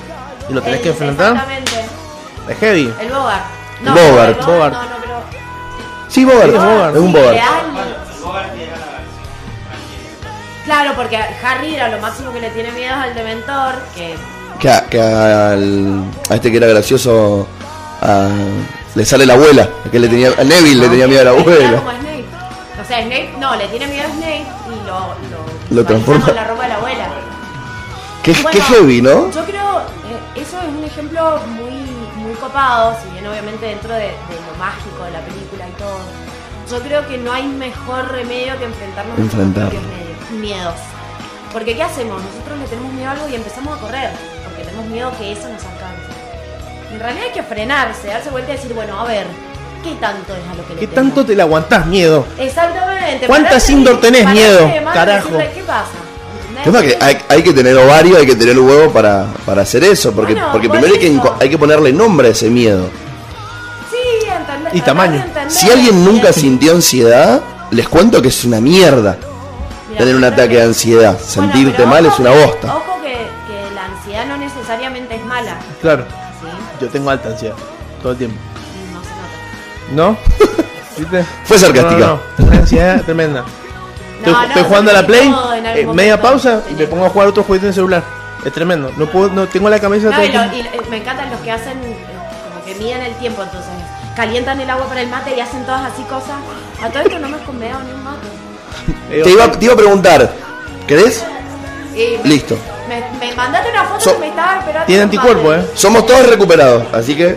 y 0.50 0.52
lo 0.52 0.60
tenés 0.60 0.78
El- 0.78 0.82
que 0.82 0.88
enfrentar. 0.90 1.32
Exactamente. 1.32 1.72
Es 2.48 2.58
heavy. 2.58 2.92
El 3.00 3.08
Bogart. 3.08 3.44
Bogart. 3.82 4.38
el 4.40 4.46
Bogart. 4.46 4.72
No, 4.74 4.82
no, 4.82 4.88
pero. 5.00 5.14
Sí, 6.08 6.24
Bogart. 6.26 6.50
Sí, 6.50 6.56
es 6.56 6.62
Bogart. 6.62 6.94
Es 6.96 7.00
un 7.00 7.12
Bogart. 7.12 7.38
Claro, 10.64 10.92
porque 10.96 11.16
Harry 11.16 11.74
era 11.74 11.88
lo 11.88 11.98
máximo 12.00 12.32
que 12.32 12.40
le 12.40 12.50
tiene 12.50 12.70
miedo 12.72 12.94
al 12.94 13.14
Dementor, 13.14 13.74
que 13.94 14.14
Que, 14.58 14.70
a, 14.70 14.84
que 14.86 15.00
al- 15.00 16.04
a 16.30 16.34
este 16.34 16.50
que 16.50 16.56
era 16.56 16.66
gracioso 16.68 17.46
a- 18.00 18.28
le 18.94 19.04
sale 19.04 19.26
la 19.26 19.34
abuela. 19.34 19.68
Que 19.90 19.98
le 19.98 20.08
tenía, 20.08 20.28
a 20.38 20.44
Neville 20.44 20.80
le 20.82 20.88
tenía 20.88 21.06
miedo 21.06 21.20
a 21.20 21.24
la 21.24 21.30
abuela. 21.30 21.82
O 22.84 22.86
sea, 22.86 23.00
Snape 23.02 23.34
no, 23.38 23.56
le 23.56 23.66
tiene 23.68 23.86
miedo 23.86 24.06
a 24.06 24.10
Snape 24.12 24.46
y 24.68 24.86
lo, 24.86 24.98
lo, 25.30 25.76
Lo 25.82 25.84
transforma. 25.86 26.26
con 26.26 26.34
la 26.34 26.44
ropa 26.44 26.62
de 26.64 26.68
la 26.68 26.74
abuela. 26.76 27.08
Qué, 28.22 28.32
Bueno, 28.34 28.50
qué 28.52 28.60
heavy, 28.62 29.02
¿no? 29.02 29.30
Yo 29.30 29.44
creo, 29.44 29.80
eh, 29.80 30.40
eso 30.40 30.58
es 30.60 30.68
un 30.68 30.84
ejemplo 30.84 31.38
muy, 31.46 31.72
muy 32.16 32.34
copado, 32.40 32.96
si 33.02 33.10
bien 33.10 33.26
obviamente 33.26 33.66
dentro 33.66 33.92
de, 33.94 34.00
de 34.00 34.36
lo 34.50 34.58
mágico 34.58 35.04
de 35.04 35.10
la 35.12 35.20
película 35.20 35.66
y 35.68 35.72
todo. 35.72 35.98
Yo 36.70 36.80
creo 36.82 37.06
que 37.06 37.18
no 37.18 37.32
hay 37.32 37.46
mejor 37.46 38.10
remedio 38.12 38.58
que 38.58 38.64
enfrentarnos 38.64 39.14
a 39.16 39.20
nuestros 39.20 39.42
Enfrentar. 39.44 39.70
propios 39.70 39.92
medios- 39.92 40.30
miedos. 40.40 40.74
Porque 41.52 41.76
¿qué 41.76 41.82
hacemos? 41.82 42.22
Nosotros 42.22 42.58
le 42.58 42.64
tenemos 42.66 42.92
miedo 42.94 43.08
a 43.08 43.12
algo 43.12 43.28
y 43.28 43.34
empezamos 43.34 43.76
a 43.78 43.80
correr, 43.80 44.10
porque 44.44 44.64
tenemos 44.64 44.86
miedo 44.86 45.12
que 45.18 45.32
eso 45.32 45.48
nos 45.48 45.62
alcance. 45.64 46.08
En 46.92 46.98
realidad 47.00 47.26
hay 47.26 47.32
que 47.32 47.42
frenarse, 47.42 48.08
darse 48.08 48.30
vuelta 48.30 48.52
y 48.52 48.56
decir, 48.56 48.72
bueno, 48.74 48.98
a 48.98 49.04
ver, 49.04 49.26
¿qué 49.84 49.94
tanto 50.00 50.32
es 50.34 50.48
a 50.50 50.54
lo 50.54 50.66
que 50.66 50.74
le 50.74 50.80
¿Qué 50.80 50.86
tanto 50.88 51.24
te 51.24 51.36
la 51.36 51.42
aguantás 51.44 51.86
miedo? 51.86 52.26
Exactamente. 52.38 53.26
¿Cuántas 53.26 53.68
indoor 53.70 54.00
tenés 54.00 54.28
miedo? 54.30 54.70
Carajo. 54.92 55.28
decirle, 55.36 55.50
¿Qué 55.54 55.62
pasa? 55.62 56.82
Que 56.82 56.98
hay, 57.00 57.18
hay 57.28 57.42
que 57.42 57.52
tener 57.52 57.76
ovario, 57.76 58.16
hay 58.16 58.26
que 58.26 58.34
tener 58.36 58.58
huevo 58.58 58.90
para, 58.92 59.26
para 59.44 59.62
hacer 59.62 59.84
eso, 59.84 60.12
porque, 60.12 60.32
Bueno, 60.34 60.48
porque 60.52 60.68
por 60.68 60.78
primero 60.80 60.94
hay 60.94 61.00
que, 61.00 61.44
hay 61.44 61.56
ponerle 61.56 61.92
nombre 61.92 62.28
a 62.28 62.30
ese 62.30 62.48
miedo. 62.48 62.88
Sí, 63.90 64.26
entender. 64.26 64.74
Y 64.74 64.80
tamaño. 64.80 65.16
entender. 65.16 65.50
Si 65.50 65.70
alguien 65.70 66.04
nunca 66.04 66.32
sintió 66.32 66.72
ansiedad, 66.72 67.42
les 67.70 67.88
cuento 67.88 68.22
que 68.22 68.28
es 68.28 68.44
una 68.44 68.60
mierda 68.60 69.18
Mira, 69.88 69.98
tener 69.98 70.16
un 70.16 70.24
ataque 70.24 70.56
de 70.56 70.62
ansiedad. 70.62 71.12
Bueno, 71.12 71.26
Sentirte 71.52 71.84
mal 71.86 72.06
es 72.06 72.18
una 72.18 72.32
que- 72.32 72.44
bosta. 72.44 72.76
Ojo 72.76 73.02
que, 73.02 73.12
que 73.12 73.74
la 73.74 73.84
ansiedad 73.86 74.26
no 74.26 74.36
necesariamente 74.38 75.16
es 75.16 75.24
mala. 75.24 75.58
Claro, 75.82 76.04
¿sí? 76.40 76.48
yo 76.80 76.88
tengo 76.88 77.10
alta 77.10 77.28
ansiedad 77.28 77.56
todo 78.00 78.12
el 78.12 78.18
tiempo. 78.18 78.38
No. 79.94 80.16
¿Viste? 80.96 81.24
Fue 81.44 81.58
sarcástica. 81.58 81.98
No, 82.00 82.06
no, 82.06 82.20
no. 82.38 82.44
Una 82.46 82.56
ansiedad 82.58 83.02
tremenda. 83.02 83.44
Estoy, 84.18 84.32
No, 84.32 84.40
no, 84.40 84.46
estoy 84.48 84.62
jugando 84.64 84.90
a 84.90 84.94
la 84.94 85.06
Play, 85.06 85.34
eh, 85.76 85.86
media 85.92 86.20
pausa 86.20 86.62
y 86.70 86.74
me 86.74 86.86
pongo 86.86 87.04
a 87.06 87.10
jugar 87.10 87.28
otro 87.28 87.42
jueguito 87.42 87.66
en 87.66 87.70
el 87.70 87.74
celular. 87.74 88.02
Es 88.44 88.52
tremendo. 88.52 88.90
No 88.96 89.06
puedo, 89.06 89.28
no 89.30 89.46
tengo 89.48 89.68
la 89.70 89.78
camisa 89.80 90.10
No, 90.10 90.12
todo 90.16 90.24
y, 90.24 90.28
lo- 90.32 90.42
eh, 90.42 90.80
me 90.90 90.98
encantan 90.98 91.30
los 91.30 91.40
que 91.40 91.50
hacen 91.50 91.78
eh, 91.82 91.96
como 92.48 92.64
que 92.64 92.74
miden 92.76 93.02
el 93.02 93.14
tiempo, 93.14 93.42
entonces 93.42 93.70
calientan 94.16 94.60
el 94.60 94.70
agua 94.70 94.86
para 94.86 95.00
el 95.02 95.08
mate 95.08 95.34
y 95.36 95.40
hacen 95.40 95.64
todas 95.64 95.92
así 95.92 96.02
cosas. 96.04 96.36
A 96.82 96.88
todo 96.90 97.02
esto 97.02 97.18
no 97.18 97.28
me 97.28 97.36
has 97.36 97.42
convidado 97.42 97.80
ni 97.82 97.90
un 97.92 98.04
mate. 98.04 98.26
Eh, 99.10 99.20
Te 99.24 99.30
iba, 99.30 99.50
te 99.50 99.64
iba 99.64 99.74
a 99.74 99.76
preguntar, 99.76 100.30
¿querés? 100.86 101.24
Y 101.94 102.26
Listo. 102.26 102.56
Me, 102.88 103.02
me 103.26 103.34
mandaste 103.34 103.70
una 103.70 103.84
foto 103.84 104.00
So- 104.00 104.12
que 104.14 104.20
me 104.20 104.28
estaba 104.28 104.58
esperando. 104.58 104.86
Tiene 104.86 105.02
anticuerpo, 105.02 105.48
mate. 105.50 105.62
eh. 105.62 105.70
Somos 105.74 106.06
todos 106.06 106.26
recuperados, 106.28 106.84
así 106.92 107.16
que 107.16 107.36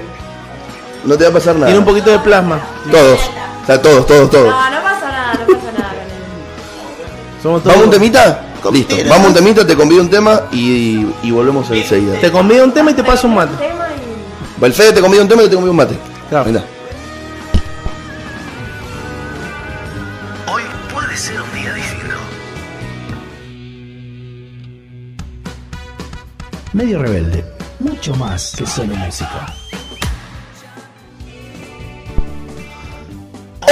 no 1.08 1.18
te 1.18 1.24
va 1.24 1.30
a 1.30 1.34
pasar 1.34 1.56
nada. 1.56 1.68
Tiene 1.68 1.80
un 1.80 1.86
poquito 1.86 2.12
de 2.12 2.20
plasma. 2.20 2.60
Todos. 2.92 3.20
O 3.64 3.66
sea, 3.66 3.82
todos, 3.82 4.06
todos, 4.06 4.30
todos. 4.30 4.48
No, 4.50 4.70
no 4.70 4.82
pasa 4.84 5.08
nada, 5.10 5.34
no 5.34 5.46
pasa 5.56 5.72
nada 5.78 5.90
con 5.90 6.02
el- 6.02 7.42
Somos 7.44 7.64
todos. 7.64 7.76
¿Vamos 7.76 7.82
a 7.82 7.84
un 7.86 7.90
temita? 7.92 8.44
Listo. 8.72 8.96
Vamos 9.08 9.26
a 9.26 9.28
un 9.30 9.34
temita, 9.34 9.66
te 9.66 9.76
convido 9.76 10.02
un 10.02 10.10
tema 10.10 10.42
y, 10.52 11.06
y 11.24 11.32
volvemos 11.32 11.70
enseguida. 11.72 12.20
Te 12.20 12.32
convido 12.32 12.66
un 12.66 12.74
tema 12.74 12.92
y 12.92 12.94
te 12.96 13.04
paso 13.04 13.28
un 13.28 13.36
mate. 13.36 13.56
tema 13.58 13.88
y- 14.60 14.66
El 14.66 14.74
Fede 14.74 14.92
te 14.94 15.02
convido 15.02 15.24
un 15.24 15.30
tema 15.30 15.44
y 15.44 15.48
te 15.48 15.56
convido 15.56 15.72
un 15.72 15.78
mate. 15.78 15.98
Claro. 16.30 16.46
Venga. 16.46 16.64
Hoy 20.52 20.64
puede 20.94 21.16
ser 21.16 21.42
un 21.42 21.54
día 21.54 21.74
distinto. 21.74 22.16
Medio 26.74 27.00
rebelde, 27.02 27.46
mucho 27.80 28.14
más 28.16 28.54
que 28.58 28.66
solo 28.66 28.94
música. 28.96 29.46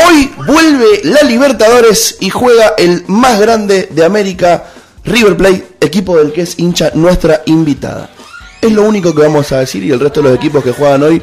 Hoy 0.07 0.31
vuelve 0.45 1.01
la 1.03 1.21
Libertadores 1.23 2.17
y 2.19 2.29
juega 2.29 2.73
el 2.77 3.03
más 3.07 3.39
grande 3.39 3.87
de 3.91 4.03
América, 4.05 4.65
River 5.03 5.37
Plate, 5.37 5.67
equipo 5.81 6.17
del 6.17 6.31
que 6.31 6.41
es 6.41 6.59
hincha 6.59 6.91
nuestra 6.93 7.41
invitada. 7.45 8.09
Es 8.61 8.71
lo 8.71 8.83
único 8.83 9.13
que 9.13 9.21
vamos 9.21 9.51
a 9.51 9.59
decir 9.59 9.83
y 9.83 9.91
el 9.91 9.99
resto 9.99 10.21
de 10.21 10.29
los 10.29 10.37
equipos 10.37 10.63
que 10.63 10.71
juegan 10.71 11.03
hoy 11.03 11.21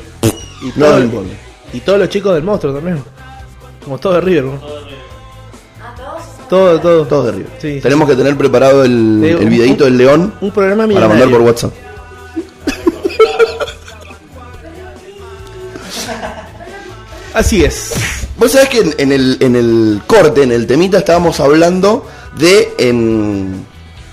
Y, 0.63 0.67
no 0.79 0.87
todo- 0.87 0.95
nos 0.97 1.05
importa. 1.05 1.31
y 1.73 1.81
todos 1.81 1.99
los 1.99 2.09
chicos 2.09 2.35
del 2.35 2.43
monstruo 2.45 2.73
también. 2.75 3.03
Como 3.85 3.99
todos 3.99 4.17
de 4.17 4.21
River, 4.21 4.45
¿no? 4.45 4.53
¿A 4.55 5.95
todos? 5.97 6.49
Todo, 6.49 6.81
todo. 6.81 7.05
Todos 7.07 7.27
de 7.27 7.33
River. 7.33 7.51
Sí, 7.61 7.75
sí. 7.77 7.81
Tenemos 7.81 8.09
que 8.09 8.15
tener 8.17 8.37
preparado 8.37 8.85
el, 8.85 9.21
Sí, 9.23 9.29
el 9.31 9.37
un- 9.37 9.51
videito 9.51 9.85
del 9.85 9.97
león 9.99 10.35
Un 10.41 10.51
programa 10.53 10.87
para 10.93 11.09
mandar 11.09 11.29
por 11.31 11.41
WhatsApp. 11.41 11.73
Así 17.35 17.65
es. 17.65 17.95
Vos 18.43 18.51
sabés 18.51 18.71
que 18.71 18.79
en, 18.79 18.95
en 18.99 19.13
el, 19.13 19.37
en 19.39 19.55
el 19.55 20.03
corte, 20.05 20.43
en 20.43 20.51
el 20.51 20.67
temita, 20.67 20.99
estábamos 20.99 21.39
hablando 21.39 22.05
de 22.37 22.73
en 22.77 23.65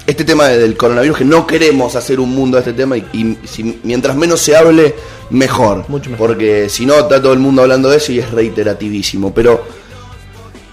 este 0.06 0.24
tema 0.24 0.50
de- 0.50 0.60
del 0.60 0.78
coronavirus, 0.78 1.18
que 1.18 1.26
no 1.26 1.48
queremos 1.48 1.96
hacer 1.96 2.20
un 2.20 2.30
mundo 2.36 2.58
a 2.58 2.60
este 2.60 2.74
tema 2.74 2.96
y, 2.96 3.08
y 3.12 3.38
si- 3.48 3.80
mientras 3.82 4.16
menos 4.16 4.40
se 4.40 4.56
hable, 4.56 4.94
mejor. 5.32 5.84
Mucho 5.88 6.12
mejor. 6.12 6.28
Porque 6.28 6.70
si 6.70 6.86
no, 6.86 6.94
está 7.00 7.20
todo 7.20 7.34
el 7.34 7.40
mundo 7.40 7.64
hablando 7.64 7.90
de 7.90 7.98
eso 7.98 8.12
y 8.12 8.20
es 8.20 8.30
reiterativísimo. 8.30 9.34
Pero, 9.34 9.64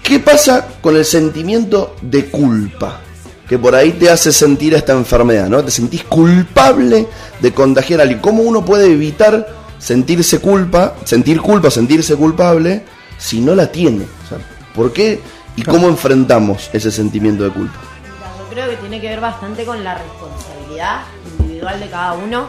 ¿qué 0.03 0.19
pasa 0.19 0.67
con 0.79 0.95
el 0.95 1.03
sentimiento 1.03 1.95
de 2.03 2.25
culpa? 2.27 3.01
Que 3.49 3.57
por 3.57 3.73
ahí 3.73 3.93
te 3.93 4.11
hace 4.11 4.31
sentir 4.31 4.75
esta 4.75 4.93
enfermedad, 4.93 5.49
¿no? 5.49 5.63
Te 5.63 5.71
sentís 5.71 6.03
culpable 6.03 7.07
de 7.41 7.51
contagiar 7.53 8.01
a 8.01 8.03
alguien. 8.03 8.19
¿Cómo 8.19 8.43
uno 8.43 8.63
puede 8.63 8.85
evitar 8.85 9.47
sentirse 9.79 10.37
culpa, 10.37 10.95
sentir 11.05 11.41
culpa, 11.41 11.71
sentirse 11.71 12.15
culpable 12.15 12.83
si 13.17 13.41
no 13.41 13.55
la 13.55 13.71
tiene? 13.71 14.05
O 14.25 14.27
sea, 14.27 14.37
¿por 14.75 14.93
qué 14.93 15.21
y 15.55 15.63
cómo 15.63 15.87
enfrentamos 15.87 16.69
ese 16.73 16.91
sentimiento 16.91 17.43
de 17.43 17.49
culpa? 17.51 17.79
Mira, 18.03 18.31
yo 18.37 18.49
creo 18.49 18.69
que 18.69 18.75
tiene 18.77 19.01
que 19.01 19.09
ver 19.09 19.21
bastante 19.21 19.65
con 19.65 19.83
la 19.83 19.95
responsabilidad 19.95 21.01
individual 21.39 21.79
de 21.79 21.89
cada 21.89 22.13
uno. 22.13 22.47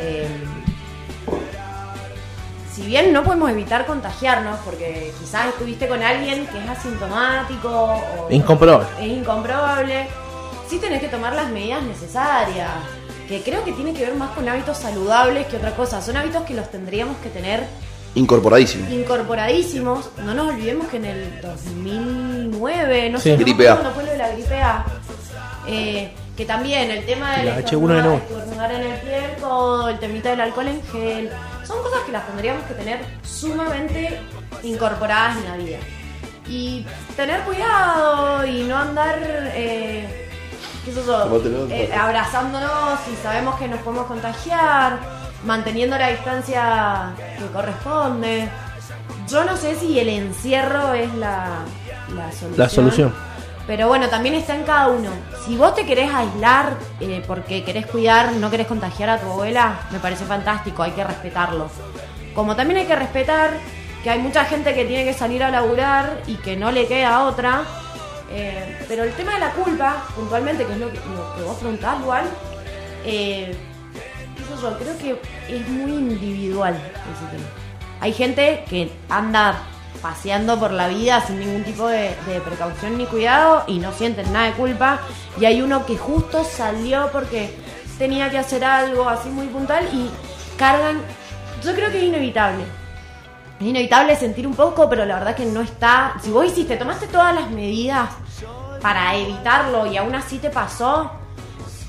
Eh, 0.00 0.28
si 2.72 2.82
bien 2.82 3.12
no 3.12 3.24
podemos 3.24 3.50
evitar 3.50 3.86
contagiarnos, 3.86 4.60
porque 4.64 5.12
quizás 5.18 5.48
estuviste 5.48 5.88
con 5.88 6.00
alguien 6.00 6.46
que 6.46 6.62
es 6.62 6.68
asintomático 6.70 7.68
o 7.68 8.28
Incomprobable. 8.30 8.86
es 9.00 9.18
incomprobable, 9.18 10.06
sí 10.68 10.78
tenés 10.78 11.00
que 11.00 11.08
tomar 11.08 11.34
las 11.34 11.50
medidas 11.50 11.82
necesarias, 11.82 12.70
que 13.26 13.42
creo 13.42 13.64
que 13.64 13.72
tiene 13.72 13.92
que 13.92 14.04
ver 14.04 14.14
más 14.14 14.30
con 14.30 14.48
hábitos 14.48 14.78
saludables 14.78 15.48
que 15.48 15.56
otra 15.56 15.72
cosa. 15.74 16.00
Son 16.00 16.16
hábitos 16.16 16.44
que 16.44 16.54
los 16.54 16.70
tendríamos 16.70 17.16
que 17.16 17.30
tener 17.30 17.64
Incorporadísimo. 18.14 18.88
incorporadísimos. 18.90 20.10
No 20.24 20.34
nos 20.34 20.48
olvidemos 20.48 20.88
que 20.88 20.96
en 20.96 21.04
el 21.04 21.40
2009, 21.40 23.10
no 23.10 23.18
Sí. 23.18 23.24
sé, 23.24 23.30
no 23.36 23.38
Gripe 23.44 23.64
cuándo 23.66 23.90
fue 23.92 24.04
lo 24.04 24.10
de 24.12 24.18
la 24.18 24.28
gripe 24.30 24.60
A, 24.60 24.84
eh, 25.66 26.12
que 26.36 26.44
también 26.44 26.90
el 26.90 27.04
tema 27.04 27.36
del 27.36 27.46
La 27.46 27.58
estornudar, 27.58 27.98
H1N1. 27.98 28.16
estornudar 28.16 28.72
en 28.72 28.82
el 28.92 29.00
piel, 29.00 29.30
todo 29.40 29.88
el 29.88 29.98
temita 29.98 30.30
del 30.30 30.40
alcohol 30.40 30.68
en 30.68 30.82
gel, 30.92 31.30
son 31.66 31.82
cosas 31.82 32.00
que 32.06 32.12
las 32.12 32.26
tendríamos 32.26 32.62
que 32.64 32.74
tener 32.74 33.00
sumamente 33.22 34.20
incorporadas 34.62 35.36
en 35.36 35.44
la 35.50 35.56
vida. 35.56 35.78
Y 36.48 36.86
tener 37.16 37.40
cuidado 37.42 38.46
y 38.46 38.62
no 38.64 38.76
andar... 38.78 39.18
Eh, 39.54 40.24
qué 40.84 40.92
sé 40.92 41.02
yo, 41.06 41.18
Tomátelo, 41.24 41.66
eh, 41.70 41.90
abrazándonos 41.92 42.98
y 43.12 43.22
sabemos 43.22 43.56
que 43.56 43.68
nos 43.68 43.80
podemos 43.80 44.06
contagiar, 44.06 44.98
manteniendo 45.44 45.96
la 45.98 46.08
distancia 46.08 47.12
que 47.38 47.46
corresponde. 47.46 48.48
Yo 49.28 49.44
no 49.44 49.56
sé 49.56 49.74
si 49.74 49.98
el 49.98 50.08
encierro 50.08 50.94
es 50.94 51.12
la, 51.14 51.60
la 52.14 52.32
solución. 52.32 52.54
La 52.56 52.68
solución. 52.68 53.14
Pero 53.66 53.86
bueno, 53.88 54.08
también 54.08 54.34
está 54.34 54.54
en 54.54 54.62
cada 54.62 54.88
uno. 54.88 55.10
Si 55.44 55.54
vos 55.56 55.74
te 55.74 55.84
querés 55.84 56.12
aislar 56.12 56.78
eh, 57.00 57.22
porque 57.26 57.62
querés 57.64 57.86
cuidar, 57.86 58.32
no 58.32 58.50
querés 58.50 58.66
contagiar 58.66 59.10
a 59.10 59.18
tu 59.18 59.30
abuela, 59.30 59.80
me 59.90 59.98
parece 59.98 60.24
fantástico, 60.24 60.82
hay 60.82 60.92
que 60.92 61.04
respetarlo. 61.04 61.68
Como 62.34 62.56
también 62.56 62.80
hay 62.80 62.86
que 62.86 62.96
respetar 62.96 63.50
que 64.02 64.08
hay 64.10 64.20
mucha 64.20 64.44
gente 64.46 64.74
que 64.74 64.86
tiene 64.86 65.04
que 65.04 65.12
salir 65.12 65.42
a 65.42 65.50
laburar 65.50 66.22
y 66.26 66.36
que 66.36 66.56
no 66.56 66.70
le 66.70 66.86
queda 66.86 67.24
otra 67.24 67.64
Eh, 68.30 68.84
pero 68.86 69.04
el 69.04 69.12
tema 69.14 69.32
de 69.34 69.40
la 69.40 69.52
culpa, 69.52 70.04
puntualmente, 70.14 70.66
que 70.66 70.72
es 70.72 70.78
lo 70.78 70.90
que, 70.92 70.98
lo 70.98 71.34
que 71.34 71.42
vos 71.42 71.56
preguntás, 71.56 71.98
igual, 72.00 72.24
eh, 73.04 73.56
yo, 74.60 74.78
creo 74.78 74.98
que 74.98 75.20
es 75.54 75.68
muy 75.68 75.92
individual 75.92 76.74
ese 76.74 77.36
tema. 77.36 77.48
Hay 78.00 78.12
gente 78.12 78.64
que 78.68 78.92
anda 79.08 79.62
paseando 80.00 80.58
por 80.58 80.70
la 80.70 80.88
vida 80.88 81.20
sin 81.26 81.40
ningún 81.40 81.64
tipo 81.64 81.88
de, 81.88 82.14
de 82.26 82.40
precaución 82.40 82.96
ni 82.96 83.06
cuidado 83.06 83.64
y 83.66 83.78
no 83.78 83.92
sienten 83.92 84.32
nada 84.32 84.46
de 84.46 84.52
culpa. 84.52 85.00
Y 85.40 85.44
hay 85.44 85.60
uno 85.60 85.84
que 85.84 85.96
justo 85.96 86.44
salió 86.44 87.10
porque 87.12 87.54
tenía 87.98 88.30
que 88.30 88.38
hacer 88.38 88.64
algo 88.64 89.08
así 89.08 89.28
muy 89.28 89.46
puntual 89.48 89.88
y 89.92 90.08
cargan. 90.56 91.00
Yo 91.62 91.74
creo 91.74 91.90
que 91.90 91.98
es 91.98 92.04
inevitable. 92.04 92.64
Es 93.60 93.66
inevitable 93.66 94.14
sentir 94.14 94.46
un 94.46 94.54
poco, 94.54 94.88
pero 94.88 95.04
la 95.04 95.16
verdad 95.16 95.34
que 95.34 95.44
no 95.44 95.60
está. 95.60 96.14
Si 96.22 96.30
vos 96.30 96.46
hiciste, 96.46 96.76
tomaste 96.76 97.08
todas 97.08 97.34
las 97.34 97.50
medidas 97.50 98.10
para 98.80 99.16
evitarlo 99.16 99.86
y 99.86 99.96
aún 99.96 100.14
así 100.14 100.38
te 100.38 100.50
pasó, 100.50 101.10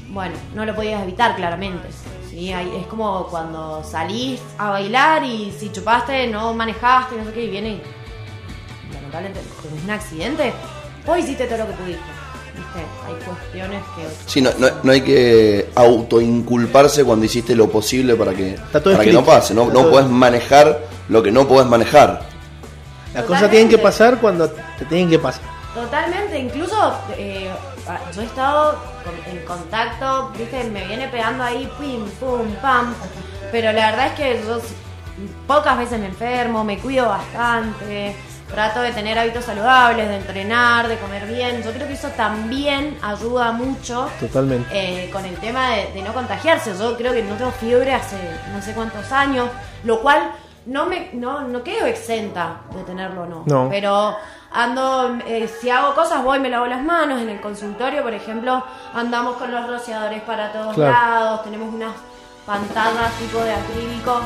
bueno, 0.10 0.36
no 0.56 0.66
lo 0.66 0.76
podías 0.76 1.04
evitar 1.04 1.36
claramente. 1.36 1.88
¿Sí? 2.40 2.54
Hay- 2.54 2.72
Es 2.82 2.88
como 2.88 3.28
cuando 3.28 3.84
salís 3.84 4.40
a 4.58 4.70
bailar 4.72 5.24
y 5.24 5.52
si 5.58 5.72
chupaste, 5.72 6.28
no 6.28 6.54
manejaste, 6.54 7.16
no 7.18 7.26
sé 7.26 7.34
qué, 7.34 7.44
y 7.46 7.50
viene 7.50 7.70
y 7.70 8.94
lamentablemente 8.94 9.42
tenés 9.62 9.84
un 9.84 9.90
accidente, 9.92 10.54
vos 11.06 11.18
hiciste 11.20 11.46
todo 11.48 11.60
lo 11.60 11.68
que 11.68 11.74
pudiste. 11.74 12.02
¿viste? 12.56 12.80
Hay 13.08 13.14
cuestiones 13.26 13.84
que 13.96 14.30
Sí, 14.30 14.42
no, 14.42 14.50
no, 14.58 14.68
no 14.84 14.92
hay 14.92 15.02
que 15.02 15.70
autoinculparse 15.76 17.04
cuando 17.06 17.26
hiciste 17.26 17.56
lo 17.56 17.70
posible 17.70 18.16
para 18.16 18.34
que, 18.34 18.58
para 18.72 19.00
que 19.04 19.14
no 19.14 19.24
pase. 19.24 19.54
No, 19.54 19.66
no 19.72 19.90
puedes 19.90 20.10
manejar 20.10 20.80
lo 21.10 21.22
que 21.24 21.32
no 21.32 21.48
puedes 21.48 21.68
manejar. 21.70 22.22
Las 23.14 23.24
cosas 23.26 23.50
tienen 23.50 23.70
que 23.70 23.78
pasar 23.78 24.20
cuando 24.20 24.50
te 24.50 24.86
tienen 24.86 25.10
que 25.10 25.20
pasar. 25.20 25.42
Totalmente, 25.74 26.38
incluso 26.40 26.94
eh, 27.18 27.50
yo 28.14 28.22
he 28.22 28.26
estado 28.26 28.78
en 29.32 29.46
contacto, 29.46 30.32
viste, 30.38 30.64
me 30.66 30.86
viene 30.86 31.08
pegando 31.08 31.44
ahí, 31.44 31.72
pim, 31.80 32.06
pum, 32.20 32.48
pam, 32.62 32.94
pero 33.52 33.72
la 33.72 33.92
verdad 33.92 34.08
es 34.08 34.14
que 34.14 34.42
yo 34.46 34.60
pocas 35.48 35.78
veces 35.78 36.00
me 36.00 36.08
enfermo, 36.08 36.64
me 36.64 36.78
cuido 36.78 37.08
bastante, 37.10 38.16
trato 38.50 38.82
de 38.82 38.92
tener 38.92 39.18
hábitos 39.18 39.46
saludables, 39.46 40.08
de 40.08 40.16
entrenar, 40.18 40.88
de 40.88 40.98
comer 40.98 41.26
bien, 41.28 41.62
yo 41.64 41.72
creo 41.72 41.88
que 41.88 41.94
eso 41.94 42.10
también 42.10 42.98
ayuda 43.02 43.52
mucho 43.52 44.10
Totalmente. 44.20 44.68
eh, 44.72 45.10
con 45.12 45.26
el 45.26 45.36
tema 45.38 45.72
de, 45.72 45.92
de 45.94 46.02
no 46.02 46.14
contagiarse. 46.14 46.76
Yo 46.78 46.98
creo 46.98 47.14
que 47.14 47.22
no 47.24 47.36
tengo 47.36 47.52
fiebre 47.52 47.94
hace 47.94 48.18
no 48.54 48.62
sé 48.62 48.74
cuántos 48.74 49.12
años, 49.12 49.50
lo 49.84 50.02
cual 50.02 50.32
no 50.66 50.86
me 50.88 51.10
no, 51.14 51.42
no 51.42 51.64
quedo 51.64 51.86
exenta 51.86 52.62
de 52.76 52.84
tenerlo 52.84 53.24
o 53.24 53.26
no. 53.26 53.44
No. 53.46 53.68
Pero 53.70 54.16
ando, 54.52 55.18
eh, 55.26 55.48
si 55.48 55.70
hago 55.70 55.94
cosas, 55.96 56.24
voy, 56.24 56.40
me 56.40 56.50
lavo 56.50 56.66
las 56.66 56.82
manos. 56.84 57.22
En 57.22 57.30
el 57.30 57.42
consultorio, 57.42 58.04
por 58.04 58.14
ejemplo, 58.14 58.64
andamos 58.94 59.38
con 59.38 59.52
los 59.52 59.68
rociadores 59.68 60.22
para 60.24 60.52
todos 60.52 60.76
Claro. 60.76 60.92
lados, 60.92 61.44
tenemos 61.44 61.74
unas 61.74 61.94
pantallas 62.46 63.12
tipo 63.20 63.40
de 63.44 63.54
acrílico, 63.54 64.20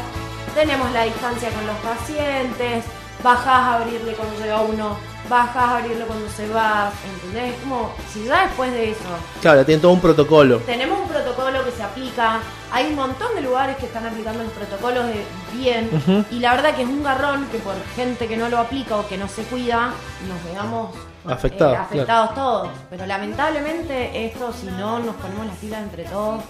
tenemos 0.54 0.90
la 0.92 1.04
distancia 1.04 1.50
con 1.50 1.66
los 1.68 1.76
pacientes, 1.78 2.86
bajás 3.24 3.48
a 3.48 3.74
abrirle 3.76 4.14
cuando 4.14 4.38
llega 4.40 4.62
uno, 4.62 4.98
bajás 5.30 5.56
a 5.56 5.78
abrirle 5.78 6.06
cuando 6.06 6.28
se 6.30 6.48
va, 6.50 6.92
¿entendés? 7.14 7.54
Es 7.54 7.60
como, 7.62 7.92
si 8.12 8.26
ya 8.26 8.44
después 8.48 8.72
de 8.72 8.92
eso 8.92 9.00
Claro, 9.42 9.64
tienen 9.66 9.82
todo 9.82 9.92
un 9.92 10.02
protocolo. 10.02 10.58
tenemos 10.60 11.00
un 11.00 11.08
protocolo 11.08 11.64
que 11.64 11.72
se 11.72 11.84
aplica. 11.84 12.40
Hay 12.72 12.88
un 12.88 12.96
montón 12.96 13.36
de 13.36 13.42
lugares 13.42 13.78
que 13.78 13.86
están 13.86 14.06
aplicando 14.06 14.44
los 14.44 14.52
protocolos 14.54 15.06
de 15.08 15.24
bien. 15.54 16.26
Y 16.32 16.40
la 16.40 16.56
verdad 16.56 16.76
que 16.76 16.82
es 16.82 16.88
un 16.90 17.04
garrón 17.04 17.46
que 17.52 17.60
por 17.60 17.76
gente 17.96 18.28
que 18.28 18.36
no 18.36 18.50
lo 18.50 18.58
aplica 18.58 18.98
o 18.98 19.08
que 19.08 19.18
no 19.18 19.28
se 19.28 19.44
cuida, 19.44 19.92
nos 20.28 20.52
veamos 20.54 20.90
Afectados, 21.26 21.76
eh, 21.76 21.78
afectados 21.80 22.36
todos. 22.36 22.70
Pero 22.90 23.06
lamentablemente 23.06 24.26
esto, 24.26 24.52
si 24.60 24.66
no 24.68 25.00
nos 25.00 25.16
ponemos 25.16 25.46
las 25.46 25.56
pilas 25.58 25.84
entre 25.84 26.04
todos, 26.04 26.42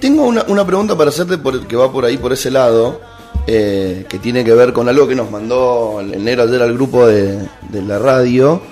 Tengo 0.00 0.24
una, 0.24 0.42
una 0.48 0.64
pregunta 0.66 0.96
para 0.96 1.10
hacerte 1.10 1.38
por, 1.38 1.64
que 1.66 1.76
va 1.76 1.92
por 1.92 2.04
ahí, 2.04 2.16
por 2.16 2.32
ese 2.32 2.50
lado, 2.50 3.00
eh, 3.46 4.06
que 4.08 4.18
tiene 4.18 4.44
que 4.44 4.54
ver 4.54 4.72
con 4.72 4.88
algo 4.88 5.06
que 5.06 5.14
nos 5.14 5.30
mandó 5.30 6.00
el 6.00 6.24
negro 6.24 6.44
ayer 6.44 6.62
al 6.62 6.74
grupo 6.74 7.06
de, 7.06 7.38
de 7.68 7.82
la 7.82 7.98
radio, 7.98 8.62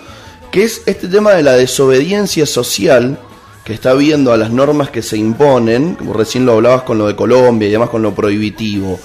que 0.50 0.64
es 0.64 0.82
este 0.86 1.08
tema 1.08 1.32
de 1.32 1.42
la 1.42 1.52
desobediencia 1.52 2.46
social 2.46 3.18
que 3.64 3.74
está 3.74 3.94
viendo 3.94 4.32
a 4.32 4.36
las 4.36 4.50
normas 4.50 4.90
que 4.90 5.02
se 5.02 5.16
imponen, 5.16 5.94
como 5.94 6.12
recién 6.14 6.44
lo 6.46 6.52
hablabas 6.52 6.82
con 6.82 6.98
lo 6.98 7.06
de 7.06 7.14
Colombia 7.14 7.68
y 7.68 7.72
además 7.72 7.90
con 7.90 8.02
lo 8.02 8.14
prohibitivo. 8.14 8.98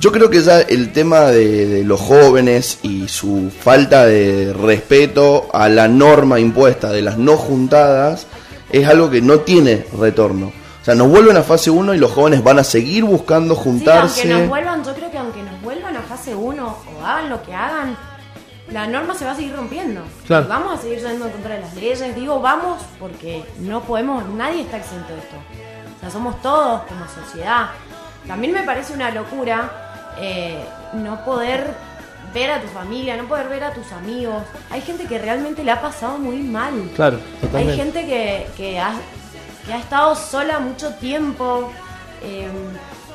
Yo 0.00 0.10
creo 0.10 0.28
que 0.28 0.42
ya 0.42 0.60
el 0.60 0.92
tema 0.92 1.26
de, 1.26 1.66
de 1.66 1.84
los 1.84 2.00
jóvenes 2.00 2.80
y 2.82 3.06
su 3.06 3.50
falta 3.56 4.04
de 4.04 4.52
respeto 4.52 5.48
a 5.52 5.68
la 5.68 5.86
norma 5.86 6.40
impuesta 6.40 6.90
de 6.90 7.02
las 7.02 7.16
no 7.16 7.36
juntadas 7.36 8.26
es 8.72 8.88
algo 8.88 9.08
que 9.08 9.22
no 9.22 9.40
tiene 9.40 9.86
retorno. 9.98 10.52
O 10.82 10.84
sea, 10.84 10.96
nos 10.96 11.08
vuelven 11.08 11.36
a 11.36 11.44
fase 11.44 11.70
1 11.70 11.94
y 11.94 11.98
los 11.98 12.10
jóvenes 12.10 12.42
van 12.42 12.58
a 12.58 12.64
seguir 12.64 13.04
buscando 13.04 13.54
sí, 13.54 13.60
juntarse. 13.62 14.22
aunque 14.22 14.40
nos 14.40 14.48
vuelvan, 14.48 14.81
1 16.34 16.66
o 16.66 17.04
hagan 17.06 17.28
lo 17.30 17.42
que 17.42 17.54
hagan, 17.54 17.96
la 18.70 18.86
norma 18.86 19.14
se 19.14 19.24
va 19.24 19.32
a 19.32 19.34
seguir 19.34 19.54
rompiendo. 19.54 20.02
Claro. 20.26 20.46
Vamos 20.48 20.78
a 20.78 20.82
seguir 20.82 20.98
yendo 21.00 21.26
en 21.26 21.32
contra 21.32 21.54
de 21.56 21.60
las 21.60 21.74
leyes. 21.74 22.14
Digo, 22.14 22.40
vamos 22.40 22.80
porque 22.98 23.44
no 23.58 23.82
podemos, 23.82 24.24
nadie 24.30 24.62
está 24.62 24.78
exento 24.78 25.12
de 25.12 25.18
esto. 25.18 25.36
O 25.96 26.00
sea, 26.00 26.10
somos 26.10 26.40
todos 26.42 26.82
como 26.82 27.04
sociedad. 27.08 27.70
También 28.26 28.52
me 28.54 28.62
parece 28.62 28.92
una 28.94 29.10
locura 29.10 30.14
eh, 30.18 30.64
no 30.94 31.24
poder 31.24 31.74
ver 32.32 32.50
a 32.50 32.60
tu 32.60 32.68
familia, 32.68 33.16
no 33.16 33.24
poder 33.24 33.48
ver 33.48 33.64
a 33.64 33.72
tus 33.72 33.90
amigos. 33.92 34.42
Hay 34.70 34.80
gente 34.80 35.04
que 35.06 35.18
realmente 35.18 35.64
le 35.64 35.70
ha 35.72 35.82
pasado 35.82 36.18
muy 36.18 36.38
mal. 36.38 36.72
Claro, 36.94 37.18
Hay 37.34 37.40
totalmente. 37.40 37.76
gente 37.76 38.06
que, 38.06 38.46
que, 38.56 38.80
ha, 38.80 38.92
que 39.66 39.72
ha 39.72 39.78
estado 39.78 40.14
sola 40.14 40.60
mucho 40.60 40.94
tiempo, 40.94 41.70
eh, 42.22 42.48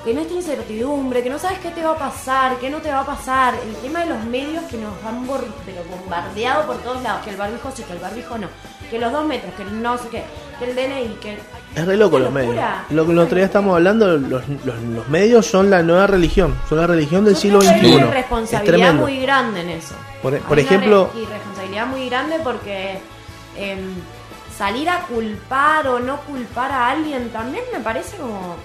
que 0.03 0.14
no 0.14 0.22
tiene 0.22 0.38
incertidumbre, 0.38 1.24
que 1.24 1.30
no 1.30 1.40
sabes 1.40 1.60
qué 1.60 1.69
te 1.69 1.84
va 1.84 1.91
a 1.91 1.98
pasar, 1.98 2.57
qué 2.57 2.69
no 2.69 2.78
te 2.78 2.90
va 2.90 3.02
a 3.02 3.06
pasar. 3.06 3.56
El 3.56 3.76
tema 3.78 4.02
de 4.02 4.07
los 4.07 4.24
medios 4.24 4.64
que 4.65 4.78
nos 4.78 4.94
han 5.06 5.28
pero 5.65 5.84
bombardeado 5.90 6.65
por 6.65 6.78
todos 6.78 7.02
lados, 7.03 7.24
que 7.24 7.32
el 7.32 7.36
barbijo 7.36 7.72
sí, 7.76 7.84
que 7.84 7.94
el 7.94 7.99
barbijo 7.99 8.38
no, 8.38 8.48
que 8.90 8.99
los 8.99 9.11
dos 9.11 9.26
metros, 9.26 9.53
que 9.56 9.64
el 9.64 9.82
no 9.82 9.98
sé 9.98 10.07
qué, 10.10 10.24
que 10.60 10.69
el 10.69 10.76
DNI, 10.76 11.15
que... 11.15 11.38
Es 11.76 11.86
re 11.86 11.98
loco 11.98 12.19
los 12.19 12.32
medios. 12.32 12.56
Lo 12.90 13.06
que 13.06 13.11
el 13.11 13.19
otro 13.19 13.36
día 13.36 13.45
estamos 13.45 13.76
hablando, 13.76 14.18
los, 14.18 14.48
los, 14.48 14.82
los 14.82 15.10
medios 15.10 15.45
son 15.45 15.69
la 15.69 15.84
nueva 15.84 16.07
religión, 16.07 16.56
son 16.69 16.80
la 16.80 16.88
religión 16.88 17.26
del 17.26 17.36
Yo 17.36 17.41
siglo 17.41 17.61
XXI. 17.61 17.69
Hay 17.74 17.95
una 17.95 18.07
responsabilidad 18.07 18.94
muy 18.94 19.19
grande 19.19 19.61
en 19.61 19.69
eso. 19.69 19.95
Por, 20.22 20.34
Hay 20.34 20.40
por 20.40 20.53
una 20.53 20.61
ejemplo, 20.61 21.10
y 21.15 21.26
responsabilidad 21.26 21.88
muy 21.88 22.10
grande 22.10 22.38
porque 22.44 22.99
em, 23.57 23.94
salir 24.57 24.90
a 24.90 25.02
culpar 25.02 25.88
o 25.88 25.99
no 25.99 26.22
culpar 26.22 26.72
a 26.72 26.90
alguien 26.90 27.30
también 27.30 27.64
me 27.72 27.80
parece 27.80 28.18
como 28.18 28.56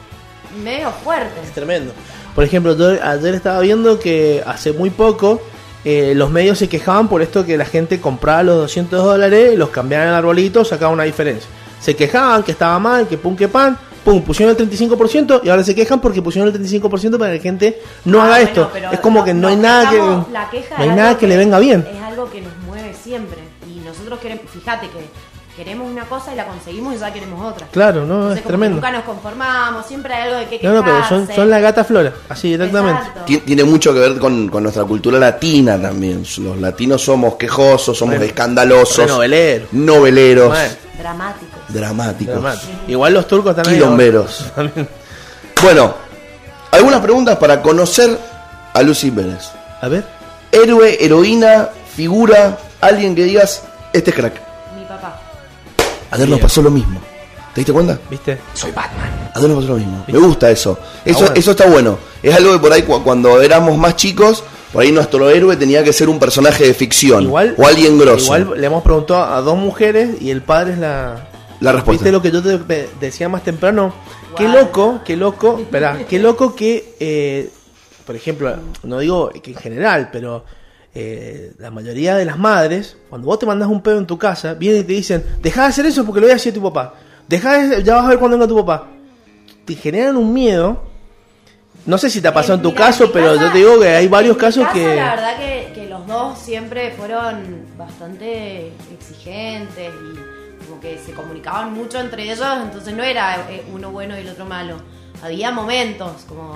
medio 0.63 0.91
fuerte. 0.91 1.41
es 1.45 1.53
tremendo. 1.53 1.93
Por 2.35 2.45
ejemplo, 2.45 2.77
yo 2.77 2.89
ayer 3.03 3.35
estaba 3.35 3.61
viendo 3.61 3.99
que 3.99 4.43
hace 4.47 4.73
muy 4.73 4.91
poco 4.91 5.41
eh, 5.85 6.13
los 6.15 6.31
medios 6.31 6.59
se 6.59 6.69
quejaban 6.69 7.09
por 7.09 7.23
esto 7.23 7.45
que 7.45 7.57
la 7.57 7.65
gente 7.65 8.01
compraba 8.01 8.43
los 8.43 8.57
200 8.63 9.05
dólares, 9.05 9.57
los 9.59 9.71
cambiaban 9.71 10.09
al 10.09 10.15
arbolito, 10.15 10.65
sacaba 10.65 10.93
una 10.93 11.03
diferencia. 11.05 11.49
Se 11.81 11.97
quejaban 11.97 12.43
que 12.43 12.53
estaba 12.53 12.79
mal, 12.79 13.09
que 13.09 13.19
pum, 13.19 13.35
que 13.37 13.49
pan, 13.49 13.77
pum, 14.05 14.23
pusieron 14.23 14.57
el 14.57 14.69
35% 14.71 15.41
y 15.43 15.49
ahora 15.49 15.65
se 15.65 15.75
quejan 15.75 16.01
porque 16.01 16.23
pusieron 16.23 16.55
el 16.55 16.61
35% 16.61 17.19
para 17.19 17.33
que 17.33 17.37
la 17.39 17.43
gente 17.43 17.83
no 18.05 18.21
Ah, 18.23 18.25
haga 18.27 18.35
bueno, 18.37 18.49
esto. 18.49 18.71
Es 18.93 19.01
como 19.01 19.25
que 19.25 19.35
no 19.35 19.49
hay 19.49 19.57
nada 19.57 19.91
que, 19.91 19.99
no 19.99 20.27
hay 20.79 20.89
nada 20.91 21.09
algo 21.09 21.19
que 21.21 21.27
le 21.27 21.37
venga 21.37 21.59
bien. 21.59 21.87
Es 21.93 22.01
algo 22.03 22.31
que 22.31 22.41
nos 22.41 22.57
mueve 22.65 22.95
siempre. 22.95 23.39
Y 23.69 23.81
nosotros 23.81 24.21
queremos, 24.21 24.45
fíjate 24.53 24.87
que 24.87 24.99
queremos 25.57 25.91
una 25.91 26.05
cosa 26.05 26.33
y 26.33 26.37
la 26.37 26.47
conseguimos 26.47 26.95
y 26.95 26.99
ya 26.99 27.13
queremos 27.13 27.45
otra. 27.45 27.67
Claro, 27.71 28.05
no, 28.07 28.15
Entonces, 28.15 28.39
es 28.39 28.43
como 28.43 28.43
que 28.43 28.49
tremendo. 28.49 28.75
Nunca 28.77 28.91
nos 28.93 29.05
conformamos, 29.05 29.87
siempre 29.87 30.15
hay 30.15 30.29
algo 30.29 30.39
de 30.41 30.47
que 30.59 30.67
No, 30.67 30.73
no, 30.75 30.85
pero 30.85 30.99
son, 31.09 31.21
quejarse. 31.23 31.35
son 31.35 31.51
la 31.51 31.61
gata 31.61 31.85
flora, 31.85 32.13
así 32.29 32.49
directamente. 32.51 33.03
Tiene 33.45 33.65
mucho 33.65 33.93
que 33.93 34.01
ver 34.01 34.19
con, 34.19 34.49
con 34.49 34.63
nuestra 34.63 34.85
cultura 34.85 35.19
latina 35.19 35.81
también. 35.81 36.25
Los 36.39 36.59
latinos 36.61 37.03
somos 37.03 37.35
quejosos, 37.35 37.97
somos 37.99 38.17
Re- 38.19 38.27
escandalosos, 38.27 39.07
novelero. 39.09 39.67
noveleros, 39.73 40.49
Bueno, 40.49 40.75
Dramáticos. 40.99 41.61
dramáticos, 41.69 42.35
dramático. 42.35 42.73
Igual 42.89 43.13
los 43.15 43.27
turcos 43.27 43.57
ahí. 43.59 43.65
quilomberos. 43.75 44.51
También. 44.55 44.89
Bueno, 45.63 45.95
algunas 46.71 47.01
preguntas 47.01 47.37
para 47.39 47.61
conocer 47.63 48.19
a 48.73 48.83
Lucy 48.83 49.11
Pérez. 49.11 49.51
A 49.81 49.89
ver. 49.89 50.05
Héroe, 50.51 50.97
heroína, 51.05 51.69
figura, 51.95 52.59
alguien 52.81 53.15
que 53.15 53.25
digas, 53.25 53.63
este 53.93 54.11
es 54.11 54.17
crack. 54.17 54.52
Ayer 56.13 56.29
nos 56.29 56.41
pasó 56.41 56.63
lo 56.63 56.71
mismo. 56.71 57.01
¿Te 57.55 57.61
diste 57.61 57.73
cuenta? 57.73 57.99
¿Viste? 58.11 58.39
Ayer 59.35 59.49
nos 59.49 59.59
pasó 59.59 59.73
lo 59.73 59.79
mismo. 59.79 60.05
Me 60.09 60.19
gusta 60.19 60.51
eso. 60.51 60.79
Eso, 61.05 61.19
bueno. 61.21 61.35
eso 61.35 61.51
está 61.51 61.67
bueno. 61.67 61.99
Es 62.23 62.35
algo 62.35 62.53
que 62.53 62.59
por 62.59 62.73
ahí 62.73 62.83
cu- 62.83 63.03
cuando 63.03 63.41
éramos 63.43 63.77
más 63.77 63.97
chicos, 63.97 64.43
por 64.73 64.83
ahí 64.83 64.93
nuestro 64.93 65.29
héroe 65.29 65.57
tenía 65.57 65.83
que 65.85 65.93
ser 65.93 66.09
un 66.09 66.19
personaje 66.19 66.65
de 66.67 66.75
ficción. 66.75 67.25
Igual, 67.25 67.55
o 67.59 67.67
alguien 67.67 67.99
grosso. 67.99 68.37
Igual 68.37 68.61
le 68.61 68.67
hemos 68.67 68.83
preguntado 68.83 69.25
a 69.35 69.41
dos 69.43 69.57
mujeres 69.59 70.21
y 70.21 70.31
el 70.31 70.43
padre 70.43 70.73
es 70.75 70.79
la. 70.79 71.29
La 71.61 71.71
respuesta. 71.73 72.05
¿Viste 72.05 72.13
lo 72.13 72.21
que 72.23 72.31
yo 72.33 72.43
te 72.67 72.89
decía 73.01 73.29
más 73.29 73.45
temprano? 73.45 73.95
Qué 74.37 74.49
loco, 74.49 75.01
qué 75.05 75.17
loco, 75.17 75.59
espera, 75.61 75.99
qué 76.09 76.19
loco 76.19 76.57
que, 76.57 76.97
eh, 76.99 77.51
por 78.05 78.17
ejemplo, 78.17 78.57
no 78.83 78.99
digo 78.99 79.29
que 79.29 79.53
en 79.53 79.57
general, 79.59 80.09
pero 80.11 80.45
eh, 80.95 81.53
la 81.59 81.71
mayoría 81.71 82.17
de 82.17 82.25
las 82.25 82.39
madres, 82.39 82.97
cuando 83.09 83.27
vos 83.27 83.39
te 83.39 83.47
mandas 83.47 83.69
un 83.69 83.81
pedo 83.83 83.99
en 83.99 84.07
tu 84.07 84.19
casa, 84.19 84.55
vienen 84.55 84.83
y 84.83 84.85
te 84.85 84.93
dicen, 84.93 85.25
deja 85.41 85.63
de 85.63 85.69
hacer 85.69 85.87
eso 85.87 86.05
porque 86.05 86.21
lo 86.21 86.27
voy 86.27 86.33
a 86.33 86.35
decir 86.35 86.53
a 86.53 86.55
tu 86.55 86.63
papá. 86.63 86.95
Deja 87.29 87.59
de, 87.69 87.83
ya 87.83 87.97
vas 87.97 88.05
a 88.07 88.09
ver 88.11 88.19
cuando 88.19 88.37
venga 88.37 88.49
tu 88.49 88.57
papá. 88.65 88.89
Te 89.65 89.75
generan 89.75 90.17
un 90.17 90.33
miedo. 90.33 90.83
No 91.87 91.99
sé 91.99 92.11
si 92.11 92.21
te 92.21 92.29
ha 92.29 92.35
pasado 92.35 92.55
en 92.57 92.63
tu 92.63 92.71
Mira, 92.73 92.87
caso, 92.87 93.11
pero 93.13 93.29
casa- 93.35 93.47
yo 93.47 93.53
te 93.53 93.59
digo 93.59 93.81
que 93.81 93.89
hay 93.89 94.07
varios 94.07 94.37
casos 94.37 94.63
casa, 94.65 94.75
que... 94.75 94.95
La 94.97 95.15
verdad 95.17 95.37
que, 95.39 95.73
que 95.75 95.87
los 95.89 96.07
dos 96.07 96.39
siempre 96.39 96.93
fueron 96.93 97.65
bastante 97.77 98.71
exigentes 98.93 99.91
y 99.93 100.65
como 100.67 100.81
que 100.81 100.99
se 101.05 101.13
comunicaban 101.13 101.73
mucho 101.73 101.99
entre 101.99 102.25
ellos, 102.25 102.41
entonces 102.63 102.95
no 102.95 103.03
era 103.03 103.47
eh, 103.51 103.65
uno 103.73 103.91
bueno 103.91 104.17
y 104.17 104.21
el 104.21 104.29
otro 104.29 104.45
malo. 104.45 104.77
Había 105.23 105.51
momentos, 105.51 106.23
como 106.29 106.55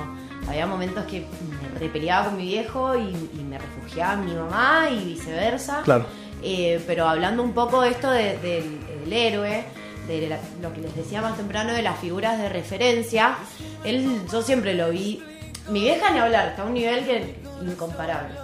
había 0.49 0.67
momentos 0.67 1.05
que 1.07 1.21
me 1.21 1.79
repeleaba 1.79 2.27
con 2.27 2.37
mi 2.37 2.45
viejo 2.45 2.97
y, 2.97 3.09
y 3.39 3.45
me 3.49 3.59
refugiaba 3.59 4.15
en 4.15 4.25
mi 4.27 4.33
mamá 4.35 4.89
y 4.91 5.05
viceversa. 5.05 5.83
Claro. 5.85 6.07
Eh, 6.43 6.83
pero 6.87 7.09
hablando 7.09 7.43
un 7.43 7.53
poco 7.53 7.81
de 7.83 7.91
esto 7.91 8.11
de- 8.11 8.37
del, 8.39 8.79
del 9.01 9.13
héroe, 9.13 9.65
de 10.07 10.29
la- 10.29 10.39
lo 10.63 10.73
que 10.73 10.81
les 10.83 10.95
decía 10.95 11.21
más 11.21 11.37
temprano 11.37 11.73
de 11.73 11.83
las 11.83 11.99
figuras 11.99 12.39
de 12.39 12.49
referencia, 12.49 13.37
él 13.85 14.21
yo 14.31 14.43
siempre 14.43 14.75
lo 14.75 14.91
vi. 14.91 15.23
Mi 15.69 15.81
vieja 15.81 16.11
ni 16.11 16.21
hablar, 16.21 16.49
está 16.51 16.63
a 16.63 16.67
un 16.67 16.75
nivel 16.75 17.05
que 17.05 17.35
incomparable. 17.63 18.35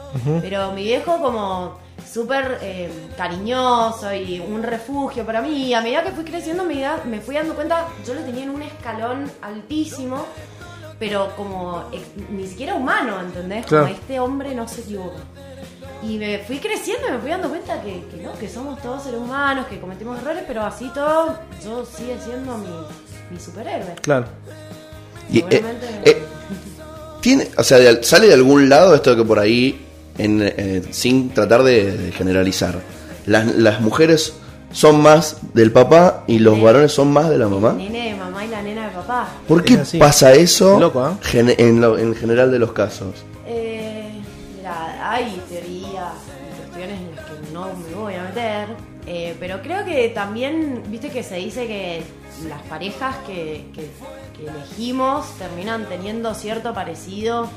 Pero 0.40 0.72
mi 0.72 0.82
viejo 0.82 1.18
como 1.20 1.78
súper 2.10 2.58
eh, 2.62 2.90
cariñoso 3.16 4.12
y 4.12 4.40
un 4.40 4.62
refugio 4.64 5.24
para 5.24 5.40
mí. 5.40 5.66
Y 5.68 5.74
a 5.74 5.80
medida 5.80 6.02
que 6.02 6.10
fui 6.10 6.24
creciendo 6.24 6.64
me, 6.64 6.84
me 7.04 7.20
fui 7.20 7.36
dando 7.36 7.54
cuenta, 7.54 7.86
yo 8.04 8.14
lo 8.14 8.22
tenía 8.22 8.42
en 8.42 8.50
un 8.50 8.62
escalón 8.62 9.30
altísimo, 9.40 10.26
pero 11.02 11.34
como 11.36 11.82
ex- 11.90 12.30
ni 12.30 12.46
siquiera 12.46 12.74
humano, 12.76 13.20
¿entendés? 13.20 13.66
Claro. 13.66 13.86
Como 13.86 13.96
este 13.96 14.20
hombre 14.20 14.54
no 14.54 14.68
se 14.68 14.82
equivoca. 14.82 15.16
Y 16.00 16.16
me 16.16 16.38
fui 16.38 16.58
creciendo 16.58 17.08
y 17.08 17.10
me 17.10 17.18
fui 17.18 17.28
dando 17.30 17.48
cuenta 17.48 17.82
que, 17.82 18.04
que 18.08 18.22
no, 18.22 18.32
que 18.38 18.48
somos 18.48 18.80
todos 18.80 19.02
seres 19.02 19.18
humanos, 19.18 19.66
que 19.66 19.80
cometimos 19.80 20.16
errores, 20.20 20.44
pero 20.46 20.62
así 20.62 20.88
todo, 20.94 21.36
yo 21.64 21.84
sigue 21.84 22.16
siendo 22.24 22.56
mi, 22.56 22.68
mi 23.32 23.40
superhéroe. 23.40 23.96
Claro. 24.00 24.26
Y, 25.28 25.40
eh, 25.40 25.62
eh, 26.04 26.22
tiene, 27.20 27.48
o 27.58 27.64
sea, 27.64 27.78
de- 27.78 28.04
sale 28.04 28.28
de 28.28 28.34
algún 28.34 28.68
lado 28.68 28.94
esto 28.94 29.10
de 29.10 29.16
que 29.16 29.24
por 29.24 29.40
ahí, 29.40 29.84
en, 30.18 30.38
eh, 30.40 30.82
sin 30.92 31.30
tratar 31.30 31.64
de, 31.64 31.96
de 31.96 32.12
generalizar, 32.12 32.80
las, 33.26 33.46
las 33.56 33.80
mujeres 33.80 34.34
son 34.70 35.02
más 35.02 35.38
del 35.52 35.72
papá 35.72 36.22
y 36.28 36.38
los 36.38 36.60
varones 36.62 36.92
son 36.92 37.12
más 37.12 37.28
de 37.28 37.38
la 37.38 37.48
mamá. 37.48 37.72
nene 37.72 38.14
¿Por 39.48 39.62
qué 39.64 39.74
Es 39.74 39.94
pasa 39.98 40.32
eso 40.32 40.78
Loco, 40.80 41.06
¿eh? 41.08 41.12
gen- 41.22 41.54
en, 41.58 41.80
lo- 41.80 41.98
en 41.98 42.14
general 42.14 42.50
de 42.50 42.58
los 42.58 42.72
casos? 42.72 43.24
Eh, 43.46 44.20
mira, 44.56 45.10
hay 45.12 45.42
teorías 45.48 46.12
y 46.52 46.56
cuestiones 46.60 47.00
en 47.00 47.16
las 47.16 47.24
que 47.26 47.52
no 47.52 47.66
me 47.74 47.94
voy 47.94 48.14
a 48.14 48.22
meter, 48.24 48.68
eh, 49.06 49.36
pero 49.40 49.60
creo 49.62 49.84
que 49.84 50.08
también, 50.10 50.82
viste 50.88 51.10
que 51.10 51.22
se 51.22 51.36
dice 51.36 51.66
que 51.66 52.02
las 52.48 52.62
parejas 52.62 53.16
que, 53.26 53.66
que- 53.74 53.90
que 54.36 54.48
elegimos 54.48 55.26
terminan 55.38 55.86
teniendo 55.88 56.34
cierto 56.34 56.72
parecido, 56.72 57.48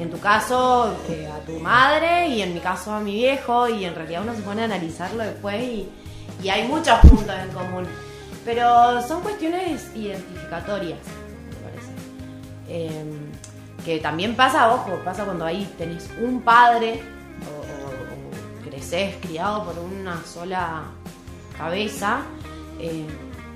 en 0.00 0.10
tu 0.10 0.18
caso 0.20 0.94
eh, 1.08 1.28
a 1.30 1.44
tu 1.44 1.52
madre 1.60 2.28
y 2.28 2.42
en 2.42 2.54
mi 2.54 2.60
caso 2.60 2.92
a 2.92 3.00
mi 3.00 3.12
viejo, 3.12 3.68
y 3.68 3.84
en 3.84 3.94
realidad 3.94 4.22
uno 4.22 4.34
se 4.34 4.42
pone 4.42 4.62
a 4.62 4.64
analizarlo 4.66 5.22
después 5.22 5.62
y, 5.62 5.88
y 6.42 6.48
hay 6.48 6.66
muchos 6.68 6.98
puntos 7.00 7.34
en 7.42 7.50
común. 7.50 7.86
Pero 8.44 9.00
son 9.06 9.22
cuestiones 9.22 9.90
identificatorias, 9.94 10.98
me 11.50 11.56
parece. 11.70 11.92
Eh, 12.68 13.04
que 13.84 13.98
también 13.98 14.34
pasa, 14.36 14.72
ojo, 14.72 14.98
pasa 15.04 15.24
cuando 15.24 15.44
ahí 15.44 15.72
tenés 15.78 16.08
un 16.20 16.40
padre 16.42 17.00
o, 17.46 17.60
o- 17.60 18.64
o 18.66 18.68
creces 18.70 19.16
criado 19.20 19.64
por 19.64 19.78
una 19.78 20.22
sola 20.24 20.82
cabeza 21.58 22.22
eh, 22.80 23.06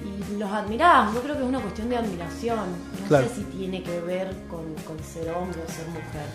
y 0.05 0.39
los 0.39 0.51
admirás. 0.51 1.13
Yo 1.15 1.21
creo 1.23 1.35
que 1.37 1.43
es 1.43 1.49
una 1.49 1.61
cuestión 1.61 1.89
de 1.89 1.97
admiración. 1.97 2.59
No 3.03 3.09
Claro. 3.09 3.29
sé 3.29 3.37
si 3.37 3.43
tiene 3.45 3.83
que 3.83 4.01
ver 4.01 4.31
con, 4.49 4.73
con 4.87 5.03
ser 5.03 5.31
hombre 5.33 5.61
o 5.67 5.73
ser 5.73 5.87
mujer. 5.89 6.27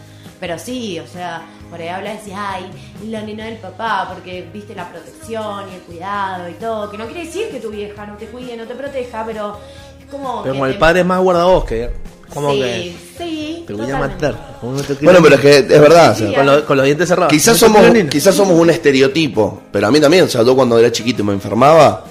Pero 0.41 0.57
sí, 0.59 0.99
o 0.99 1.05
sea, 1.07 1.43
por 1.69 1.80
ahí 1.80 1.88
hablas 1.88 2.15
y 2.15 2.18
decís, 2.18 2.34
ay, 2.35 2.65
la 3.09 3.22
nena 3.22 3.45
del 3.45 3.57
papá, 3.57 4.09
porque 4.13 4.45
viste 4.51 4.76
la 4.76 4.89
protección 4.89 5.65
y 5.72 5.76
el 5.76 5.81
cuidado 5.81 6.49
y 6.49 6.53
todo. 6.53 6.89
Que 6.91 6.97
no 6.97 7.05
quiere 7.05 7.26
decir 7.26 7.49
que 7.49 7.59
tu 7.61 7.69
vieja 7.69 8.05
no 8.07 8.18
te 8.18 8.26
cuide, 8.26 8.57
no 8.57 8.65
te 8.65 8.73
proteja, 8.76 9.23
pero 9.26 9.57
es 9.99 10.05
como. 10.07 10.41
Pero 10.41 10.53
que 10.53 10.59
como 10.59 10.65
el 10.65 10.73
te- 10.73 10.80
padre 10.80 10.99
es 11.01 11.05
más 11.05 11.22
guardabos 11.22 11.63
que... 11.65 11.91
Como 12.34 12.53
sí, 12.53 12.59
que... 12.59 12.95
sí. 13.18 13.63
Te 13.68 13.73
voy 13.73 13.84
a 13.84 13.93
totalmente. 13.93 14.26
matar. 14.27 14.57
Bueno, 15.01 15.19
pero 15.22 15.35
es 15.35 15.41
que 15.41 15.57
es 15.59 15.68
verdad. 15.68 16.11
o 16.11 16.15
sea, 16.15 16.27
Sí, 16.30 16.34
Con, 16.34 16.45
lo- 16.45 16.65
con 16.65 16.77
los 16.77 16.85
dientes 16.85 17.07
cerrados. 17.07 17.31
Quizás 17.31 17.57
somos, 17.57 17.81
quizás 18.09 18.34
somos 18.34 18.57
un 18.59 18.69
estereotipo, 18.69 19.61
pero 19.72 19.88
a 19.88 19.91
mí 19.91 19.99
también, 19.99 20.23
o 20.23 20.27
sea, 20.27 20.41
yo 20.43 20.55
cuando 20.55 20.80
era 20.80 20.91
chiquito 20.91 21.22
y 21.22 21.26
me 21.26 21.34
enfermaba, 21.34 22.03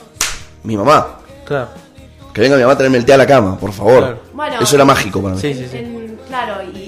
mi 0.63 0.77
mamá, 0.77 1.19
Claro. 1.45 1.69
que 2.33 2.43
venga 2.43 2.55
mi 2.57 2.63
mamá 2.63 2.75
a 2.75 2.77
traerme 2.77 2.99
el 2.99 3.05
té 3.05 3.13
a 3.15 3.17
la 3.17 3.27
cama, 3.27 3.59
por 3.59 3.73
favor. 3.73 3.99
Claro. 3.99 4.21
Bueno, 4.35 4.61
Eso 4.61 4.77
era 4.77 4.85
mágico 4.85 5.21
para 5.23 5.35
mí. 5.35 5.41
Sí, 5.41 5.53
sí, 5.55 5.67
sí. 5.71 5.77
En- 5.79 6.19
claro, 6.29 6.63
y, 6.73 6.79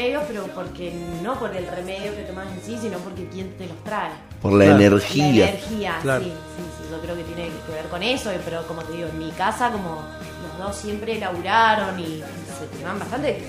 remedios, 0.00 0.24
pero 0.26 0.46
porque 0.54 0.92
no 1.22 1.38
por 1.38 1.54
el 1.54 1.66
remedio 1.66 2.14
que 2.16 2.22
tomas 2.22 2.46
en 2.48 2.60
sí, 2.64 2.78
sino 2.80 2.98
porque 2.98 3.26
quién 3.28 3.52
te 3.56 3.66
los 3.66 3.76
trae. 3.84 4.10
Por 4.40 4.52
la 4.52 4.64
Claro. 4.64 4.80
energía. 4.80 5.44
La 5.44 5.50
energía, 5.50 5.98
Claro. 6.02 6.24
sí, 6.24 6.30
sí, 6.30 6.62
sí, 6.78 6.84
yo 6.90 7.00
creo 7.00 7.16
que 7.16 7.22
tiene 7.24 7.50
que 7.66 7.72
ver 7.72 7.86
con 7.86 8.02
eso, 8.02 8.30
pero 8.44 8.66
como 8.66 8.82
te 8.82 8.92
digo, 8.94 9.08
en 9.08 9.18
mi 9.18 9.30
casa 9.32 9.70
como 9.70 9.96
los 9.96 10.66
dos 10.66 10.76
siempre 10.76 11.18
laburaron 11.18 11.98
y 12.00 12.22
se 12.58 12.66
tomaban 12.78 12.98
bastante, 13.00 13.42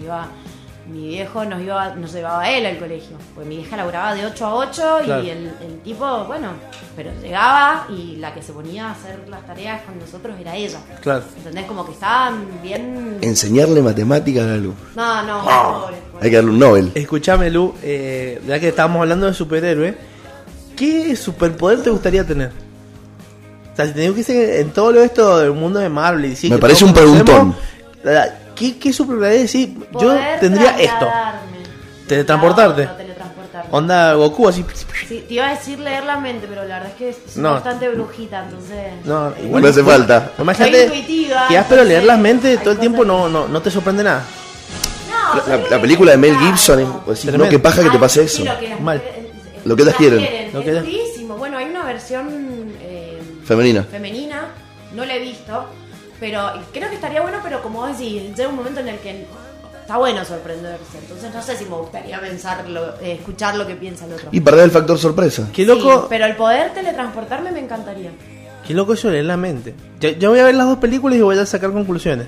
iba- 0.00 0.28
mi 0.92 1.08
viejo 1.08 1.44
nos 1.44 1.60
iba, 1.62 1.94
nos 1.94 2.12
llevaba 2.12 2.42
a 2.42 2.50
él 2.50 2.66
al 2.66 2.78
colegio, 2.78 3.16
pues 3.34 3.46
mi 3.46 3.56
vieja 3.58 3.76
laburaba 3.76 4.14
de 4.14 4.26
8 4.26 4.46
a 4.46 4.54
8 4.54 4.72
Claro. 5.04 5.22
y 5.24 5.30
el, 5.30 5.52
el 5.62 5.80
tipo, 5.84 6.24
bueno, 6.24 6.48
pero 6.96 7.10
llegaba 7.22 7.86
y 7.88 8.16
la 8.16 8.34
que 8.34 8.42
se 8.42 8.52
ponía 8.52 8.88
a 8.88 8.92
hacer 8.92 9.20
las 9.28 9.46
tareas 9.46 9.82
con 9.82 9.98
nosotros 9.98 10.34
era 10.40 10.56
ella. 10.56 10.78
Claro. 11.00 11.22
¿Entendés? 11.36 11.64
Como 11.66 11.84
que 11.86 11.92
estaban 11.92 12.44
bien... 12.62 13.18
Enseñarle 13.20 13.80
matemáticas 13.82 14.44
a 14.44 14.48
la 14.48 14.56
luz. 14.56 14.74
No, 14.96 15.22
no, 15.22 15.38
pobre, 15.44 15.96
pobre. 16.12 16.24
Hay 16.24 16.30
que 16.30 16.36
darle 16.36 16.50
un 16.50 16.58
Nobel. 16.58 16.92
Escuchame, 16.94 17.50
Lu, 17.50 17.74
eh, 17.82 18.40
ya 18.46 18.58
que 18.58 18.68
estábamos 18.68 19.00
hablando 19.02 19.26
de 19.26 19.34
superhéroe, 19.34 19.96
¿qué 20.76 21.14
superpoder 21.16 21.82
te 21.82 21.90
gustaría 21.90 22.26
tener? 22.26 22.50
O 23.72 23.76
sea, 23.76 23.86
si 23.86 23.92
tenías 23.92 24.14
que 24.14 24.22
ser 24.24 24.60
en 24.60 24.70
todo 24.70 24.92
lo 24.92 25.02
esto 25.02 25.38
del 25.38 25.52
mundo 25.52 25.78
de 25.78 25.88
Marvel 25.88 26.24
y 26.24 26.28
DC, 26.30 26.48
Me 26.50 26.58
parece 26.58 26.84
un 26.84 26.92
preguntón. 26.92 27.54
la- 28.02 28.36
¿Qué, 28.60 28.78
qué 28.78 28.92
superpoder 28.92 29.40
decir? 29.40 29.74
Yo 29.92 29.98
Poder 30.00 30.38
tendría 30.38 30.78
esto. 30.78 31.08
Teletransportarte. 32.06 32.84
No, 32.84 32.92
teletransportarme. 32.92 33.68
Onda 33.72 34.12
Goku, 34.14 34.48
así. 34.48 34.64
Sí, 35.08 35.24
te 35.26 35.34
iba 35.34 35.46
a 35.48 35.54
decir 35.54 35.78
leer 35.78 36.04
la 36.04 36.18
mente, 36.18 36.46
pero 36.48 36.64
la 36.64 36.74
verdad 36.80 36.90
es 36.90 36.94
que 36.96 37.08
es 37.08 37.36
No. 37.38 37.52
bastante 37.52 37.88
brujita, 37.88 38.44
entonces... 38.44 38.92
No, 39.04 39.30
No 39.60 39.66
hace 39.68 39.82
falta. 39.82 40.32
Imagínate 40.38 40.88
Soy 40.88 40.98
intuitiva, 40.98 41.48
que 41.48 41.56
has 41.58 41.66
pero 41.66 41.84
leer 41.84 42.04
las 42.04 42.18
mentes 42.18 42.60
todo 42.62 42.72
el 42.72 42.78
tiempo 42.78 43.02
no, 43.04 43.28
no, 43.30 43.48
no 43.48 43.62
te 43.62 43.70
sorprende 43.70 44.04
nada. 44.04 44.24
No, 45.08 45.34
La, 45.48 45.56
yo 45.56 45.62
la- 45.62 45.68
la 45.70 45.80
película 45.80 46.10
de 46.12 46.18
Mel. 46.18 46.36
Gibson, 46.36 46.80
es, 46.80 46.86
decís, 47.22 47.32
no, 47.38 47.48
qué 47.48 47.58
paja 47.58 47.78
que 47.82 47.88
te 47.88 47.94
Ay, 47.94 47.98
pase 47.98 48.28
sí, 48.28 48.42
eso. 48.42 48.52
Lo 48.52 48.60
que, 48.60 48.68
las 48.68 48.80
Mal. 48.80 49.02
Lo 49.64 49.76
que 49.76 49.82
ellas 49.82 49.94
quieren. 49.96 50.50
Lo 50.52 50.60
que 50.62 50.66
es 50.70 50.72
ellas- 50.76 50.84
durísimo. 50.84 51.36
Bueno, 51.36 51.56
hay 51.58 51.66
una 51.66 51.84
versión 51.84 52.28
eh, 52.82 53.18
Femenina. 53.44 53.84
femenina, 53.84 54.48
no 54.94 55.04
la 55.04 55.14
he 55.14 55.20
visto, 55.20 55.66
pero 56.20 56.52
creo 56.72 56.88
que 56.88 56.94
estaría 56.96 57.22
bueno, 57.22 57.38
pero 57.42 57.62
como 57.62 57.80
vos 57.80 57.98
decís, 57.98 58.34
llega 58.36 58.48
un 58.48 58.56
momento 58.56 58.80
en 58.80 58.88
el 58.88 58.98
que 58.98 59.26
está 59.80 59.96
bueno 59.96 60.24
sorprenderse. 60.24 60.98
Entonces 61.02 61.34
no 61.34 61.42
sé 61.42 61.56
si 61.56 61.64
me 61.64 61.76
gustaría 61.76 62.20
pensarlo, 62.20 62.94
eh, 63.00 63.12
escuchar 63.18 63.56
lo 63.56 63.66
que 63.66 63.74
piensa 63.74 64.04
el 64.06 64.12
otro. 64.12 64.28
Y 64.30 64.40
perder 64.40 64.64
el 64.66 64.70
factor 64.70 64.98
sorpresa. 64.98 65.48
Qué 65.52 65.62
Sí, 65.62 65.66
loco, 65.68 66.06
pero 66.08 66.26
el 66.26 66.36
poder 66.36 66.72
teletransportarme 66.74 67.50
me 67.50 67.60
encantaría. 67.60 68.10
qué 68.66 68.74
loco 68.74 68.92
eso 68.92 69.08
de 69.08 69.14
leer 69.14 69.24
la 69.24 69.36
mente. 69.36 69.74
Yo, 69.98 70.10
yo 70.10 70.30
voy 70.30 70.38
a 70.38 70.44
ver 70.44 70.54
las 70.54 70.66
dos 70.66 70.78
películas 70.78 71.18
y 71.18 71.22
voy 71.22 71.36
a 71.38 71.44
sacar 71.46 71.72
conclusiones. 71.72 72.26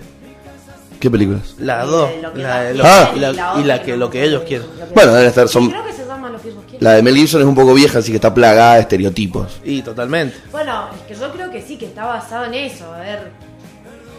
¿Qué 0.98 1.10
películas? 1.10 1.55
Las 1.59 1.86
Y 1.86 1.90
dos. 1.90 2.10
de 2.10 2.23
lo 2.23 2.32
que 2.32 2.43
La, 2.43 2.62
de 2.62 2.74
los- 2.74 2.86
Ah. 2.86 3.10
y 3.14 3.64
la, 3.64 3.82
que, 3.82 3.97
lo 3.97 4.09
que 4.09 4.23
ellos 4.24 4.43
quieren. 4.47 4.69
Lo 4.78 4.86
que- 4.89 4.94
Bueno, 4.94 5.12
deben 5.14 5.28
estar. 5.28 5.48
Sí, 5.48 5.52
Son, 5.55 5.69
creo 5.69 5.85
que 5.85 5.93
se 5.93 6.06
llama 6.06 6.31
lo 6.31 6.40
que 6.40 6.48
ellos 6.51 6.62
quieren. 6.69 6.85
la 6.85 6.93
de 6.93 7.02
Mel 7.02 7.16
Gibson 7.16 7.40
es 7.40 7.47
un 7.48 7.56
poco 7.56 7.74
vieja, 7.74 7.98
así 7.98 8.10
que 8.12 8.16
está 8.16 8.32
plagada 8.32 8.74
de 8.74 8.81
estereotipos. 8.82 9.60
Y 9.64 9.82
totalmente. 9.82 10.36
Bueno, 10.52 10.90
es 10.94 11.01
que 11.16 11.20
yo 11.20 11.32
creo 11.32 11.51
que 11.51 11.60
sí, 11.60 11.77
que 11.77 11.86
está 11.86 12.05
basado 12.06 12.44
en 12.44 12.55
eso. 12.55 12.93
A 12.93 13.01
ver, 13.01 13.31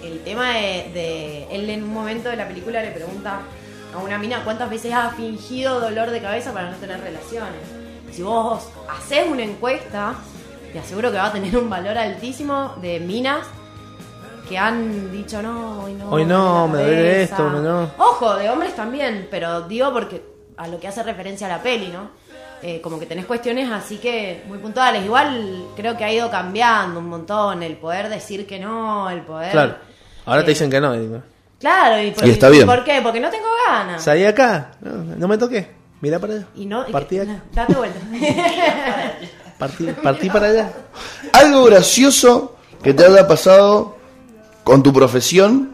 el 0.03 0.23
tema 0.23 0.49
de, 0.51 0.91
de- 0.93 1.47
Él 1.51 1.69
en 1.69 1.83
un 1.83 1.93
momento 1.93 2.29
de 2.29 2.35
la 2.35 2.47
película 2.47 2.81
le 2.81 2.91
pregunta 2.91 3.39
a 3.93 3.97
una 3.99 4.17
mina 4.17 4.43
cuántas 4.43 4.69
veces 4.69 4.93
ha 4.93 5.09
fingido 5.11 5.79
dolor 5.79 6.09
de 6.09 6.21
cabeza 6.21 6.51
para 6.53 6.69
no 6.71 6.77
tener 6.77 6.99
relaciones. 7.01 7.61
Si 8.11 8.21
vos 8.23 8.67
haces 8.89 9.25
una 9.29 9.43
encuesta, 9.43 10.15
te 10.71 10.79
aseguro 10.79 11.11
que 11.11 11.17
va 11.17 11.27
a 11.27 11.31
tener 11.31 11.55
un 11.57 11.69
valor 11.69 11.97
altísimo 11.97 12.75
de 12.81 12.99
minas 12.99 13.45
que 14.49 14.57
han 14.57 15.11
dicho 15.11 15.41
no, 15.41 15.83
hoy 15.83 15.93
no. 15.93 16.09
Hoy 16.09 16.25
no, 16.25 16.67
me 16.67 16.79
duele 16.79 16.91
la 16.91 16.95
duele 16.97 17.11
cabeza". 17.13 17.35
esto, 17.35 17.49
me 17.49 17.59
no. 17.59 17.91
Ojo, 17.97 18.35
de 18.35 18.49
hombres 18.49 18.75
también, 18.75 19.27
pero 19.31 19.61
digo 19.61 19.91
porque 19.93 20.21
a 20.57 20.67
lo 20.67 20.79
que 20.79 20.87
hace 20.87 21.01
referencia 21.03 21.47
a 21.47 21.57
la 21.57 21.63
peli, 21.63 21.87
¿no? 21.87 22.09
Eh, 22.61 22.79
como 22.81 22.97
que 22.99 23.05
tenés 23.05 23.25
cuestiones 23.25 23.69
así 23.71 23.97
que 23.97 24.43
muy 24.47 24.57
puntuales. 24.57 25.03
Igual 25.03 25.65
creo 25.75 25.97
que 25.97 26.03
ha 26.05 26.11
ido 26.13 26.29
cambiando 26.31 26.99
un 26.99 27.09
montón 27.09 27.61
el 27.63 27.75
poder 27.77 28.07
decir 28.09 28.47
que 28.47 28.57
no, 28.59 29.09
el 29.09 29.21
poder... 29.21 29.51
Claro. 29.51 29.75
Ahora 30.25 30.41
eh, 30.41 30.45
te 30.45 30.51
dicen 30.51 30.69
que 30.69 30.79
no. 30.81 30.95
y 30.95 31.09
Claro, 31.59 32.01
y, 32.01 32.11
por, 32.11 32.27
Y 32.27 32.31
está 32.31 32.49
bien. 32.49 32.65
¿por 32.65 32.83
qué? 32.83 32.99
Porque 33.01 33.19
no 33.19 33.29
tengo 33.29 33.47
ganas. 33.67 34.03
Salí 34.03 34.25
acá. 34.25 34.71
No, 34.81 34.91
no 35.17 35.27
me 35.27 35.37
toqué. 35.37 35.69
Mira 36.01 36.19
para 36.19 36.33
allá. 36.33 36.45
Y 36.55 36.65
no, 36.65 36.85
Partí, 36.87 37.17
no, 37.17 37.39
date 37.53 37.73
vuelta. 37.73 37.99
partí, 39.57 39.85
partí 40.03 40.29
para 40.29 40.47
allá. 40.47 40.73
Algo 41.31 41.65
gracioso 41.65 42.55
que 42.81 42.93
te 42.93 43.05
haya 43.05 43.27
pasado 43.27 43.95
con 44.63 44.83
tu 44.83 44.91
profesión, 44.91 45.73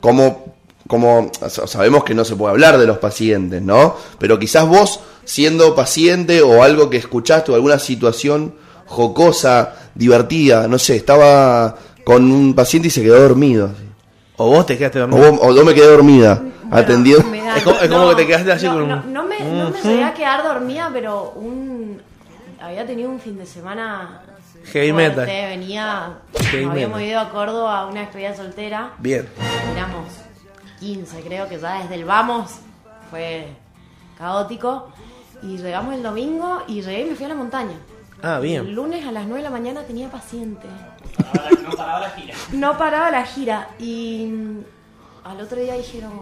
como, 0.00 0.54
como 0.88 1.30
sa- 1.48 1.66
sabemos 1.66 2.04
que 2.04 2.14
no 2.14 2.24
se 2.24 2.36
puede 2.36 2.52
hablar 2.52 2.78
de 2.78 2.86
los 2.86 2.98
pacientes, 2.98 3.60
¿no? 3.60 3.96
Pero 4.18 4.38
quizás 4.38 4.66
vos, 4.66 5.00
siendo 5.24 5.74
paciente 5.74 6.40
o 6.42 6.62
algo 6.62 6.88
que 6.88 6.96
escuchaste 6.96 7.52
o 7.52 7.54
alguna 7.54 7.78
situación 7.78 8.54
jocosa, 8.86 9.74
divertida, 9.94 10.66
no 10.66 10.78
sé, 10.78 10.96
estaba 10.96 11.76
con 12.12 12.30
un 12.30 12.54
paciente 12.54 12.88
y 12.88 12.90
se 12.90 13.02
quedó 13.02 13.20
dormido. 13.20 13.70
O 14.36 14.48
vos 14.50 14.66
te 14.66 14.76
quedaste 14.78 14.98
O, 15.00 15.06
dormido. 15.06 15.30
vos- 15.32 15.40
o 15.42 15.54
yo 15.54 15.64
me 15.64 15.74
quedé 15.74 15.86
dormida, 15.86 16.36
Bueno, 16.36 16.54
atendiendo. 16.70 17.28
me 17.28 17.42
da- 17.42 17.56
Es 17.56 17.62
como- 17.62 17.78
es 17.78 17.88
como 17.88 18.08
que 18.10 18.14
te 18.16 18.26
quedaste 18.26 18.52
así 18.52 18.66
no, 18.66 18.72
con 18.72 18.82
un- 18.82 18.88
no, 18.88 19.02
no 19.04 19.22
me, 19.24 19.38
no 19.40 19.70
me 19.70 19.80
llegué 19.82 20.04
a 20.04 20.14
quedar 20.14 20.42
dormida, 20.42 20.90
pero 20.92 21.32
un 21.36 22.00
había 22.60 22.86
tenido 22.86 23.10
un 23.10 23.20
fin 23.20 23.36
de 23.38 23.46
semana 23.46 24.22
Heavy 24.72 24.92
fuerte, 24.92 25.20
metal. 25.20 25.26
Venía, 25.26 26.12
Heavy 26.50 26.64
habíamos 26.64 26.98
metal. 26.98 27.10
ido 27.10 27.20
a 27.20 27.30
Córdoba 27.30 27.80
a 27.80 27.86
una 27.86 28.00
despedida 28.00 28.34
soltera. 28.36 28.90
Bien. 28.98 29.28
Éramos 29.74 30.06
15, 30.80 31.20
creo 31.22 31.48
que 31.48 31.58
ya 31.58 31.80
desde 31.82 31.94
el 31.94 32.04
vamos 32.04 32.50
fue 33.10 33.46
caótico. 34.18 34.88
Y 35.42 35.56
llegamos 35.56 35.94
el 35.94 36.02
domingo 36.02 36.62
y 36.68 36.82
llegué 36.82 37.00
y 37.06 37.10
me 37.10 37.14
fui 37.16 37.24
a 37.24 37.28
la 37.28 37.34
montaña. 37.34 37.76
Ah, 38.22 38.36
El 38.36 38.42
bien. 38.42 38.74
lunes 38.74 39.06
a 39.06 39.12
las 39.12 39.24
9 39.24 39.38
de 39.38 39.42
la 39.44 39.50
mañana 39.50 39.82
tenía 39.82 40.08
paciente. 40.10 40.66
No 41.62 41.70
paraba 41.76 42.00
la 42.00 42.10
gira. 42.10 42.34
No 42.52 42.78
paraba 42.78 43.10
la 43.10 43.24
gira 43.24 43.68
y 43.78 44.26
mm, 44.30 44.58
al 45.24 45.40
otro 45.40 45.58
día 45.60 45.74
dijeron, 45.74 46.12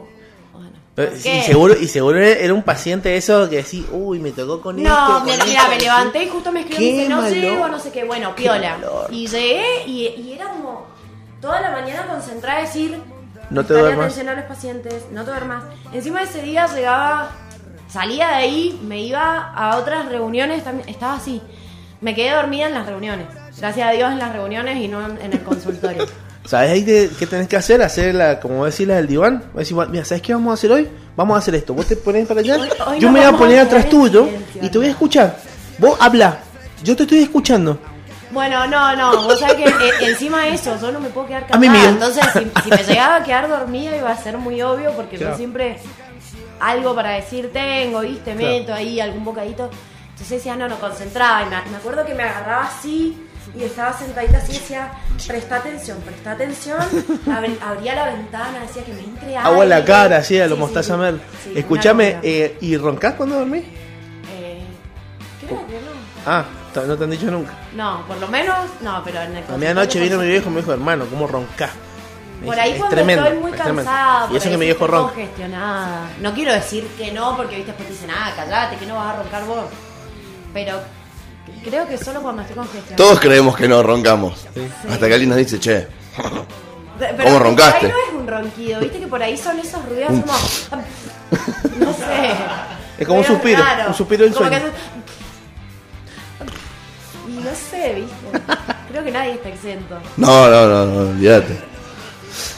bueno, 0.53 0.71
Pero, 0.95 1.11
¿por 1.11 1.19
y 1.19 1.23
qué? 1.23 1.43
seguro, 1.43 1.75
y 1.81 1.89
seguro 1.89 2.19
era 2.19 2.53
un 2.55 2.63
paciente 2.63 3.17
eso 3.17 3.49
que 3.49 3.57
decía, 3.57 3.83
uy, 3.93 4.19
me 4.21 4.31
tocó 4.33 4.61
con 4.61 4.79
esto. 4.79 4.89
No, 4.91 5.15
con 5.17 5.25
mira, 5.25 5.35
esto, 5.37 5.47
mira, 5.49 5.69
me 5.69 5.75
así". 5.77 5.85
levanté 5.85 6.23
y 6.25 6.29
justo 6.29 6.53
me 6.53 6.61
escribió 6.61 6.87
y 6.89 6.93
dice, 6.93 7.09
no 7.09 7.21
malo. 7.23 7.35
llego, 7.35 7.69
no 7.69 7.79
sé 7.79 7.91
qué, 7.93 8.05
bueno, 8.05 8.35
Qué 8.35 8.43
piola. 8.43 8.75
valor. 8.75 9.07
Y 9.13 9.27
llegué 9.27 9.85
y, 9.87 10.07
y 10.07 10.33
era 10.35 10.49
como 10.49 10.87
toda 11.41 11.61
la 11.61 11.71
mañana 11.71 12.07
concentrada 12.07 12.59
a 12.59 12.63
decir, 12.63 13.01
No 13.51 13.65
te 13.65 13.75
duermas. 13.75 14.07
atención 14.07 14.29
a 14.29 14.35
los 14.35 14.45
pacientes, 14.45 15.07
no 15.13 15.25
te 15.25 15.31
duermas. 15.31 15.65
Encima 15.93 16.23
ese 16.23 16.43
día 16.43 16.67
llegaba, 16.67 17.31
salía 17.89 18.29
de 18.29 18.35
ahí, 18.35 18.81
me 18.85 19.01
iba 19.01 19.53
a 19.55 19.77
otras 19.79 20.07
reuniones, 20.09 20.63
también 20.65 20.89
estaba 20.89 21.15
así. 21.15 21.41
Me 22.01 22.15
quedé 22.15 22.31
dormida 22.33 22.67
en 22.67 22.75
las 22.75 22.87
reuniones. 22.87 23.27
Gracias 23.59 23.89
a 23.89 23.91
Dios 23.93 24.13
en 24.13 24.19
las 24.19 24.33
reuniones 24.33 24.77
y 24.79 24.89
no 24.89 25.05
en, 25.05 25.33
el 25.33 25.41
consultorio. 25.43 26.07
¿Sabes 26.45 26.71
ahí 26.71 26.83
te- 26.83 27.11
qué 27.19 27.27
tenés 27.27 27.49
que 27.49 27.57
hacer? 27.57 27.83
Hacer 27.83 28.15
la, 28.15 28.41
como 28.41 28.65
decir 28.65 28.89
la 28.89 28.97
del 28.97 29.07
diván. 29.07 29.43
Decir, 29.55 29.77
mira, 29.91 30.05
¿sabes 30.05 30.23
qué 30.23 30.33
vamos 30.33 30.53
a 30.53 30.55
hacer 30.55 30.71
hoy? 30.73 30.89
Vamos 31.17 31.35
a 31.35 31.39
hacer 31.39 31.55
esto. 31.57 31.75
Vos 31.75 31.87
te 31.87 31.97
pones 31.97 32.27
para 32.27 32.41
allá, 32.41 32.57
Hoy- 32.57 32.69
hoy 32.87 33.01
yo 33.01 33.11
me 33.11 33.21
voy 33.21 33.29
a 33.29 33.37
poner 33.37 33.59
a 33.59 33.63
atrás 33.63 33.89
tuyo 33.89 34.29
y 34.63 34.69
te 34.69 34.79
voy 34.79 34.87
a 34.87 34.91
escuchar. 34.91 35.37
Vos 35.79 35.97
habla, 36.01 36.39
yo 36.83 36.95
te 36.97 37.03
estoy 37.03 37.19
escuchando. 37.19 37.79
Bueno, 38.31 38.67
no, 38.67 38.95
no, 38.95 39.23
vos 39.25 39.41
sabés 39.41 39.57
que 39.57 39.65
eh, 39.65 39.91
encima 40.03 40.43
de 40.45 40.55
eso, 40.55 40.79
yo 40.81 40.93
no 40.93 41.01
me 41.01 41.09
puedo 41.09 41.27
quedar 41.27 41.47
A 41.51 41.59
mí 41.59 41.67
callada. 41.67 41.91
mismo. 41.91 42.07
Entonces, 42.07 42.25
si, 42.55 42.63
si 42.63 42.71
me 42.71 42.83
llegaba 42.89 43.17
a 43.17 43.25
quedar 43.25 43.49
dormida 43.49 43.97
iba 43.97 44.11
a 44.11 44.17
ser 44.17 44.37
muy 44.39 44.61
obvio 44.63 44.93
porque 44.93 45.17
Claro. 45.17 45.33
yo 45.33 45.37
siempre 45.39 45.79
algo 46.61 46.95
para 46.95 47.11
decir 47.13 47.51
tengo, 47.53 48.01
¿viste? 48.01 48.35
Claro. 48.35 48.39
Meto 48.59 48.75
ahí 48.75 49.01
algún 49.01 49.25
bocadito. 49.25 49.71
Entonces 50.21 50.39
decía, 50.39 50.57
no, 50.57 50.69
no, 50.69 50.79
concentraba. 50.81 51.43
Y 51.43 51.45
me, 51.47 51.71
me 51.71 51.77
acuerdo 51.77 52.05
que 52.05 52.13
me 52.15 52.25
agarraba 52.25 52.65
así 52.65 53.25
y 53.57 53.63
estaba 53.63 53.97
sentadita 53.97 54.39
así 54.39 54.51
y 54.53 54.59
decía, 54.59 54.91
presta 55.27 55.57
atención, 55.57 55.99
presta 56.01 56.33
atención. 56.33 56.79
Abri- 57.27 57.57
abría 57.63 57.95
la 57.95 58.07
ventana, 58.07 58.59
decía 58.61 58.85
que 58.85 58.93
me 58.95 59.01
entre 59.05 59.37
Agua 59.37 59.63
en 59.63 59.71
la 59.71 59.85
cara, 59.85 60.17
así, 60.19 60.41
a 60.41 60.47
lo 60.49 60.57
Sí, 60.57 60.61
mostaza 60.61 60.95
sí, 60.95 61.01
Mel. 61.01 61.21
sí, 61.45 61.53
Escúchame, 61.57 62.19
eh, 62.23 62.59
¿y 62.61 62.77
roncás 62.77 63.15
cuando 63.15 63.37
dormís? 63.37 63.63
Eh, 63.65 64.65
creo 65.47 65.67
que 65.67 65.75
no. 65.75 65.99
Ah, 66.27 66.45
no 66.87 66.97
te 66.97 67.05
han 67.05 67.11
dicho 67.11 67.31
nunca. 67.31 67.53
No, 67.75 68.05
por 68.07 68.19
lo 68.19 68.27
menos, 68.29 68.57
no, 68.81 69.01
pero 69.05 69.21
en 69.23 69.31
el 69.31 69.37
A 69.39 69.41
mi 69.41 69.45
consultorio 69.47 69.71
anoche 69.71 70.01
vino 70.01 70.19
mi 70.19 70.27
viejo 70.27 70.49
y 70.49 70.53
me 70.53 70.61
dijo, 70.61 70.73
hermano, 70.73 71.05
¿cómo 71.07 71.27
roncás? 71.29 71.71
Me 72.41 72.47
Por 72.49 72.61
ahí 72.61 72.73
"Es 72.73 72.77
cuando 72.79 72.95
tremendo, 72.97 73.25
estoy 73.25 73.39
muy 73.41 73.51
es 73.53 73.57
tremendo". 73.57 73.85
cansada, 73.91 74.33
Y 74.33 74.37
eso 74.37 74.51
que 74.51 74.57
viejo 74.59 74.85
estoy 74.85 74.99
ronca. 74.99 75.13
congestionada. 75.15 76.11
No 76.21 76.35
quiero 76.35 76.53
decir 76.53 76.87
que 76.99 77.11
no, 77.13 77.37
porque 77.37 77.57
viste 77.57 77.73
después 77.73 77.89
te 77.89 77.95
dicen, 77.95 78.11
ah, 78.11 78.33
callate, 78.37 78.77
que 78.77 78.87
no 78.87 78.95
vas 78.97 79.15
a 79.15 79.23
roncar 79.23 79.45
vos. 79.45 79.65
Pero 80.55 80.81
creo 81.65 81.87
que 81.87 81.99
solo 81.99 82.21
cuando 82.23 82.43
estoy 82.43 82.57
congestionada. 82.57 82.97
Todos 82.97 83.21
creemos 83.21 83.57
que 83.57 83.69
no 83.69 83.83
roncamos. 83.83 84.47
Sí. 84.55 84.61
Hasta 84.91 85.07
que 85.07 85.13
alguien 85.15 85.29
nos 85.31 85.39
dice, 85.39 85.59
che, 85.61 85.87
Pero 86.99 87.25
¿cómo 87.25 87.39
roncaste? 87.39 87.87
ahí 87.87 87.93
no 87.93 87.99
es 87.99 88.21
un 88.21 88.27
ronquido, 88.27 88.81
viste 88.81 88.99
que 88.99 89.07
por 89.07 89.23
ahí 89.23 89.37
son 89.37 89.59
esos 89.59 89.85
ruidos 89.87 90.09
como. 90.11 90.33
No 91.79 91.93
sé. 91.93 92.31
Es 92.99 93.07
como 93.07 93.21
un 93.21 93.25
suspiro, 93.25 93.63
raro. 93.63 93.89
un 93.89 93.95
suspiro 93.95 94.25
del 94.25 94.33
Como 94.35 94.49
sueño. 94.49 94.65
que 94.65 94.73
no 97.41 97.51
sé, 97.71 97.95
viste. 97.95 98.43
Creo 98.91 99.05
que 99.05 99.11
nadie 99.13 99.33
está 99.35 99.49
exento. 99.51 99.99
No, 100.17 100.49
no, 100.49 100.67
no, 100.67 100.87
no, 100.87 101.11
olvídate. 101.11 101.57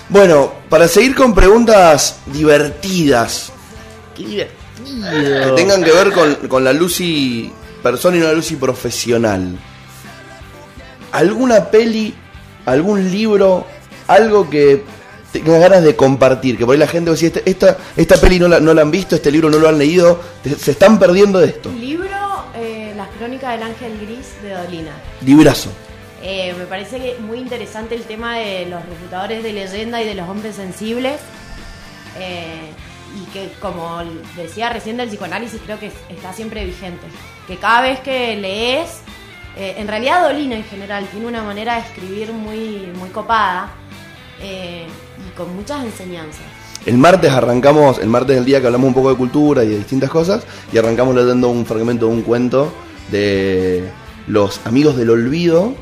Bueno, 0.08 0.52
para 0.68 0.88
seguir 0.88 1.14
con 1.14 1.34
preguntas 1.34 2.16
divertidas 2.26 3.52
Qué 4.16 4.22
que 4.24 4.28
divertido. 4.30 5.54
tengan 5.54 5.84
que 5.84 5.92
ver 5.92 6.12
con, 6.12 6.34
con 6.48 6.64
la 6.64 6.72
Lucy 6.72 7.52
persona 7.82 8.16
y 8.16 8.20
una 8.20 8.32
Lucy 8.32 8.56
profesional. 8.56 9.58
¿Alguna 11.12 11.70
peli, 11.70 12.14
algún 12.66 13.10
libro, 13.10 13.66
algo 14.06 14.48
que 14.48 14.84
tengas 15.32 15.60
ganas 15.60 15.82
de 15.82 15.96
compartir? 15.96 16.56
Que 16.56 16.64
por 16.64 16.74
ahí 16.74 16.78
la 16.78 16.86
gente 16.86 17.10
va 17.10 17.14
a 17.14 17.16
decir, 17.20 17.32
"Este- 17.36 17.50
esta, 17.50 17.76
esta 17.96 18.16
peli 18.20 18.38
no 18.38 18.46
la, 18.48 18.60
no 18.60 18.72
la 18.72 18.82
han 18.82 18.90
visto, 18.90 19.16
este 19.16 19.30
libro 19.30 19.50
no 19.50 19.58
lo 19.58 19.68
han 19.68 19.78
leído, 19.78 20.20
se 20.58 20.70
están 20.70 20.98
perdiendo 20.98 21.40
de 21.40 21.46
esto. 21.48 21.70
Libro 21.72 22.08
eh, 22.56 22.92
Las 22.96 23.08
crónicas 23.18 23.52
del 23.52 23.62
ángel 23.62 23.98
gris 24.02 24.26
de 24.42 24.50
Dolina. 24.50 24.92
Librazo. 25.24 25.70
Eh, 26.22 26.54
me 26.58 26.64
parece 26.66 26.98
que 26.98 27.16
muy 27.20 27.38
interesante 27.38 27.94
el 27.94 28.02
tema 28.02 28.36
de 28.36 28.66
los 28.66 28.84
refutadores 28.86 29.42
de 29.42 29.52
leyenda 29.54 30.02
y 30.02 30.06
de 30.06 30.14
los 30.14 30.28
hombres 30.28 30.54
sensibles. 30.56 31.18
Eh, 32.18 32.70
y 33.16 33.24
que, 33.32 33.50
como 33.60 34.02
decía 34.36 34.68
recién 34.68 34.96
del 34.98 35.08
psicoanálisis, 35.08 35.60
creo 35.64 35.78
que 35.80 35.86
es- 35.86 35.92
está 36.10 36.32
siempre 36.34 36.64
vigente. 36.64 37.06
Que 37.50 37.56
cada 37.56 37.80
vez 37.82 37.98
que 37.98 38.36
lees, 38.36 39.00
eh, 39.56 39.74
en 39.78 39.88
realidad 39.88 40.22
Dolina 40.22 40.54
en 40.54 40.62
general 40.62 41.04
tiene 41.10 41.26
una 41.26 41.42
manera 41.42 41.74
de 41.74 41.80
escribir 41.80 42.32
muy, 42.32 42.92
muy 42.94 43.08
copada 43.08 43.70
eh, 44.40 44.86
y 45.18 45.36
con 45.36 45.52
muchas 45.56 45.82
enseñanzas. 45.84 46.44
El 46.86 46.96
martes 46.96 47.28
arrancamos, 47.32 47.98
el 47.98 48.06
martes 48.06 48.36
del 48.36 48.44
día 48.44 48.60
que 48.60 48.66
hablamos 48.66 48.86
un 48.86 48.94
poco 48.94 49.10
de 49.10 49.16
cultura 49.16 49.64
y 49.64 49.68
de 49.70 49.78
distintas 49.78 50.10
cosas, 50.10 50.44
y 50.72 50.78
arrancamos 50.78 51.12
leyendo 51.12 51.48
un 51.48 51.66
fragmento 51.66 52.06
de 52.06 52.12
un 52.12 52.22
cuento 52.22 52.72
de 53.10 53.90
los 54.28 54.64
amigos 54.64 54.96
del 54.96 55.10
olvido 55.10 55.74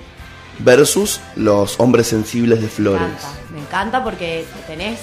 versus 0.60 1.20
los 1.36 1.78
hombres 1.80 2.06
sensibles 2.06 2.60
de 2.60 2.64
Me 2.66 2.72
Flores. 2.72 3.02
encanta, 3.02 3.28
me 3.52 3.60
encanta 3.60 4.04
porque 4.04 4.46
tenés. 4.66 5.00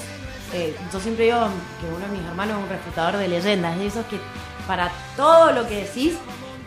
eh, 0.52 0.76
yo 0.92 1.00
siempre 1.00 1.26
digo 1.26 1.38
que 1.80 1.86
uno 1.96 2.08
de 2.08 2.18
mis 2.18 2.28
hermanos 2.28 2.58
es 2.58 2.64
un 2.64 2.70
refutador 2.70 3.18
de 3.18 3.28
leyendas, 3.28 3.74
es 3.74 3.80
de 3.82 3.86
esos 3.88 4.06
que 4.08 4.18
para 4.66 4.92
todo 5.16 5.52
lo 5.52 5.68
que 5.68 5.84
decís 5.84 6.14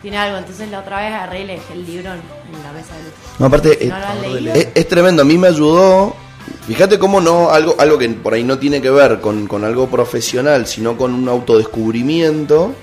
tiene 0.01 0.17
algo. 0.17 0.37
Entonces 0.37 0.69
la 0.69 0.79
otra 0.79 0.97
vez 0.97 1.13
agarré 1.13 1.41
y 1.41 1.45
le 1.45 1.53
dejé 1.53 1.73
el 1.73 1.85
libro 1.85 2.11
en, 2.11 2.63
la 2.63 2.71
mesa 2.73 2.95
de 2.95 3.03
luz. 3.03 3.13
No, 3.37 3.45
aparte, 3.45 3.77
¿No 3.87 3.97
eh, 4.37 4.41
lo 4.41 4.53
es, 4.53 4.67
es 4.75 4.87
tremendo, 4.87 5.21
a 5.21 5.25
mí 5.25 5.37
me 5.37 5.47
ayudó. 5.47 6.15
Fíjate 6.67 6.97
cómo 6.99 7.21
no, 7.21 7.49
algo, 7.49 7.75
algo 7.79 7.97
que 7.97 8.09
por 8.09 8.33
ahí 8.33 8.43
no 8.43 8.57
tiene 8.57 8.81
que 8.81 8.89
ver 8.89 9.19
con, 9.19 9.47
con 9.47 9.63
algo 9.63 9.87
profesional, 9.87 10.67
sino 10.67 10.97
con 10.97 11.13
un 11.13 11.27
autodescubrimiento, 11.27 12.73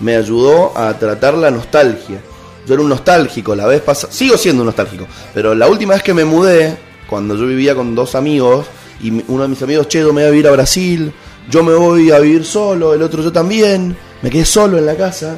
me 0.00 0.16
ayudó 0.16 0.76
a 0.76 0.94
tratar 0.98 1.34
la 1.34 1.50
nostalgia. 1.50 2.20
Yo 2.66 2.74
era 2.74 2.82
un 2.82 2.88
nostálgico 2.88 3.54
la 3.54 3.66
vez 3.66 3.80
pasada, 3.80 4.12
sigo 4.12 4.36
siendo 4.36 4.62
un 4.62 4.66
nostálgico, 4.66 5.06
pero 5.34 5.54
la 5.54 5.68
última 5.68 5.94
vez 5.94 6.02
que 6.02 6.14
me 6.14 6.24
mudé, 6.24 6.76
cuando 7.08 7.36
yo 7.36 7.46
vivía 7.46 7.74
con 7.74 7.94
dos 7.94 8.14
amigos, 8.14 8.66
y 9.02 9.22
uno 9.28 9.42
de 9.42 9.48
mis 9.48 9.62
amigos, 9.62 9.88
che, 9.88 10.00
yo 10.00 10.12
me 10.12 10.22
voy 10.22 10.28
a 10.28 10.30
vivir 10.30 10.48
a 10.48 10.52
Brasil, 10.52 11.12
yo 11.48 11.62
me 11.62 11.74
voy 11.74 12.10
a 12.10 12.18
vivir 12.18 12.44
solo, 12.44 12.94
el 12.94 13.02
otro 13.02 13.22
yo 13.22 13.32
también, 13.32 13.96
me 14.22 14.30
quedé 14.30 14.44
solo 14.44 14.78
en 14.78 14.86
la 14.86 14.96
casa, 14.96 15.36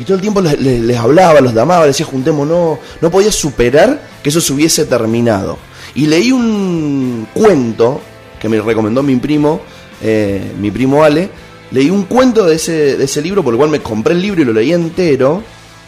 y 0.00 0.04
todo 0.04 0.14
el 0.14 0.20
tiempo 0.22 0.40
les, 0.40 0.96
hablaba, 0.96 1.40
los 1.40 1.52
llamaba, 1.54 1.86
les 1.86 1.94
decía 1.96 2.06
juntémonos. 2.10 2.78
No 3.00 3.10
podía 3.10 3.30
superar 3.30 4.00
que 4.22 4.30
eso 4.30 4.40
se 4.40 4.52
hubiese 4.52 4.86
terminado. 4.86 5.58
Y 5.94 6.06
leí 6.06 6.32
un 6.32 7.28
cuento 7.34 8.00
que 8.40 8.48
me 8.48 8.60
recomendó 8.60 9.02
mi 9.02 9.16
primo, 9.16 9.60
eh, 10.02 10.52
mi 10.58 10.70
primo 10.70 11.04
Ale. 11.04 11.28
Leí 11.70 11.90
un 11.90 12.04
cuento 12.04 12.46
de 12.46 12.56
ese, 12.56 12.96
de 12.96 13.04
ese 13.04 13.20
libro, 13.22 13.44
por 13.44 13.52
el 13.54 13.58
cual 13.58 13.70
me 13.70 13.80
compré 13.80 14.14
el 14.14 14.22
libro 14.22 14.40
y 14.42 14.44
lo 14.46 14.52
leí 14.52 14.72
entero, 14.72 15.42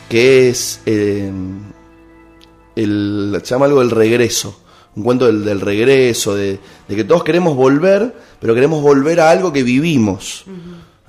que 0.08 0.50
es. 0.50 0.80
eh, 0.86 1.32
el, 2.76 3.38
se 3.42 3.54
llama 3.54 3.66
algo 3.66 3.80
del 3.80 3.90
regreso. 3.90 4.58
Un 4.94 5.04
cuento 5.04 5.26
del, 5.26 5.44
del 5.44 5.60
regreso, 5.60 6.34
de, 6.34 6.58
de 6.86 6.96
que 6.96 7.04
todos 7.04 7.24
queremos 7.24 7.56
volver, 7.56 8.14
pero 8.40 8.54
queremos 8.54 8.82
volver 8.82 9.20
a 9.20 9.30
algo 9.30 9.50
que 9.52 9.62
vivimos. 9.62 10.44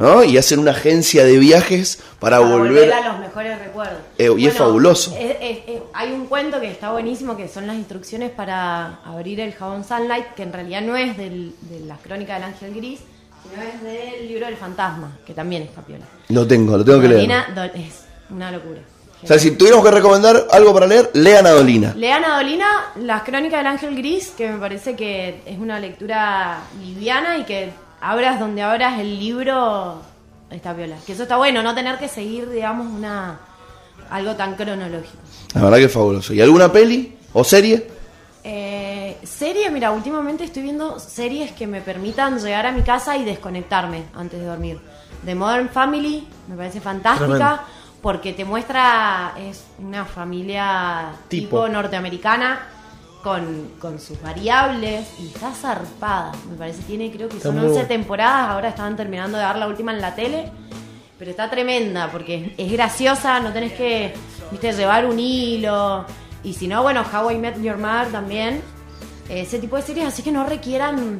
¿No? 0.04 0.24
Y 0.24 0.38
hacen 0.38 0.60
una 0.60 0.72
agencia 0.72 1.24
de 1.24 1.38
viajes 1.40 2.00
para, 2.20 2.40
Para 2.40 2.50
volver. 2.52 2.92
a 2.92 3.10
los 3.12 3.20
mejores 3.20 3.58
recuerdos. 3.60 4.00
Eh, 4.18 4.30
y 4.38 4.48
es 4.48 4.54
fabuloso. 4.54 5.16
es- 5.18 5.38
es- 5.42 5.58
es- 5.68 5.82
hay 5.94 6.12
un 6.12 6.26
cuento 6.28 6.60
que 6.60 6.70
está 6.70 6.92
buenísimo 6.92 7.38
que 7.38 7.48
son 7.48 7.68
las 7.68 7.76
instrucciones 7.78 8.30
para 8.32 9.00
abrir 9.06 9.40
el 9.40 9.54
jabón 9.54 9.84
Sunlight, 9.86 10.34
que 10.36 10.44
en 10.44 10.52
realidad 10.54 10.82
no 10.82 10.96
es 10.98 11.16
del- 11.18 11.54
de 11.62 11.80
las 11.82 12.00
crónicas 12.02 12.36
del 12.40 12.44
ángel 12.52 12.74
gris, 12.76 13.00
sino 13.50 13.62
es 13.64 13.82
del 13.82 14.28
libro 14.28 14.46
del 14.46 14.58
fantasma, 14.58 15.18
que 15.26 15.34
también 15.34 15.64
está 15.64 15.82
piola. 15.82 16.06
Lo 16.30 16.46
tengo, 16.46 16.78
lo 16.78 16.84
tengo 16.86 17.00
que 17.02 17.08
leer. 17.08 17.30
Do- 17.56 17.64
es 17.64 18.06
una 18.30 18.52
locura. 18.52 18.82
O 19.24 19.26
sea, 19.26 19.40
si 19.40 19.52
tuviéramos 19.52 19.86
que 19.86 19.92
recomendar 19.92 20.48
algo 20.52 20.74
para 20.74 20.86
leer, 20.86 21.10
lean 21.14 21.46
a 21.48 21.52
Dolina. 21.52 21.94
Lean 21.96 22.26
a 22.26 22.36
Dolina 22.36 22.68
Las 22.98 23.24
Crónicas 23.24 23.60
del 23.62 23.68
Ángel 23.68 23.96
Gris, 23.96 24.34
que 24.38 24.50
me 24.52 24.58
parece 24.60 24.98
que 24.98 25.42
es 25.46 25.58
una 25.58 25.80
lectura 25.80 26.60
liviana 26.82 27.38
y 27.38 27.44
que 27.46 27.70
abras 28.04 28.40
donde 28.40 28.62
abras 28.62 29.00
el 29.00 29.20
libro 29.20 30.02
está 30.50 30.76
piola. 30.76 30.96
Que 31.06 31.14
eso 31.14 31.24
está 31.24 31.38
bueno, 31.38 31.64
no 31.64 31.74
tener 31.74 31.98
que 31.98 32.08
seguir, 32.08 32.50
digamos, 32.50 32.88
una 32.88 33.40
algo 34.10 34.36
tan 34.36 34.56
cronológico. 34.56 35.18
La 35.56 35.62
verdad 35.64 35.78
que 35.78 35.86
es 35.86 35.92
fabuloso. 35.94 36.34
¿Y 36.34 36.42
alguna 36.42 36.72
peli 36.72 37.18
o 37.34 37.44
serie? 37.44 37.88
Eh, 38.44 39.18
series, 39.24 39.72
mira, 39.72 39.92
últimamente 39.92 40.44
estoy 40.44 40.64
viendo 40.64 41.00
series 41.00 41.52
que 41.54 41.66
me 41.66 41.80
permitan 41.82 42.38
llegar 42.40 42.66
a 42.66 42.72
mi 42.72 42.82
casa 42.82 43.16
y 43.18 43.24
desconectarme 43.24 44.04
antes 44.16 44.40
de 44.40 44.46
dormir. 44.46 44.80
The 45.26 45.34
Modern 45.34 45.70
Family 45.70 46.28
me 46.50 46.58
parece 46.58 46.82
fantástica 46.82 47.26
Tremendo. 47.28 47.62
porque 48.02 48.34
te 48.34 48.44
muestra, 48.44 49.34
es 49.40 49.64
una 49.80 50.04
familia 50.04 51.14
tipo, 51.30 51.64
Tipo. 51.64 51.70
norteamericana 51.70 52.60
con, 53.24 53.70
con 53.80 54.00
sus 54.00 54.22
variables 54.22 55.08
y 55.20 55.28
está 55.28 55.52
zarpada, 55.54 56.34
me 56.50 56.58
parece. 56.58 56.84
Tiene 56.84 57.10
creo 57.12 57.30
que 57.30 57.38
Está 57.38 57.50
son 57.50 57.56
muy 57.56 57.66
11 57.66 57.74
bueno. 57.74 57.88
temporadas, 57.88 58.50
ahora 58.50 58.70
estaban 58.70 58.96
terminando 58.96 59.38
de 59.38 59.44
dar 59.44 59.58
la 59.58 59.68
última 59.68 59.94
en 59.94 60.02
la 60.02 60.14
tele. 60.14 60.52
Pero 61.18 61.32
está 61.32 61.50
tremenda 61.50 62.10
porque 62.12 62.54
es 62.58 62.72
graciosa, 62.72 63.40
no 63.40 63.54
tenés 63.54 63.74
que, 63.74 64.14
viste, 64.52 64.74
llevar 64.74 65.06
un 65.06 65.20
hilo. 65.20 66.06
Y 66.44 66.54
si 66.54 66.68
no, 66.68 66.84
bueno, 66.84 67.04
How 67.12 67.32
I 67.32 67.38
Met 67.38 67.62
Your 67.62 67.78
Mother 67.78 68.08
también. 68.12 68.62
Ese 69.30 69.58
tipo 69.58 69.78
de 69.78 69.84
series 69.84 70.06
así 70.06 70.22
que 70.22 70.34
no 70.34 70.46
requieran... 70.46 71.20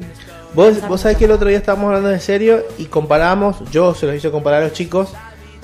Vos, 0.52 0.86
vos 0.86 1.00
sabés 1.00 1.16
que 1.16 1.24
el 1.24 1.30
otro 1.30 1.48
día 1.48 1.56
estábamos 1.56 1.86
hablando 1.86 2.10
de 2.10 2.20
serio 2.20 2.62
y 2.76 2.84
comparamos, 2.84 3.56
yo 3.70 3.94
se 3.94 4.06
los 4.06 4.14
hice 4.14 4.30
comparar 4.30 4.62
a 4.62 4.64
los 4.66 4.74
chicos, 4.74 5.10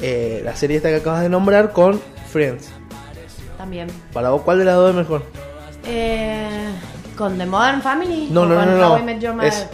eh, 0.00 0.40
la 0.42 0.56
serie 0.56 0.78
esta 0.78 0.88
que 0.88 0.96
acabas 0.96 1.20
de 1.20 1.28
nombrar 1.28 1.72
con 1.72 2.00
Friends. 2.32 2.70
También. 3.58 3.88
Para 4.14 4.30
vos, 4.30 4.40
¿cuál 4.40 4.58
de 4.58 4.64
las 4.64 4.74
dos 4.76 4.90
es 4.90 4.96
mejor? 4.96 5.22
Eh, 5.86 6.70
¿Con 7.16 7.36
The 7.38 7.46
Modern 7.46 7.82
Family? 7.82 8.28
No, 8.30 8.42
¿O 8.42 8.46
no, 8.46 8.56
con 8.56 8.66
no, 8.66 8.76
no. 8.78 8.92
How 8.94 8.98
I 8.98 9.02
Met 9.02 9.20
Your 9.20 9.34
Mother? 9.34 9.48
Es- 9.52 9.66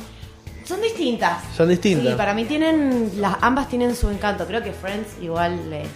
Son 0.64 0.80
distintas. 0.82 1.38
Son 1.56 1.68
distintas. 1.68 2.08
Sí, 2.08 2.14
para 2.16 2.34
mí 2.34 2.44
tienen... 2.44 3.12
Las, 3.18 3.36
ambas 3.40 3.68
tienen 3.68 3.94
su 3.94 4.10
encanto. 4.10 4.46
Creo 4.46 4.62
que 4.62 4.72
Friends 4.72 5.08
igual 5.22 5.72
es... 5.72 5.88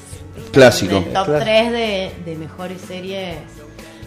Clásico. 0.53 0.97
en 0.99 1.05
el 1.05 1.13
top 1.13 1.27
Clásico. 1.27 1.45
3 1.45 1.73
de, 1.73 2.13
de 2.25 2.37
mejores 2.37 2.79
series. 2.87 3.37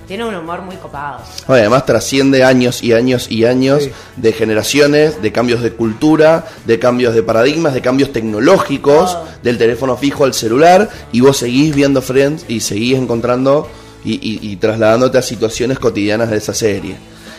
Tiene 0.08 0.26
un 0.26 0.36
humor 0.36 0.62
muy 0.62 0.76
copado. 0.78 1.20
Bueno, 1.48 1.62
además 1.62 1.86
trasciende 1.86 2.44
años 2.44 2.82
y 2.84 2.92
años 2.94 3.30
y 3.32 3.46
años 3.46 3.84
Sí. 3.84 3.92
de 4.18 4.34
generaciones, 4.34 5.22
de 5.22 5.32
cambios 5.32 5.62
de 5.62 5.72
cultura, 5.74 6.46
de 6.66 6.78
cambios 6.80 7.14
de 7.14 7.24
paradigmas, 7.24 7.74
de 7.74 7.82
cambios 7.82 8.12
tecnológicos, 8.12 9.18
del 9.44 9.58
teléfono 9.58 9.96
fijo 9.98 10.26
al 10.26 10.34
celular, 10.34 10.90
y 11.14 11.22
vos 11.22 11.38
seguís 11.38 11.74
viendo 11.74 12.02
Friends 12.02 12.46
y 12.50 12.60
seguís 12.60 12.98
encontrando 12.98 13.70
y, 14.06 14.14
y- 14.14 14.40
y 14.52 14.56
trasladándote 14.58 15.18
a 15.18 15.22
situaciones 15.22 15.80
cotidianas 15.80 16.30
de 16.30 16.38
esa 16.38 16.54
serie. 16.54 16.96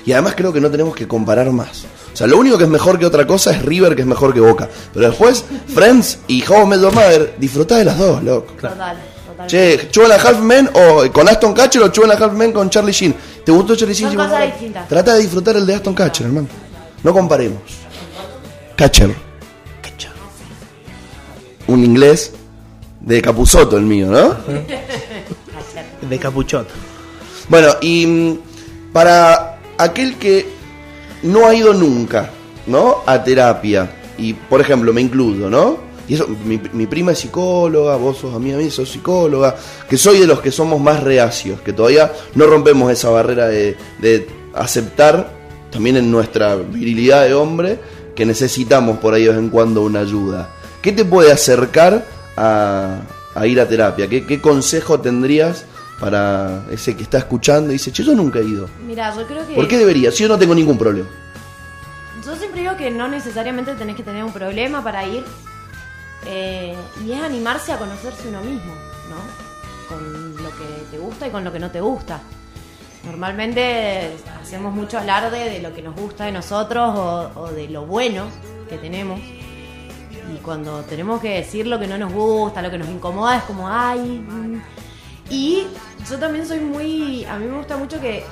Y 0.06 0.12
además 0.12 0.34
creo 0.36 0.52
que 0.52 0.60
no 0.60 0.70
tenemos 0.70 0.94
que 0.94 1.08
comparar 1.08 1.50
más. 1.50 1.84
O 2.12 2.16
sea, 2.16 2.26
lo 2.26 2.38
único 2.38 2.56
que 2.58 2.64
es 2.64 2.70
mejor 2.70 2.98
que 2.98 3.06
otra 3.06 3.26
cosa 3.26 3.50
es 3.52 3.62
River, 3.62 3.96
que 3.96 4.02
es 4.02 4.06
mejor 4.08 4.32
que 4.34 4.40
Boca. 4.40 4.68
Pero 4.92 5.08
después, 5.08 5.44
Friends 5.74 6.18
y 6.28 6.44
How 6.46 6.62
I 6.64 6.66
Met 6.66 6.80
Your 6.80 6.92
Mother, 6.94 7.34
disfrutá 7.38 7.76
de 7.78 7.84
las 7.86 7.98
dos, 7.98 8.22
loco. 8.22 8.52
Total, 8.54 8.96
total. 9.26 9.46
Che, 9.48 9.78
Two 9.90 10.04
and 10.04 10.12
a 10.12 10.16
Half 10.16 10.40
Men 10.40 10.70
o 10.74 11.10
con 11.12 11.28
Aston 11.28 11.52
Catcher 11.54 11.82
o 11.82 11.90
Two 11.90 12.04
and 12.04 12.12
a 12.12 12.16
Half 12.24 12.32
Men 12.34 12.52
con 12.52 12.68
Charlie 12.70 12.92
Sheen. 12.92 13.14
¿Te 13.44 13.50
gustó 13.50 13.74
Charlie 13.74 13.94
Sheen? 13.94 14.10
Son 14.10 14.12
Sí, 14.12 14.16
cosas 14.16 14.30
bueno. 14.38 14.46
distintas. 14.52 14.88
Trata 14.88 15.14
de 15.14 15.20
disfrutar 15.22 15.56
el 15.56 15.66
de 15.66 15.74
Aston 15.74 15.94
Catcher, 15.94 16.26
hermano. 16.26 16.48
No 17.02 17.12
comparemos. 17.12 17.60
Catcher. 18.76 19.14
Un 21.66 21.82
inglés 21.82 22.32
de 23.00 23.22
Capuzoto 23.22 23.76
el 23.78 23.84
mío, 23.84 24.08
¿no? 24.10 24.36
De 26.08 26.18
Capuchot. 26.18 26.68
Bueno, 27.48 27.68
y 27.80 28.06
mm, 28.06 28.38
para 28.92 29.58
aquel 29.78 30.16
que 30.16 30.46
no 31.22 31.46
ha 31.46 31.54
ido 31.54 31.72
nunca, 31.72 32.30
¿no? 32.66 32.98
A 33.06 33.22
terapia, 33.22 33.90
y 34.18 34.34
por 34.34 34.60
ejemplo, 34.60 34.92
me 34.92 35.00
incluyo, 35.00 35.50
¿no? 35.50 35.78
Y 36.06 36.14
eso, 36.14 36.28
mi, 36.28 36.86
prima 36.86 37.12
es 37.12 37.18
psicóloga, 37.18 37.96
vos 37.96 38.18
sos 38.18 38.34
amiga 38.34 38.58
mía, 38.58 38.70
sos 38.70 38.90
psicóloga, 38.90 39.56
que 39.88 39.96
soy 39.96 40.18
de 40.18 40.26
los 40.26 40.40
que 40.40 40.50
somos 40.50 40.78
más 40.78 41.02
reacios, 41.02 41.62
que 41.62 41.72
todavía 41.72 42.12
no 42.34 42.46
rompemos 42.46 42.92
esa 42.92 43.08
barrera 43.08 43.48
de, 43.48 43.76
de 44.00 44.28
aceptar, 44.54 45.32
también 45.70 45.96
en 45.96 46.10
nuestra 46.10 46.56
virilidad 46.56 47.24
de 47.24 47.32
hombre, 47.32 47.78
que 48.14 48.26
necesitamos 48.26 48.98
por 48.98 49.14
ahí 49.14 49.22
de 49.22 49.30
vez 49.30 49.38
en 49.38 49.48
cuando 49.48 49.82
una 49.82 50.00
ayuda. 50.00 50.50
¿Qué 50.82 50.92
te 50.92 51.06
puede 51.06 51.32
acercar 51.32 52.06
a, 52.36 53.00
a 53.34 53.46
ir 53.46 53.58
a 53.58 53.66
terapia? 53.66 54.06
¿Qué, 54.06 54.26
qué 54.26 54.42
consejo 54.42 55.00
tendrías 55.00 55.64
para 56.00 56.62
ese 56.70 56.96
que 56.96 57.02
está 57.04 57.18
escuchando 57.18 57.70
y 57.70 57.74
dice, 57.74 57.92
che, 57.92 58.02
yo 58.04 58.14
nunca 58.14 58.38
he 58.40 58.44
ido? 58.44 58.68
Mira, 58.86 59.14
yo 59.14 59.26
creo 59.26 59.46
que... 59.46 59.54
¿Por 59.54 59.68
qué 59.68 59.78
debería? 59.78 60.10
Si 60.10 60.22
yo 60.22 60.28
no 60.28 60.38
tengo 60.38 60.54
ningún 60.54 60.76
problema. 60.78 61.08
Yo 62.24 62.34
siempre 62.36 62.62
digo 62.62 62.76
que 62.76 62.90
no 62.90 63.06
necesariamente 63.08 63.74
tenés 63.74 63.96
que 63.96 64.02
tener 64.02 64.24
un 64.24 64.32
problema 64.32 64.82
para 64.82 65.06
ir. 65.06 65.24
eh, 66.26 66.74
y 67.04 67.12
es 67.12 67.20
animarse 67.22 67.72
a 67.72 67.76
conocerse 67.78 68.28
uno 68.28 68.40
mismo, 68.40 68.72
¿no? 69.10 69.88
Con 69.88 70.36
lo 70.42 70.48
que 70.50 70.64
te 70.90 70.98
gusta 70.98 71.26
y 71.26 71.30
con 71.30 71.44
lo 71.44 71.52
que 71.52 71.58
no 71.58 71.70
te 71.70 71.80
gusta. 71.82 72.20
Normalmente 73.04 74.12
hacemos 74.42 74.72
mucho 74.74 74.98
alarde 74.98 75.50
de 75.50 75.60
lo 75.60 75.74
que 75.74 75.82
nos 75.82 75.94
gusta 75.94 76.24
de 76.24 76.32
nosotros 76.32 76.96
o, 76.96 77.30
o 77.40 77.48
de 77.52 77.68
lo 77.68 77.84
bueno 77.84 78.24
que 78.70 78.78
tenemos. 78.78 79.20
Y 79.20 80.38
cuando 80.42 80.80
tenemos 80.82 81.20
que 81.20 81.28
decir 81.34 81.66
lo 81.66 81.78
que 81.78 81.86
no 81.86 81.98
nos 81.98 82.10
gusta, 82.12 82.62
lo 82.62 82.70
que 82.70 82.78
nos 82.78 82.88
incomoda, 82.88 83.36
es 83.36 83.42
como, 83.44 83.68
ay. 83.68 84.24
Mm". 85.26 85.32
Y 85.32 85.66
yo 86.08 86.18
también 86.18 86.46
soy 86.46 86.60
muy. 86.60 87.24
A 87.24 87.38
mí 87.38 87.46
me 87.46 87.56
gusta 87.56 87.76
mucho 87.76 88.00
que 88.00 88.24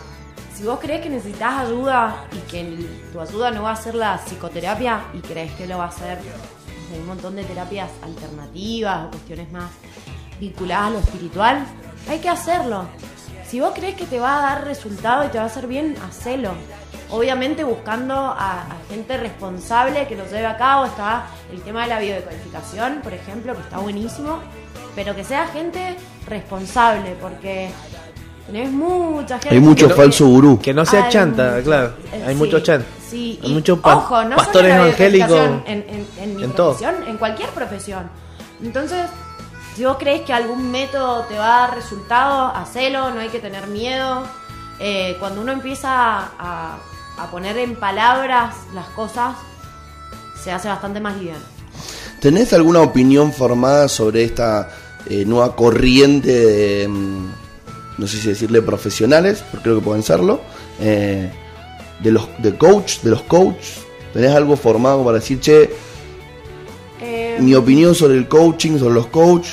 si 0.55 0.65
vos 0.65 0.79
crees 0.81 1.01
que 1.01 1.11
necesitas 1.11 1.67
ayuda 1.67 2.25
y 2.33 2.51
que 2.51 2.87
tu 3.13 3.21
ayuda 3.21 3.51
no 3.51 3.63
va 3.63 3.73
a 3.73 3.77
ser 3.77 3.95
la 3.95 4.19
psicoterapia 4.19 5.05
y 5.15 5.21
crees 5.21 5.53
que 5.53 5.67
lo 5.67 5.79
va 5.79 5.87
a 5.87 5.91
ser 5.91 6.19
desde 6.19 7.01
un 7.01 7.07
montón 7.07 7.37
de 7.37 7.45
terapias 7.45 7.91
alternativas 8.03 9.07
o 9.07 9.11
cuestiones 9.11 9.51
más 9.51 9.71
vinculadas 10.39 10.87
a 10.89 10.91
lo 10.91 10.99
espiritual, 10.99 11.65
hay 12.09 12.19
que 12.19 12.29
hacerlo. 12.29 12.85
Si 13.47 13.61
vos 13.61 13.73
crees 13.75 13.97
que 13.97 14.07
te 14.07 14.19
va 14.19 14.39
a 14.39 14.43
dar 14.43 14.65
resultado 14.67 15.25
y 15.25 15.29
te 15.29 15.39
va 15.39 15.45
a 15.45 15.47
hacer 15.47 15.67
bien, 15.67 15.97
hacelo. 16.09 16.53
Obviamente 17.11 17.65
buscando 17.65 18.15
a, 18.15 18.63
a 18.63 18.77
gente 18.89 19.17
responsable 19.17 20.07
que 20.07 20.17
lo 20.17 20.25
lleve 20.25 20.47
a 20.47 20.57
cabo. 20.57 20.87
Está 20.87 21.27
el 21.51 21.61
tema 21.63 21.83
de 21.83 21.89
la 21.89 21.99
biodecodificación, 21.99 23.01
por 23.03 23.13
ejemplo, 23.13 23.55
que 23.55 23.61
está 23.61 23.79
buenísimo. 23.79 24.41
Pero 24.95 25.15
que 25.17 25.25
sea 25.25 25.47
gente 25.49 25.97
responsable, 26.29 27.17
porque 27.21 27.71
tenés 28.47 28.71
mucha 28.71 29.39
gente. 29.39 29.51
Hay 29.55 29.61
mucho 29.61 29.89
que- 29.89 29.95
falso 29.95 30.27
gurú. 30.27 30.59
Que 30.61 30.75
no 30.75 30.85
sea 30.85 31.05
Hay 31.05 31.11
chanta, 31.13 31.61
claro. 31.63 31.95
Eh, 32.13 32.25
Hay 32.27 32.35
sí, 32.35 32.39
mucho 32.39 32.61
chanta. 32.61 32.87
Sí, 33.09 33.39
Hay 33.43 33.51
y 33.51 33.55
muchos 33.55 33.79
pa- 33.79 33.97
ojo, 33.97 34.25
no 34.25 34.37
pastores 34.37 34.75
evangélicos 34.75 35.31
En, 35.67 35.85
en, 35.89 36.07
en 36.19 36.37
mi 36.37 36.45
en 36.45 36.53
todo. 36.53 36.77
profesión, 36.77 37.09
en 37.09 37.17
cualquier 37.19 37.49
profesión. 37.51 38.11
Entonces, 38.63 39.07
si 39.77 39.85
vos 39.85 39.97
crees 39.99 40.23
que 40.23 40.33
algún 40.33 40.71
método 40.71 41.23
te 41.25 41.39
va 41.39 41.65
a 41.65 41.67
dar 41.69 41.75
resultado, 41.77 42.47
hacelo, 42.55 43.11
no 43.11 43.21
hay 43.21 43.29
que 43.29 43.39
tener 43.39 43.67
miedo. 43.69 44.25
Eh, 44.79 45.17
cuando 45.21 45.41
uno 45.41 45.53
empieza 45.53 45.91
a, 46.39 46.77
a 47.19 47.27
poner 47.31 47.57
en 47.59 47.77
palabras 47.77 48.55
las 48.75 48.87
cosas, 48.89 49.35
se 50.43 50.51
hace 50.53 50.69
bastante 50.69 51.01
más 51.01 51.17
liviano. 51.17 51.41
¿Tenés 52.21 52.53
alguna 52.53 52.81
opinión 52.81 53.33
formada 53.33 53.89
sobre 53.89 54.25
esta 54.25 54.69
eh, 55.09 55.25
nueva 55.25 55.55
corriente 55.57 56.31
de, 56.31 56.89
mm, 56.89 57.27
no 57.99 58.07
sé 58.07 58.17
si 58.19 58.29
decirle 58.29 58.63
profesionales, 58.63 59.45
porque 59.51 59.65
creo 59.65 59.79
que 59.79 59.85
pueden 59.85 60.03
serlo, 60.03 60.41
eh, 60.81 61.31
de 62.01 62.11
los 62.11 62.29
de 62.39 62.57
coach, 62.57 63.01
de 63.01 63.11
los 63.11 63.23
coach? 63.23 63.79
¿Tenés 64.13 64.35
algo 64.35 64.57
formado 64.57 65.05
para 65.05 65.19
decir, 65.19 65.41
che, 65.41 65.71
Eh, 67.05 67.39
mi 67.41 67.55
opinión 67.55 67.95
sobre 67.95 68.17
el 68.17 68.29
coaching, 68.29 68.79
sobre 68.79 68.95
los 68.95 69.07
coach? 69.09 69.49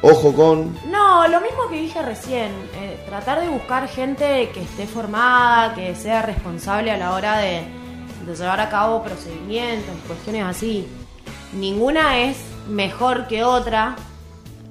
Ojo 0.00 0.32
con... 0.32 0.74
No, 0.90 1.28
lo 1.28 1.40
mismo 1.40 1.68
que 1.70 1.80
dije 1.80 2.00
recién, 2.02 2.50
eh, 2.80 2.98
tratar 3.06 3.40
de 3.40 3.48
buscar 3.48 3.86
gente 3.88 4.50
que 4.54 4.62
esté 4.62 4.86
formada, 4.86 5.74
que 5.74 5.94
sea 5.94 6.22
responsable 6.22 6.90
a 6.90 6.96
la 6.96 7.12
hora 7.12 7.38
de, 7.38 7.62
de 8.26 8.34
llevar 8.34 8.60
a 8.60 8.68
cabo 8.68 9.02
procedimientos, 9.02 9.94
cuestiones 10.06 10.44
así. 10.44 10.88
Ninguna 11.52 12.20
es 12.20 12.38
mejor 12.68 13.26
que 13.28 13.44
otra, 13.44 13.96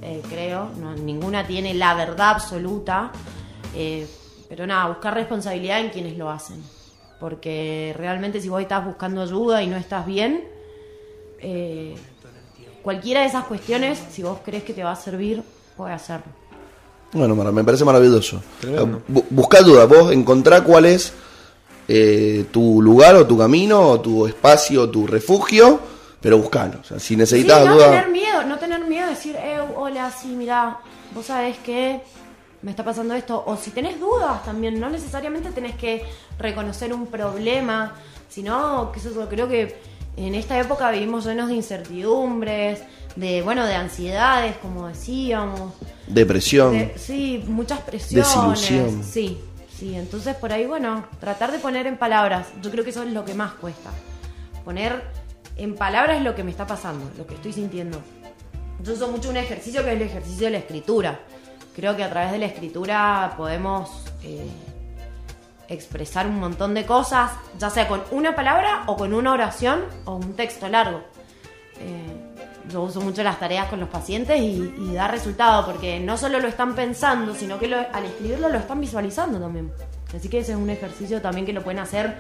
eh, 0.02 0.22
creo, 0.30 0.70
no, 0.80 0.94
ninguna 0.96 1.46
tiene 1.46 1.74
la 1.74 1.94
verdad 1.94 2.32
absoluta, 2.32 3.12
eh, 3.76 4.08
pero 4.50 4.66
nada, 4.68 4.88
buscar 4.88 5.14
responsabilidad 5.14 5.80
en 5.80 5.90
quienes 5.90 6.18
lo 6.18 6.30
hacen. 6.30 6.62
Porque 7.20 7.94
realmente 7.98 8.42
si 8.42 8.50
vos 8.50 8.62
estás 8.62 8.84
buscando 8.86 9.22
ayuda 9.22 9.62
y 9.62 9.68
no 9.68 9.78
estás 9.78 10.06
bien, 10.06 10.44
eh, 11.40 11.96
cualquiera 12.82 13.22
de 13.22 13.28
esas 13.28 13.46
cuestiones, 13.46 14.02
si 14.12 14.24
vos 14.24 14.40
crees 14.44 14.64
que 14.64 14.74
te 14.74 14.84
va 14.84 14.92
a 14.92 14.96
servir, 14.96 15.44
puede 15.78 15.94
hacerlo. 15.94 16.26
Bueno, 17.14 17.36
me 17.36 17.64
parece 17.64 17.84
maravilloso. 17.84 18.42
Bu- 18.64 19.26
Buscá 19.30 19.60
ayuda, 19.60 19.86
vos 19.86 20.12
encontrá 20.12 20.64
cuál 20.64 20.86
es 20.86 21.14
eh, 21.88 22.46
tu 22.52 22.82
lugar 22.82 23.16
o 23.16 23.28
tu 23.28 23.38
camino 23.38 23.82
o 23.82 24.00
tu 24.00 24.26
espacio 24.26 24.84
o 24.84 24.90
tu 24.90 25.06
refugio 25.08 25.80
pero 26.22 26.38
buscalo. 26.38 26.80
O 26.80 26.84
sea, 26.84 27.00
si 27.00 27.08
Sí, 27.08 27.16
necesitas 27.18 27.66
no 27.66 27.74
duda, 27.74 27.90
tener 27.90 28.10
miedo, 28.12 28.44
no 28.44 28.58
tener 28.60 28.71
miedo 28.92 29.06
de 29.08 29.12
decir, 29.16 29.36
eh, 29.38 29.58
hola, 29.76 30.12
sí, 30.12 30.28
mira, 30.28 30.78
vos 31.16 31.26
sabés 31.26 31.58
que 31.60 32.02
me 32.62 32.72
está 32.72 32.84
pasando 32.84 33.14
esto. 33.16 33.42
O 33.48 33.56
si 33.56 33.72
tenés 33.72 34.00
dudas 34.00 34.44
también, 34.44 34.80
no 34.80 34.90
necesariamente 34.90 35.50
tenés 35.52 35.76
que 35.76 36.04
reconocer 36.38 36.94
un 36.94 37.08
problema, 37.08 37.96
sino, 38.30 38.92
que 38.92 39.00
eso 39.00 39.28
creo 39.30 39.48
que 39.48 39.80
en 40.18 40.36
esta 40.36 40.60
época 40.60 40.92
vivimos 40.92 41.26
llenos 41.26 41.48
de 41.48 41.56
incertidumbres, 41.56 42.84
de, 43.16 43.42
bueno, 43.42 43.66
de 43.66 43.76
ansiedades, 43.76 44.58
como 44.58 44.88
decíamos. 44.90 45.74
depresión. 46.08 46.74
De- 46.78 46.94
sí, 46.98 47.44
muchas 47.48 47.80
presiones. 47.80 48.28
Desilusión. 48.28 49.04
Sí, 49.04 49.40
sí. 49.78 49.96
Entonces, 49.96 50.36
por 50.36 50.52
ahí, 50.52 50.66
bueno, 50.66 51.06
tratar 51.22 51.52
de 51.54 51.60
poner 51.60 51.88
en 51.88 51.98
palabras. 51.98 52.48
Yo 52.62 52.70
creo 52.72 52.84
que 52.84 52.90
eso 52.90 53.04
es 53.04 53.14
lo 53.14 53.24
que 53.24 53.34
más 53.36 53.54
cuesta. 53.54 53.90
Poner 54.66 55.02
en 55.56 55.76
palabras 55.76 56.22
lo 56.22 56.36
que 56.36 56.44
me 56.44 56.52
está 56.52 56.68
pasando, 56.68 57.10
lo 57.18 57.26
que 57.26 57.36
estoy 57.36 57.54
sintiendo. 57.54 57.98
Yo 58.84 58.94
uso 58.94 59.08
mucho 59.10 59.30
un 59.30 59.38
ejercicio 59.38 59.84
que 59.84 59.90
es 59.90 59.96
el 59.96 60.02
ejercicio 60.02 60.46
de 60.46 60.52
la 60.52 60.58
escritura. 60.58 61.20
Creo 61.76 61.96
que 61.96 62.04
a 62.04 62.10
través 62.10 62.32
de 62.32 62.40
la 62.40 62.48
escritura 62.48 63.34
podemos 63.38 64.06
eh, 64.24 64.48
expresar 65.68 66.26
un 66.26 66.40
montón 66.40 66.74
de 66.74 66.86
cosas, 66.86 67.32
ya 67.60 67.70
sea 67.70 67.88
con 67.88 68.02
una 68.12 68.36
palabra 68.36 68.84
o 68.88 68.96
con 68.96 69.14
una 69.14 69.34
oración 69.34 69.86
o 70.06 70.16
un 70.16 70.36
texto 70.36 70.68
largo. 70.68 71.02
Eh, 71.80 72.32
yo 72.70 72.82
uso 72.84 73.02
mucho 73.02 73.24
las 73.24 73.40
tareas 73.40 73.68
con 73.68 73.80
los 73.80 73.90
pacientes 73.90 74.40
y, 74.40 74.94
da 74.94 75.08
resultado 75.08 75.66
porque 75.66 76.00
no 76.00 76.18
solo 76.18 76.40
lo 76.40 76.48
están 76.48 76.76
pensando, 76.76 77.36
sino 77.36 77.60
que 77.60 77.74
al 77.74 78.06
escribirlo 78.06 78.50
lo 78.50 78.58
están 78.58 78.82
visualizando 78.82 79.40
también. 79.40 79.72
Así 80.16 80.28
que 80.28 80.40
ese 80.40 80.54
es 80.54 80.58
un 80.58 80.70
ejercicio 80.70 81.22
también 81.22 81.46
que 81.46 81.54
lo 81.54 81.64
pueden 81.64 81.80
hacer 81.80 82.18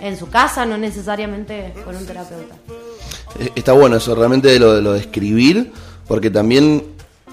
en 0.00 0.16
su 0.18 0.28
casa, 0.28 0.64
no 0.66 0.76
necesariamente 0.78 1.72
con 1.84 1.96
un 1.96 2.06
terapeuta. 2.06 2.54
Eh, 3.38 3.50
Está 3.54 3.72
bueno 3.72 3.96
eso, 3.96 4.14
realmente 4.14 4.48
de 4.48 4.58
lo, 4.58 4.74
de 4.74 4.82
lo 4.82 4.92
de 4.92 5.00
escribir, 5.00 5.72
porque 6.08 6.30
también 6.30 6.84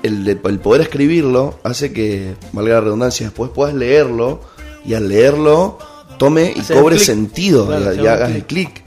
el, 0.04 0.24
de- 0.24 0.40
el 0.44 0.60
poder 0.60 0.82
escribirlo 0.82 1.60
hace 1.64 1.92
que, 1.92 2.36
valga 2.54 2.76
la 2.76 2.82
redundancia, 2.82 3.26
después 3.28 3.52
puedas 3.52 3.74
leerlo 3.74 4.42
y 4.86 4.94
al 4.94 5.10
leerlo 5.10 5.78
tome 6.18 6.54
y 6.56 6.62
cobre 6.74 7.00
sentido 7.00 7.68
Claro, 7.68 7.94
y, 7.96 8.08
hagas 8.08 8.32
el 8.32 8.46
clic. 8.46 8.84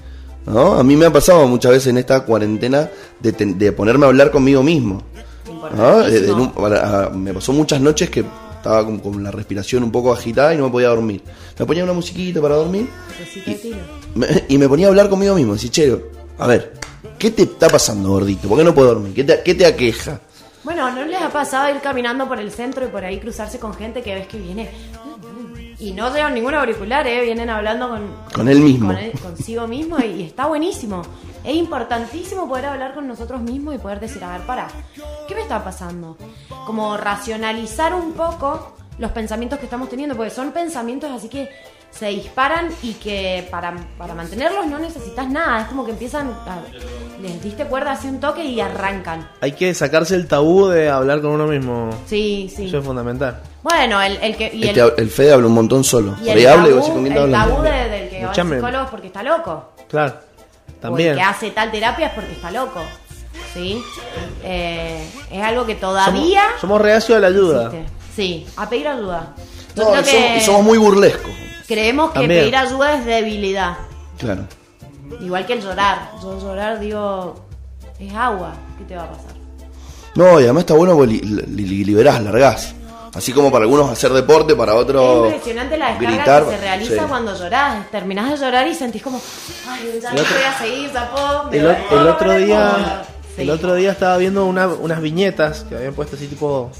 ¿no? 0.46 0.74
A 0.74 0.82
mí 0.82 0.96
me 0.96 1.06
ha 1.06 1.12
pasado 1.12 1.46
muchas 1.46 1.72
veces 1.72 1.88
en 1.88 1.98
esta 1.98 2.20
cuarentena 2.24 2.88
de, 3.20 3.32
ten- 3.32 3.58
de 3.58 3.72
ponerme 3.72 4.06
a 4.06 4.08
hablar 4.08 4.30
conmigo 4.30 4.62
mismo. 4.62 5.02
¿no? 5.76 5.98
De- 6.00 6.20
de- 6.20 6.28
en 6.28 6.34
un- 6.34 6.52
para- 6.52 7.04
a- 7.06 7.10
me 7.10 7.32
pasó 7.32 7.52
muchas 7.52 7.80
noches 7.80 8.10
que 8.10 8.24
estaba 8.62 8.84
con, 8.84 9.00
con 9.00 9.22
la 9.22 9.32
respiración 9.32 9.82
un 9.82 9.90
poco 9.90 10.12
agitada 10.12 10.54
y 10.54 10.56
no 10.56 10.66
me 10.66 10.70
podía 10.70 10.88
dormir. 10.88 11.20
Me 11.58 11.66
ponía 11.66 11.82
una 11.82 11.92
musiquita 11.92 12.40
para 12.40 12.54
dormir 12.54 12.88
me- 14.14 14.44
y 14.48 14.56
me 14.56 14.68
ponía 14.68 14.86
a 14.86 14.90
hablar 14.90 15.08
conmigo 15.10 15.34
mismo. 15.34 15.54
Decir, 15.54 15.70
che, 15.70 16.00
a 16.38 16.46
ver, 16.46 16.72
¿qué 17.18 17.32
te 17.32 17.42
está 17.42 17.68
pasando, 17.68 18.10
gordito? 18.10 18.48
¿Por 18.48 18.56
qué 18.58 18.64
no 18.64 18.72
puedo 18.72 18.88
dormir? 18.94 19.12
¿Qué 19.14 19.24
te, 19.24 19.42
qué 19.42 19.54
te 19.56 19.66
aqueja? 19.66 20.20
Bueno, 20.62 20.88
¿no 20.92 21.04
les 21.04 21.20
ha 21.20 21.28
pasado 21.30 21.74
ir 21.74 21.80
caminando 21.80 22.28
por 22.28 22.38
el 22.38 22.52
centro 22.52 22.84
y 22.86 22.88
por 22.88 23.04
ahí 23.04 23.18
cruzarse 23.18 23.58
con 23.58 23.74
gente 23.74 24.00
que 24.00 24.14
ves 24.14 24.28
que 24.28 24.38
viene 24.38 24.70
y 25.82 25.92
no 25.92 26.12
llevan 26.14 26.34
ningún 26.34 26.54
auricular, 26.54 27.06
¿eh? 27.06 27.22
Vienen 27.22 27.50
hablando 27.50 27.88
con, 27.90 28.02
Con 28.34 28.48
él 28.48 28.60
mismo. 28.60 28.88
con 28.88 28.96
él- 28.98 29.12
consigo 29.20 29.66
mismo 29.66 29.98
y, 29.98 30.04
y 30.06 30.22
está 30.24 30.46
buenísimo. 30.46 31.02
Es 31.44 31.54
importantísimo 31.56 32.48
poder 32.48 32.66
hablar 32.66 32.94
con 32.94 33.08
nosotros 33.08 33.40
mismos 33.40 33.74
y 33.74 33.78
poder 33.78 33.98
decir, 33.98 34.22
a 34.22 34.32
ver, 34.38 34.46
para, 34.46 34.68
¿qué 35.26 35.34
me 35.34 35.40
está 35.42 35.62
pasando? 35.64 36.16
Como 36.66 36.96
racionalizar 36.96 37.94
un 37.94 38.12
poco 38.12 38.74
los 38.98 39.10
pensamientos 39.10 39.58
que 39.58 39.64
estamos 39.64 39.88
teniendo, 39.88 40.14
porque 40.16 40.30
son 40.30 40.52
pensamientos 40.52 41.10
así 41.10 41.28
que 41.28 41.48
se 41.92 42.06
disparan 42.08 42.68
y 42.82 42.94
que 42.94 43.46
para, 43.50 43.74
para 43.98 44.14
mantenerlos 44.14 44.66
no 44.66 44.78
necesitas 44.78 45.28
nada. 45.28 45.60
Es 45.62 45.68
como 45.68 45.84
que 45.84 45.92
empiezan, 45.92 46.28
a- 46.30 46.62
les 47.20 47.42
diste 47.42 47.66
cuerda 47.66 47.92
hace 47.92 48.08
un 48.08 48.18
toque 48.18 48.44
y 48.44 48.60
arrancan. 48.60 49.28
Hay 49.40 49.52
que 49.52 49.72
sacarse 49.74 50.14
el 50.16 50.26
tabú 50.26 50.68
de 50.68 50.88
hablar 50.90 51.20
con 51.20 51.30
uno 51.32 51.46
mismo. 51.46 51.90
Sí, 52.06 52.50
sí. 52.54 52.66
Eso 52.66 52.78
es 52.78 52.84
fundamental. 52.84 53.40
Bueno, 53.62 54.00
el, 54.02 54.16
el 54.22 54.36
que. 54.36 54.50
Y 54.52 54.66
el, 54.68 54.92
el 54.96 55.10
Fede 55.10 55.32
habla 55.34 55.46
un 55.46 55.54
montón 55.54 55.84
solo. 55.84 56.16
y 56.24 56.28
el 56.30 56.38
y 56.40 56.44
tabú, 56.44 56.80
¿con 56.92 57.06
el 57.06 57.30
tabú 57.30 57.62
de- 57.62 57.70
del 57.88 58.08
que 58.10 58.24
va 58.24 58.30
al 58.30 58.34
psicólogo 58.34 58.84
es 58.84 58.90
porque 58.90 59.06
está 59.08 59.22
loco. 59.22 59.72
Claro. 59.88 60.14
O 60.68 60.80
También. 60.80 61.10
el 61.10 61.16
que 61.16 61.22
hace 61.22 61.50
tal 61.52 61.70
terapia 61.70 62.06
es 62.08 62.12
porque 62.14 62.32
está 62.32 62.50
loco. 62.50 62.80
¿Sí? 63.54 63.80
Eh, 64.42 65.06
es 65.30 65.42
algo 65.44 65.66
que 65.66 65.74
todavía. 65.74 66.42
Somos, 66.46 66.60
somos 66.60 66.80
reacios 66.80 67.18
a 67.18 67.20
la 67.20 67.26
ayuda. 67.28 67.66
existe. 67.66 67.86
Sí, 68.16 68.46
a 68.56 68.68
pedir 68.68 68.88
ayuda. 68.88 69.34
Yo 69.76 69.84
No, 69.84 70.00
y 70.00 70.04
somos, 70.04 70.36
y 70.36 70.40
somos 70.40 70.62
muy 70.62 70.78
burlescos. 70.78 71.30
creemos 71.66 72.10
que 72.12 72.20
También. 72.20 72.40
pedir 72.42 72.56
ayuda 72.56 72.94
es 72.98 73.04
debilidad. 73.06 73.76
Claro. 74.18 74.42
Igual 75.20 75.46
que 75.46 75.54
el 75.54 75.62
llorar. 75.62 76.10
Yo 76.22 76.38
llorar 76.40 76.78
digo, 76.80 77.36
es 77.98 78.14
agua. 78.14 78.52
¿Qué 78.78 78.84
te 78.84 78.96
va 78.96 79.04
a 79.04 79.08
pasar? 79.10 79.32
No, 80.14 80.38
y 80.40 80.44
además 80.44 80.62
está 80.62 80.74
bueno 80.74 80.94
porque 80.94 81.12
li- 81.14 81.20
li- 81.20 81.64
li- 81.64 81.84
liberás, 81.84 82.20
largás. 82.22 82.74
Así 83.14 83.32
como 83.32 83.50
para 83.52 83.64
algunos 83.64 83.90
hacer 83.90 84.10
deporte, 84.12 84.54
para 84.56 84.74
otros. 84.74 85.26
Es 85.28 85.34
impresionante 85.34 85.76
la 85.76 85.88
descarga 85.90 86.14
gritar. 86.16 86.44
que 86.44 86.50
se 86.50 86.56
realiza 86.58 86.94
Sí. 86.94 87.00
cuando 87.08 87.36
llorás. 87.38 87.90
Terminás 87.90 88.30
de 88.30 88.36
llorar 88.38 88.66
y 88.66 88.74
sentís 88.74 89.02
como, 89.02 89.20
ay, 89.68 90.00
ya 90.02 90.12
no 90.14 90.20
otro- 90.22 90.34
voy 90.34 90.44
a 90.44 90.58
seguir, 90.58 90.90
zapó. 90.90 91.50
me 91.50 91.56
El, 91.58 91.66
otro 92.08 92.26
me 92.28 92.34
voy". 92.34 92.44
día 92.44 93.02
el 93.38 93.50
otro 93.50 93.74
día 93.74 93.92
estaba 93.92 94.16
viendo 94.18 94.44
una- 94.46 94.68
unas 94.68 95.00
viñetas 95.02 95.64
que 95.68 95.76
habían 95.76 95.92
puesto 95.94 96.16
así 96.16 96.26
tipo 96.26 96.70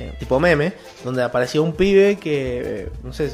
eh, 0.00 0.12
tipo 0.18 0.38
meme 0.40 0.72
donde 1.04 1.22
aparecía 1.22 1.60
un 1.60 1.72
pibe 1.72 2.16
que 2.16 2.62
eh, 2.82 2.88
no 3.02 3.12
sé 3.12 3.30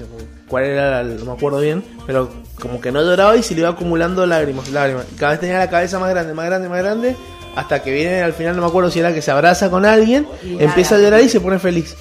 cuál 0.49 0.65
era 0.65 1.01
el- 1.01 1.19
no 1.19 1.27
me 1.27 1.33
acuerdo 1.33 1.61
bien 1.61 1.85
pero 2.07 2.31
como 2.61 2.81
que 2.81 2.91
no 2.93 3.03
lloraba 3.03 3.37
y 3.37 3.43
se 3.43 3.55
le 3.55 3.61
iba 3.61 3.69
acumulando 3.71 4.25
lágrimas 4.27 4.69
lágrimas 4.71 5.07
y 5.13 5.17
cada 5.17 5.33
vez 5.33 5.41
tenía 5.41 5.59
la 5.59 5.69
cabeza 5.71 5.99
más 5.99 6.11
grande 6.11 6.33
más 6.35 6.47
grande 6.47 6.69
más 6.69 6.79
grande 6.83 7.17
hasta 7.57 7.83
que 7.83 7.93
viene 7.93 8.23
al 8.23 8.33
final 8.33 8.57
no 8.57 8.63
me 8.63 8.69
acuerdo 8.69 8.91
si 8.91 8.99
era 9.01 9.13
que 9.15 9.23
se 9.23 9.31
abraza 9.31 9.71
con 9.71 9.85
alguien 9.85 10.27
Y 10.43 10.63
empieza 10.63 10.97
a 10.97 10.99
llorar 10.99 11.21
y 11.21 11.29
se 11.29 11.41
pone 11.41 11.59
feliz 11.59 11.95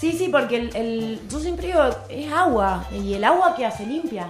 Sí, 0.00 0.12
sí, 0.12 0.28
porque 0.28 0.56
el, 0.56 0.76
el- 0.76 1.20
yo 1.30 1.40
siempre 1.40 1.68
digo, 1.68 1.80
es 2.10 2.30
agua. 2.30 2.84
Y 2.92 3.14
el 3.14 3.24
agua 3.24 3.54
que 3.56 3.64
hace 3.64 3.86
limpia. 3.86 4.28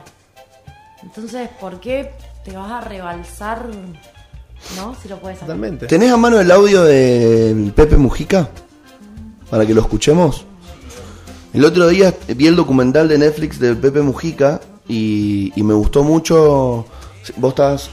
Entonces, 1.02 1.48
¿por 1.60 1.80
qué 1.80 2.12
te 2.44 2.56
vas 2.56 2.70
a 2.70 2.80
rebalsar? 2.82 3.66
¿No? 4.76 4.94
Si 5.02 5.08
lo 5.08 5.16
puedes 5.18 5.38
hacer. 5.38 5.46
totalmente 5.48 5.86
¿Tenés 5.86 6.12
a 6.12 6.16
mano 6.16 6.38
el 6.38 6.50
audio 6.50 6.84
de 6.84 7.72
Pepe 7.74 7.96
Mujica? 7.96 8.48
Para 9.54 9.66
que 9.66 9.72
lo 9.72 9.82
escuchemos. 9.82 10.44
El 11.52 11.64
otro 11.64 11.86
día 11.86 12.12
vi 12.34 12.48
el 12.48 12.56
documental 12.56 13.06
de 13.06 13.18
Netflix 13.18 13.60
de 13.60 13.76
Pepe 13.76 14.00
Mujica 14.02 14.60
y, 14.88 15.52
y 15.54 15.62
me 15.62 15.74
gustó 15.74 16.02
mucho. 16.02 16.84
Vos 17.36 17.50
estás 17.50 17.88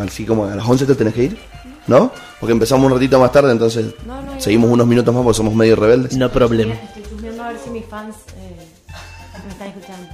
así 0.00 0.24
como 0.24 0.44
a 0.44 0.54
las 0.54 0.64
11 0.64 0.86
te 0.86 0.94
tenés 0.94 1.12
que 1.12 1.24
ir, 1.24 1.38
¿no? 1.88 2.12
Porque 2.38 2.52
empezamos 2.52 2.86
un 2.86 2.92
ratito 2.92 3.18
más 3.18 3.32
tarde, 3.32 3.50
entonces 3.50 3.86
No, 4.06 4.22
no, 4.22 4.40
seguimos 4.40 4.70
unos 4.70 4.86
minutos 4.86 5.12
más 5.12 5.24
porque 5.24 5.36
somos 5.38 5.56
medio 5.56 5.74
rebeldes. 5.74 6.16
no 6.16 6.30
problema 6.30 6.74
Estoy 6.74 7.02
chusmeando 7.10 7.42
a 7.42 7.48
ver 7.48 7.56
si 7.64 7.70
mis 7.70 7.84
fans 7.86 8.14
eh, 8.36 8.56
me 9.44 9.50
están 9.50 9.68
escuchando. 9.70 10.08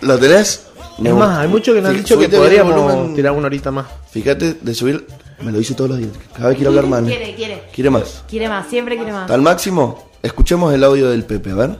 ¿Lo 0.00 0.18
tenés? 0.18 0.66
Me 0.98 1.10
es 1.10 1.14
más 1.14 1.40
hay 1.40 1.48
mucho 1.48 1.74
que 1.74 1.82
nos 1.82 1.90
han 1.90 1.96
dicho 1.98 2.18
que 2.18 2.30
podríamos 2.30 2.74
volumen. 2.74 3.14
tirar 3.14 3.32
una 3.32 3.48
horita 3.48 3.70
más 3.70 3.84
Fíjate 4.10 4.54
de 4.54 4.74
subir, 4.74 5.06
me 5.42 5.52
lo 5.52 5.58
dice 5.58 5.74
todos 5.74 5.90
los 5.90 5.98
días. 5.98 6.10
Cada 6.34 6.48
vez 6.48 6.56
quiero 6.56 6.70
hablar 6.70 6.86
más. 6.86 7.02
¿no? 7.02 7.08
Quiere, 7.08 7.34
quiere. 7.34 7.62
Quiere 7.74 7.90
más. 7.90 8.24
Quiere 8.26 8.48
más, 8.48 8.66
siempre 8.68 8.96
quiere 8.96 9.12
más. 9.12 9.22
¿Está 9.24 9.34
al 9.34 9.42
máximo? 9.42 10.05
Escuchemos 10.26 10.74
el 10.74 10.82
audio 10.82 11.08
del 11.10 11.24
Pepe, 11.24 11.52
a 11.52 11.54
ver. 11.54 11.78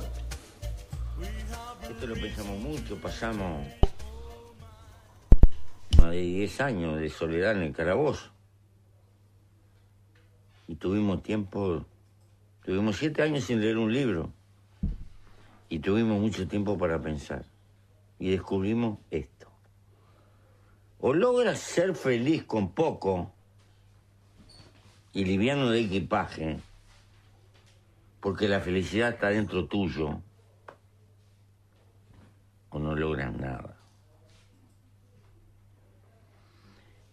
Esto 1.90 2.06
lo 2.06 2.14
pensamos 2.14 2.56
mucho, 2.60 2.96
pasamos 2.96 3.66
más 5.98 6.10
de 6.12 6.20
10 6.20 6.60
años 6.60 7.00
de 7.00 7.10
soledad 7.10 7.56
en 7.56 7.62
el 7.64 7.72
calabozo. 7.72 8.30
Y 10.68 10.76
tuvimos 10.76 11.24
tiempo, 11.24 11.84
tuvimos 12.64 12.96
7 12.98 13.20
años 13.20 13.42
sin 13.42 13.60
leer 13.60 13.78
un 13.78 13.92
libro. 13.92 14.30
Y 15.68 15.80
tuvimos 15.80 16.20
mucho 16.20 16.46
tiempo 16.46 16.78
para 16.78 17.02
pensar. 17.02 17.44
Y 18.20 18.30
descubrimos 18.30 19.00
esto. 19.10 19.48
O 21.00 21.12
logras 21.12 21.58
ser 21.58 21.96
feliz 21.96 22.44
con 22.44 22.70
poco 22.70 23.32
y 25.12 25.24
liviano 25.24 25.68
de 25.68 25.80
equipaje, 25.80 26.60
porque 28.26 28.48
la 28.48 28.58
felicidad 28.58 29.10
está 29.10 29.28
dentro 29.28 29.68
tuyo, 29.68 30.20
o 32.70 32.78
no 32.80 32.96
logran 32.96 33.40
nada. 33.40 33.76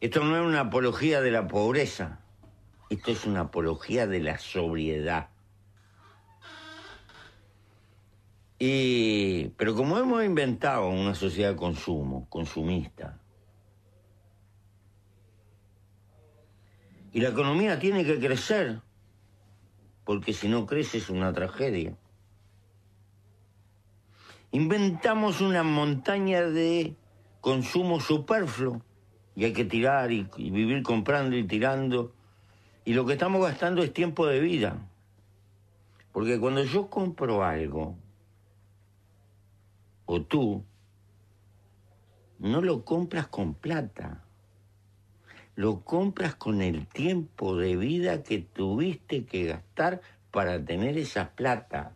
Esto 0.02 0.24
no 0.24 0.36
es 0.36 0.44
una 0.44 0.62
apología 0.62 1.22
de 1.22 1.30
la 1.30 1.48
pobreza, 1.48 2.20
esto 2.90 3.12
es 3.12 3.26
una 3.28 3.42
apología 3.42 4.08
de 4.08 4.22
la 4.22 4.40
sobriedad. 4.40 5.30
Y, 8.58 9.50
pero 9.50 9.76
como 9.76 10.00
hemos 10.00 10.26
inventado 10.26 10.90
una 10.90 11.14
sociedad 11.14 11.52
de 11.52 11.58
consumo, 11.58 12.28
consumista, 12.28 13.20
y 17.12 17.22
la 17.22 17.30
economía 17.30 17.78
tiene 17.78 18.04
que 18.04 18.20
crecer, 18.20 18.82
porque 20.06 20.34
si 20.34 20.48
no 20.48 20.66
crece 20.66 20.98
es 20.98 21.10
una 21.10 21.34
tragedia. 21.34 21.96
Inventamos 24.52 25.42
una 25.42 25.64
montaña 25.64 26.42
de 26.42 26.96
consumo 27.42 28.00
superfluo 28.00 28.82
Y 29.36 29.46
hay 29.46 29.54
que 29.54 29.66
tirar 29.66 30.12
y 30.12 30.24
vivir 30.38 30.84
comprando 30.84 31.36
y 31.36 31.44
tirando. 31.46 32.14
Y 32.86 32.94
lo 32.94 33.06
que 33.06 33.14
estamos 33.14 33.42
gastando 33.42 33.82
es 33.82 33.94
tiempo 33.94 34.28
de 34.28 34.40
vida. 34.40 34.78
Porque 36.12 36.40
cuando 36.40 36.64
yo 36.64 36.90
compro 36.90 37.44
algo, 37.44 37.98
o 40.06 40.22
tú, 40.22 40.64
no 42.40 42.62
lo 42.62 42.86
compras 42.86 43.28
con 43.28 43.56
plata. 43.56 44.23
Lo 45.56 45.82
compras 45.82 46.36
con 46.36 46.62
el 46.62 46.88
tiempo 46.88 47.56
de 47.56 47.76
vida 47.76 48.24
que 48.24 48.40
tuviste 48.40 49.26
que 49.26 49.46
gastar 49.46 50.02
para 50.32 50.64
tener 50.64 50.98
esa 50.98 51.30
plata. 51.30 51.94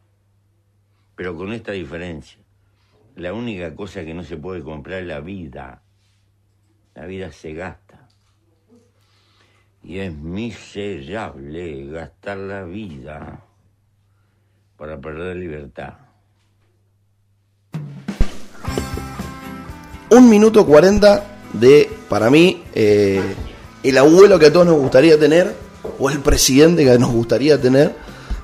Pero 1.15 1.35
con 1.35 1.51
esta 1.53 1.71
diferencia. 1.71 2.39
La 3.15 3.34
única 3.34 3.73
cosa 3.75 4.05
que 4.05 4.13
no 4.13 4.23
se 4.23 4.38
puede 4.38 4.61
comprar 4.61 5.01
es 5.01 5.07
la 5.07 5.21
vida. 5.21 5.81
La 6.93 7.05
vida 7.07 7.31
se 7.31 7.53
gasta. 7.53 8.07
Y 9.84 9.99
es 9.99 10.13
miserable 10.13 11.88
gastar 11.88 12.38
la 12.38 12.63
vida 12.63 13.43
para 14.77 14.99
perder 14.99 15.38
libertad. 15.38 15.95
Un 20.11 20.29
minuto 20.29 20.65
cuarenta 20.65 21.36
de, 21.53 21.89
para 22.09 22.29
mí, 22.29 22.63
eh, 22.75 23.21
el 23.83 23.97
abuelo 23.97 24.37
que 24.39 24.47
a 24.47 24.53
todos 24.53 24.65
nos 24.65 24.77
gustaría 24.77 25.17
tener, 25.19 25.55
o 25.99 26.09
el 26.09 26.19
presidente 26.19 26.83
que 26.83 26.97
nos 26.99 27.11
gustaría 27.11 27.59
tener, 27.61 27.95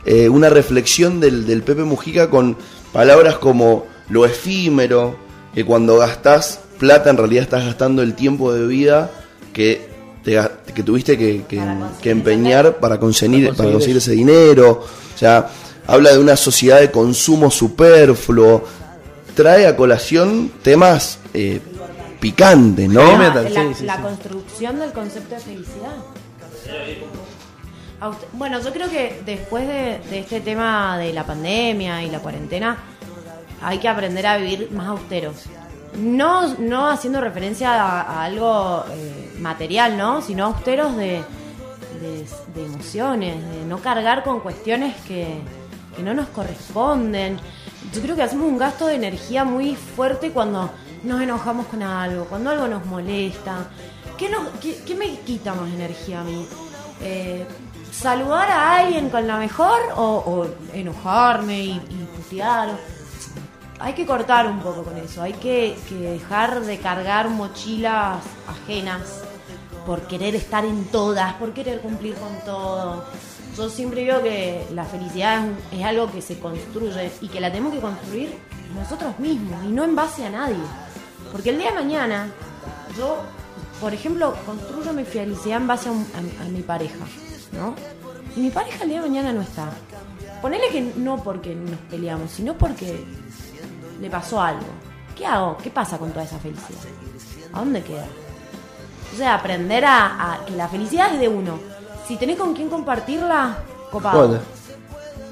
eh, 0.05 0.29
una 0.29 0.49
reflexión 0.49 1.19
del, 1.19 1.45
del 1.45 1.63
Pepe 1.63 1.83
Mujica 1.83 2.29
con 2.29 2.57
palabras 2.91 3.37
como 3.37 3.85
lo 4.09 4.25
efímero, 4.25 5.15
que 5.53 5.63
cuando 5.65 5.97
gastás 5.97 6.59
plata 6.79 7.09
en 7.09 7.17
realidad 7.17 7.43
estás 7.43 7.65
gastando 7.65 8.01
el 8.01 8.13
tiempo 8.13 8.51
de 8.53 8.67
vida 8.67 9.11
que, 9.53 9.87
te 10.23 10.39
que 10.73 10.83
tuviste 10.83 11.17
que, 11.17 11.43
que- 11.47 12.09
empeñar 12.09 12.77
para 12.77 12.99
conseguir, 12.99 13.53
Para 13.55 13.71
conseguir 13.71 13.97
ese 13.97 14.11
dinero. 14.11 14.83
O 15.15 15.17
sea, 15.17 15.49
habla 15.87 16.11
de 16.11 16.19
una 16.19 16.35
sociedad 16.35 16.79
de 16.81 16.91
consumo 16.91 17.51
superfluo, 17.51 18.63
trae 19.35 19.67
a 19.67 19.75
colación 19.75 20.51
temas 20.61 21.19
eh, 21.33 21.61
picantes, 22.23 22.89
¿no? 22.89 23.01
Heavy 23.01 23.17
metal, 23.17 23.53
la, 23.53 23.61
sí, 23.63 23.73
sí, 23.73 23.85
la 23.85 23.97
sí. 23.97 24.01
construcción 24.01 24.79
del 24.79 24.93
concepto 24.93 25.35
de 25.35 25.41
felicidad. 25.41 25.97
Bueno, 28.31 28.61
yo 28.61 28.71
creo 28.71 28.89
que 28.89 29.21
después 29.25 29.67
de, 29.67 29.99
de 30.09 30.19
este 30.19 30.39
tema 30.39 30.97
de 30.97 31.11
la 31.11 31.25
pandemia 31.25 32.01
y 32.01 32.09
la 32.09 32.19
cuarentena, 32.19 32.77
hay 33.61 33.79
que 33.79 33.89
aprender 33.89 34.25
a 34.25 34.37
vivir 34.37 34.71
más 34.71 34.87
austeros. 34.87 35.35
No, 35.99 36.47
no 36.59 36.87
haciendo 36.89 37.19
referencia 37.19 37.73
a, 37.73 38.01
a 38.01 38.23
algo 38.23 38.85
eh, 38.89 39.33
material, 39.39 39.97
¿no? 39.97 40.21
Sino 40.21 40.45
austeros 40.45 40.95
de, 40.95 41.21
de, 42.01 42.25
de 42.55 42.65
emociones, 42.65 43.35
de 43.51 43.65
no 43.65 43.79
cargar 43.79 44.23
con 44.23 44.39
cuestiones 44.39 44.95
que, 45.07 45.27
que 45.95 46.03
no 46.03 46.13
nos 46.13 46.29
corresponden. 46.29 47.37
Yo 47.93 48.01
creo 48.01 48.15
que 48.15 48.23
hacemos 48.23 48.47
un 48.47 48.57
gasto 48.57 48.87
de 48.87 48.95
energía 48.95 49.43
muy 49.43 49.75
fuerte 49.75 50.31
cuando 50.31 50.71
nos 51.03 51.21
enojamos 51.21 51.67
con 51.67 51.81
algo, 51.83 52.25
cuando 52.25 52.49
algo 52.51 52.67
nos 52.67 52.85
molesta. 52.85 53.67
¿Qué, 54.17 54.29
nos- 54.29 54.47
qué- 54.61 54.95
me 54.95 55.19
quita 55.19 55.53
más 55.53 55.71
energía 55.71 56.21
a 56.21 56.23
mí? 56.23 56.45
Eh, 57.01 57.45
¿Saludar 57.91 58.49
a 58.49 58.77
alguien 58.79 59.09
con 59.09 59.27
la 59.27 59.37
mejor 59.37 59.79
o, 59.95 60.47
enojarme 60.73 61.59
y, 61.63 61.79
putear? 62.15 62.69
Hay 63.79 63.93
que 63.93 64.05
cortar 64.05 64.47
un 64.47 64.59
poco 64.61 64.83
con 64.83 64.97
eso, 64.97 65.21
hay 65.21 65.33
que, 65.33 65.75
dejar 65.89 66.61
de 66.61 66.77
cargar 66.79 67.29
mochilas 67.29 68.17
ajenas 68.47 69.01
por 69.85 70.01
querer 70.07 70.35
estar 70.35 70.63
en 70.63 70.85
todas, 70.85 71.33
por 71.33 71.53
querer 71.53 71.81
cumplir 71.81 72.15
con 72.15 72.33
todo. 72.45 73.03
Yo 73.57 73.69
siempre 73.69 74.01
digo 74.01 74.21
que 74.23 74.65
la 74.73 74.85
felicidad 74.85 75.45
es, 75.71 75.79
es 75.79 75.85
algo 75.85 76.09
que 76.09 76.21
se 76.21 76.39
construye 76.39 77.11
y 77.21 77.27
que 77.27 77.41
la 77.41 77.49
tenemos 77.51 77.73
que 77.73 77.79
construir 77.81 78.37
nosotros 78.75 79.19
mismos 79.19 79.63
y 79.65 79.67
no 79.67 79.83
en 79.83 79.95
base 79.95 80.25
a 80.25 80.29
nadie. 80.29 80.63
Porque 81.33 81.49
el 81.49 81.57
día 81.57 81.71
de 81.71 81.75
mañana, 81.75 82.31
yo, 82.97 83.17
por 83.81 83.93
ejemplo, 83.93 84.33
construyo 84.45 84.93
mi 84.93 85.03
felicidad 85.03 85.57
en 85.57 85.67
base 85.67 85.89
a, 85.89 85.91
un- 85.91 86.07
a- 86.15 86.45
a 86.45 86.47
mi 86.47 86.61
pareja, 86.61 87.03
¿no? 87.51 87.75
Y 88.37 88.39
mi 88.39 88.49
pareja 88.51 88.83
el 88.83 88.89
día 88.89 89.01
de 89.01 89.09
mañana 89.09 89.33
no 89.33 89.41
está. 89.41 89.69
Ponele 90.41 90.69
que 90.69 90.81
no 90.95 91.21
porque 91.21 91.53
nos 91.55 91.79
peleamos, 91.89 92.31
sino 92.31 92.53
porque 92.57 93.03
le 93.99 94.09
pasó 94.09 94.39
algo. 94.41 94.65
¿Qué 95.17 95.25
hago? 95.25 95.57
¿Qué 95.57 95.69
pasa 95.69 95.97
con 95.97 96.11
toda 96.11 96.23
esa 96.25 96.39
felicidad? 96.39 96.79
¿A 97.51 97.59
dónde 97.59 97.81
queda? 97.83 98.05
O 99.13 99.17
sea, 99.17 99.35
aprender 99.35 99.85
a, 99.85 100.33
a 100.33 100.45
que 100.45 100.53
la 100.55 100.67
felicidad 100.67 101.13
es 101.13 101.19
de 101.19 101.27
uno. 101.27 101.59
Si 102.07 102.15
tenés 102.17 102.37
con 102.37 102.53
quién 102.53 102.69
compartirla, 102.69 103.57
copado. 103.91 104.17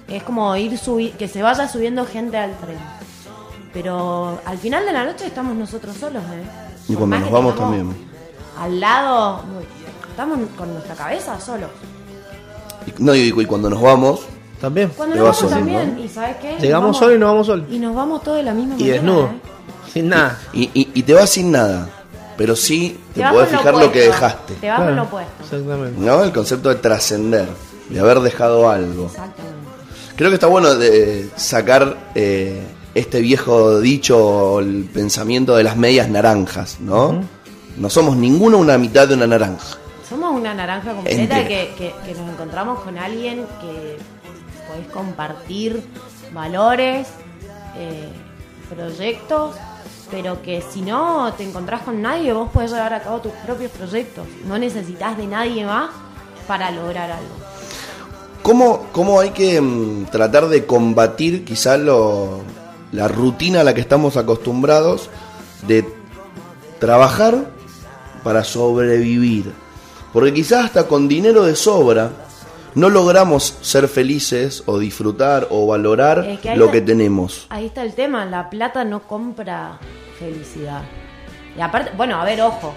Es 0.08 0.24
como 0.24 0.56
ir 0.56 0.78
subi 0.78 1.10
que 1.12 1.28
se 1.28 1.42
vaya 1.42 1.68
subiendo 1.68 2.06
gente 2.06 2.38
al 2.38 2.56
tren. 2.58 2.78
Pero 3.74 4.40
al 4.46 4.58
final 4.58 4.86
de 4.86 4.92
la 4.94 5.06
noche 5.06 5.26
estamos 5.28 5.56
nosotros 5.56 5.96
solos, 5.96 6.24
¿eh? 6.24 6.44
Y 6.90 6.96
cuando 6.96 7.20
nos 7.20 7.32
vamos 7.32 7.56
también. 7.56 7.96
Al 8.60 8.80
lado, 8.80 9.44
estamos 10.10 10.40
con 10.58 10.74
nuestra 10.74 10.96
cabeza 10.96 11.40
solos. 11.40 11.70
Y- 12.86 13.02
No, 13.04 13.16
y, 13.16 13.34
y 13.36 13.46
cuando 13.46 13.70
nos 13.70 13.82
vamos, 13.82 14.22
También. 14.60 14.92
Cuando 14.96 15.14
Te 15.16 15.20
nos 15.22 15.28
vas 15.30 15.38
vamos 15.38 15.52
solo, 15.52 15.66
también, 15.66 15.96
¿no? 15.96 16.04
¿y 16.04 16.08
sabes 16.08 16.36
qué? 16.38 16.54
Nos 16.54 16.62
Llegamos 16.62 16.84
vamos- 16.88 16.98
solo 17.00 17.16
y 17.16 17.18
nos 17.18 17.30
vamos 17.32 17.48
solo. 17.48 17.64
Y 17.70 17.80
nos 17.80 17.96
vamos 17.96 18.22
todos 18.24 18.38
de 18.38 18.44
la 18.44 18.54
misma 18.54 18.76
Y 18.76 18.78
manera. 18.80 18.94
desnudo. 18.96 19.26
¿eh? 19.26 19.42
Sin 19.92 20.10
nada. 20.10 20.38
y, 20.54 20.64
y- 20.74 20.92
y 20.94 21.04
te 21.04 21.14
vas 21.16 21.30
sin 21.32 21.52
nada, 21.52 21.90
pero 22.38 22.56
sí 22.56 23.00
te, 23.14 23.22
vas 23.22 23.34
podés 23.34 23.50
fijar 23.50 23.74
lo 23.74 23.92
que 23.92 24.00
dejaste. 24.02 24.54
Te 24.56 24.70
vas 24.70 24.80
con 24.82 24.96
lo 24.96 25.04
opuesto. 25.04 25.32
Exactamente. 25.44 26.00
¿No? 26.00 26.24
El 26.24 26.32
concepto 26.32 26.70
de 26.70 26.76
trascender, 26.76 27.48
de 27.90 28.00
haber 28.00 28.20
dejado 28.20 28.70
algo. 28.70 29.06
Exactamente. 29.08 29.52
Creo 30.16 30.30
que 30.30 30.36
está 30.36 30.48
bueno 30.48 30.76
de 30.76 31.30
sacar 31.38 31.98
eh, 32.14 32.62
este 32.94 33.22
viejo 33.22 33.80
dicho, 33.80 34.18
o 34.26 34.60
el 34.60 34.90
pensamiento 34.94 35.56
de 35.56 35.64
las 35.64 35.78
medias 35.78 36.10
naranjas, 36.10 36.80
¿no? 36.80 37.24
No 37.78 37.90
somos 37.90 38.18
ninguno 38.18 38.58
una 38.58 38.78
mitad 38.78 39.08
de 39.08 39.14
una 39.16 39.28
naranja. 39.28 39.78
Somos 40.10 40.34
una 40.34 40.54
naranja 40.54 40.94
completa 40.94 41.48
que, 41.48 41.74
que- 41.78 41.94
que 42.06 42.14
nos 42.20 42.30
encontramos 42.30 42.80
con 42.82 42.98
alguien 42.98 43.46
que 43.62 43.98
podés 44.68 44.88
compartir 44.94 45.82
valores, 46.34 47.08
eh, 47.78 48.10
proyectos, 48.70 49.56
pero 50.10 50.42
que 50.42 50.62
si 50.62 50.82
no 50.82 51.32
te 51.38 51.44
encontrás 51.44 51.84
con 51.84 52.02
nadie, 52.02 52.34
vos 52.34 52.50
podés 52.52 52.72
llevar 52.72 52.94
a 52.94 53.02
cabo 53.02 53.20
tus 53.20 53.32
propios 53.46 53.72
proyectos. 53.72 54.26
No 54.46 54.58
necesitas 54.58 55.18
de 55.18 55.28
nadie 55.28 55.66
más 55.66 55.90
para 56.48 56.70
lograr 56.72 57.10
algo. 57.12 57.36
¿Cómo, 58.42 58.88
cómo 58.92 59.20
hay 59.20 59.30
que 59.30 59.62
mm, 59.62 60.06
tratar 60.08 60.48
de 60.50 60.66
combatir 60.66 61.46
quizá 61.46 61.78
lo, 61.78 62.42
la 62.92 63.08
rutina 63.08 63.62
a 63.62 63.64
la 63.64 63.74
que 63.74 63.82
estamos 63.82 64.18
acostumbrados 64.18 65.10
de 65.68 65.86
trabajar 66.80 67.46
para 68.24 68.44
sobrevivir? 68.44 69.52
Porque 70.14 70.34
quizás 70.34 70.66
hasta 70.66 70.88
con 70.88 71.08
dinero 71.08 71.44
de 71.44 71.56
sobra 71.56 72.12
no 72.76 72.90
logramos 72.90 73.58
ser 73.62 73.88
felices 73.88 74.64
o 74.66 74.80
disfrutar 74.80 75.48
o 75.50 75.68
valorar 75.68 76.20
Es 76.26 76.40
que 76.40 76.50
ahí 76.52 76.58
lo 76.58 76.66
está- 76.66 76.74
que 76.74 76.82
tenemos. 76.82 77.46
Ahí 77.50 77.66
está 77.66 77.84
el 77.84 77.94
tema, 77.94 78.26
la 78.26 78.50
plata 78.50 78.84
no 78.84 79.02
compra 79.04 79.78
felicidad. 80.20 80.84
Y 81.58 81.62
aparte, 81.62 81.92
bueno, 81.98 82.20
a 82.22 82.24
ver, 82.26 82.42
ojo, 82.42 82.74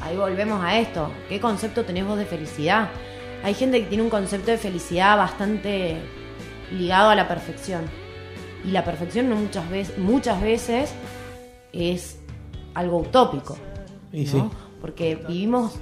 ahí 0.00 0.16
volvemos 0.16 0.62
a 0.64 0.78
esto. 0.78 1.10
¿Qué 1.28 1.40
concepto 1.40 1.84
tenés 1.84 2.06
vos 2.06 2.16
de 2.18 2.24
felicidad? 2.24 2.88
Hay 3.44 3.52
gente 3.54 3.80
que 3.82 3.86
tiene 3.88 4.02
un 4.02 4.10
concepto 4.10 4.50
de 4.50 4.56
felicidad 4.58 5.16
bastante 5.16 5.98
ligado 6.72 7.10
a 7.10 7.14
la 7.14 7.28
perfección. 7.28 7.82
Y 8.66 8.70
la 8.70 8.84
perfección 8.84 9.30
no 9.30 9.36
muchas 9.36 9.70
veces, 9.70 9.98
muchas 9.98 10.40
veces 10.40 10.92
es 11.72 12.18
algo 12.74 12.98
utópico. 12.98 13.56
Y 14.12 14.24
¿no? 14.24 14.30
sí. 14.30 14.42
Porque 14.80 15.16
vivimos, 15.16 15.78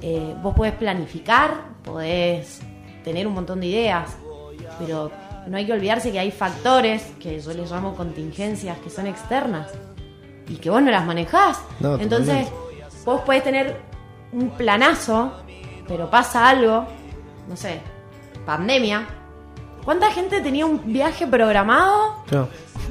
eh, 0.00 0.34
vos 0.42 0.54
podés 0.54 0.74
planificar, 0.74 1.76
podés 1.84 2.60
tener 3.04 3.26
un 3.26 3.34
montón 3.34 3.60
de 3.60 3.66
ideas, 3.66 4.16
pero 4.78 5.10
no 5.46 5.56
hay 5.56 5.66
que 5.66 5.72
olvidarse 5.72 6.12
que 6.12 6.18
hay 6.18 6.30
factores 6.30 7.02
que 7.20 7.40
yo 7.40 7.52
les 7.52 7.70
llamo 7.70 7.94
contingencias 7.94 8.78
que 8.78 8.90
son 8.90 9.06
externas 9.06 9.70
y 10.48 10.56
que 10.56 10.70
vos 10.70 10.82
no 10.82 10.90
las 10.90 11.04
manejás. 11.04 11.60
No, 11.80 11.98
Entonces, 11.98 12.48
vos 13.04 13.20
podés 13.22 13.44
tener 13.44 13.76
un 14.32 14.50
planazo, 14.50 15.32
pero 15.86 16.10
pasa 16.10 16.48
algo, 16.48 16.86
no 17.48 17.56
sé, 17.56 17.80
pandemia. 18.46 19.06
¿Cuánta 19.84 20.10
gente 20.12 20.40
tenía 20.40 20.64
un 20.64 20.92
viaje 20.92 21.26
programado 21.26 22.16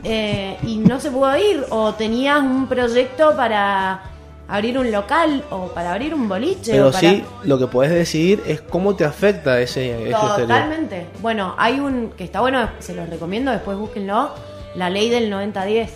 eh, 0.03 0.57
y 0.63 0.77
no 0.77 0.99
se 0.99 1.09
pudo 1.09 1.35
ir 1.37 1.65
o 1.69 1.93
tenías 1.93 2.41
un 2.41 2.67
proyecto 2.67 3.35
para 3.35 4.01
abrir 4.47 4.77
un 4.77 4.91
local 4.91 5.45
o 5.49 5.67
para 5.67 5.93
abrir 5.93 6.13
un 6.13 6.27
boliche 6.27 6.73
Pero 6.73 6.89
o 6.89 6.91
para... 6.91 6.99
sí, 6.99 7.23
lo 7.43 7.57
que 7.57 7.67
puedes 7.67 7.93
decidir 7.93 8.43
es 8.45 8.59
cómo 8.59 8.95
te 8.95 9.05
afecta 9.05 9.61
ese, 9.61 9.91
ese 9.91 10.09
exterior. 10.09 10.39
Totalmente. 10.39 11.07
Bueno, 11.21 11.55
hay 11.57 11.79
un 11.79 12.09
que 12.11 12.25
está 12.25 12.41
bueno, 12.41 12.69
se 12.79 12.93
los 12.93 13.09
recomiendo, 13.09 13.51
después 13.51 13.77
búsquenlo, 13.77 14.31
la 14.75 14.89
ley 14.89 15.09
del 15.09 15.31
90-10. 15.31 15.87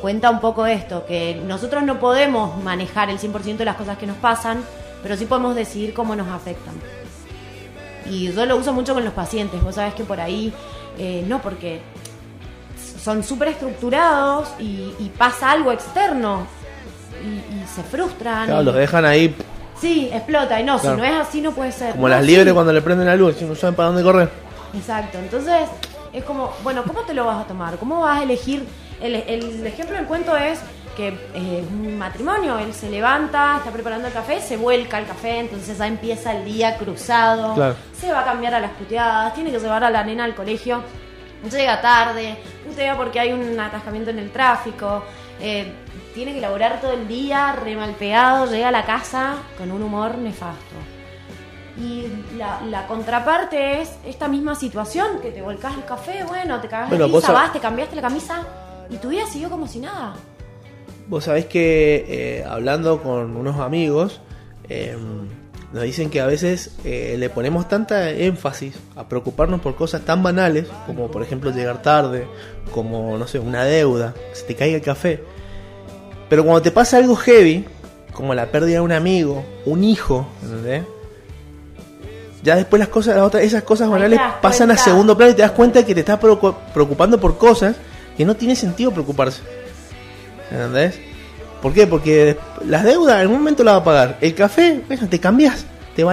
cuenta 0.00 0.30
un 0.30 0.40
poco 0.40 0.66
esto, 0.66 1.04
que 1.06 1.40
nosotros 1.46 1.82
no 1.82 1.98
podemos 1.98 2.62
manejar 2.62 3.10
el 3.10 3.18
100% 3.18 3.56
de 3.56 3.64
las 3.64 3.76
cosas 3.76 3.98
que 3.98 4.06
nos 4.06 4.16
pasan, 4.18 4.62
pero 5.02 5.16
sí 5.16 5.24
podemos 5.24 5.56
decidir 5.56 5.94
cómo 5.94 6.14
nos 6.14 6.28
afectan. 6.28 6.74
Y 8.10 8.32
yo 8.32 8.44
lo 8.46 8.56
uso 8.56 8.72
mucho 8.72 8.94
con 8.94 9.04
los 9.04 9.12
pacientes, 9.14 9.62
vos 9.62 9.74
sabés 9.76 9.94
que 9.94 10.04
por 10.04 10.20
ahí, 10.20 10.52
eh, 10.98 11.24
no, 11.26 11.40
porque 11.40 11.80
son 13.02 13.22
súper 13.22 13.48
estructurados 13.48 14.48
y, 14.58 14.94
y 14.98 15.12
pasa 15.16 15.50
algo 15.50 15.72
externo 15.72 16.46
y, 17.22 17.26
y 17.54 17.64
se 17.74 17.82
frustran. 17.82 18.46
Claro, 18.46 18.62
y- 18.62 18.64
los 18.64 18.74
dejan 18.74 19.04
ahí 19.04 19.34
Sí, 19.80 20.08
explota. 20.12 20.60
Y 20.60 20.64
no, 20.64 20.78
Claro. 20.78 20.96
si 20.96 21.00
no 21.02 21.06
es 21.06 21.14
así 21.20 21.40
no 21.40 21.50
puede 21.52 21.72
ser. 21.72 21.90
como 21.92 22.02
No, 22.08 22.14
las 22.14 22.20
sí. 22.22 22.28
liebres 22.28 22.54
cuando 22.54 22.72
le 22.72 22.80
prenden 22.80 23.06
la 23.06 23.16
luz 23.16 23.40
y 23.42 23.44
no 23.44 23.54
saben 23.54 23.74
para 23.74 23.88
dónde 23.88 24.02
correr. 24.02 24.30
Exacto, 24.72 25.18
entonces 25.18 25.68
es 26.12 26.24
como, 26.24 26.52
bueno, 26.62 26.84
¿cómo 26.86 27.00
te 27.00 27.12
lo 27.12 27.24
vas 27.26 27.44
a 27.44 27.46
tomar? 27.48 27.76
¿Cómo 27.76 28.00
vas 28.00 28.20
a 28.20 28.22
elegir? 28.22 28.64
El, 29.00 29.16
el 29.16 29.66
ejemplo 29.66 29.96
del 29.96 30.06
cuento 30.06 30.34
es 30.36 30.60
que 30.96 31.08
eh, 31.08 31.60
es 31.64 31.70
un 31.70 31.98
matrimonio, 31.98 32.58
él 32.58 32.72
se 32.72 32.88
levanta, 32.90 33.56
está 33.58 33.70
preparando 33.70 34.06
el 34.08 34.14
café, 34.14 34.40
se 34.40 34.56
vuelca 34.56 34.98
el 34.98 35.06
café, 35.06 35.40
entonces 35.40 35.76
ya 35.78 35.86
empieza 35.86 36.32
el 36.32 36.44
día 36.44 36.76
cruzado, 36.76 37.54
Claro. 37.54 37.76
se 37.98 38.12
va 38.12 38.20
a 38.20 38.24
cambiar 38.24 38.54
a 38.54 38.60
las 38.60 38.70
puteadas, 38.72 39.34
tiene 39.34 39.50
que 39.50 39.58
llevar 39.58 39.84
a 39.84 39.90
la 39.90 40.02
nena 40.04 40.24
al 40.24 40.34
colegio, 40.34 40.82
llega 41.50 41.80
tarde, 41.80 42.36
putea 42.66 42.96
porque 42.96 43.20
hay 43.20 43.32
un 43.32 43.58
atascamiento 43.58 44.10
en 44.10 44.18
el 44.18 44.30
tráfico, 44.30 45.02
eh, 45.40 45.72
tiene 46.14 46.32
que 46.32 46.40
laburar 46.40 46.80
todo 46.80 46.92
el 46.92 47.06
día, 47.08 47.52
re 47.52 47.74
mal 47.76 47.90
pegado, 47.92 48.46
llega 48.46 48.68
a 48.68 48.72
la 48.72 48.84
casa 48.84 49.34
con 49.58 49.70
un 49.72 49.82
humor 49.82 50.16
nefasto. 50.18 50.74
Y 51.76 52.06
la, 52.38 52.60
la 52.68 52.86
contraparte 52.86 53.80
es 53.82 53.96
esta 54.06 54.28
misma 54.28 54.54
situación, 54.54 55.18
que 55.20 55.32
te 55.32 55.42
volcás 55.42 55.74
el 55.74 55.84
café, 55.84 56.22
bueno, 56.22 56.60
te 56.60 56.68
cagas 56.68 56.88
Bueno, 56.88 57.06
risa, 57.06 57.28
sab- 57.28 57.34
vas, 57.34 57.52
te 57.52 57.58
cambiaste 57.58 57.96
la 57.96 58.02
camisa 58.02 58.46
y 58.88 58.96
tu 58.98 59.08
vida 59.08 59.26
siguió 59.26 59.50
como 59.50 59.66
si 59.66 59.80
nada. 59.80 60.14
Vos 61.06 61.24
sabés 61.24 61.46
que 61.46 62.04
eh, 62.08 62.44
hablando 62.48 63.02
con 63.02 63.36
unos 63.36 63.60
amigos, 63.60 64.20
eh, 64.68 64.96
nos 65.72 65.82
dicen 65.82 66.08
que 66.08 66.20
a 66.20 66.26
veces 66.26 66.70
eh, 66.84 67.16
le 67.18 67.28
ponemos 67.30 67.68
tanta 67.68 68.10
énfasis 68.10 68.74
a 68.96 69.08
preocuparnos 69.08 69.60
por 69.60 69.74
cosas 69.74 70.02
tan 70.02 70.22
banales, 70.22 70.66
como 70.86 71.10
por 71.10 71.22
ejemplo 71.22 71.50
llegar 71.50 71.82
tarde, 71.82 72.26
como 72.72 73.18
no 73.18 73.26
sé, 73.26 73.38
una 73.38 73.64
deuda, 73.64 74.14
que 74.30 74.36
se 74.36 74.44
te 74.44 74.54
caiga 74.54 74.76
el 74.76 74.82
café. 74.82 75.22
Pero 76.30 76.42
cuando 76.44 76.62
te 76.62 76.70
pasa 76.70 76.96
algo 76.96 77.16
heavy, 77.16 77.64
como 78.12 78.34
la 78.34 78.46
pérdida 78.46 78.76
de 78.76 78.80
un 78.80 78.92
amigo, 78.92 79.44
un 79.66 79.84
hijo, 79.84 80.26
¿entendés? 80.42 80.84
Ya 82.42 82.56
después 82.56 82.78
las 82.78 82.88
cosas, 82.88 83.16
las 83.16 83.24
otras, 83.24 83.42
esas 83.42 83.62
cosas 83.62 83.88
banales 83.90 84.18
pasan 84.42 84.70
a 84.70 84.74
segundo 84.76 85.16
plano 85.16 85.32
y 85.32 85.34
te 85.34 85.42
das 85.42 85.50
cuenta 85.52 85.84
que 85.84 85.94
te 85.94 86.00
estás 86.00 86.20
preocu- 86.20 86.54
preocupando 86.72 87.18
por 87.18 87.36
cosas 87.38 87.76
que 88.16 88.24
no 88.24 88.36
tiene 88.36 88.54
sentido 88.54 88.90
preocuparse. 88.90 89.42
¿Entendés? 90.50 90.98
¿Por 91.62 91.72
qué? 91.72 91.86
Porque 91.86 92.36
las 92.66 92.84
deudas 92.84 93.22
en 93.22 93.28
un 93.28 93.34
momento 93.34 93.64
las 93.64 93.74
va 93.74 93.78
a 93.78 93.84
pagar. 93.84 94.18
El 94.20 94.34
café, 94.34 94.82
bueno, 94.86 95.08
te 95.08 95.18
cambias, 95.18 95.64
te 95.96 96.04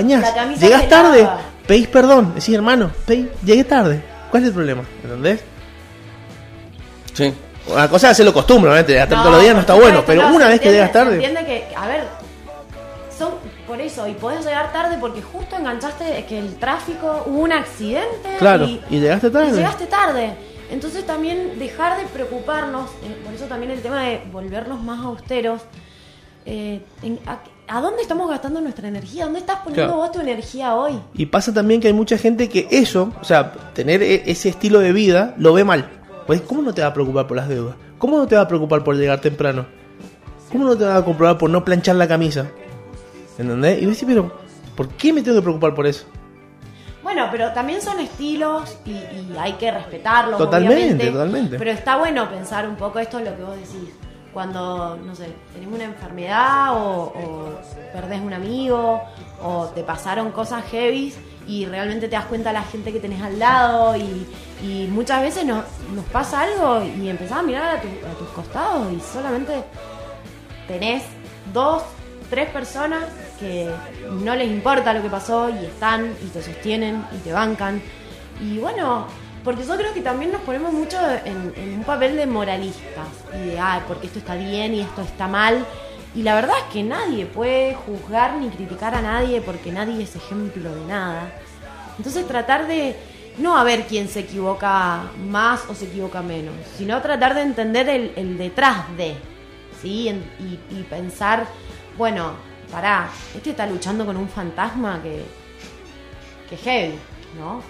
llegas 0.66 0.84
se 0.84 0.88
tarde, 0.88 1.24
lava. 1.24 1.42
pedís 1.68 1.88
perdón, 1.88 2.34
decís 2.36 2.56
hermano, 2.56 2.92
pedí- 3.06 3.30
llegué 3.44 3.64
tarde. 3.64 4.02
¿Cuál 4.30 4.44
es 4.44 4.48
el 4.50 4.54
problema? 4.56 4.84
¿Entendés? 5.04 5.42
Sí. 7.14 7.34
Una 7.68 7.88
cosa 7.90 8.08
es 8.08 8.12
hacerlo 8.14 8.34
costumbre, 8.34 8.72
obviamente, 8.72 8.94
tarde 8.98 9.16
No, 9.16 9.22
todos 9.24 9.36
los 9.36 9.42
días 9.44 9.54
no 9.56 9.62
está 9.62 9.74
bueno, 9.76 10.04
pero 10.06 10.24
no, 10.30 10.36
una 10.36 10.48
vez 10.48 10.60
que 10.62 10.72
llegas 10.72 10.88
se 10.88 10.94
tarde. 10.94 11.14
Entiende 11.16 11.46
que, 11.46 11.76
a 11.76 11.88
ver, 11.88 12.04
son 13.18 13.34
por 13.68 13.80
eso, 13.80 14.08
y 14.08 14.14
podés 14.14 14.44
llegar 14.46 14.72
tarde 14.74 14.98
porque 15.00 15.22
justo 15.22 15.56
enganchaste 15.56 16.26
que 16.28 16.40
el 16.40 16.56
tráfico, 16.56 17.24
hubo 17.28 17.40
un 17.40 17.52
accidente. 17.52 18.38
Claro, 18.40 18.66
y, 18.66 18.82
y 18.90 19.00
llegaste 19.00 19.30
tarde. 19.30 19.50
y 19.50 19.54
llegaste 19.54 19.86
tarde. 19.86 20.34
Entonces 20.72 21.06
también 21.06 21.60
dejar 21.60 22.00
de 22.00 22.06
preocuparnos, 22.08 22.90
eh, 23.04 23.16
por 23.24 23.34
eso 23.34 23.46
también 23.46 23.72
el 23.72 23.82
tema 23.82 24.04
de 24.04 24.22
volvernos 24.32 24.82
más 24.84 25.00
austeros. 25.06 25.62
eh, 26.44 26.82
en- 27.04 27.20
a, 27.28 27.38
a 27.68 27.82
dónde 27.82 28.02
estamos 28.02 28.28
gastando 28.28 28.60
nuestra 28.62 28.88
energía? 28.88 29.26
¿Dónde 29.26 29.42
estás 29.42 29.58
poniendo 29.58 29.94
Claro. 29.94 29.98
vos 29.98 30.12
tu 30.12 30.20
energía 30.22 30.74
hoy? 30.76 30.94
Y 31.14 31.28
pasa 31.28 31.54
también 31.54 31.80
que 31.80 31.88
hay 31.88 31.94
mucha 31.94 32.18
gente 32.18 32.50
que 32.50 32.68
eso, 32.72 33.14
o 33.22 33.24
sea, 33.24 33.52
tener 33.76 34.02
e- 34.02 34.24
ese 34.26 34.50
estilo 34.50 34.80
de 34.80 34.92
vida, 34.92 35.36
lo 35.38 35.54
ve 35.54 35.64
mal. 35.64 35.88
Pues, 36.26 36.42
¿cómo 36.42 36.64
no 36.64 36.74
te 36.74 36.82
va 36.82 36.88
a 36.88 36.94
preocupar 36.96 37.28
por 37.28 37.38
las 37.38 37.48
deudas? 37.48 37.76
¿Cómo 38.00 38.18
no 38.18 38.26
te 38.28 38.36
va 38.36 38.42
a 38.42 38.48
preocupar 38.48 38.84
por 38.84 38.96
llegar 38.96 39.22
temprano? 39.22 39.68
¿Cómo 40.52 40.66
no 40.66 40.76
te 40.76 40.84
va 40.84 40.96
a 40.96 41.04
preocupar 41.06 41.38
por 41.38 41.52
no 41.52 41.64
planchar 41.64 41.96
la 41.96 42.08
camisa? 42.08 42.48
¿Entendés? 43.38 43.80
Y 43.80 43.86
vos 43.86 43.94
decís, 43.94 44.08
pero, 44.08 44.32
¿por 44.76 44.90
qué 44.90 45.14
me 45.14 45.22
tengo 45.22 45.38
que 45.38 45.44
preocupar 45.44 45.76
por 45.76 45.86
eso? 45.86 46.06
Bueno, 47.04 47.28
pero 47.32 47.52
también 47.52 47.82
son 47.82 48.00
estilos 48.00 48.78
y, 48.86 48.92
y 48.92 49.36
hay 49.40 49.54
que 49.54 49.72
respetarlos. 49.72 50.38
Totalmente, 50.38 50.76
obviamente. 50.76 51.12
totalmente. 51.12 51.58
Pero 51.58 51.72
está 51.72 51.98
bueno 51.98 52.30
pensar 52.30 52.68
un 52.68 52.76
poco 52.76 53.00
esto 53.00 53.20
es 53.20 53.26
lo 53.26 53.36
que 53.36 53.44
vos 53.44 53.56
decís. 53.56 53.94
Cuando, 54.34 54.96
no 54.96 55.14
sé, 55.14 55.34
tenés 55.54 55.68
una 55.68 55.84
enfermedad 55.84 56.74
o, 56.78 57.02
o 57.14 57.50
perdés 57.92 58.22
un 58.22 58.32
amigo 58.34 59.02
o 59.44 59.66
te 59.76 59.84
pasaron 59.84 60.32
cosas 60.32 60.64
heavy 60.72 61.14
y 61.48 61.66
realmente 61.66 62.08
te 62.08 62.16
das 62.16 62.26
cuenta 62.26 62.50
de 62.50 62.54
la 62.54 62.64
gente 62.64 62.94
que 62.94 63.00
tenés 63.02 63.22
al 63.22 63.38
lado 63.38 63.98
y, 63.98 64.26
y 64.64 64.88
muchas 64.90 65.22
veces 65.22 65.44
nos, 65.44 65.66
nos 65.94 66.06
pasa 66.06 66.42
algo 66.44 66.82
y 66.82 67.10
empezás 67.10 67.40
a 67.40 67.42
mirar 67.42 67.76
a, 67.78 67.82
tu- 67.82 67.88
a 67.88 68.18
tus 68.18 68.30
costados 68.30 68.88
y 68.94 69.02
solamente 69.02 69.64
tenés 70.68 71.04
dos, 71.52 71.84
tres 72.30 72.50
personas 72.52 73.04
que 73.42 73.70
no 74.24 74.36
les 74.36 74.50
importa 74.50 74.94
lo 74.94 75.02
que 75.02 75.10
pasó 75.10 75.50
y 75.50 75.66
están 75.66 76.14
y 76.24 76.28
te 76.28 76.42
sostienen 76.42 77.04
y 77.12 77.18
te 77.18 77.34
bancan. 77.34 77.82
Y 78.40 78.60
bueno, 78.60 79.08
porque 79.44 79.64
yo 79.66 79.76
creo 79.76 79.94
que 79.94 80.02
también 80.02 80.32
nos 80.32 80.42
ponemos 80.42 80.72
mucho 80.72 80.98
en, 81.26 81.74
un 81.76 81.84
papel 81.84 82.16
de 82.16 82.28
moralistas 82.28 83.08
y 83.36 83.50
de, 83.50 83.60
ah, 83.60 83.82
porque 83.88 84.08
esto 84.08 84.20
está 84.20 84.36
bien 84.36 84.76
y 84.76 84.82
esto 84.82 85.02
está 85.02 85.28
mal. 85.28 85.66
Y 86.14 86.24
la 86.24 86.36
verdad 86.36 86.56
es 86.60 86.74
que 86.74 86.84
nadie 86.84 87.26
puede 87.26 87.74
juzgar 87.74 88.36
ni 88.36 88.50
criticar 88.50 88.94
a 88.94 89.02
nadie 89.02 89.42
porque 89.42 89.72
nadie 89.72 90.04
es 90.04 90.16
ejemplo 90.16 90.74
de 90.74 90.86
nada. 90.86 91.32
Entonces 91.98 92.28
tratar 92.28 92.68
de 92.68 92.96
no 93.38 93.58
a 93.58 93.64
ver 93.64 93.88
quién 93.88 94.08
se 94.08 94.20
equivoca 94.20 95.04
más 95.30 95.64
o 95.70 95.74
se 95.74 95.86
equivoca 95.86 96.22
menos, 96.22 96.54
sino 96.78 97.02
tratar 97.02 97.34
de 97.34 97.42
entender 97.42 97.90
el, 97.90 98.38
detrás 98.38 98.96
de, 98.98 99.16
¿sí? 99.82 100.14
Y 100.70 100.84
pensar, 100.84 101.48
bueno, 101.98 102.34
pará, 102.72 103.10
este 103.36 103.52
está 103.52 103.68
luchando 103.68 104.06
con 104.06 104.18
un 104.18 104.30
fantasma 104.30 105.02
que, 105.04 105.24
que 106.50 106.56
es 106.56 106.62
heavy, 106.62 106.96
¿no? 107.38 107.62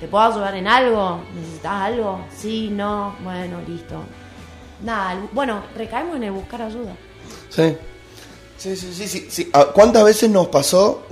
¿Te 0.00 0.08
puedo 0.08 0.24
ayudar 0.24 0.54
en 0.56 0.66
algo? 0.66 1.20
¿Necesitas 1.34 1.72
algo? 1.72 2.20
Sí, 2.34 2.68
no, 2.70 3.14
bueno, 3.22 3.60
listo. 3.66 4.02
Nada, 4.82 5.26
bueno, 5.32 5.62
recaemos 5.76 6.16
en 6.16 6.24
el 6.24 6.32
buscar 6.32 6.62
ayuda. 6.62 6.94
Sí. 7.48 7.76
Sí, 8.58 8.76
sí, 8.76 8.92
sí, 8.92 9.08
sí, 9.08 9.26
sí. 9.28 9.50
Ah, 9.52 9.68
¿Cuántas 9.72 10.04
veces 10.04 10.30
nos 10.30 10.48
pasó, 10.48 11.02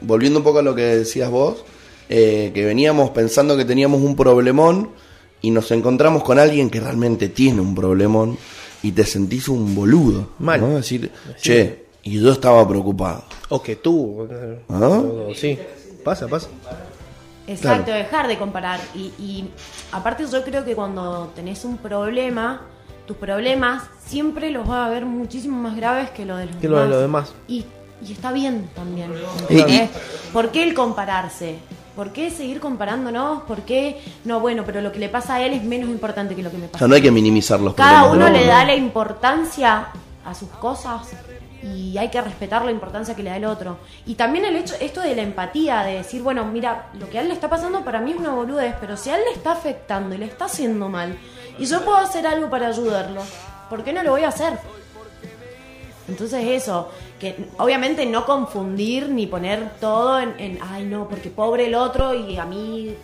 volviendo 0.00 0.38
un 0.38 0.44
poco 0.44 0.58
a 0.58 0.62
lo 0.62 0.74
que 0.74 0.82
decías 0.82 1.30
vos, 1.30 1.64
eh, 2.08 2.50
que 2.54 2.64
veníamos 2.64 3.10
pensando 3.10 3.56
que 3.56 3.64
teníamos 3.64 4.00
un 4.02 4.16
problemón 4.16 4.90
y 5.42 5.50
nos 5.50 5.70
encontramos 5.70 6.22
con 6.22 6.38
alguien 6.38 6.70
que 6.70 6.80
realmente 6.80 7.28
tiene 7.28 7.60
un 7.60 7.74
problemón 7.74 8.38
y 8.82 8.92
te 8.92 9.04
sentís 9.04 9.48
un 9.48 9.74
boludo? 9.74 10.30
Mal. 10.38 10.60
¿no? 10.60 10.76
Decir, 10.76 11.10
che, 11.40 11.84
y 12.02 12.20
yo 12.20 12.32
estaba 12.32 12.66
preocupado. 12.68 13.24
O 13.48 13.62
que 13.62 13.76
tú. 13.76 14.28
¿Ah? 14.68 14.78
o- 14.88 15.34
sí, 15.34 15.58
pasa, 16.04 16.26
pasa. 16.28 16.48
Exacto, 17.46 17.86
Claro. 17.86 17.98
dejar 18.04 18.28
de 18.28 18.38
comparar. 18.38 18.80
Y, 18.94 19.12
y 19.18 19.50
aparte 19.92 20.24
yo 20.30 20.44
creo 20.44 20.64
que 20.64 20.74
cuando 20.74 21.32
tenés 21.34 21.64
un 21.64 21.78
problema, 21.78 22.62
tus 23.06 23.16
problemas 23.16 23.82
siempre 24.06 24.50
los 24.50 24.66
vas 24.68 24.86
a 24.86 24.90
ver 24.90 25.04
muchísimo 25.04 25.56
más 25.60 25.74
graves 25.76 26.10
que 26.10 26.24
lo 26.24 26.36
de 26.36 26.46
los 26.46 26.56
Que 26.56 26.68
lo 26.68 26.76
demás. 26.76 26.88
de 26.88 26.94
los 26.94 27.00
demás. 27.02 27.32
Y, 27.48 27.64
y 28.06 28.12
está 28.12 28.30
bien 28.32 28.70
también. 28.74 29.12
¿Por 30.32 30.50
qué 30.50 30.62
el 30.62 30.74
compararse? 30.74 31.56
¿Por 31.96 32.12
qué 32.12 32.30
seguir 32.30 32.60
comparándonos? 32.60 33.42
¿Por 33.42 33.62
qué? 33.62 34.00
No, 34.24 34.38
bueno, 34.40 34.62
pero 34.64 34.80
lo 34.80 34.92
que 34.92 35.00
le 35.00 35.08
pasa 35.08 35.34
a 35.34 35.42
él 35.44 35.52
es 35.54 35.64
menos 35.64 35.90
importante 35.90 36.36
que 36.36 36.42
lo 36.42 36.50
que 36.50 36.56
me 36.58 36.66
O 36.66 36.68
pasa. 36.68 36.78
sea, 36.78 36.88
no 36.88 36.94
hay 36.94 37.02
que 37.02 37.10
minimizar 37.10 37.58
los 37.60 37.74
Cada 37.74 38.04
problemas. 38.04 38.16
uno 38.16 38.26
¿no? 38.28 38.32
le 38.40 38.46
da 38.46 38.64
la 38.64 38.76
importancia 38.76 39.88
a 40.24 40.34
sus 40.34 40.48
cosas 40.50 41.08
y 41.62 41.98
hay 41.98 42.08
que 42.08 42.20
respetar 42.20 42.64
la 42.64 42.70
importancia 42.70 43.14
que 43.14 43.22
le 43.22 43.30
da 43.30 43.36
el 43.36 43.44
otro. 43.44 43.78
Y 44.06 44.14
también 44.14 44.44
el 44.44 44.56
hecho, 44.56 44.74
esto 44.80 45.00
de 45.00 45.14
la 45.14 45.22
empatía, 45.22 45.82
de 45.82 45.94
decir, 45.94 46.22
bueno, 46.22 46.44
mira, 46.44 46.90
lo 46.94 47.08
que 47.08 47.18
a 47.18 47.22
él 47.22 47.28
le 47.28 47.34
está 47.34 47.48
pasando 47.48 47.84
para 47.84 48.00
mí 48.00 48.12
es 48.12 48.16
una 48.16 48.30
boludez, 48.30 48.74
pero 48.80 48.96
si 48.96 49.10
a 49.10 49.16
él 49.16 49.22
le 49.24 49.32
está 49.32 49.52
afectando 49.52 50.14
y 50.14 50.18
le 50.18 50.26
está 50.26 50.46
haciendo 50.46 50.88
mal, 50.88 51.16
y 51.58 51.66
yo 51.66 51.84
puedo 51.84 51.98
hacer 51.98 52.26
algo 52.26 52.48
para 52.48 52.68
ayudarlo, 52.68 53.22
¿por 53.68 53.84
qué 53.84 53.92
no 53.92 54.02
lo 54.02 54.12
voy 54.12 54.24
a 54.24 54.28
hacer? 54.28 54.58
Entonces 56.08 56.44
eso, 56.44 56.90
que 57.20 57.50
obviamente 57.58 58.04
no 58.06 58.26
confundir 58.26 59.08
ni 59.10 59.26
poner 59.26 59.74
todo 59.80 60.18
en, 60.18 60.34
en, 60.38 60.58
ay 60.60 60.84
no, 60.84 61.08
porque 61.08 61.30
pobre 61.30 61.66
el 61.66 61.76
otro 61.76 62.14
y 62.14 62.36
a 62.36 62.44
mí, 62.44 62.96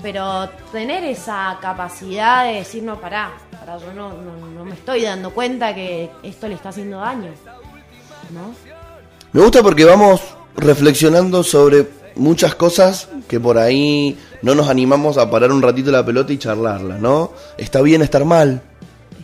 pero 0.00 0.48
tener 0.70 1.02
esa 1.02 1.58
capacidad 1.60 2.44
de 2.44 2.54
decir, 2.54 2.84
no, 2.84 3.00
pará, 3.00 3.32
pará 3.58 3.78
yo 3.78 3.92
no, 3.92 4.12
no, 4.12 4.36
no 4.36 4.64
me 4.64 4.74
estoy 4.74 5.02
dando 5.02 5.32
cuenta 5.32 5.74
que 5.74 6.10
esto 6.22 6.46
le 6.46 6.54
está 6.54 6.68
haciendo 6.68 6.98
daño, 6.98 7.32
¿no? 8.32 8.54
Me 9.32 9.40
gusta 9.40 9.62
porque 9.62 9.84
vamos 9.84 10.20
reflexionando 10.56 11.42
sobre 11.42 11.86
muchas 12.16 12.54
cosas 12.54 13.08
que 13.28 13.40
por 13.40 13.56
ahí 13.58 14.18
no 14.42 14.54
nos 14.54 14.68
animamos 14.68 15.16
a 15.18 15.30
parar 15.30 15.50
un 15.52 15.62
ratito 15.62 15.90
la 15.90 16.04
pelota 16.04 16.32
y 16.32 16.38
charlarlas, 16.38 17.00
¿no? 17.00 17.32
Está 17.56 17.80
bien 17.80 18.02
estar 18.02 18.24
mal, 18.24 18.60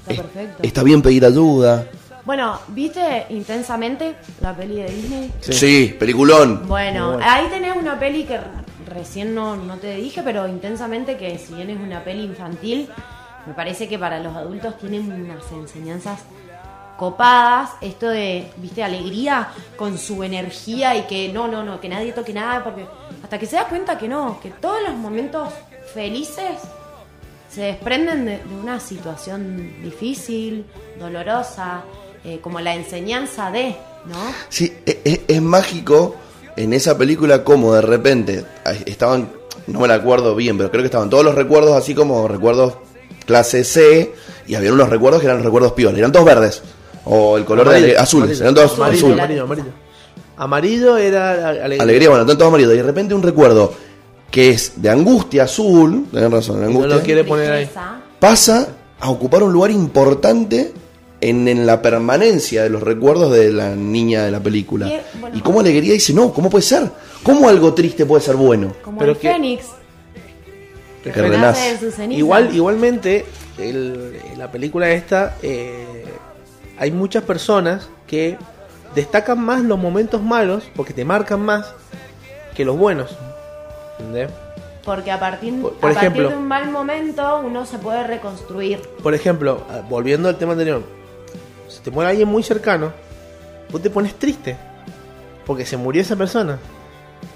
Está 0.01 0.13
Es- 0.13 0.21
perfecto. 0.21 0.63
está 0.63 0.83
bien 0.83 1.03
pedir 1.03 1.25
ayuda. 1.27 1.87
Bueno, 2.25 2.59
¿viste 2.69 3.27
intensamente 3.31 4.17
la 4.41 4.55
peli 4.55 4.77
de 4.77 4.89
Disney? 4.91 5.33
Sí, 5.41 5.97
peliculón. 5.99 6.67
Bueno, 6.69 7.13
bueno. 7.15 7.25
ahí 7.27 7.47
tenés 7.51 7.75
una 7.77 7.99
peli 7.99 8.25
que 8.25 8.39
recién 8.87 9.35
no, 9.35 9.57
no 9.57 9.77
te 9.77 9.95
dije, 9.97 10.23
pero 10.23 10.47
intensamente 10.47 11.17
que 11.17 11.39
si 11.39 11.55
bien 11.55 11.71
es 11.71 11.79
una 11.81 12.05
peli 12.05 12.25
infantil, 12.25 12.89
me 13.47 13.55
parece 13.55 13.89
que 13.89 13.99
para 13.99 14.21
los 14.21 14.35
adultos 14.37 14.77
tienen 14.79 15.11
unas 15.11 15.43
enseñanzas 15.53 16.21
copadas, 16.99 17.71
esto 17.81 18.09
de, 18.09 18.51
viste, 18.57 18.83
alegría 18.83 19.51
con 19.77 19.97
su 19.97 20.25
energía 20.25 20.97
y 20.97 21.03
que 21.03 21.33
no, 21.33 21.47
no, 21.47 21.63
no, 21.63 21.81
que 21.81 21.89
nadie 21.89 22.13
toque 22.13 22.35
nada, 22.35 22.65
porque 22.65 22.85
hasta 23.23 23.39
que 23.39 23.47
se 23.47 23.55
das 23.55 23.67
cuenta 23.67 23.97
que 23.97 24.09
no, 24.09 24.41
que 24.41 24.51
todos 24.51 24.83
los 24.83 24.97
momentos 24.97 25.49
felices 25.95 26.59
se 27.49 27.63
desprenden 27.63 28.25
de, 28.25 28.41
una 28.61 28.81
situación 28.81 29.81
difícil, 29.81 30.67
dolorosa, 30.99 31.85
eh, 32.25 32.41
como 32.43 32.59
la 32.59 32.75
enseñanza 32.75 33.53
de, 33.53 33.77
¿no? 34.05 34.19
Sí, 34.49 34.77
e- 34.85 35.01
e- 35.05 35.25
es, 35.29 35.41
mágico 35.41 36.17
en 36.57 36.73
esa 36.73 36.99
película 36.99 37.45
como 37.45 37.75
de 37.75 37.83
repente 37.83 38.45
estaban, 38.87 39.31
no 39.69 39.79
me 39.79 39.87
la 39.87 39.95
acuerdo 39.95 40.35
bien, 40.35 40.59
pero 40.59 40.69
creo 40.73 40.83
que 40.83 40.87
estaban 40.87 41.11
todos 41.11 41.25
los 41.25 41.37
recuerdos 41.37 41.77
así 41.77 41.95
como 41.95 42.27
recuerdos 42.27 42.75
clase 43.25 43.63
C 43.63 44.13
y 44.49 44.57
había 44.57 44.73
unos 44.73 44.89
recuerdos 44.89 45.21
que 45.21 45.29
eran 45.29 45.45
recuerdos 45.45 45.75
piola, 45.75 45.97
eran 45.97 46.11
todos 46.11 46.27
verdes 46.27 46.63
o 47.09 47.37
el 47.39 47.45
color 47.45 47.69
de 47.71 47.97
azules, 47.97 48.25
amarillo. 48.41 48.43
eran 48.43 48.55
todos 48.55 48.75
amarillo, 48.75 49.07
azul. 49.07 49.13
amarillo, 49.21 49.43
amarillo. 49.45 49.69
Amarillo 50.37 50.97
era 50.97 51.31
a- 51.31 51.49
alegría. 51.51 51.83
Alegría, 51.83 52.09
bueno, 52.11 52.23
están 52.23 52.39
todos 52.39 52.49
amarillos. 52.49 52.75
Y 52.75 52.77
de 52.77 52.83
repente 52.83 53.15
un 53.15 53.23
recuerdo 53.23 53.73
que 54.31 54.51
es 54.51 54.75
de 54.81 54.91
angustia 54.91 55.45
azul, 55.45 56.07
tenés 56.13 56.31
razón, 56.31 56.57
de 56.61 56.63
Y 56.63 56.65
no 56.65 56.69
angustia, 56.79 56.97
lo 56.97 57.03
quiere 57.03 57.25
poner 57.25 57.51
ahí. 57.53 57.71
Pasa 58.21 58.69
a 59.01 59.11
ocupar 59.11 59.43
un 59.43 59.53
lugar 59.53 59.71
importante 59.71 60.73
en, 61.21 61.49
en 61.49 61.67
la 61.67 61.83
permanencia 61.83 62.63
de 62.63 62.71
los 62.71 62.83
recuerdos 62.83 63.33
de 63.33 63.53
la 63.53 63.75
niña 63.75 64.25
de 64.25 64.31
la 64.31 64.41
película. 64.41 64.87
Y, 64.89 65.01
bueno. 65.21 65.37
y 65.37 65.41
cómo 65.41 65.61
alegría 65.61 65.93
dice, 65.95 66.13
no, 66.15 66.33
¿cómo 66.33 66.51
puede 66.51 66.63
ser? 66.63 66.89
¿Cómo 67.25 67.49
algo 67.49 67.75
triste 67.75 68.07
puede 68.07 68.23
ser 68.23 68.37
bueno? 68.37 68.75
Como 68.83 68.99
Pero 68.99 69.13
el 69.13 69.19
que- 69.19 69.33
Fénix. 69.33 69.65
Que, 71.03 71.11
Que 71.13 71.23
renace 71.23 71.79
de. 71.79 72.13
Igual, 72.15 72.55
igualmente, 72.55 73.25
el- 73.57 74.13
la 74.37 74.51
película 74.51 74.91
esta, 74.91 75.37
eh, 75.43 76.05
hay 76.79 76.91
muchas 76.91 77.23
personas 77.25 77.89
que 78.07 78.37
destacan 78.95 79.41
más 79.41 79.63
los 79.63 79.79
momentos 79.79 80.23
malos 80.23 80.65
porque 80.77 80.93
te 80.93 81.05
marcan 81.05 81.41
más 81.41 81.73
que 82.55 82.65
los 82.65 82.77
buenos. 82.77 83.17
¿Entendés? 83.99 84.31
Porque 84.85 85.11
a 85.11 85.21
partir, 85.21 85.61
Por- 85.61 85.75
por 85.75 85.91
a 85.91 85.95
partir 85.95 86.29
de 86.29 86.35
un 86.35 86.47
mal 86.49 86.71
momento 86.71 87.41
uno 87.45 87.67
se 87.67 87.79
puede 87.79 88.05
reconstruir. 88.05 88.81
Por 89.03 89.15
ejemplo, 89.15 89.63
ah, 89.71 89.83
volviendo 89.89 90.29
al 90.29 90.37
tema 90.39 90.53
anterior, 90.53 90.83
si 91.69 91.81
te 91.81 91.91
muere 91.91 92.11
alguien 92.11 92.29
muy 92.29 92.43
cercano, 92.43 92.93
vos 93.71 93.83
te 93.83 93.91
pones 93.91 94.15
triste 94.15 94.57
porque 95.45 95.67
se 95.67 95.77
murió 95.77 96.01
esa 96.03 96.17
persona. 96.17 96.59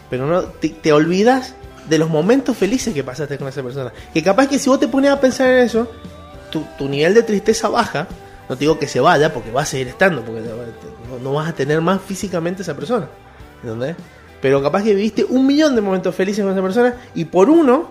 Pero 0.08 0.26
no 0.26 0.42
te, 0.42 0.68
te 0.70 0.92
olvidas 0.92 1.54
de 1.88 1.98
los 1.98 2.08
momentos 2.08 2.56
felices 2.56 2.94
que 2.94 3.02
pasaste 3.04 3.36
con 3.38 3.48
esa 3.48 3.62
persona. 3.62 3.92
Que 4.14 4.22
capaz 4.22 4.46
que 4.46 4.58
si 4.58 4.68
vos 4.70 4.78
te 4.80 4.88
pones 4.88 5.10
a 5.10 5.20
pensar 5.20 5.48
en 5.48 5.58
eso, 5.64 5.90
tu, 6.50 6.64
tu 6.78 6.88
nivel 6.88 7.12
de 7.14 7.22
tristeza 7.22 7.68
baja. 7.68 8.06
No 8.52 8.58
te 8.58 8.64
digo 8.64 8.78
que 8.78 8.86
se 8.86 9.00
vaya 9.00 9.32
porque 9.32 9.50
va 9.50 9.62
a 9.62 9.64
seguir 9.64 9.88
estando, 9.88 10.22
porque 10.22 10.42
no 11.22 11.32
vas 11.32 11.48
a 11.48 11.54
tener 11.54 11.80
más 11.80 12.02
físicamente 12.02 12.60
esa 12.60 12.76
persona. 12.76 13.08
¿Entendés? 13.62 13.96
Pero 14.42 14.62
capaz 14.62 14.82
que 14.82 14.94
viviste 14.94 15.24
un 15.24 15.46
millón 15.46 15.74
de 15.74 15.80
momentos 15.80 16.14
felices 16.14 16.44
con 16.44 16.52
esa 16.52 16.60
persona 16.60 16.96
y 17.14 17.24
por 17.24 17.48
uno 17.48 17.88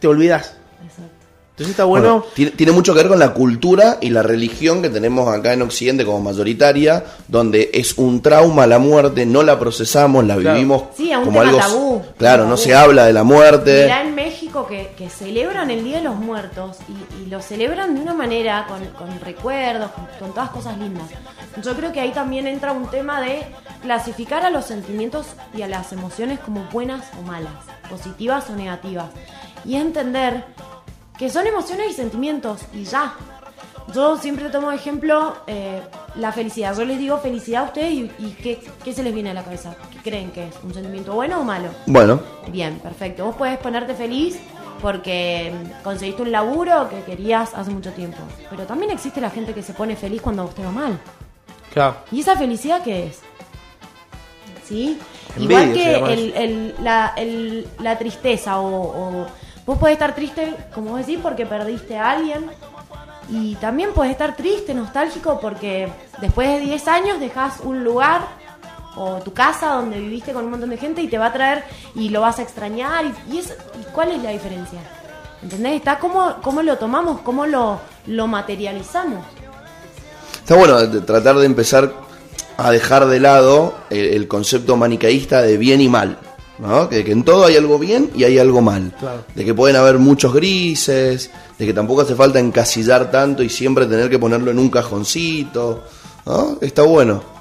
te 0.00 0.06
olvidas. 0.06 0.58
Exacto. 0.84 1.13
Entonces 1.54 1.70
está 1.70 1.84
bueno, 1.84 2.08
Bueno, 2.18 2.26
tiene, 2.34 2.50
tiene 2.50 2.72
mucho 2.72 2.92
que 2.94 2.98
ver 2.98 3.08
con 3.08 3.20
la 3.20 3.32
cultura 3.32 3.98
y 4.00 4.10
la 4.10 4.24
religión 4.24 4.82
que 4.82 4.90
tenemos 4.90 5.32
acá 5.32 5.52
en 5.52 5.62
Occidente 5.62 6.04
como 6.04 6.18
mayoritaria, 6.20 7.04
donde 7.28 7.70
es 7.72 7.96
un 7.96 8.20
trauma 8.22 8.66
la 8.66 8.80
muerte, 8.80 9.24
no 9.24 9.44
la 9.44 9.56
procesamos, 9.56 10.24
la 10.24 10.34
Claro. 10.34 10.54
vivimos 10.56 10.82
Sí, 10.96 11.12
es 11.12 11.18
un 11.18 11.26
como 11.26 11.40
tema 11.42 11.52
algo... 11.52 11.58
tabú. 11.60 12.02
Claro, 12.18 12.42
Un 12.42 12.48
no 12.48 12.54
tabú. 12.56 12.64
se 12.66 12.74
habla 12.74 13.04
de 13.06 13.12
la 13.12 13.22
muerte. 13.22 13.82
Mirá 13.84 14.02
en 14.02 14.16
México 14.16 14.66
que, 14.66 14.94
que 14.98 15.08
celebran 15.08 15.70
el 15.70 15.84
Día 15.84 15.98
de 15.98 16.02
los 16.02 16.16
Muertos 16.16 16.78
y, 16.88 17.22
y 17.22 17.26
lo 17.30 17.40
celebran 17.40 17.94
de 17.94 18.00
una 18.00 18.14
manera 18.14 18.66
con, 18.66 18.84
con 19.06 19.20
recuerdos, 19.20 19.92
con, 19.92 20.06
con 20.18 20.30
todas 20.34 20.50
cosas 20.50 20.76
lindas. 20.76 21.06
Yo 21.62 21.74
creo 21.74 21.92
que 21.92 22.00
ahí 22.00 22.10
también 22.10 22.48
entra 22.48 22.72
un 22.72 22.88
tema 22.90 23.20
de 23.20 23.42
clasificar 23.80 24.44
a 24.44 24.50
los 24.50 24.64
sentimientos 24.64 25.26
y 25.56 25.62
a 25.62 25.68
las 25.68 25.92
emociones 25.92 26.40
como 26.40 26.64
buenas 26.72 27.04
o 27.16 27.22
malas, 27.22 27.52
positivas 27.88 28.50
o 28.50 28.56
negativas. 28.56 29.06
Y 29.64 29.76
entender 29.76 30.44
que 31.18 31.30
son 31.30 31.46
emociones 31.46 31.90
y 31.90 31.94
sentimientos 31.94 32.60
y 32.72 32.84
ya. 32.84 33.14
Yo 33.94 34.16
siempre 34.16 34.48
tomo 34.48 34.70
de 34.70 34.76
ejemplo 34.76 35.36
eh, 35.46 35.82
la 36.16 36.32
felicidad. 36.32 36.74
Yo 36.76 36.84
les 36.84 36.98
digo 36.98 37.18
felicidad 37.18 37.62
a 37.64 37.66
ustedes 37.66 37.92
y, 37.92 38.10
y 38.18 38.30
¿qué, 38.42 38.58
¿qué 38.82 38.92
se 38.94 39.02
les 39.02 39.12
viene 39.14 39.30
a 39.30 39.34
la 39.34 39.44
cabeza? 39.44 39.74
¿Qué 39.92 39.98
creen 40.10 40.30
que 40.32 40.48
es? 40.48 40.54
¿Un 40.62 40.72
sentimiento 40.72 41.12
bueno 41.12 41.40
o 41.40 41.44
malo? 41.44 41.68
Bueno, 41.86 42.20
Bien, 42.48 42.78
perfecto. 42.78 43.24
Vos 43.26 43.36
podés 43.36 43.58
ponerte 43.58 43.94
feliz 43.94 44.38
porque 44.80 45.52
conseguiste 45.82 46.22
un 46.22 46.32
laburo 46.32 46.88
que 46.88 47.02
querías 47.02 47.54
hace 47.54 47.70
mucho 47.70 47.92
tiempo. 47.92 48.18
Pero 48.50 48.64
también 48.64 48.90
existe 48.90 49.20
la 49.20 49.30
gente 49.30 49.52
que 49.54 49.62
se 49.62 49.74
pone 49.74 49.96
feliz 49.96 50.22
cuando 50.22 50.42
a 50.42 50.44
vos 50.46 50.54
te 50.54 50.64
va 50.64 50.70
mal. 50.72 50.98
claro, 51.72 51.96
¿Y 52.10 52.20
esa 52.20 52.36
felicidad 52.36 52.82
qué 52.82 53.06
es? 53.08 53.20
¿Sí? 54.66 54.98
Envidia 55.36 55.62
Igual 55.62 55.72
que 56.08 56.14
el- 56.14 56.32
el- 56.34 56.74
la, 56.82 57.12
el- 57.16 57.68
la 57.80 57.98
tristeza 57.98 58.58
o, 58.60 59.22
o- 59.22 59.26
Vos 59.66 59.78
podés 59.78 59.94
estar 59.94 60.14
triste, 60.14 60.54
como 60.74 60.90
vos 60.90 61.00
decís, 61.06 61.18
porque 61.22 61.46
perdiste 61.46 61.96
a 61.96 62.10
alguien. 62.10 62.46
Y 63.30 63.54
también 63.56 63.92
podés 63.94 64.12
estar 64.12 64.36
triste, 64.36 64.74
nostálgico, 64.74 65.40
porque 65.40 65.88
después 66.20 66.48
de 66.48 66.60
10 66.60 66.88
años 66.88 67.20
dejas 67.20 67.60
un 67.62 67.82
lugar 67.82 68.20
o 68.96 69.16
tu 69.22 69.32
casa 69.32 69.68
donde 69.74 69.98
viviste 69.98 70.32
con 70.32 70.44
un 70.44 70.50
montón 70.50 70.70
de 70.70 70.76
gente 70.76 71.00
y 71.00 71.08
te 71.08 71.16
va 71.18 71.26
a 71.26 71.32
traer 71.32 71.64
y 71.94 72.10
lo 72.10 72.20
vas 72.20 72.38
a 72.38 72.42
extrañar. 72.42 73.04
¿Y, 73.06 73.34
y 73.34 73.38
es- 73.38 73.56
y 73.80 73.84
cuál 73.92 74.12
es 74.12 74.22
la 74.22 74.30
diferencia? 74.30 74.78
¿Entendés? 75.42 75.76
Está 75.76 75.98
cómo, 75.98 76.36
cómo 76.42 76.62
lo 76.62 76.76
tomamos, 76.76 77.20
cómo 77.22 77.46
lo, 77.46 77.80
lo 78.06 78.26
materializamos. 78.26 79.24
está 80.40 80.54
bueno 80.56 80.76
tratar 81.04 81.36
de 81.36 81.46
empezar 81.46 81.92
a 82.56 82.70
dejar 82.70 83.06
de 83.06 83.20
lado 83.20 83.74
el, 83.90 84.04
el 84.14 84.28
concepto 84.28 84.76
manicaísta 84.76 85.40
de 85.42 85.56
bien 85.56 85.80
y 85.80 85.88
mal. 85.88 86.18
¿No? 86.58 86.88
Que, 86.88 87.04
que 87.04 87.12
en 87.12 87.24
todo 87.24 87.46
hay 87.46 87.56
algo 87.56 87.78
bien 87.78 88.10
y 88.14 88.24
hay 88.24 88.38
algo 88.38 88.60
mal. 88.60 88.94
Claro. 88.98 89.24
De 89.34 89.44
que 89.44 89.54
pueden 89.54 89.76
haber 89.76 89.98
muchos 89.98 90.32
grises, 90.32 91.30
de 91.58 91.66
que 91.66 91.72
tampoco 91.72 92.02
hace 92.02 92.14
falta 92.14 92.38
encasillar 92.38 93.10
tanto 93.10 93.42
y 93.42 93.48
siempre 93.48 93.86
tener 93.86 94.10
que 94.10 94.18
ponerlo 94.18 94.50
en 94.50 94.58
un 94.58 94.70
cajoncito. 94.70 95.84
¿no? 96.26 96.58
Está 96.60 96.82
bueno 96.82 97.34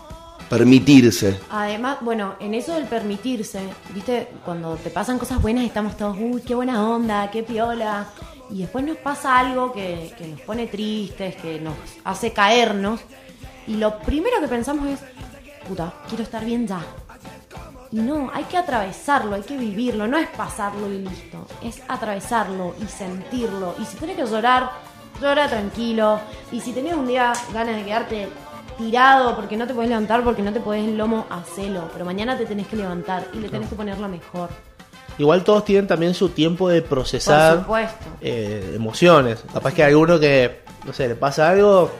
permitirse. 0.50 1.40
Además, 1.50 1.98
bueno, 2.02 2.36
en 2.40 2.54
eso 2.54 2.76
del 2.76 2.86
permitirse, 2.86 3.60
viste, 3.92 4.30
cuando 4.46 4.76
te 4.76 4.92
pasan 4.92 5.18
cosas 5.18 5.42
buenas 5.42 5.66
estamos 5.66 5.98
todos, 5.98 6.16
uy, 6.20 6.42
qué 6.42 6.54
buena 6.54 6.88
onda, 6.88 7.32
qué 7.32 7.42
piola. 7.42 8.08
Y 8.52 8.62
después 8.62 8.86
nos 8.86 8.98
pasa 8.98 9.40
algo 9.40 9.74
que, 9.74 10.14
que 10.16 10.28
nos 10.28 10.42
pone 10.42 10.68
tristes, 10.68 11.36
que 11.38 11.60
nos 11.60 11.74
hace 12.04 12.34
caernos. 12.34 13.00
Y 13.66 13.78
lo 13.78 13.98
primero 14.00 14.40
que 14.42 14.48
pensamos 14.48 14.88
es, 14.90 15.00
puta, 15.68 15.92
quiero 16.08 16.24
estar 16.24 16.46
bien 16.46 16.68
ya. 16.68 16.86
Y 17.94 17.98
no, 17.98 18.32
hay 18.34 18.46
que 18.46 18.58
atravesarlo, 18.58 19.36
hay 19.36 19.44
que 19.44 19.56
vivirlo, 19.56 20.08
no 20.08 20.18
es 20.18 20.28
pasarlo 20.30 20.92
y 20.92 20.98
listo, 20.98 21.46
es 21.64 21.80
atravesarlo 21.88 22.74
y 22.84 22.88
sentirlo. 22.88 23.76
Y 23.80 23.86
si 23.86 23.98
tenés 23.98 24.16
que 24.16 24.26
llorar, 24.26 24.72
llora 25.22 25.48
tranquilo. 25.48 26.20
Y 26.52 26.60
si 26.60 26.72
tenés 26.72 26.96
un 26.96 27.06
día 27.06 27.34
ganas 27.54 27.76
de 27.76 27.84
quedarte 27.84 28.30
tirado 28.80 29.36
porque 29.36 29.56
no 29.56 29.68
te 29.68 29.76
puedes 29.76 29.90
levantar, 29.90 30.24
porque 30.24 30.42
no 30.42 30.52
te 30.52 30.60
podés 30.60 30.88
el 30.88 30.98
lomo, 30.98 31.28
hacelo. 31.30 31.88
Pero 31.94 32.04
mañana 32.04 32.36
te 32.36 32.48
tenés 32.48 32.66
que 32.66 32.78
levantar 32.78 33.28
y 33.32 33.38
le 33.38 33.48
tenés 33.48 33.70
que 33.70 33.76
poner 33.76 34.00
lo 34.00 34.10
mejor. 34.10 34.50
igual 35.20 35.44
todos 35.44 35.64
tienen 35.64 35.86
también 35.86 36.16
su 36.16 36.30
tiempo 36.30 36.70
de 36.70 36.82
procesar 36.82 37.64
eh, 38.22 38.72
emociones. 38.74 39.44
Capaz 39.54 39.72
que 39.72 39.84
a 39.84 39.86
alguno 39.86 40.20
que, 40.20 40.64
no 40.84 40.94
sé, 40.94 41.10
le 41.10 41.16
pasa 41.16 41.48
algo, 41.48 41.92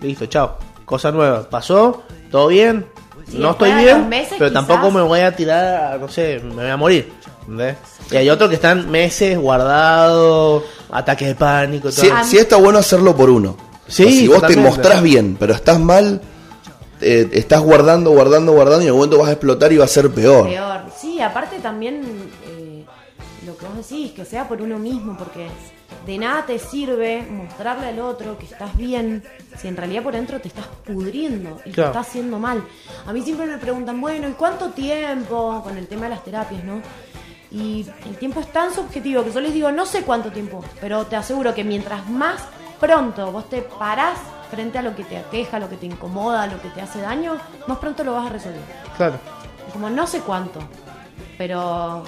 listo, 0.00 0.26
chao. 0.26 0.58
Cosa 0.84 1.10
nueva. 1.10 1.50
Pasó, 1.50 2.04
todo 2.30 2.46
bien. 2.46 2.86
No 3.32 3.52
estoy 3.52 3.72
bien, 3.72 4.08
meses, 4.08 4.34
pero 4.38 4.52
tampoco 4.52 4.90
me 4.90 5.02
voy 5.02 5.20
a 5.20 5.34
tirar, 5.34 5.94
a, 5.94 5.98
no 5.98 6.08
sé, 6.08 6.40
me 6.40 6.54
voy 6.54 6.70
a 6.70 6.76
morir. 6.76 7.12
¿entendés? 7.42 7.76
Y 8.10 8.16
hay 8.16 8.30
otros 8.30 8.48
que 8.48 8.56
están 8.56 8.90
meses 8.90 9.38
guardados, 9.38 10.64
ataques 10.90 11.28
de 11.28 11.34
pánico 11.34 11.90
todo. 11.90 12.00
Sí, 12.00 12.10
sí 12.24 12.38
está 12.38 12.56
bueno 12.56 12.78
hacerlo 12.78 13.16
por 13.16 13.30
uno. 13.30 13.56
Sí, 13.86 14.04
O 14.04 14.06
sea, 14.06 14.18
si 14.18 14.28
vos 14.28 14.46
te 14.46 14.56
mostrás 14.56 15.02
bien, 15.02 15.36
pero 15.38 15.54
estás 15.54 15.80
mal, 15.80 16.20
eh, 17.00 17.28
estás 17.32 17.60
guardando, 17.60 18.10
guardando, 18.10 18.52
guardando 18.52 18.82
y 18.82 18.84
en 18.84 18.88
algún 18.88 19.00
momento 19.00 19.18
vas 19.18 19.28
a 19.28 19.32
explotar 19.32 19.72
y 19.72 19.78
va 19.78 19.84
a 19.84 19.88
ser 19.88 20.10
peor. 20.10 20.48
Peor. 20.48 20.80
Sí, 21.00 21.20
aparte 21.20 21.58
también 21.58 22.02
eh, 22.46 22.84
lo 23.46 23.56
que 23.56 23.66
vos 23.66 23.76
decís, 23.76 24.12
que 24.12 24.24
sea 24.24 24.46
por 24.46 24.60
uno 24.62 24.78
mismo, 24.78 25.16
porque 25.16 25.48
de 26.06 26.18
nada 26.18 26.46
te 26.46 26.58
sirve 26.58 27.22
mostrarle 27.30 27.88
al 27.88 27.98
otro 28.00 28.38
que 28.38 28.46
estás 28.46 28.76
bien 28.76 29.22
si 29.58 29.68
en 29.68 29.76
realidad 29.76 30.02
por 30.02 30.12
dentro 30.14 30.40
te 30.40 30.48
estás 30.48 30.66
pudriendo 30.86 31.60
y 31.64 31.70
Claro. 31.72 31.92
te 31.92 31.98
estás 31.98 32.08
haciendo 32.08 32.38
mal. 32.38 32.64
A 33.06 33.12
mí 33.12 33.22
siempre 33.22 33.46
me 33.46 33.58
preguntan, 33.58 34.00
bueno, 34.00 34.28
¿y 34.28 34.32
cuánto 34.32 34.70
tiempo? 34.70 35.60
Con 35.62 35.76
el 35.76 35.86
tema 35.86 36.04
de 36.04 36.10
las 36.10 36.24
terapias, 36.24 36.64
¿no? 36.64 36.80
Y 37.52 37.84
el 38.06 38.16
tiempo 38.16 38.40
es 38.40 38.52
tan 38.52 38.72
subjetivo 38.72 39.24
que 39.24 39.32
yo 39.32 39.40
les 39.40 39.52
digo, 39.52 39.70
no 39.72 39.84
sé 39.84 40.02
cuánto 40.02 40.30
tiempo, 40.30 40.64
pero 40.80 41.04
te 41.06 41.16
aseguro 41.16 41.52
que 41.54 41.64
mientras 41.64 42.08
más 42.08 42.40
pronto 42.78 43.32
vos 43.32 43.48
te 43.50 43.60
parás 43.62 44.18
frente 44.50 44.78
a 44.78 44.82
lo 44.82 44.94
que 44.96 45.04
te 45.04 45.16
aqueja, 45.18 45.58
lo 45.58 45.68
que 45.68 45.76
te 45.76 45.86
incomoda, 45.86 46.46
lo 46.46 46.60
que 46.62 46.68
te 46.68 46.80
hace 46.80 47.00
daño, 47.00 47.36
más 47.66 47.78
pronto 47.78 48.04
lo 48.04 48.14
vas 48.14 48.26
a 48.26 48.32
resolver. 48.32 48.60
Claro. 48.96 49.16
Como 49.72 49.90
no 49.90 50.06
sé 50.06 50.20
cuánto, 50.20 50.60
pero 51.38 52.04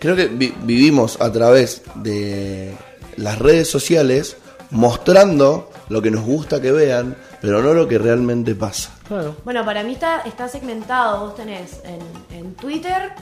Creo 0.00 0.16
que 0.16 0.26
vi- 0.26 0.54
vivimos 0.62 1.20
a 1.20 1.32
través 1.32 1.82
de 1.94 2.74
las 3.16 3.38
redes 3.38 3.70
sociales 3.70 4.36
mostrando 4.70 5.70
lo 5.88 6.02
que 6.02 6.10
nos 6.10 6.24
gusta 6.24 6.60
que 6.60 6.72
vean, 6.72 7.16
pero 7.40 7.62
no 7.62 7.74
lo 7.74 7.86
que 7.86 7.98
realmente 7.98 8.54
pasa. 8.54 8.92
Claro. 9.06 9.36
Bueno, 9.44 9.64
para 9.64 9.82
mí 9.82 9.92
está, 9.92 10.22
está 10.22 10.48
segmentado. 10.48 11.26
Vos 11.26 11.36
tenés 11.36 11.80
en, 11.84 12.36
en 12.36 12.54
Twitter 12.54 13.12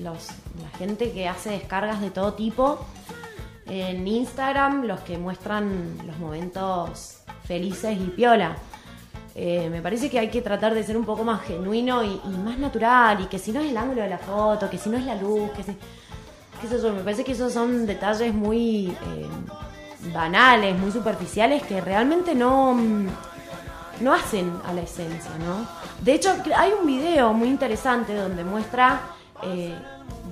los, 0.00 0.28
la 0.62 0.78
gente 0.78 1.12
que 1.12 1.28
hace 1.28 1.50
descargas 1.50 2.00
de 2.00 2.10
todo 2.10 2.34
tipo. 2.34 2.86
En 3.66 4.06
Instagram 4.06 4.84
los 4.84 5.00
que 5.00 5.18
muestran 5.18 5.98
los 6.06 6.18
momentos 6.18 7.18
felices 7.44 7.98
y 7.98 8.10
piola. 8.10 8.56
Eh, 9.34 9.68
me 9.70 9.80
parece 9.80 10.10
que 10.10 10.18
hay 10.18 10.28
que 10.28 10.42
tratar 10.42 10.74
de 10.74 10.84
ser 10.84 10.96
un 10.96 11.04
poco 11.04 11.24
más 11.24 11.42
genuino 11.42 12.04
y, 12.04 12.20
y 12.24 12.36
más 12.44 12.58
natural. 12.58 13.20
Y 13.22 13.26
que 13.26 13.38
si 13.38 13.50
no 13.50 13.60
es 13.60 13.70
el 13.70 13.76
ángulo 13.76 14.02
de 14.02 14.08
la 14.08 14.18
foto, 14.18 14.70
que 14.70 14.78
si 14.78 14.88
no 14.88 14.96
es 14.96 15.04
la 15.04 15.16
luz, 15.16 15.50
que 15.56 15.62
si... 15.62 15.76
qué 16.62 16.68
sé 16.68 16.90
me 16.90 17.02
parece 17.02 17.24
que 17.24 17.32
esos 17.32 17.52
son 17.52 17.86
detalles 17.86 18.32
muy 18.32 18.86
eh, 18.88 19.26
banales, 20.14 20.78
muy 20.78 20.92
superficiales 20.92 21.62
que 21.64 21.80
realmente 21.80 22.34
no... 22.34 22.74
mm, 22.74 23.08
no 24.00 24.12
hacen 24.12 24.52
a 24.66 24.72
la 24.72 24.82
esencia, 24.82 25.30
¿no? 25.38 25.66
De 26.00 26.14
hecho, 26.14 26.34
hay 26.56 26.72
un 26.72 26.86
video 26.86 27.32
muy 27.32 27.48
interesante 27.48 28.14
donde 28.14 28.42
muestra 28.42 29.00
eh, 29.42 29.76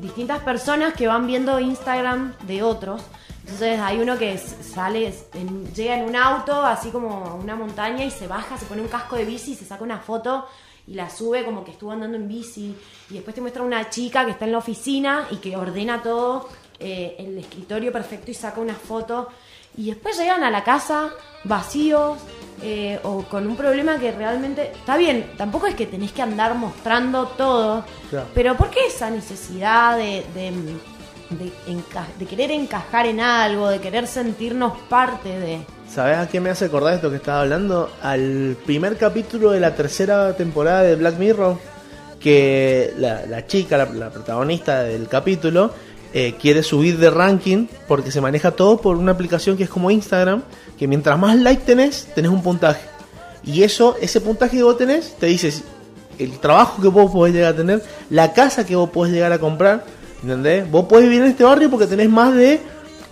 distintas 0.00 0.40
personas 0.40 0.94
que 0.94 1.06
van 1.06 1.26
viendo 1.26 1.60
Instagram 1.60 2.34
de 2.46 2.62
otros. 2.62 3.02
Entonces 3.42 3.80
hay 3.80 4.00
uno 4.00 4.18
que 4.18 4.38
sale, 4.38 5.12
llega 5.74 5.96
en 5.96 6.04
un 6.04 6.16
auto, 6.16 6.64
así 6.64 6.90
como 6.90 7.24
a 7.26 7.34
una 7.34 7.56
montaña, 7.56 8.04
y 8.04 8.10
se 8.10 8.26
baja, 8.26 8.56
se 8.56 8.66
pone 8.66 8.82
un 8.82 8.88
casco 8.88 9.16
de 9.16 9.24
bici, 9.24 9.54
se 9.54 9.64
saca 9.64 9.84
una 9.84 9.98
foto 9.98 10.46
y 10.90 10.94
la 10.94 11.08
sube 11.08 11.44
como 11.44 11.62
que 11.64 11.70
estuvo 11.70 11.92
andando 11.92 12.16
en 12.16 12.26
bici. 12.26 12.74
Y 13.10 13.14
después 13.14 13.32
te 13.34 13.40
muestra 13.40 13.62
una 13.62 13.88
chica 13.90 14.24
que 14.24 14.32
está 14.32 14.44
en 14.44 14.52
la 14.52 14.58
oficina 14.58 15.26
y 15.30 15.36
que 15.36 15.56
ordena 15.56 16.02
todo, 16.02 16.48
eh, 16.80 17.14
el 17.18 17.38
escritorio 17.38 17.92
perfecto 17.92 18.30
y 18.32 18.34
saca 18.34 18.60
una 18.60 18.74
foto. 18.74 19.28
Y 19.76 19.86
después 19.90 20.18
llegan 20.18 20.42
a 20.42 20.50
la 20.50 20.64
casa 20.64 21.10
vacíos 21.44 22.18
eh, 22.60 22.98
o 23.04 23.22
con 23.22 23.46
un 23.46 23.54
problema 23.56 23.98
que 23.98 24.10
realmente 24.10 24.72
está 24.72 24.96
bien. 24.96 25.30
Tampoco 25.38 25.68
es 25.68 25.76
que 25.76 25.86
tenés 25.86 26.10
que 26.10 26.22
andar 26.22 26.54
mostrando 26.56 27.26
todo, 27.28 27.84
Claro. 28.10 28.26
pero 28.34 28.56
¿por 28.56 28.68
qué 28.70 28.80
esa 28.88 29.10
necesidad 29.10 29.96
de, 29.96 30.24
de, 30.34 30.50
de 31.30 31.52
enca- 31.68 32.12
de 32.18 32.26
querer 32.26 32.50
encajar 32.50 33.06
en 33.06 33.20
algo, 33.20 33.68
de 33.68 33.80
querer 33.80 34.08
sentirnos 34.08 34.76
parte 34.88 35.28
de... 35.38 35.60
¿Sabes 35.92 36.18
a 36.18 36.28
qué 36.28 36.40
me 36.40 36.50
hace 36.50 36.66
acordar 36.66 36.94
esto 36.94 37.10
que 37.10 37.16
estaba 37.16 37.40
hablando? 37.40 37.90
Al 38.02 38.56
primer 38.64 38.96
capítulo 38.96 39.50
de 39.50 39.60
la 39.60 39.74
tercera 39.74 40.36
temporada 40.36 40.82
de 40.82 40.94
Black 40.94 41.18
Mirror, 41.18 41.56
que 42.20 42.92
la, 42.98 43.46
chica, 43.46 43.76
la, 43.76 44.10
protagonista 44.10 44.84
del 44.84 45.08
capítulo, 45.08 45.72
eh, 46.12 46.34
quiere 46.40 46.62
subir 46.62 46.98
de 46.98 47.10
ranking 47.10 47.66
porque 47.88 48.12
se 48.12 48.20
maneja 48.20 48.52
todo 48.52 48.80
por 48.80 48.96
una 48.96 49.12
aplicación 49.12 49.56
que 49.56 49.64
es 49.64 49.70
como 49.70 49.90
Instagram, 49.90 50.42
que 50.78 50.86
mientras 50.86 51.18
más 51.18 51.36
like 51.36 51.62
tenés, 51.64 52.06
tenés 52.14 52.30
un 52.30 52.42
puntaje. 52.42 52.82
Y 53.44 53.62
eso, 53.64 53.96
ese 54.00 54.20
puntaje 54.20 54.58
que 54.58 54.62
vos 54.62 54.76
tenés, 54.76 55.16
te 55.16 55.26
dice 55.26 55.50
si- 55.50 55.64
el 56.18 56.38
trabajo 56.38 56.80
que 56.80 56.88
vos 56.88 57.10
podés 57.10 57.34
llegar 57.34 57.54
a 57.54 57.56
tener, 57.56 57.82
la 58.10 58.32
casa 58.32 58.64
que 58.66 58.76
vos 58.76 58.90
podés 58.90 59.12
llegar 59.12 59.32
a 59.32 59.38
comprar, 59.38 59.84
¿entendés? 60.22 60.70
Vos 60.70 60.84
podés 60.84 61.06
vivir 61.06 61.22
en 61.22 61.30
este 61.30 61.42
barrio 61.42 61.70
porque 61.70 61.86
tenés 61.86 62.10
más 62.10 62.34
de 62.34 62.60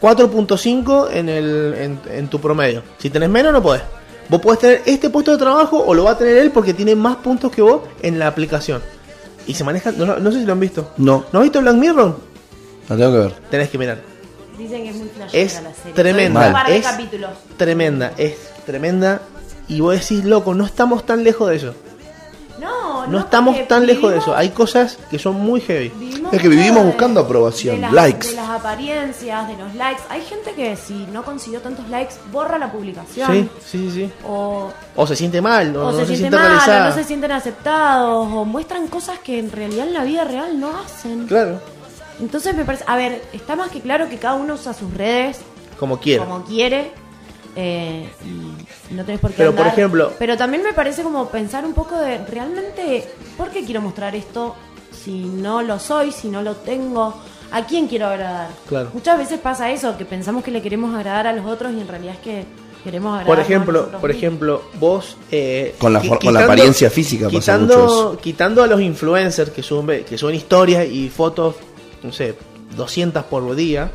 4.5 0.00 1.08
en, 1.12 1.28
el, 1.28 1.74
en, 1.76 2.00
en 2.10 2.28
tu 2.28 2.40
promedio. 2.40 2.82
Si 2.98 3.10
tenés 3.10 3.28
menos, 3.28 3.52
no 3.52 3.62
podés. 3.62 3.82
Vos 4.28 4.40
podés 4.40 4.58
tener 4.60 4.82
este 4.86 5.08
puesto 5.10 5.32
de 5.32 5.38
trabajo 5.38 5.78
o 5.84 5.94
lo 5.94 6.04
va 6.04 6.12
a 6.12 6.18
tener 6.18 6.36
él 6.36 6.50
porque 6.50 6.74
tiene 6.74 6.94
más 6.94 7.16
puntos 7.16 7.50
que 7.50 7.62
vos 7.62 7.82
en 8.02 8.18
la 8.18 8.26
aplicación. 8.26 8.82
Y 9.46 9.54
se 9.54 9.64
maneja, 9.64 9.90
no, 9.92 10.18
no 10.18 10.30
sé 10.30 10.40
si 10.40 10.44
lo 10.46 10.52
han 10.52 10.60
visto. 10.60 10.90
No, 10.98 11.24
¿No 11.32 11.38
has 11.38 11.44
visto 11.44 11.60
Black 11.60 11.74
Mirror? 11.76 12.16
la 12.88 12.96
tengo 12.96 13.12
que 13.12 13.18
ver. 13.18 13.32
Tenés 13.50 13.68
que 13.70 13.78
mirar. 13.78 13.98
Dicen 14.58 14.82
que 14.82 14.90
es 14.90 14.96
muy 14.96 15.08
flashera 15.08 15.42
Es 15.44 15.62
la 15.62 15.72
serie. 15.74 15.92
tremenda. 15.94 16.40
Son 16.40 16.48
Un 16.48 16.52
par 16.54 16.66
de 16.66 16.76
Es 16.76 16.86
capítulos. 16.86 17.30
tremenda, 17.56 18.12
es 18.18 18.34
tremenda. 18.66 19.22
Y 19.68 19.80
vos 19.80 19.94
decís, 19.98 20.24
loco, 20.24 20.54
no 20.54 20.64
estamos 20.66 21.04
tan 21.06 21.22
lejos 21.24 21.48
de 21.50 21.56
eso. 21.56 21.74
No, 23.10 23.18
estamos 23.20 23.68
tan 23.68 23.86
lejos 23.86 24.12
de 24.12 24.18
eso. 24.18 24.36
Hay 24.36 24.50
cosas 24.50 24.98
que 25.10 25.18
son 25.18 25.36
muy 25.40 25.60
heavy. 25.60 25.88
vivimos 25.90 26.32
Es 26.32 26.40
que 26.42 26.48
vivimos 26.48 26.82
de- 26.82 26.86
buscando 26.88 27.20
aprobación, 27.20 27.76
de 27.76 27.82
las- 27.82 27.92
likes. 27.92 28.28
De 28.28 28.34
las 28.36 28.48
apariencias, 28.50 29.48
de 29.48 29.56
los 29.56 29.74
likes. 29.74 30.02
Hay 30.08 30.20
gente 30.22 30.52
que 30.54 30.76
si 30.76 31.06
no 31.12 31.22
consiguió 31.24 31.60
tantos 31.60 31.88
likes, 31.88 32.14
borra 32.32 32.58
la 32.58 32.70
publicación. 32.70 33.30
Sí, 33.32 33.48
sí, 33.64 33.90
sí. 33.90 34.12
O, 34.26 34.70
O 34.96 35.06
se 35.06 35.16
siente 35.16 35.40
mal, 35.40 35.76
o, 35.76 35.88
o 35.88 35.92
no 35.92 35.98
se, 35.98 36.06
se, 36.06 36.16
siente 36.16 36.36
siente 36.36 36.36
mal, 36.66 36.82
o 36.82 36.88
no 36.88 36.94
se 36.94 37.04
sienten 37.04 37.32
aceptados, 37.32 38.28
o 38.32 38.44
muestran 38.44 38.86
cosas 38.88 39.18
que 39.20 39.38
en 39.38 39.50
realidad 39.50 39.86
en 39.88 39.94
la 39.94 40.04
vida 40.04 40.24
real 40.24 40.58
no 40.60 40.70
hacen. 40.78 41.26
Claro, 41.26 41.60
Entonces 42.20 42.54
me 42.56 42.64
parece, 42.64 42.84
a 42.86 42.96
ver, 42.96 43.22
está 43.32 43.54
más 43.56 43.70
que 43.70 43.80
claro 43.80 44.08
que 44.08 44.18
cada 44.18 44.34
uno 44.34 44.54
usa 44.54 44.72
sus 44.74 44.92
redes 44.94 45.38
como 45.78 45.98
quiera. 46.00 46.24
como 46.24 46.44
quiere. 46.44 46.90
Eh, 47.60 48.08
y 48.90 48.94
no 48.94 49.04
tenés 49.04 49.20
por 49.20 49.30
qué 49.32 49.38
Pero, 49.38 49.54
por 49.54 49.66
ejemplo- 49.66 50.12
Pero 50.18 50.36
también 50.36 50.62
me 50.62 50.72
parece 50.72 51.02
como 51.02 51.28
pensar 51.28 51.64
un 51.66 51.72
poco 51.74 51.98
de 51.98 52.18
realmente 52.24 53.04
¿por 53.36 53.50
qué 53.50 53.64
quiero 53.64 53.80
mostrar 53.80 54.14
esto 54.14 54.54
si 54.92 55.24
no 55.24 55.62
lo 55.62 55.78
soy, 55.80 56.12
si 56.12 56.28
no 56.28 56.42
lo 56.42 56.54
tengo? 56.54 57.14
¿A 57.50 57.64
quién 57.66 57.88
quiero 57.88 58.06
agradar? 58.06 58.50
Claro. 58.68 58.90
Muchas 58.94 59.18
veces 59.18 59.40
pasa 59.40 59.70
eso, 59.72 59.96
que 59.96 60.04
pensamos 60.04 60.44
que 60.44 60.50
le 60.52 60.62
queremos 60.62 60.94
agradar 60.94 61.26
a 61.26 61.32
los 61.32 61.46
otros 61.46 61.72
y 61.72 61.80
en 61.80 61.88
realidad 61.88 62.14
es 62.14 62.20
que 62.20 62.44
queremos 62.84 63.08
agradar 63.10 63.26
Por 63.26 63.38
a 63.38 63.42
ejemplo, 63.42 63.72
nosotros 63.72 64.00
por 64.00 64.10
mismos. 64.10 64.22
ejemplo, 64.22 64.62
vos 64.78 65.16
eh, 65.32 65.74
Con 65.78 65.92
la 65.92 66.00
con 66.00 66.32
la 66.34 66.44
apariencia 66.44 66.90
física 66.90 67.24
pasa 67.26 67.38
quitando, 67.40 67.78
mucho 67.78 67.84
eso. 68.12 68.18
quitando 68.20 68.62
a 68.62 68.66
los 68.68 68.80
influencers 68.80 69.50
que 69.50 69.62
suben 69.64 70.04
que 70.04 70.16
suben 70.16 70.34
historias 70.36 70.86
y 70.86 71.08
fotos, 71.08 71.56
no 72.04 72.12
sé, 72.12 72.36
200 72.76 73.24
por 73.24 73.56
día, 73.56 73.90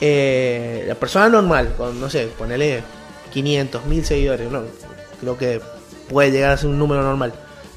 eh, 0.00 0.84
la 0.86 0.94
persona 0.94 1.28
normal, 1.28 1.74
con 1.76 2.00
no 2.00 2.08
sé, 2.10 2.28
ponele 2.38 2.82
500, 3.32 3.86
1000 3.86 4.04
seguidores, 4.04 4.50
no, 4.50 4.62
creo 5.20 5.36
que 5.36 5.60
puede 6.08 6.30
llegar 6.30 6.52
a 6.52 6.56
ser 6.56 6.70
un 6.70 6.78
número 6.78 7.02
normal, 7.02 7.32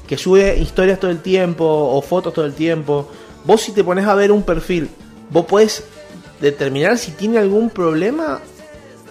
que 0.06 0.16
sube 0.16 0.56
historias 0.56 1.00
todo 1.00 1.10
el 1.10 1.20
tiempo 1.20 1.64
o 1.64 2.00
fotos 2.02 2.32
todo 2.32 2.44
el 2.44 2.54
tiempo. 2.54 3.08
Vos 3.44 3.60
si 3.62 3.72
te 3.72 3.82
pones 3.82 4.06
a 4.06 4.14
ver 4.14 4.30
un 4.30 4.42
perfil, 4.42 4.88
vos 5.30 5.46
puedes 5.46 5.84
determinar 6.40 6.98
si 6.98 7.12
tiene 7.12 7.38
algún 7.38 7.70
problema 7.70 8.40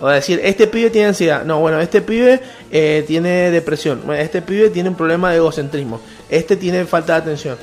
o 0.02 0.08
decir, 0.10 0.42
este 0.44 0.66
pibe 0.66 0.90
tiene 0.90 1.10
ansiedad. 1.10 1.46
No, 1.46 1.60
bueno, 1.60 1.80
este 1.80 2.02
pibe 2.02 2.42
eh, 2.72 3.04
tiene 3.06 3.52
depresión. 3.52 4.02
Este 4.18 4.42
pibe 4.42 4.72
tiene 4.72 4.90
un 4.90 4.96
problema 4.96 5.30
de 5.30 5.38
egocentrismo. 5.38 6.02
Este 6.28 6.56
tiene 6.56 6.86
falta 6.86 7.14
de 7.14 7.20
atención. 7.20 7.58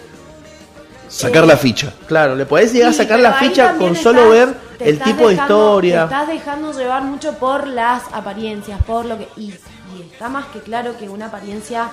Sacar 1.09 1.47
la 1.47 1.56
ficha. 1.56 1.93
Claro, 2.06 2.35
le 2.36 2.47
podés 2.47 2.72
llegar 2.72 2.90
a 2.90 2.93
sacar 2.93 3.18
la 3.20 3.35
ficha 3.35 3.74
con 3.76 3.97
solo 3.97 4.32
estás- 4.32 4.56
ver 4.78 4.89
el 4.89 5.01
tipo 5.01 5.28
de 5.28 5.35
historia. 5.35 6.09
Te 6.09 6.14
estás 6.14 6.28
dejando 6.28 6.72
llevar 6.72 7.02
mucho 7.02 7.32
por 7.35 7.66
las 7.66 8.02
apariencias, 8.12 8.82
por 8.85 9.05
lo 9.06 9.18
que. 9.18 9.28
Y, 9.36 9.47
y 9.97 10.02
está 10.12 10.28
más 10.28 10.47
que 10.47 10.60
claro 10.60 10.97
que 10.98 11.09
una 11.09 11.26
apariencia 11.26 11.89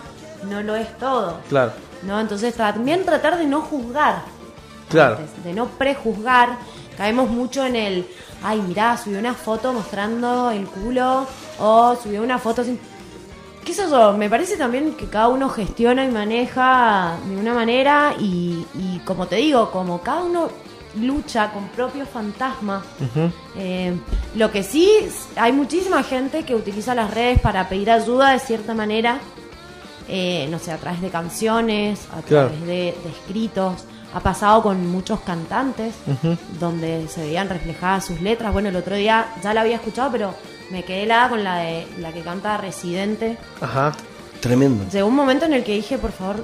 no 0.50 0.62
lo 0.62 0.76
es 0.76 0.98
todo. 0.98 1.40
Claro, 1.50 1.72
¿No? 2.04 2.20
Entonces 2.20 2.54
también 2.56 3.04
tratar 3.06 3.38
de 3.38 3.46
no 3.48 3.62
juzgar. 3.62 4.22
claro. 4.90 5.18
antes, 5.18 5.44
de 5.44 5.54
no 5.54 5.68
prejuzgar. 5.68 6.58
Caemos 6.98 7.30
mucho 7.30 7.66
en 7.66 7.76
el, 7.76 8.08
ay, 8.44 8.62
mirá, 8.62 8.96
subió 8.98 9.20
una 9.20 9.34
foto 9.34 9.74
mostrando 9.74 10.50
el 10.52 10.66
culo 10.66 11.26
o 11.60 11.96
subió 12.02 12.22
una 12.22 12.38
foto 12.40 12.64
sin... 12.64 12.80
¿Qué 13.66 13.74
sé 13.74 13.90
yo? 13.90 14.14
Me 14.14 14.30
parece 14.30 14.58
también 14.58 14.94
que 14.94 15.08
cada 15.08 15.28
uno 15.28 15.50
gestiona 15.50 16.06
y 16.06 16.12
maneja 16.12 17.18
de 17.28 17.36
una 17.36 17.54
manera 17.54 18.14
y, 18.20 18.66
y 18.76 19.00
como 19.04 19.26
te 19.28 19.38
digo, 19.38 19.72
como 19.72 20.02
cada 20.02 20.24
uno 20.24 20.50
lucha 21.02 21.52
con 21.52 21.68
propios 21.70 22.08
fantasmas. 22.08 22.84
Eh, 23.58 23.94
lo 24.36 24.52
que 24.52 24.64
sí, 24.64 24.90
hay 25.36 25.52
muchísima 25.52 26.04
gente 26.04 26.44
que 26.44 26.56
utiliza 26.56 26.94
las 26.96 27.12
redes 27.14 27.42
para 27.42 27.68
pedir 27.68 27.90
ayuda 27.92 28.32
de 28.32 28.40
cierta 28.40 28.74
manera, 28.74 29.20
eh, 30.08 30.48
no 30.52 30.60
sé, 30.60 30.72
a 30.72 30.78
través 30.78 31.02
de 31.02 31.10
canciones, 31.10 32.08
a 32.16 32.22
Claro. 32.22 32.50
través 32.50 32.62
de, 32.68 32.96
de 33.04 33.10
escritos. 33.10 33.84
Ha 34.14 34.20
pasado 34.22 34.62
con 34.64 34.88
muchos 34.88 35.20
cantantes, 35.22 35.94
donde 36.60 37.08
se 37.10 37.22
veían 37.22 37.50
reflejadas 37.50 38.06
sus 38.06 38.22
letras. 38.22 38.54
Bueno, 38.54 38.70
el 38.70 38.76
otro 38.78 38.96
día 38.96 39.26
ya 39.44 39.54
la 39.54 39.60
había 39.62 39.76
escuchado, 39.76 40.10
pero 40.12 40.34
me 40.72 40.84
quedé 40.84 41.04
helada 41.04 41.30
con 41.30 41.44
la 41.44 41.58
de 41.58 41.88
la 42.00 42.12
que 42.12 42.22
canta 42.22 42.58
Residente. 42.58 43.38
Ajá. 43.62 43.94
Tremendo. 44.42 44.86
Llegó 44.92 45.08
un 45.08 45.16
momento 45.16 45.46
en 45.46 45.54
el 45.54 45.64
que 45.64 45.74
dije, 45.74 45.98
por 45.98 46.12
favor, 46.12 46.44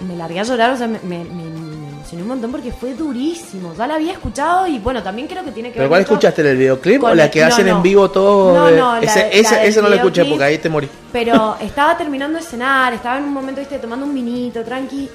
me 0.00 0.16
largué 0.16 0.40
a 0.40 0.42
llorar, 0.42 0.70
o 0.72 0.76
sea, 0.76 0.88
me, 0.88 0.98
me- 1.04 1.20
emocioné 1.20 2.22
un 2.22 2.28
montón 2.28 2.50
porque 2.50 2.72
fue 2.72 2.94
durísimo. 2.94 3.72
Ya 3.76 3.86
la 3.86 3.94
había 3.96 4.12
escuchado 4.12 4.66
y 4.66 4.78
bueno, 4.78 5.02
también 5.02 5.28
creo 5.28 5.44
que 5.44 5.52
tiene 5.52 5.68
que 5.70 5.74
¿Pero 5.74 5.84
ver 5.84 5.88
cuál 5.90 6.00
mucho 6.02 6.12
escuchaste? 6.14 6.48
¿El 6.50 6.56
videoclip 6.56 7.02
o 7.04 7.14
la 7.14 7.30
que 7.30 7.44
hacen 7.44 7.66
no. 7.66 7.76
en 7.76 7.82
vivo 7.82 8.10
todo? 8.10 8.54
No, 8.54 8.70
no, 8.70 8.96
ese, 8.96 9.28
ese, 9.32 9.42
la 9.54 9.58
del 9.60 9.68
ese 9.68 9.82
no 9.82 9.88
lo 9.88 9.94
escuché 9.96 10.24
porque 10.24 10.44
ahí 10.44 10.58
te 10.58 10.68
morí. 10.68 10.88
Pero 11.12 11.56
estaba 11.60 11.96
terminando 11.96 12.38
de 12.38 12.44
cenar, 12.44 12.94
estaba 12.94 13.18
en 13.18 13.24
un 13.24 13.32
momento, 13.32 13.60
viste, 13.60 13.78
tomando 13.78 14.06
un 14.06 14.14
vinito, 14.14 14.64
tranqui. 14.64 15.08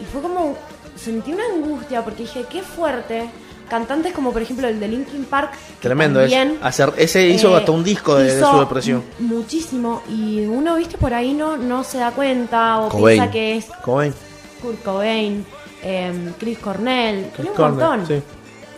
Y 0.00 0.04
fue 0.12 0.20
como, 0.20 0.56
sentí 0.96 1.32
una 1.32 1.44
angustia 1.54 2.02
porque 2.02 2.22
dije, 2.22 2.44
qué 2.50 2.62
fuerte. 2.62 3.28
Cantantes 3.68 4.12
como 4.12 4.32
por 4.32 4.42
ejemplo 4.42 4.68
el 4.68 4.78
de 4.80 4.88
Linkin 4.88 5.24
Park. 5.24 5.52
Tremendo 5.80 6.20
es. 6.20 6.30
también, 6.30 6.58
Hacer, 6.62 6.92
ese 6.96 7.26
hizo 7.28 7.54
eh, 7.54 7.58
hasta 7.58 7.72
un 7.72 7.82
disco 7.84 8.14
de, 8.16 8.40
su 8.40 8.58
depresión. 8.60 9.02
mu- 9.18 9.36
Muchísimo. 9.38 10.02
Y 10.08 10.40
uno, 10.46 10.76
viste, 10.76 10.98
por 10.98 11.12
ahí 11.14 11.32
no, 11.32 11.56
no 11.56 11.84
se 11.84 11.98
da 11.98 12.10
cuenta 12.12 12.80
o 12.80 12.88
Cobain. 12.88 13.18
piensa 13.18 13.30
que 13.32 13.56
es 13.56 13.66
Cobain. 13.84 14.14
Kurt 14.60 14.82
Cobain, 14.82 15.44
em, 15.82 16.32
Chris 16.38 16.58
Cornell, 16.58 17.30
Chris 17.36 17.48
un 17.48 17.54
Cornell, 17.54 17.88
montón. 17.88 18.06
sí. 18.06 18.22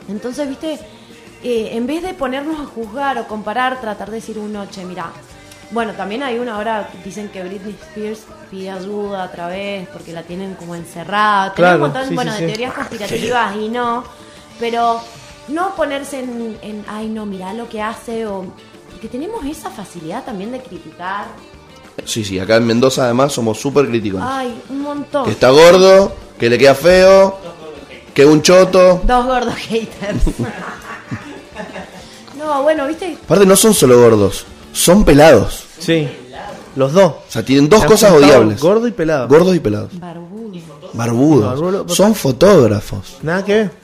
Entonces, 0.09 0.49
viste, 0.49 0.79
eh, 1.43 1.71
en 1.73 1.87
vez 1.87 2.03
de 2.03 2.15
ponernos 2.15 2.59
a 2.61 2.65
juzgar 2.67 3.19
o 3.19 3.27
comparar, 3.27 3.81
tratar 3.81 4.09
de 4.11 4.17
decir 4.17 4.39
un 4.39 4.53
noche, 4.53 4.85
mira. 4.85 5.07
Bueno, 5.71 5.93
también 5.95 6.23
hay 6.23 6.39
una 6.39 6.57
ahora 6.57 6.89
que 6.93 7.03
dicen 7.03 7.29
que 7.31 7.43
Britney 7.43 7.75
Spears 7.89 8.21
pide 8.51 8.71
ayuda 8.71 9.25
otra 9.25 9.49
vez 9.49 9.89
porque 9.89 10.13
la 10.13 10.23
tienen 10.23 10.55
como 10.55 10.75
encerrada. 10.75 11.53
Tiene 11.55 11.55
Claro, 11.71 11.75
un 11.77 11.81
montón 11.91 12.09
sí, 12.09 12.15
bueno, 12.15 12.33
sí, 12.33 12.43
de 12.43 12.47
teorías 12.49 12.75
conspirativas 12.75 13.57
y 13.57 13.69
no. 13.71 14.05
Pero 14.59 15.01
no 15.49 15.75
ponerse 15.75 16.21
en, 16.21 16.59
en, 16.63 16.85
ay, 16.89 17.09
no, 17.09 17.27
mirá 17.27 17.53
lo 17.53 17.69
que 17.69 17.83
hace 17.83 18.27
o. 18.27 18.45
Porque 18.91 19.09
tenemos 19.09 19.45
esa 19.45 19.71
facilidad 19.71 20.25
también 20.25 20.53
de 20.53 20.61
criticar. 20.61 21.27
Sí, 22.05 22.25
sí, 22.25 22.39
acá 22.39 22.57
en 22.57 22.67
Mendoza 22.67 23.05
además 23.05 23.33
somos 23.33 23.59
súper 23.59 23.87
críticos. 23.87 24.21
Ay, 24.23 24.61
un 24.69 24.81
montón. 24.81 25.25
Que 25.25 25.31
está 25.31 25.51
gordo, 25.51 26.13
que 26.39 26.51
le 26.51 26.59
queda 26.59 26.75
feo, 26.75 27.39
que 28.13 28.23
es 28.23 28.29
un 28.29 28.43
choto. 28.43 29.01
Dos 29.05 29.27
gordos 29.27 29.55
haters. 29.55 30.23
no, 32.39 32.63
bueno, 32.63 32.87
viste, 32.87 33.17
Aparte 33.25 33.47
no 33.47 33.57
son 33.57 33.75
solo 33.75 34.01
gordos, 34.01 34.45
son 34.73 35.05
pelados. 35.05 35.65
Sí. 35.79 36.09
Los 36.77 36.93
dos. 36.93 37.13
O 37.13 37.23
sea, 37.29 37.45
tienen 37.45 37.69
dos 37.69 37.85
cosas 37.85 38.13
odiables. 38.13 38.61
Gordo 38.61 38.89
y 38.89 38.93
pelado. 38.93 39.29
Gordos 39.29 39.55
y 39.55 39.61
pelados. 39.61 39.99
barbudo. 39.99 40.61
Barbudos. 40.93 41.61
Barbudo. 41.61 41.89
Son 41.89 42.15
fotógrafos. 42.15 43.19
Nada 43.23 43.45
que 43.45 43.55
ver. 43.55 43.84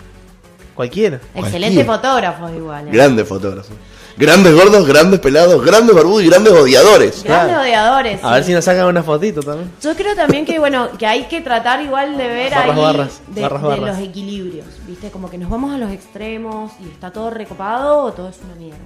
Cualquiera. 0.80 1.16
Excelente 1.34 1.84
Cualquiera. 1.84 1.94
fotógrafo 1.94 2.54
igual. 2.56 2.88
¿eh? 2.88 2.90
Grandes 2.92 3.28
fotógrafos. 3.28 3.72
Grandes 4.16 4.54
gordos, 4.54 4.86
grandes 4.86 5.20
pelados, 5.20 5.64
grandes 5.64 5.94
barbudos 5.94 6.22
y 6.24 6.28
grandes 6.28 6.52
odiadores. 6.52 7.22
Grandes 7.22 7.48
Claro. 7.54 7.62
odiadores. 7.62 8.24
A 8.24 8.32
ver 8.34 8.44
si 8.44 8.52
nos 8.52 8.64
sacan 8.64 8.86
una 8.86 9.02
fotito 9.02 9.40
también. 9.42 9.70
Yo 9.82 9.94
creo 9.94 10.14
también 10.14 10.44
que 10.44 10.58
bueno, 10.58 10.88
que 10.98 11.06
hay 11.06 11.24
que 11.24 11.40
tratar 11.40 11.80
igual 11.82 12.16
de 12.18 12.26
ver 12.28 12.50
Barras, 12.52 12.70
ahí 12.76 12.82
barras, 12.82 13.20
de, 13.28 13.40
barras, 13.42 13.62
de 13.62 13.68
barras. 13.68 13.98
los 13.98 14.08
equilibrios, 14.08 14.66
¿viste? 14.86 15.10
Como 15.10 15.30
que 15.30 15.38
nos 15.38 15.48
vamos 15.50 15.72
a 15.74 15.78
los 15.78 15.90
extremos 15.92 16.72
y 16.80 16.88
está 16.90 17.10
todo 17.12 17.30
recopado 17.30 18.04
o 18.04 18.12
todo 18.12 18.28
es 18.28 18.38
una 18.44 18.54
mierda. 18.56 18.78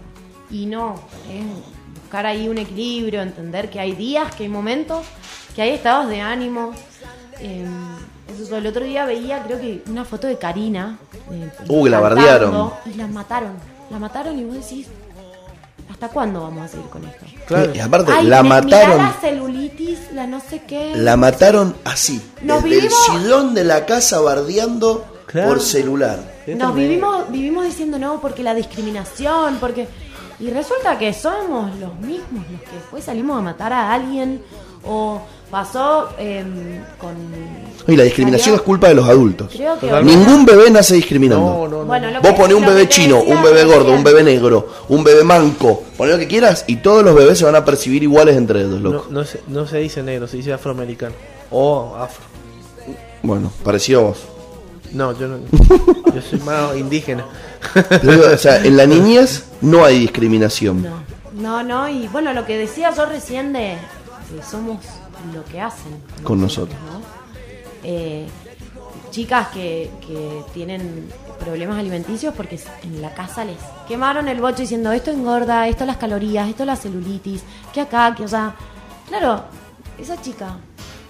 Y 0.51 0.67
no, 0.67 0.95
es 1.33 1.45
buscar 2.03 2.27
ahí 2.27 2.49
un 2.49 2.59
equilibrio, 2.59 3.23
entender 3.23 3.71
que 3.71 3.81
hay 3.81 3.93
días, 3.93 4.33
que 4.37 4.45
hay 4.45 4.49
momentos, 4.49 5.05
que 5.57 5.63
hay 5.63 5.71
estados 5.71 6.09
de 6.09 6.21
ánimo. 6.21 6.73
Eh, 7.41 7.67
eso, 8.29 8.57
el 8.57 8.67
otro 8.67 8.85
día 8.85 9.05
veía, 9.05 9.43
creo 9.45 9.61
que 9.61 9.83
una 9.89 10.05
foto 10.05 10.27
de 10.27 10.39
Karina. 10.39 10.99
eh, 11.31 11.51
Uh, 11.69 11.87
la 11.87 12.01
bardearon. 12.01 12.71
Y 12.87 12.95
la 12.95 13.07
mataron. 13.07 13.53
La 13.91 13.99
mataron 13.99 14.39
y 14.39 14.45
vos 14.45 14.55
decís, 14.55 14.87
¿hasta 15.91 16.09
cuándo 16.09 16.41
vamos 16.43 16.65
a 16.65 16.69
seguir 16.69 16.87
con 16.89 17.05
esto? 17.05 17.25
Claro. 17.47 17.73
Y 17.75 17.81
aparte, 17.81 18.13
Ay, 18.13 18.27
la 18.27 18.43
mataron. 18.43 18.99
la 18.99 19.13
celulitis, 19.21 19.99
la 20.13 20.27
no 20.27 20.41
sé 20.41 20.63
qué. 20.67 20.93
La 20.97 21.17
mataron 21.17 21.77
así. 21.85 22.21
Nos 22.43 22.63
desde 22.65 22.77
vivimos- 22.77 23.09
el 23.09 23.21
sillón 23.23 23.55
de 23.55 23.65
la 23.65 23.85
casa 23.87 24.21
bardeando 24.21 25.05
Claro. 25.27 25.49
por 25.49 25.61
celular. 25.61 26.19
Qué 26.47 26.55
Nos 26.55 26.75
vivimos, 26.75 27.31
vivimos 27.31 27.65
diciendo 27.65 27.99
no, 27.99 28.21
porque 28.21 28.43
la 28.43 28.55
discriminación, 28.55 29.57
porque. 29.61 29.89
Y 30.41 30.51
resulta 30.51 30.99
que 30.99 31.13
somos 31.13 31.75
los 31.79 31.95
mismos 32.01 32.45
los 32.51 32.61
que 32.63 32.77
después 32.77 33.05
salimos 33.05 33.39
a 33.39 33.41
matar 33.43 33.73
a 33.73 33.93
alguien. 33.93 34.43
O 34.87 35.21
pasó 35.55 36.09
em, 36.19 36.83
con. 36.99 37.15
Y 37.87 37.95
la 37.97 38.03
discriminación 38.03 38.47
salió- 38.47 38.57
es 38.57 38.63
culpa 38.63 38.89
de 38.89 38.95
los 38.97 39.09
adultos. 39.09 39.53
Creo 39.55 39.79
que. 39.79 39.87
Ningún 40.03 40.45
bebé 40.45 40.69
nace 40.69 40.97
discriminando. 40.97 41.47
No, 41.47 41.69
no, 41.69 41.79
no. 41.79 41.85
Bueno, 41.85 42.11
lo 42.11 42.21
Vos 42.21 42.33
que- 42.33 42.37
ponés 42.39 42.57
un 42.57 42.63
lo 42.65 42.71
bebé 42.71 42.89
chino, 42.89 43.19
decía 43.19 43.37
un 43.37 43.43
bebé 43.45 43.65
gordo, 43.65 43.93
un 43.93 44.03
bebé 44.03 44.25
negro, 44.25 44.69
un 44.89 45.05
bebé 45.05 45.23
manco, 45.23 45.85
poné 45.97 46.11
lo 46.13 46.19
que 46.19 46.27
quieras 46.27 46.65
y 46.67 46.77
todos 46.77 47.05
los 47.05 47.15
bebés 47.15 47.39
se 47.39 47.45
van 47.45 47.55
a 47.55 47.65
percibir 47.65 48.03
iguales 48.03 48.37
entre 48.37 48.63
ellos, 48.63 48.81
No, 48.81 48.91
loco. 48.91 49.07
no 49.11 49.25
se, 49.25 49.43
no 49.47 49.65
se 49.65 49.79
dice 49.79 50.03
negro, 50.03 50.27
se 50.27 50.39
dice 50.39 50.53
afroamericano. 50.53 51.15
O 51.53 51.95
afro. 51.97 52.25
Bueno, 53.23 53.53
parecido 53.63 54.01
a 54.01 54.03
vos. 54.05 54.19
No, 54.93 55.17
yo 55.17 55.29
no. 55.29 55.37
yo 56.15 56.21
soy 56.21 56.41
más 56.41 56.77
indígena. 56.77 57.25
O 58.35 58.37
sea, 58.39 58.59
en 58.65 58.77
la 58.77 58.87
niñez 58.87 59.45
no 59.61 59.85
hay 59.85 60.01
discriminación. 60.01 60.83
No, 60.83 61.03
no, 61.33 61.63
no. 61.63 61.89
Y 61.89 62.09
bueno, 62.09 62.33
lo 62.33 62.45
que 62.45 62.59
decía 62.59 62.93
yo 62.97 63.07
recién 63.07 63.53
de 63.53 63.77
que 64.35 64.43
somos 64.43 64.79
lo 65.33 65.45
que 65.45 65.61
hacen 65.61 65.93
Con 66.23 66.41
nosotros. 66.41 66.77
¿no? 66.91 67.01
Eh, 67.83 68.27
chicas 69.11 69.49
que, 69.49 69.91
que 70.07 70.41
tienen 70.53 71.09
problemas 71.39 71.79
alimenticios 71.79 72.35
porque 72.35 72.59
en 72.83 73.01
la 73.03 73.13
casa 73.15 73.45
les 73.45 73.57
quemaron 73.87 74.29
el 74.29 74.41
bocho 74.41 74.59
diciendo 74.63 74.91
esto 74.93 75.11
engorda, 75.11 75.69
esto 75.69 75.85
las 75.85 75.97
calorías, 75.99 76.49
esto 76.49 76.65
la 76.65 76.77
celulitis, 76.77 77.43
que 77.73 77.81
acá, 77.83 78.15
que 78.17 78.25
allá. 78.25 78.55
Claro, 79.09 79.45
esa 79.99 80.21
chica, 80.21 80.57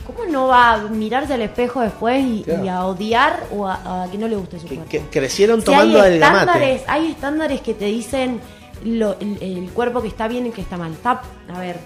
¿cómo 0.06 0.28
no 0.30 0.48
va 0.48 0.72
a 0.72 0.78
mirarse 0.88 1.34
al 1.34 1.42
espejo 1.42 1.80
después 1.80 2.22
y, 2.24 2.42
Claro. 2.42 2.64
y 2.64 2.68
a 2.68 2.84
odiar 2.84 3.46
o 3.56 3.66
a, 3.66 4.02
a 4.04 4.10
que 4.10 4.18
no 4.18 4.28
le 4.28 4.36
guste 4.36 4.58
su 4.58 4.66
Que, 4.66 4.74
cuerpo? 4.76 4.90
que 4.90 5.00
crecieron 5.10 5.60
Si 5.60 5.66
tomando 5.66 6.02
hay 6.02 6.14
el 6.14 6.18
gamate. 6.20 6.40
estándares, 6.44 6.82
hay 6.88 7.10
estándares 7.12 7.60
que 7.62 7.74
te 7.74 7.86
dicen 7.86 8.40
lo- 8.84 9.16
el, 9.20 9.38
el 9.40 9.70
cuerpo 9.70 10.02
que 10.02 10.08
está 10.08 10.26
bien 10.28 10.46
y 10.46 10.50
que 10.50 10.60
está 10.60 10.76
mal. 10.76 10.92
Está, 10.92 11.22
a 11.54 11.58
ver, 11.58 11.78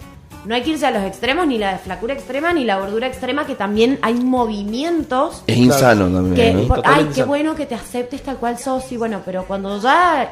no 0.44 0.55
hay 0.55 0.62
que 0.62 0.70
irse 0.70 0.86
a 0.86 0.90
los 0.90 1.02
extremos, 1.02 1.47
ni 1.47 1.59
la 1.59 1.78
flacura 1.78 2.15
extrema, 2.15 2.52
ni 2.52 2.65
la 2.65 2.78
gordura 2.78 3.06
extrema, 3.06 3.47
que 3.47 3.55
también 3.55 3.98
hay 4.02 4.15
movimientos 4.15 5.43
Es 5.47 5.56
insano 5.56 6.05
también. 6.09 6.35
que, 6.35 6.62
¿no? 6.62 6.69
por- 6.69 6.82
ay, 6.85 7.09
qué 7.15 7.23
bueno 7.24 7.55
que 7.55 7.66
te 7.66 7.74
aceptes 7.74 8.23
tal 8.23 8.36
cual 8.36 8.59
sos, 8.59 8.90
y 8.93 8.97
bueno, 8.97 9.20
pero 9.24 9.44
cuando 9.47 9.81
ya 9.81 10.31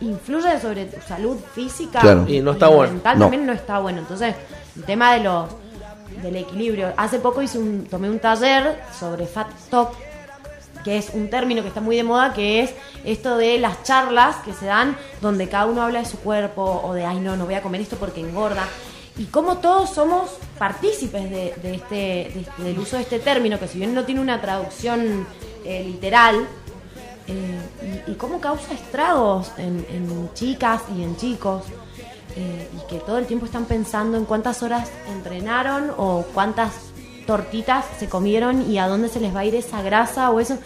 influye 0.00 0.60
sobre 0.60 0.86
tu 0.86 1.00
salud 1.06 1.36
física 1.54 2.00
Claro. 2.00 2.24
Y 2.28 2.40
no 2.40 2.52
está 2.52 2.68
bueno. 2.68 2.92
mental 2.92 3.18
No. 3.18 3.24
también 3.26 3.46
no 3.46 3.52
está 3.52 3.78
bueno. 3.78 3.98
Entonces, 4.00 4.34
el 4.76 4.84
tema 4.84 5.14
de 5.14 5.20
los 5.20 5.48
del 6.22 6.36
equilibrio. 6.36 6.92
Hace 6.96 7.18
poco 7.18 7.42
hice 7.42 7.58
un, 7.58 7.84
tomé 7.86 8.08
un 8.08 8.18
taller 8.18 8.80
sobre 8.98 9.26
Fat 9.26 9.48
Talk, 9.70 9.90
que 10.84 10.96
es 10.98 11.10
un 11.12 11.28
término 11.28 11.62
que 11.62 11.68
está 11.68 11.80
muy 11.80 11.96
de 11.96 12.02
moda, 12.04 12.32
que 12.32 12.60
es 12.62 12.72
esto 13.04 13.36
de 13.36 13.58
las 13.58 13.82
charlas 13.82 14.36
que 14.44 14.52
se 14.52 14.66
dan 14.66 14.96
donde 15.20 15.48
cada 15.48 15.66
uno 15.66 15.82
habla 15.82 16.00
de 16.00 16.04
su 16.04 16.18
cuerpo 16.18 16.82
o 16.84 16.92
de, 16.94 17.04
ay 17.04 17.18
no, 17.20 17.36
no 17.36 17.46
voy 17.46 17.54
a 17.54 17.62
comer 17.62 17.80
esto 17.80 17.96
porque 17.96 18.20
engorda. 18.20 18.64
Y 19.16 19.26
como 19.26 19.58
todos 19.58 19.90
somos 19.90 20.30
partícipes 20.58 21.30
de, 21.30 21.54
de 21.62 21.74
este, 21.74 21.94
de 22.58 22.64
del 22.64 22.78
uso 22.78 22.96
de 22.96 23.02
este 23.02 23.20
término, 23.20 23.58
que 23.60 23.68
si 23.68 23.78
bien 23.78 23.94
no 23.94 24.04
tiene 24.04 24.20
una 24.20 24.40
traducción 24.40 25.26
eh, 25.64 25.84
literal, 25.84 26.46
eh, 27.26 28.04
y, 28.06 28.14
cómo 28.14 28.40
causa 28.40 28.74
estragos 28.74 29.52
en, 29.56 29.86
en 29.88 30.34
chicas 30.34 30.82
y 30.94 31.02
en 31.02 31.16
chicos, 31.16 31.64
eh, 32.36 32.68
y 32.74 32.88
que 32.88 32.98
todo 32.98 33.18
el 33.18 33.26
tiempo 33.26 33.46
están 33.46 33.64
pensando 33.66 34.18
en 34.18 34.24
cuántas 34.24 34.62
horas 34.62 34.90
entrenaron 35.08 35.92
o 35.96 36.24
cuántas 36.34 36.72
tortitas 37.26 37.84
se 37.98 38.08
comieron 38.08 38.68
y 38.68 38.78
a 38.78 38.88
dónde 38.88 39.08
se 39.08 39.20
les 39.20 39.34
va 39.34 39.40
a 39.40 39.44
ir 39.44 39.54
esa 39.54 39.82
grasa 39.82 40.30
o 40.30 40.40
eso. 40.40 40.58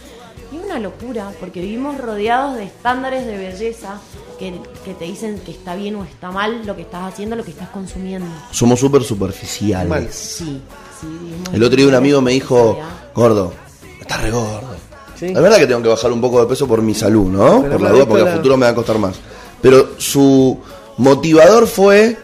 Y 0.53 0.57
es 0.57 0.65
una 0.65 0.79
locura, 0.79 1.31
porque 1.41 1.61
vivimos 1.61 1.99
rodeados 1.99 2.57
de 2.57 2.65
estándares 2.65 3.27
de 3.27 3.37
belleza 3.37 4.01
que, 4.39 4.55
que 4.85 4.95
te 4.95 5.05
dicen 5.05 5.39
que 5.45 5.51
está 5.51 5.75
bien 5.75 5.97
o 5.97 6.05
está 6.05 6.31
mal 6.31 6.63
lo 6.67 6.75
que 6.75 6.83
estás 6.83 7.13
haciendo, 7.13 7.37
lo 7.37 7.45
que 7.45 7.51
estás 7.51 7.69
consumiendo. 7.69 8.27
Somos 8.51 8.81
súper 8.81 9.03
superficiales. 9.05 9.89
Mal. 9.89 10.09
Sí, 10.11 10.61
sí. 11.01 11.07
El 11.53 11.63
otro 11.63 11.77
día 11.77 11.87
un 11.87 11.95
amigo 11.95 12.21
me 12.23 12.33
dijo, 12.33 12.79
gordo, 13.15 13.53
estás 14.01 14.23
re 14.23 14.31
gordo. 14.31 14.77
Sí. 15.19 15.35
La 15.35 15.41
verdad 15.41 15.59
que 15.59 15.67
tengo 15.67 15.83
que 15.83 15.89
bajar 15.89 16.13
un 16.13 16.21
poco 16.21 16.41
de 16.41 16.47
peso 16.47 16.67
por 16.67 16.81
mi 16.81 16.95
salud, 16.95 17.29
¿no? 17.29 17.61
Pero 17.61 17.73
por 17.73 17.81
la 17.83 17.91
duda, 17.91 18.07
porque 18.07 18.23
a 18.23 18.27
la- 18.27 18.37
futuro 18.37 18.57
me 18.57 18.65
va 18.67 18.73
a 18.73 18.75
costar 18.75 18.99
más. 18.99 19.17
Pero 19.61 19.91
su 19.99 20.59
motivador 20.97 21.67
fue, 21.67 22.17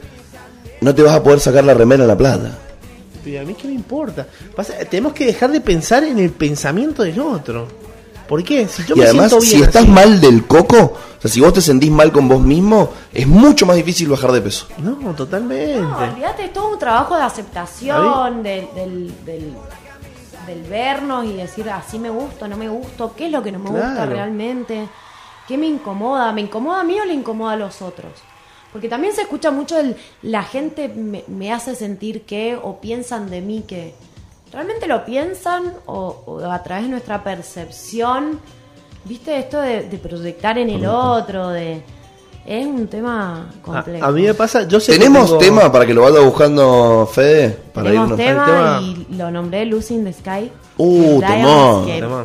no 0.81 0.95
te 0.95 1.03
vas 1.03 1.15
a 1.15 1.23
poder 1.23 1.41
sacar 1.41 1.65
la 1.65 1.75
remera 1.75 2.03
en 2.05 2.09
la 2.09 2.17
plata. 2.17 2.59
Y 3.27 3.37
a 3.37 3.43
mí 3.43 3.55
qué 3.55 3.67
me 3.69 3.75
importa. 3.75 4.27
Pasa- 4.55 4.75
tenemos 4.89 5.13
que 5.13 5.27
dejar 5.27 5.51
de 5.51 5.61
pensar 5.61 6.05
en 6.05 6.19
el 6.21 6.31
pensamiento 6.31 7.03
del 7.03 7.19
otro. 7.21 7.67
¿Por 8.29 8.43
qué? 8.43 8.67
Si 8.69 8.85
yo 8.85 8.95
y 8.95 8.99
me 9.01 9.05
además, 9.05 9.31
siento 9.31 9.45
bien 9.45 9.59
si 9.59 9.63
estás 9.63 9.83
así- 9.83 9.91
mal 9.91 10.21
del 10.21 10.47
coco, 10.47 10.77
o 11.19 11.21
sea, 11.21 11.31
si 11.31 11.41
vos 11.41 11.53
te 11.53 11.61
sentís 11.61 11.91
mal 11.91 12.11
con 12.13 12.29
vos 12.29 12.41
mismo, 12.41 12.91
es 13.13 13.27
mucho 13.27 13.67
más 13.67 13.77
difícil 13.77 14.09
bajar 14.09 14.33
de 14.33 14.41
peso. 14.41 14.67
No, 14.79 14.97
totalmente. 15.15 15.81
No, 15.81 15.97
olvídate, 15.99 16.45
es 16.47 16.53
todo 16.53 16.73
un 16.73 16.79
trabajo 16.79 17.17
de 17.17 17.23
aceptación, 17.23 18.43
del, 18.43 18.67
del, 18.75 19.25
del, 19.25 19.53
del 20.47 20.63
vernos 20.65 21.25
y 21.27 21.35
decir 21.35 21.69
así 21.71 21.99
me 21.99 22.11
gusto, 22.11 22.49
no 22.49 22.57
me 22.57 22.69
gusto, 22.69 23.13
qué 23.17 23.27
es 23.27 23.33
lo 23.33 23.43
que 23.43 23.53
no 23.53 23.59
me 23.59 23.71
gusta 23.71 24.07
realmente, 24.07 24.89
qué 25.49 25.59
me 25.59 25.67
incomoda, 25.67 26.33
me 26.33 26.41
incomoda 26.43 26.81
a 26.81 26.85
mí 26.85 26.99
o 27.01 27.05
le 27.05 27.13
incomoda 27.15 27.53
a 27.53 27.57
los 27.57 27.83
otros. 27.83 28.13
Porque 28.73 28.89
también 28.89 29.15
se 29.15 29.23
escucha 29.23 29.51
mucho 29.53 29.79
el 29.79 29.97
la 30.23 30.43
gente 30.43 30.89
me, 30.89 31.23
me 31.29 31.53
hace 31.53 31.77
sentir 31.77 32.23
que 32.23 32.59
o 32.61 32.81
piensan 32.81 33.31
de 33.31 33.41
mí 33.41 33.63
que 33.69 33.95
realmente 34.55 34.87
lo 34.87 35.05
piensan 35.05 35.75
o, 35.87 36.23
o 36.27 36.39
a 36.51 36.63
través 36.63 36.85
de 36.85 36.91
nuestra 36.91 37.23
percepción, 37.23 38.39
viste 39.05 39.39
esto 39.39 39.61
de, 39.61 39.83
de 39.89 39.99
proyectar 39.99 40.57
en 40.59 40.71
el 40.71 40.87
otro, 40.87 41.49
de 41.51 41.83
es 42.47 42.67
un 42.67 42.87
tema 42.89 43.49
A, 43.51 43.63
complejo. 43.63 44.05
a 44.05 44.11
mí 44.13 44.23
me 44.23 44.35
pasa, 44.35 44.69
yo 44.69 44.79
sé 44.79 44.93
que 44.93 44.99
¿Tenemos 44.99 45.27
tengo- 45.31 45.39
tema 45.39 45.73
para 45.73 45.87
que 45.87 45.95
lo 45.95 46.03
vaya 46.03 46.21
buscando 46.21 47.09
Fede? 47.13 47.51
Para 47.73 47.89
Tenemos 47.89 48.11
irnos. 48.11 48.19
tema, 48.27 48.47
tema. 48.47 48.81
y 48.83 49.07
lo 49.17 49.31
nombré 49.31 49.65
Lucy 49.65 49.95
in 49.95 50.05
the 50.05 50.13
Sky. 50.13 50.51
Uh, 50.77 51.21
temón. 51.21 51.87
Lionsgate. 51.87 52.01
Temón. 52.01 52.25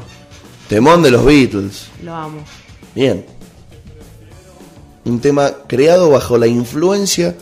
Temón 0.67 1.03
de 1.03 1.11
los 1.11 1.23
Beatles. 1.25 1.89
Lo 2.03 2.13
amo. 2.15 2.39
Bien. 2.93 3.25
Un 5.05 5.19
tema 5.21 5.51
creado 5.67 6.09
bajo 6.09 6.37
la 6.37 6.47
influencia 6.47 7.35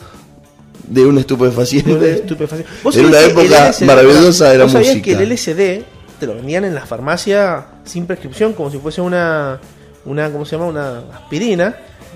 de 0.88 1.06
un 1.06 1.18
estupefaciente. 1.18 2.12
Estupefaciente. 2.14 2.72
¿Vos 2.84 2.96
En 2.98 3.04
sabías 3.12 3.34
una 3.34 3.42
época 3.44 3.72
maravillosa 3.86 4.50
de 4.50 4.58
la 4.58 4.64
¿vos 4.64 4.72
sabías 4.74 4.96
música. 4.96 5.18
que 5.18 5.24
el 5.24 5.30
LSD 5.34 5.84
te 6.20 6.26
lo 6.26 6.34
vendían 6.36 6.66
en 6.66 6.74
la 6.74 6.86
farmacia 6.86 7.66
sin 7.86 8.06
prescripción, 8.08 8.54
como 8.54 8.72
si 8.72 8.78
fuese 8.80 9.02
una, 9.02 9.60
una 10.06 10.32
¿cómo 10.32 10.46
se 10.46 10.56
llama? 10.56 10.66
Una 10.68 11.00
aspirina, 11.14 11.76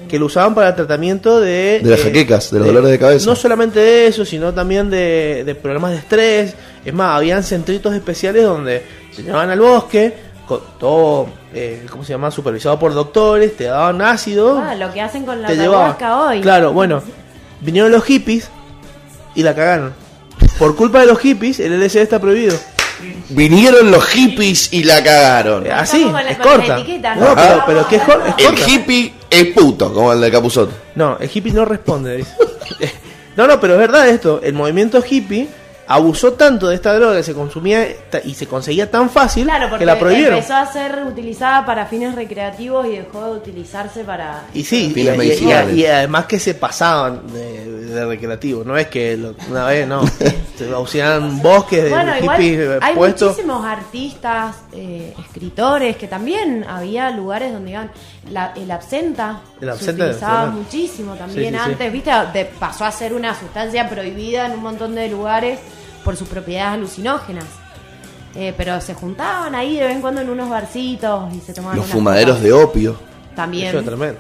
que 0.10 0.18
lo 0.18 0.26
usaban 0.26 0.56
para 0.56 0.70
el 0.70 0.76
tratamiento 0.76 1.40
de... 1.40 1.76
eh, 1.76 1.80
De 1.84 1.90
las 1.92 2.02
jaquecas, 2.02 2.50
de 2.52 2.58
los 2.60 2.68
dolores 2.68 2.90
de 2.92 2.98
cabeza. 2.98 3.26
No 3.30 3.36
solamente 3.36 3.80
de 3.80 4.08
eso, 4.08 4.26
sino 4.26 4.54
también 4.54 4.90
de, 4.90 5.44
de 5.46 5.54
problemas 5.56 5.92
de 5.92 5.98
estrés. 5.98 6.56
Es 6.84 6.94
más, 6.94 7.16
habían 7.18 7.44
centritos 7.44 7.94
especiales 7.94 8.44
donde 8.44 8.82
se 9.12 9.22
llevaban 9.22 9.50
al 9.52 9.60
bosque, 9.60 10.14
con 10.48 10.62
todo, 10.80 11.28
eh, 11.54 11.86
¿cómo 11.90 12.04
se 12.04 12.14
llama? 12.14 12.32
Supervisado 12.32 12.80
por 12.80 12.94
doctores, 12.96 13.56
te 13.56 13.66
daban 13.66 14.02
ácido, 14.02 14.58
Ah, 14.58 14.74
lo 14.74 14.92
que 14.92 15.02
hacen 15.02 15.24
con 15.26 15.42
la 15.42 15.50
ayahuasca 15.50 16.20
hoy. 16.22 16.42
Claro, 16.42 16.74
bueno, 16.74 17.04
vinieron 17.62 17.92
los 17.92 18.04
hippies 18.04 18.50
y 19.36 19.44
la 19.44 19.56
cagaron. 19.56 19.94
Por 20.58 20.76
culpa 20.76 21.00
de 21.02 21.08
los 21.08 21.20
hippies, 21.20 21.60
el 21.60 21.74
LSD 21.80 21.98
está 22.02 22.20
prohibido. 22.20 22.58
Vinieron 23.30 23.90
los 23.90 24.06
hippies 24.06 24.72
y 24.74 24.84
la 24.84 25.04
cagaron. 25.04 25.70
Así, 25.72 26.06
la- 26.06 26.22
es 26.30 26.38
corta. 26.38 26.78
No, 27.16 27.36
pero, 27.36 27.64
pero 27.66 27.88
que 27.88 27.96
es, 27.96 28.04
cor- 28.04 28.22
es 28.38 28.46
El 28.46 28.70
hippie 28.70 29.14
es 29.30 29.48
puto, 29.54 29.94
como 29.94 30.14
el 30.14 30.22
de 30.22 30.32
Capuzoto. 30.32 30.74
No, 30.96 31.18
el 31.20 31.30
hippie 31.34 31.52
no 31.54 31.66
responde. 31.66 32.18
dice. 32.18 32.32
no, 33.38 33.48
no, 33.48 33.60
pero 33.60 33.74
es 33.74 33.80
verdad 33.80 34.08
esto. 34.10 34.40
El 34.44 34.54
movimiento 34.54 35.04
hippie 35.08 35.48
abusó 35.94 36.34
tanto 36.34 36.68
de 36.70 36.76
esta 36.76 36.94
droga 36.94 37.18
que 37.18 37.24
se 37.24 37.34
consumía 37.34 37.86
y 38.24 38.34
se 38.34 38.48
conseguía 38.48 38.90
tan 38.90 39.10
fácil 39.10 39.46
Claro, 39.46 39.68
porque 39.70 39.80
que 39.82 39.86
la 39.86 40.00
prohibieron. 40.00 40.36
empezó 40.36 40.56
a 40.56 40.66
ser 40.72 41.04
utilizada 41.06 41.66
para 41.66 41.86
fines 41.86 42.16
recreativos 42.16 42.86
y 42.88 42.92
dejó 42.98 43.26
de 43.26 43.32
utilizarse 43.32 44.04
para... 44.04 44.44
Y 44.54 44.64
sí, 44.64 44.88
y, 44.88 44.94
Fines 44.94 45.16
y- 45.16 45.18
medicinales. 45.18 45.76
y- 45.76 45.82
y 45.82 45.86
además 45.86 46.26
que 46.26 46.40
se 46.40 46.54
pasaban 46.54 47.22
de, 47.34 47.66
de 47.86 48.06
recreativo. 48.06 48.64
No 48.64 48.78
es 48.78 48.88
que 48.88 49.18
lo- 49.18 49.36
una 49.50 49.66
vez, 49.66 49.88
no. 49.88 50.04
se 50.58 50.72
hacían 50.76 51.42
bosques 51.42 51.84
de 51.86 51.90
Bueno, 51.90 52.14
hippies 52.14 52.70
hay 52.82 52.96
puestos. 52.96 53.30
muchísimos 53.30 53.66
artistas, 53.66 54.56
eh, 54.74 55.14
escritores, 55.20 55.96
que 55.98 56.08
también 56.08 56.66
había 56.68 57.10
lugares 57.12 57.52
donde 57.54 57.72
iban... 57.72 57.92
La, 58.30 58.54
el 58.56 58.70
absenta, 58.70 59.42
El 59.60 59.74
se 59.78 59.90
utilizaba 59.92 60.46
muchísimo 60.46 61.16
también 61.16 61.54
Sí, 61.54 61.60
sí, 61.60 61.66
sí. 61.66 61.72
antes, 61.72 61.92
¿viste? 61.92 62.12
De- 62.34 62.46
pasó 62.46 62.86
a 62.86 62.92
ser 62.92 63.14
una 63.14 63.38
sustancia 63.38 63.90
prohibida 63.90 64.46
en 64.46 64.52
un 64.54 64.62
montón 64.62 64.94
de 64.94 65.10
lugares 65.10 65.60
por 66.04 66.16
sus 66.18 66.28
propiedades 66.28 66.74
alucinógenas. 66.76 67.46
Eh, 68.34 68.54
pero 68.56 68.80
se 68.80 68.94
juntaban 68.94 69.54
ahí 69.56 69.76
de 69.78 69.88
vez 69.88 69.96
en 69.96 70.02
cuando 70.02 70.22
en 70.22 70.30
unos 70.30 70.50
barcitos 70.50 71.34
y 71.34 71.42
se 71.42 71.54
tomaban 71.54 71.78
Los 71.78 71.88
fumaderos 71.88 72.42
de 72.42 72.54
opio. 72.54 72.96
También. 73.36 73.68
Eso 73.70 73.80
es 73.80 73.86
tremendo. 73.86 74.20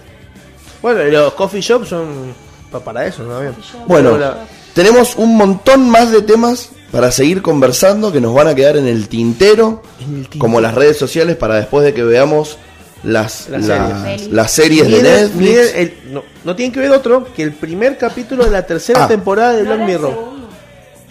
Bueno, 0.82 1.02
y 1.08 1.12
los 1.12 1.34
coffee 1.34 1.62
shops 1.62 1.88
son 1.90 2.34
pa- 2.72 2.80
para 2.82 3.06
eso, 3.06 3.24
¿no? 3.24 3.40
Bien. 3.40 3.54
Bueno, 3.88 4.18
la- 4.18 4.38
tenemos 4.74 5.16
un 5.16 5.38
montón 5.38 5.90
más 5.90 6.12
de 6.12 6.22
temas 6.24 6.70
para 6.92 7.10
seguir 7.12 7.42
conversando 7.42 8.12
que 8.12 8.20
nos 8.20 8.34
van 8.34 8.48
a 8.48 8.56
quedar 8.56 8.76
en 8.76 8.88
el 8.88 9.08
tintero, 9.08 9.82
En 10.02 10.08
el 10.16 10.22
tintero. 10.24 10.40
como 10.40 10.60
las 10.60 10.74
redes 10.76 10.98
sociales, 10.98 11.38
para 11.38 11.56
después 11.56 11.86
de 11.86 11.94
que 11.94 12.04
veamos 12.04 12.58
las, 13.04 13.48
Las 13.50 13.66
las, 13.66 14.02
series. 14.04 14.28
las 14.32 14.52
series 14.52 14.92
de 14.92 15.04
Netflix. 15.04 15.74
el- 15.76 15.94
no, 16.14 16.24
no 16.44 16.56
tienen 16.56 16.74
que 16.74 16.80
ver 16.82 16.92
otro 16.92 17.28
que 17.34 17.44
el 17.44 17.54
primer 17.54 17.98
capítulo 17.98 18.44
de 18.44 18.52
la 18.52 18.66
tercera 18.66 19.06
Ah. 19.06 19.08
temporada 19.08 19.54
de 19.54 19.64
¿No 19.64 19.76
Black 19.76 19.88
Mirror. 19.88 20.32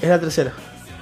Es 0.02 0.08
la 0.08 0.20
tercera. 0.20 0.52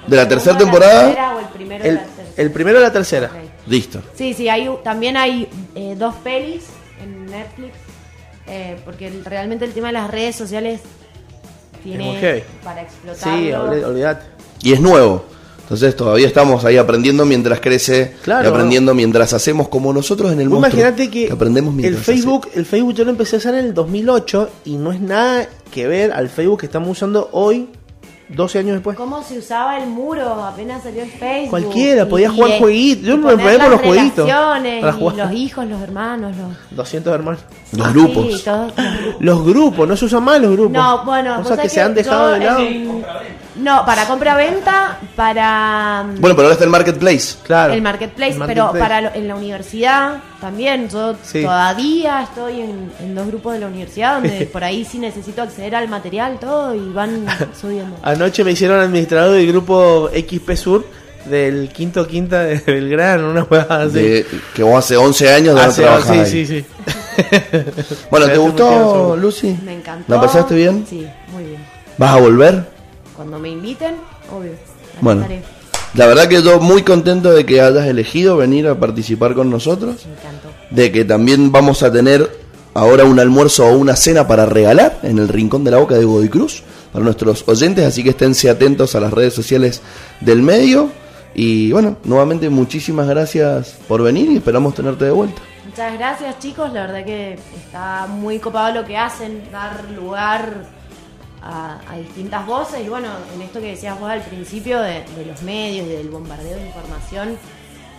De 0.07 0.15
la 0.15 0.23
¿El 0.23 0.27
tercera 0.27 0.57
segundo, 0.57 0.65
la 0.65 0.71
temporada. 0.87 1.05
tercera 1.07 1.35
o 1.35 1.39
el 1.39 1.45
primero 1.47 1.83
de 1.83 1.89
El, 1.89 1.95
la 1.95 2.01
tercera? 2.03 2.29
el 2.37 2.51
primero 2.51 2.77
de 2.79 2.83
la 2.85 2.91
tercera. 2.93 3.31
Listo. 3.67 4.01
Sí, 4.15 4.33
sí, 4.33 4.49
hay, 4.49 4.69
también 4.83 5.17
hay 5.17 5.47
eh, 5.75 5.95
dos 5.97 6.15
pelis 6.23 6.63
en 7.03 7.25
Netflix, 7.27 7.73
eh, 8.47 8.77
porque 8.85 9.07
el- 9.07 9.23
realmente 9.25 9.65
el 9.65 9.73
tema 9.73 9.87
de 9.87 9.93
las 9.93 10.09
redes 10.09 10.35
sociales 10.35 10.81
tiene 11.83 12.43
para 12.63 12.81
explotarlo. 12.81 13.37
Sí, 13.37 13.51
olvidate. 13.53 14.25
Y 14.61 14.73
es 14.73 14.81
nuevo. 14.81 15.23
Entonces 15.61 15.95
todavía 15.95 16.25
estamos 16.25 16.65
ahí 16.65 16.77
aprendiendo 16.77 17.25
mientras 17.25 17.59
crece 17.59 18.15
Claro. 18.23 18.47
y 18.49 18.51
aprendiendo 18.51 18.95
mientras 18.95 19.33
hacemos 19.33 19.67
como 19.69 19.93
nosotros 19.93 20.31
en 20.31 20.41
el 20.41 20.49
monstruo. 20.49 20.79
Imagínate 20.81 21.11
que, 21.11 21.31
aprendemos 21.31 21.77
el 21.83 21.95
Facebook, 21.95 22.49
el 22.55 22.65
Facebook 22.65 22.95
yo 22.95 23.03
lo 23.03 23.11
empecé 23.11 23.35
a 23.35 23.39
usar 23.39 23.53
en 23.53 23.65
el 23.65 23.73
2008 23.75 24.49
y 24.65 24.77
no 24.77 24.91
es 24.91 24.99
nada 24.99 25.47
que 25.71 25.87
ver 25.87 26.11
al 26.11 26.27
Facebook 26.29 26.61
que 26.61 26.65
estamos 26.65 26.89
usando 26.89 27.29
hoy, 27.33 27.69
12 28.29 28.59
años 28.59 28.73
después. 28.73 28.95
¿Cómo 28.95 29.23
se 29.23 29.39
usaba 29.39 29.77
el 29.79 29.89
muro 29.89 30.43
apenas 30.43 30.83
salió 30.83 31.03
el 31.03 31.09
Facebook? 31.11 31.49
Cualquiera, 31.49 32.05
podía 32.07 32.29
jugar 32.29 32.59
jueguitos. 32.59 33.05
Yo 33.07 33.17
me 33.17 33.23
por 33.23 33.43
las 33.43 33.69
los 33.71 33.81
jueguitos. 33.81 34.29
Para 34.81 34.93
jugar. 34.93 35.15
los 35.17 35.31
hijos, 35.33 35.65
los 35.67 35.81
hermanos, 35.81 36.35
los... 36.37 36.47
200 36.77 37.13
hermanos. 37.13 37.41
Los 37.75 37.87
Ah, 37.87 37.91
grupos. 37.91 38.25
sí, 38.37 38.43
todos 38.45 38.73
los 38.75 38.75
grupos. 38.75 39.15
Los 39.21 39.45
grupos, 39.45 39.87
no 39.87 39.95
se 39.97 40.05
usan 40.05 40.23
más 40.23 40.39
los 40.41 40.51
grupos. 40.51 40.71
No, 40.73 41.03
bueno, 41.05 41.37
cosas 41.37 41.59
que 41.59 41.69
sabés 41.69 41.71
se 41.73 41.81
han 41.81 41.93
dejado 41.95 42.27
yo 42.27 42.33
de 42.39 42.45
lado. 42.45 42.59
en- 42.59 43.05
No, 43.59 43.85
para 43.85 44.05
compra-venta, 44.05 44.99
para... 45.15 46.03
mm, 46.03 46.21
Bueno, 46.21 46.35
pero 46.35 46.43
ahora 46.47 46.53
está 46.53 46.63
el 46.63 46.69
marketplace. 46.69 47.35
Claro. 47.43 47.73
el 47.73 47.81
marketplace, 47.81 48.33
El 48.37 48.43
pero 48.45 48.71
para 48.71 49.01
lo- 49.01 49.13
en 49.13 49.27
la 49.27 49.35
universidad 49.35 50.17
también. 50.39 50.87
Yo 50.89 51.15
Sí. 51.23 51.43
todavía 51.43 52.23
estoy 52.23 52.61
en, 52.61 52.91
en 52.99 53.15
dos 53.15 53.27
grupos 53.27 53.53
de 53.53 53.59
la 53.59 53.67
universidad 53.67 54.15
donde 54.21 54.45
por 54.53 54.63
ahí 54.63 54.85
sí 54.85 54.97
necesito 54.97 55.41
acceder 55.41 55.75
al 55.75 55.87
material, 55.89 56.37
todo 56.39 56.73
y 56.73 56.91
van 56.93 57.25
subiendo. 57.59 57.97
Anoche 58.03 58.43
me 58.43 58.51
hicieron 58.51 58.79
administrador 58.79 59.33
del 59.33 59.47
grupo 59.47 60.09
XP 60.13 60.51
Sur 60.55 60.85
del 61.25 61.69
quinto 61.73 62.07
quinta 62.07 62.43
de 62.43 62.59
Belgrano, 62.65 63.29
una 63.31 63.43
hueá 63.43 63.67
así. 63.69 63.93
de- 63.99 64.25
que 64.55 64.63
vos 64.63 64.77
hace 64.79 64.95
11 64.95 65.33
años 65.33 65.55
de 65.55 65.61
Hace- 65.61 65.81
trabajar 65.81 66.25
sí, 66.27 66.37
ahí. 66.37 66.45
sí, 66.45 66.63
sí. 66.63 66.65
Bueno, 68.09 68.27
¿te 68.27 68.37
gustó, 68.37 69.17
Lucy? 69.17 69.57
Me 69.65 69.73
encantó. 69.73 70.13
¿La 70.15 70.21
pasaste 70.21 70.55
bien? 70.55 70.85
Sí, 70.89 71.05
muy 71.33 71.43
bien. 71.43 71.65
¿Vas 71.97 72.11
a 72.11 72.19
volver? 72.21 72.78
Cuando 73.19 73.37
me 73.37 73.49
inviten, 73.49 73.95
obvio. 74.31 74.53
Bueno. 75.01 75.23
estaré. 75.23 75.43
La 75.93 76.07
verdad 76.07 76.29
que 76.29 76.41
yo 76.41 76.61
muy 76.61 76.83
contento 76.83 77.33
de 77.33 77.45
que 77.45 77.59
hayas 77.59 77.85
elegido 77.85 78.37
venir 78.37 78.65
a 78.65 78.75
participar 78.79 79.33
con 79.33 79.49
nosotros. 79.49 80.05
Me 80.05 80.13
encantó. 80.13 80.47
De 80.69 80.89
que 80.89 81.03
también 81.03 81.51
vamos 81.51 81.83
a 81.83 81.91
tener 81.91 82.31
ahora 82.73 83.03
un 83.03 83.19
almuerzo 83.19 83.65
o 83.65 83.77
una 83.77 83.97
cena 83.97 84.25
para 84.25 84.45
regalar 84.45 84.99
en 85.03 85.19
el 85.19 85.27
Rincón 85.27 85.65
de 85.65 85.71
la 85.71 85.79
Boca 85.79 85.95
de 85.95 86.05
Godoy 86.05 86.29
Cruz 86.29 86.63
para 86.93 87.03
nuestros 87.03 87.43
oyentes. 87.45 87.85
Así 87.85 88.05
que 88.05 88.11
esténse 88.11 88.49
atentos 88.49 88.95
a 88.95 89.01
las 89.01 89.11
redes 89.11 89.33
sociales 89.33 89.81
del 90.21 90.41
medio. 90.41 90.89
Y 91.35 91.73
bueno, 91.73 91.97
nuevamente 92.05 92.49
muchísimas 92.49 93.05
gracias 93.09 93.79
por 93.89 94.01
venir 94.01 94.31
y 94.31 94.37
esperamos 94.37 94.75
tenerte 94.75 95.03
de 95.03 95.11
vuelta. 95.11 95.41
Muchas 95.65 95.93
gracias 95.97 96.39
chicos, 96.39 96.71
la 96.71 96.87
verdad 96.87 97.03
que 97.03 97.33
está 97.33 98.07
muy 98.07 98.39
copado 98.39 98.75
lo 98.75 98.87
que 98.87 98.95
hacen, 98.95 99.43
dar 99.51 99.91
lugar 99.91 100.78
a, 101.41 101.79
a 101.89 101.97
distintas 101.97 102.45
voces 102.45 102.85
y 102.85 102.89
bueno, 102.89 103.07
en 103.35 103.41
esto 103.41 103.59
que 103.59 103.67
decías 103.71 103.99
vos 103.99 104.09
al 104.09 104.21
principio 104.21 104.79
de, 104.81 105.03
de 105.15 105.25
los 105.25 105.41
medios 105.43 105.85
y 105.87 105.89
del 105.91 106.09
bombardeo 106.09 106.57
de 106.57 106.65
información, 106.67 107.37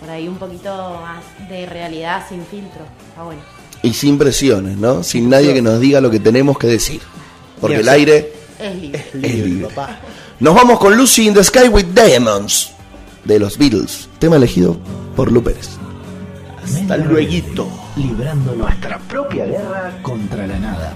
por 0.01 0.11
ahí 0.11 0.29
un 0.29 0.37
poquito 0.37 1.01
más 1.03 1.23
de 1.49 1.67
realidad 1.67 2.25
sin 2.29 2.45
filtro, 2.47 2.83
está 3.09 3.23
bueno. 3.23 3.41
Y 3.83 3.95
sin 3.95 4.19
presiones, 4.19 4.77
¿no? 4.77 5.03
Sin 5.03 5.31
nadie 5.31 5.55
que 5.55 5.63
nos 5.63 5.81
diga 5.81 6.01
lo 6.01 6.11
que 6.11 6.21
tenemos 6.21 6.59
que 6.59 6.67
decir. 6.67 7.01
Porque 7.61 7.77
el 7.77 7.89
aire 7.89 8.33
Es 8.59 8.75
libre. 8.77 9.05
es 9.15 9.35
libre. 9.35 9.67
papá. 9.69 9.99
Nos 10.39 10.55
vamos 10.55 10.79
con 10.79 10.97
Lucy 10.97 11.29
in 11.29 11.35
the 11.35 11.43
Sky 11.45 11.69
with 11.69 11.87
Diamonds 11.95 12.73
de 13.25 13.39
los 13.39 13.57
Beatles. 13.59 14.09
Tema 14.19 14.37
elegido 14.37 14.79
por 15.17 15.31
Lu 15.33 15.43
Pérez. 15.43 15.71
Hasta 16.63 16.97
luego. 16.99 17.69
Librando 17.97 18.55
nuestra 18.55 18.99
propia 18.99 19.45
guerra 19.47 19.99
contra 20.03 20.47
la 20.47 20.59
nada. 20.59 20.95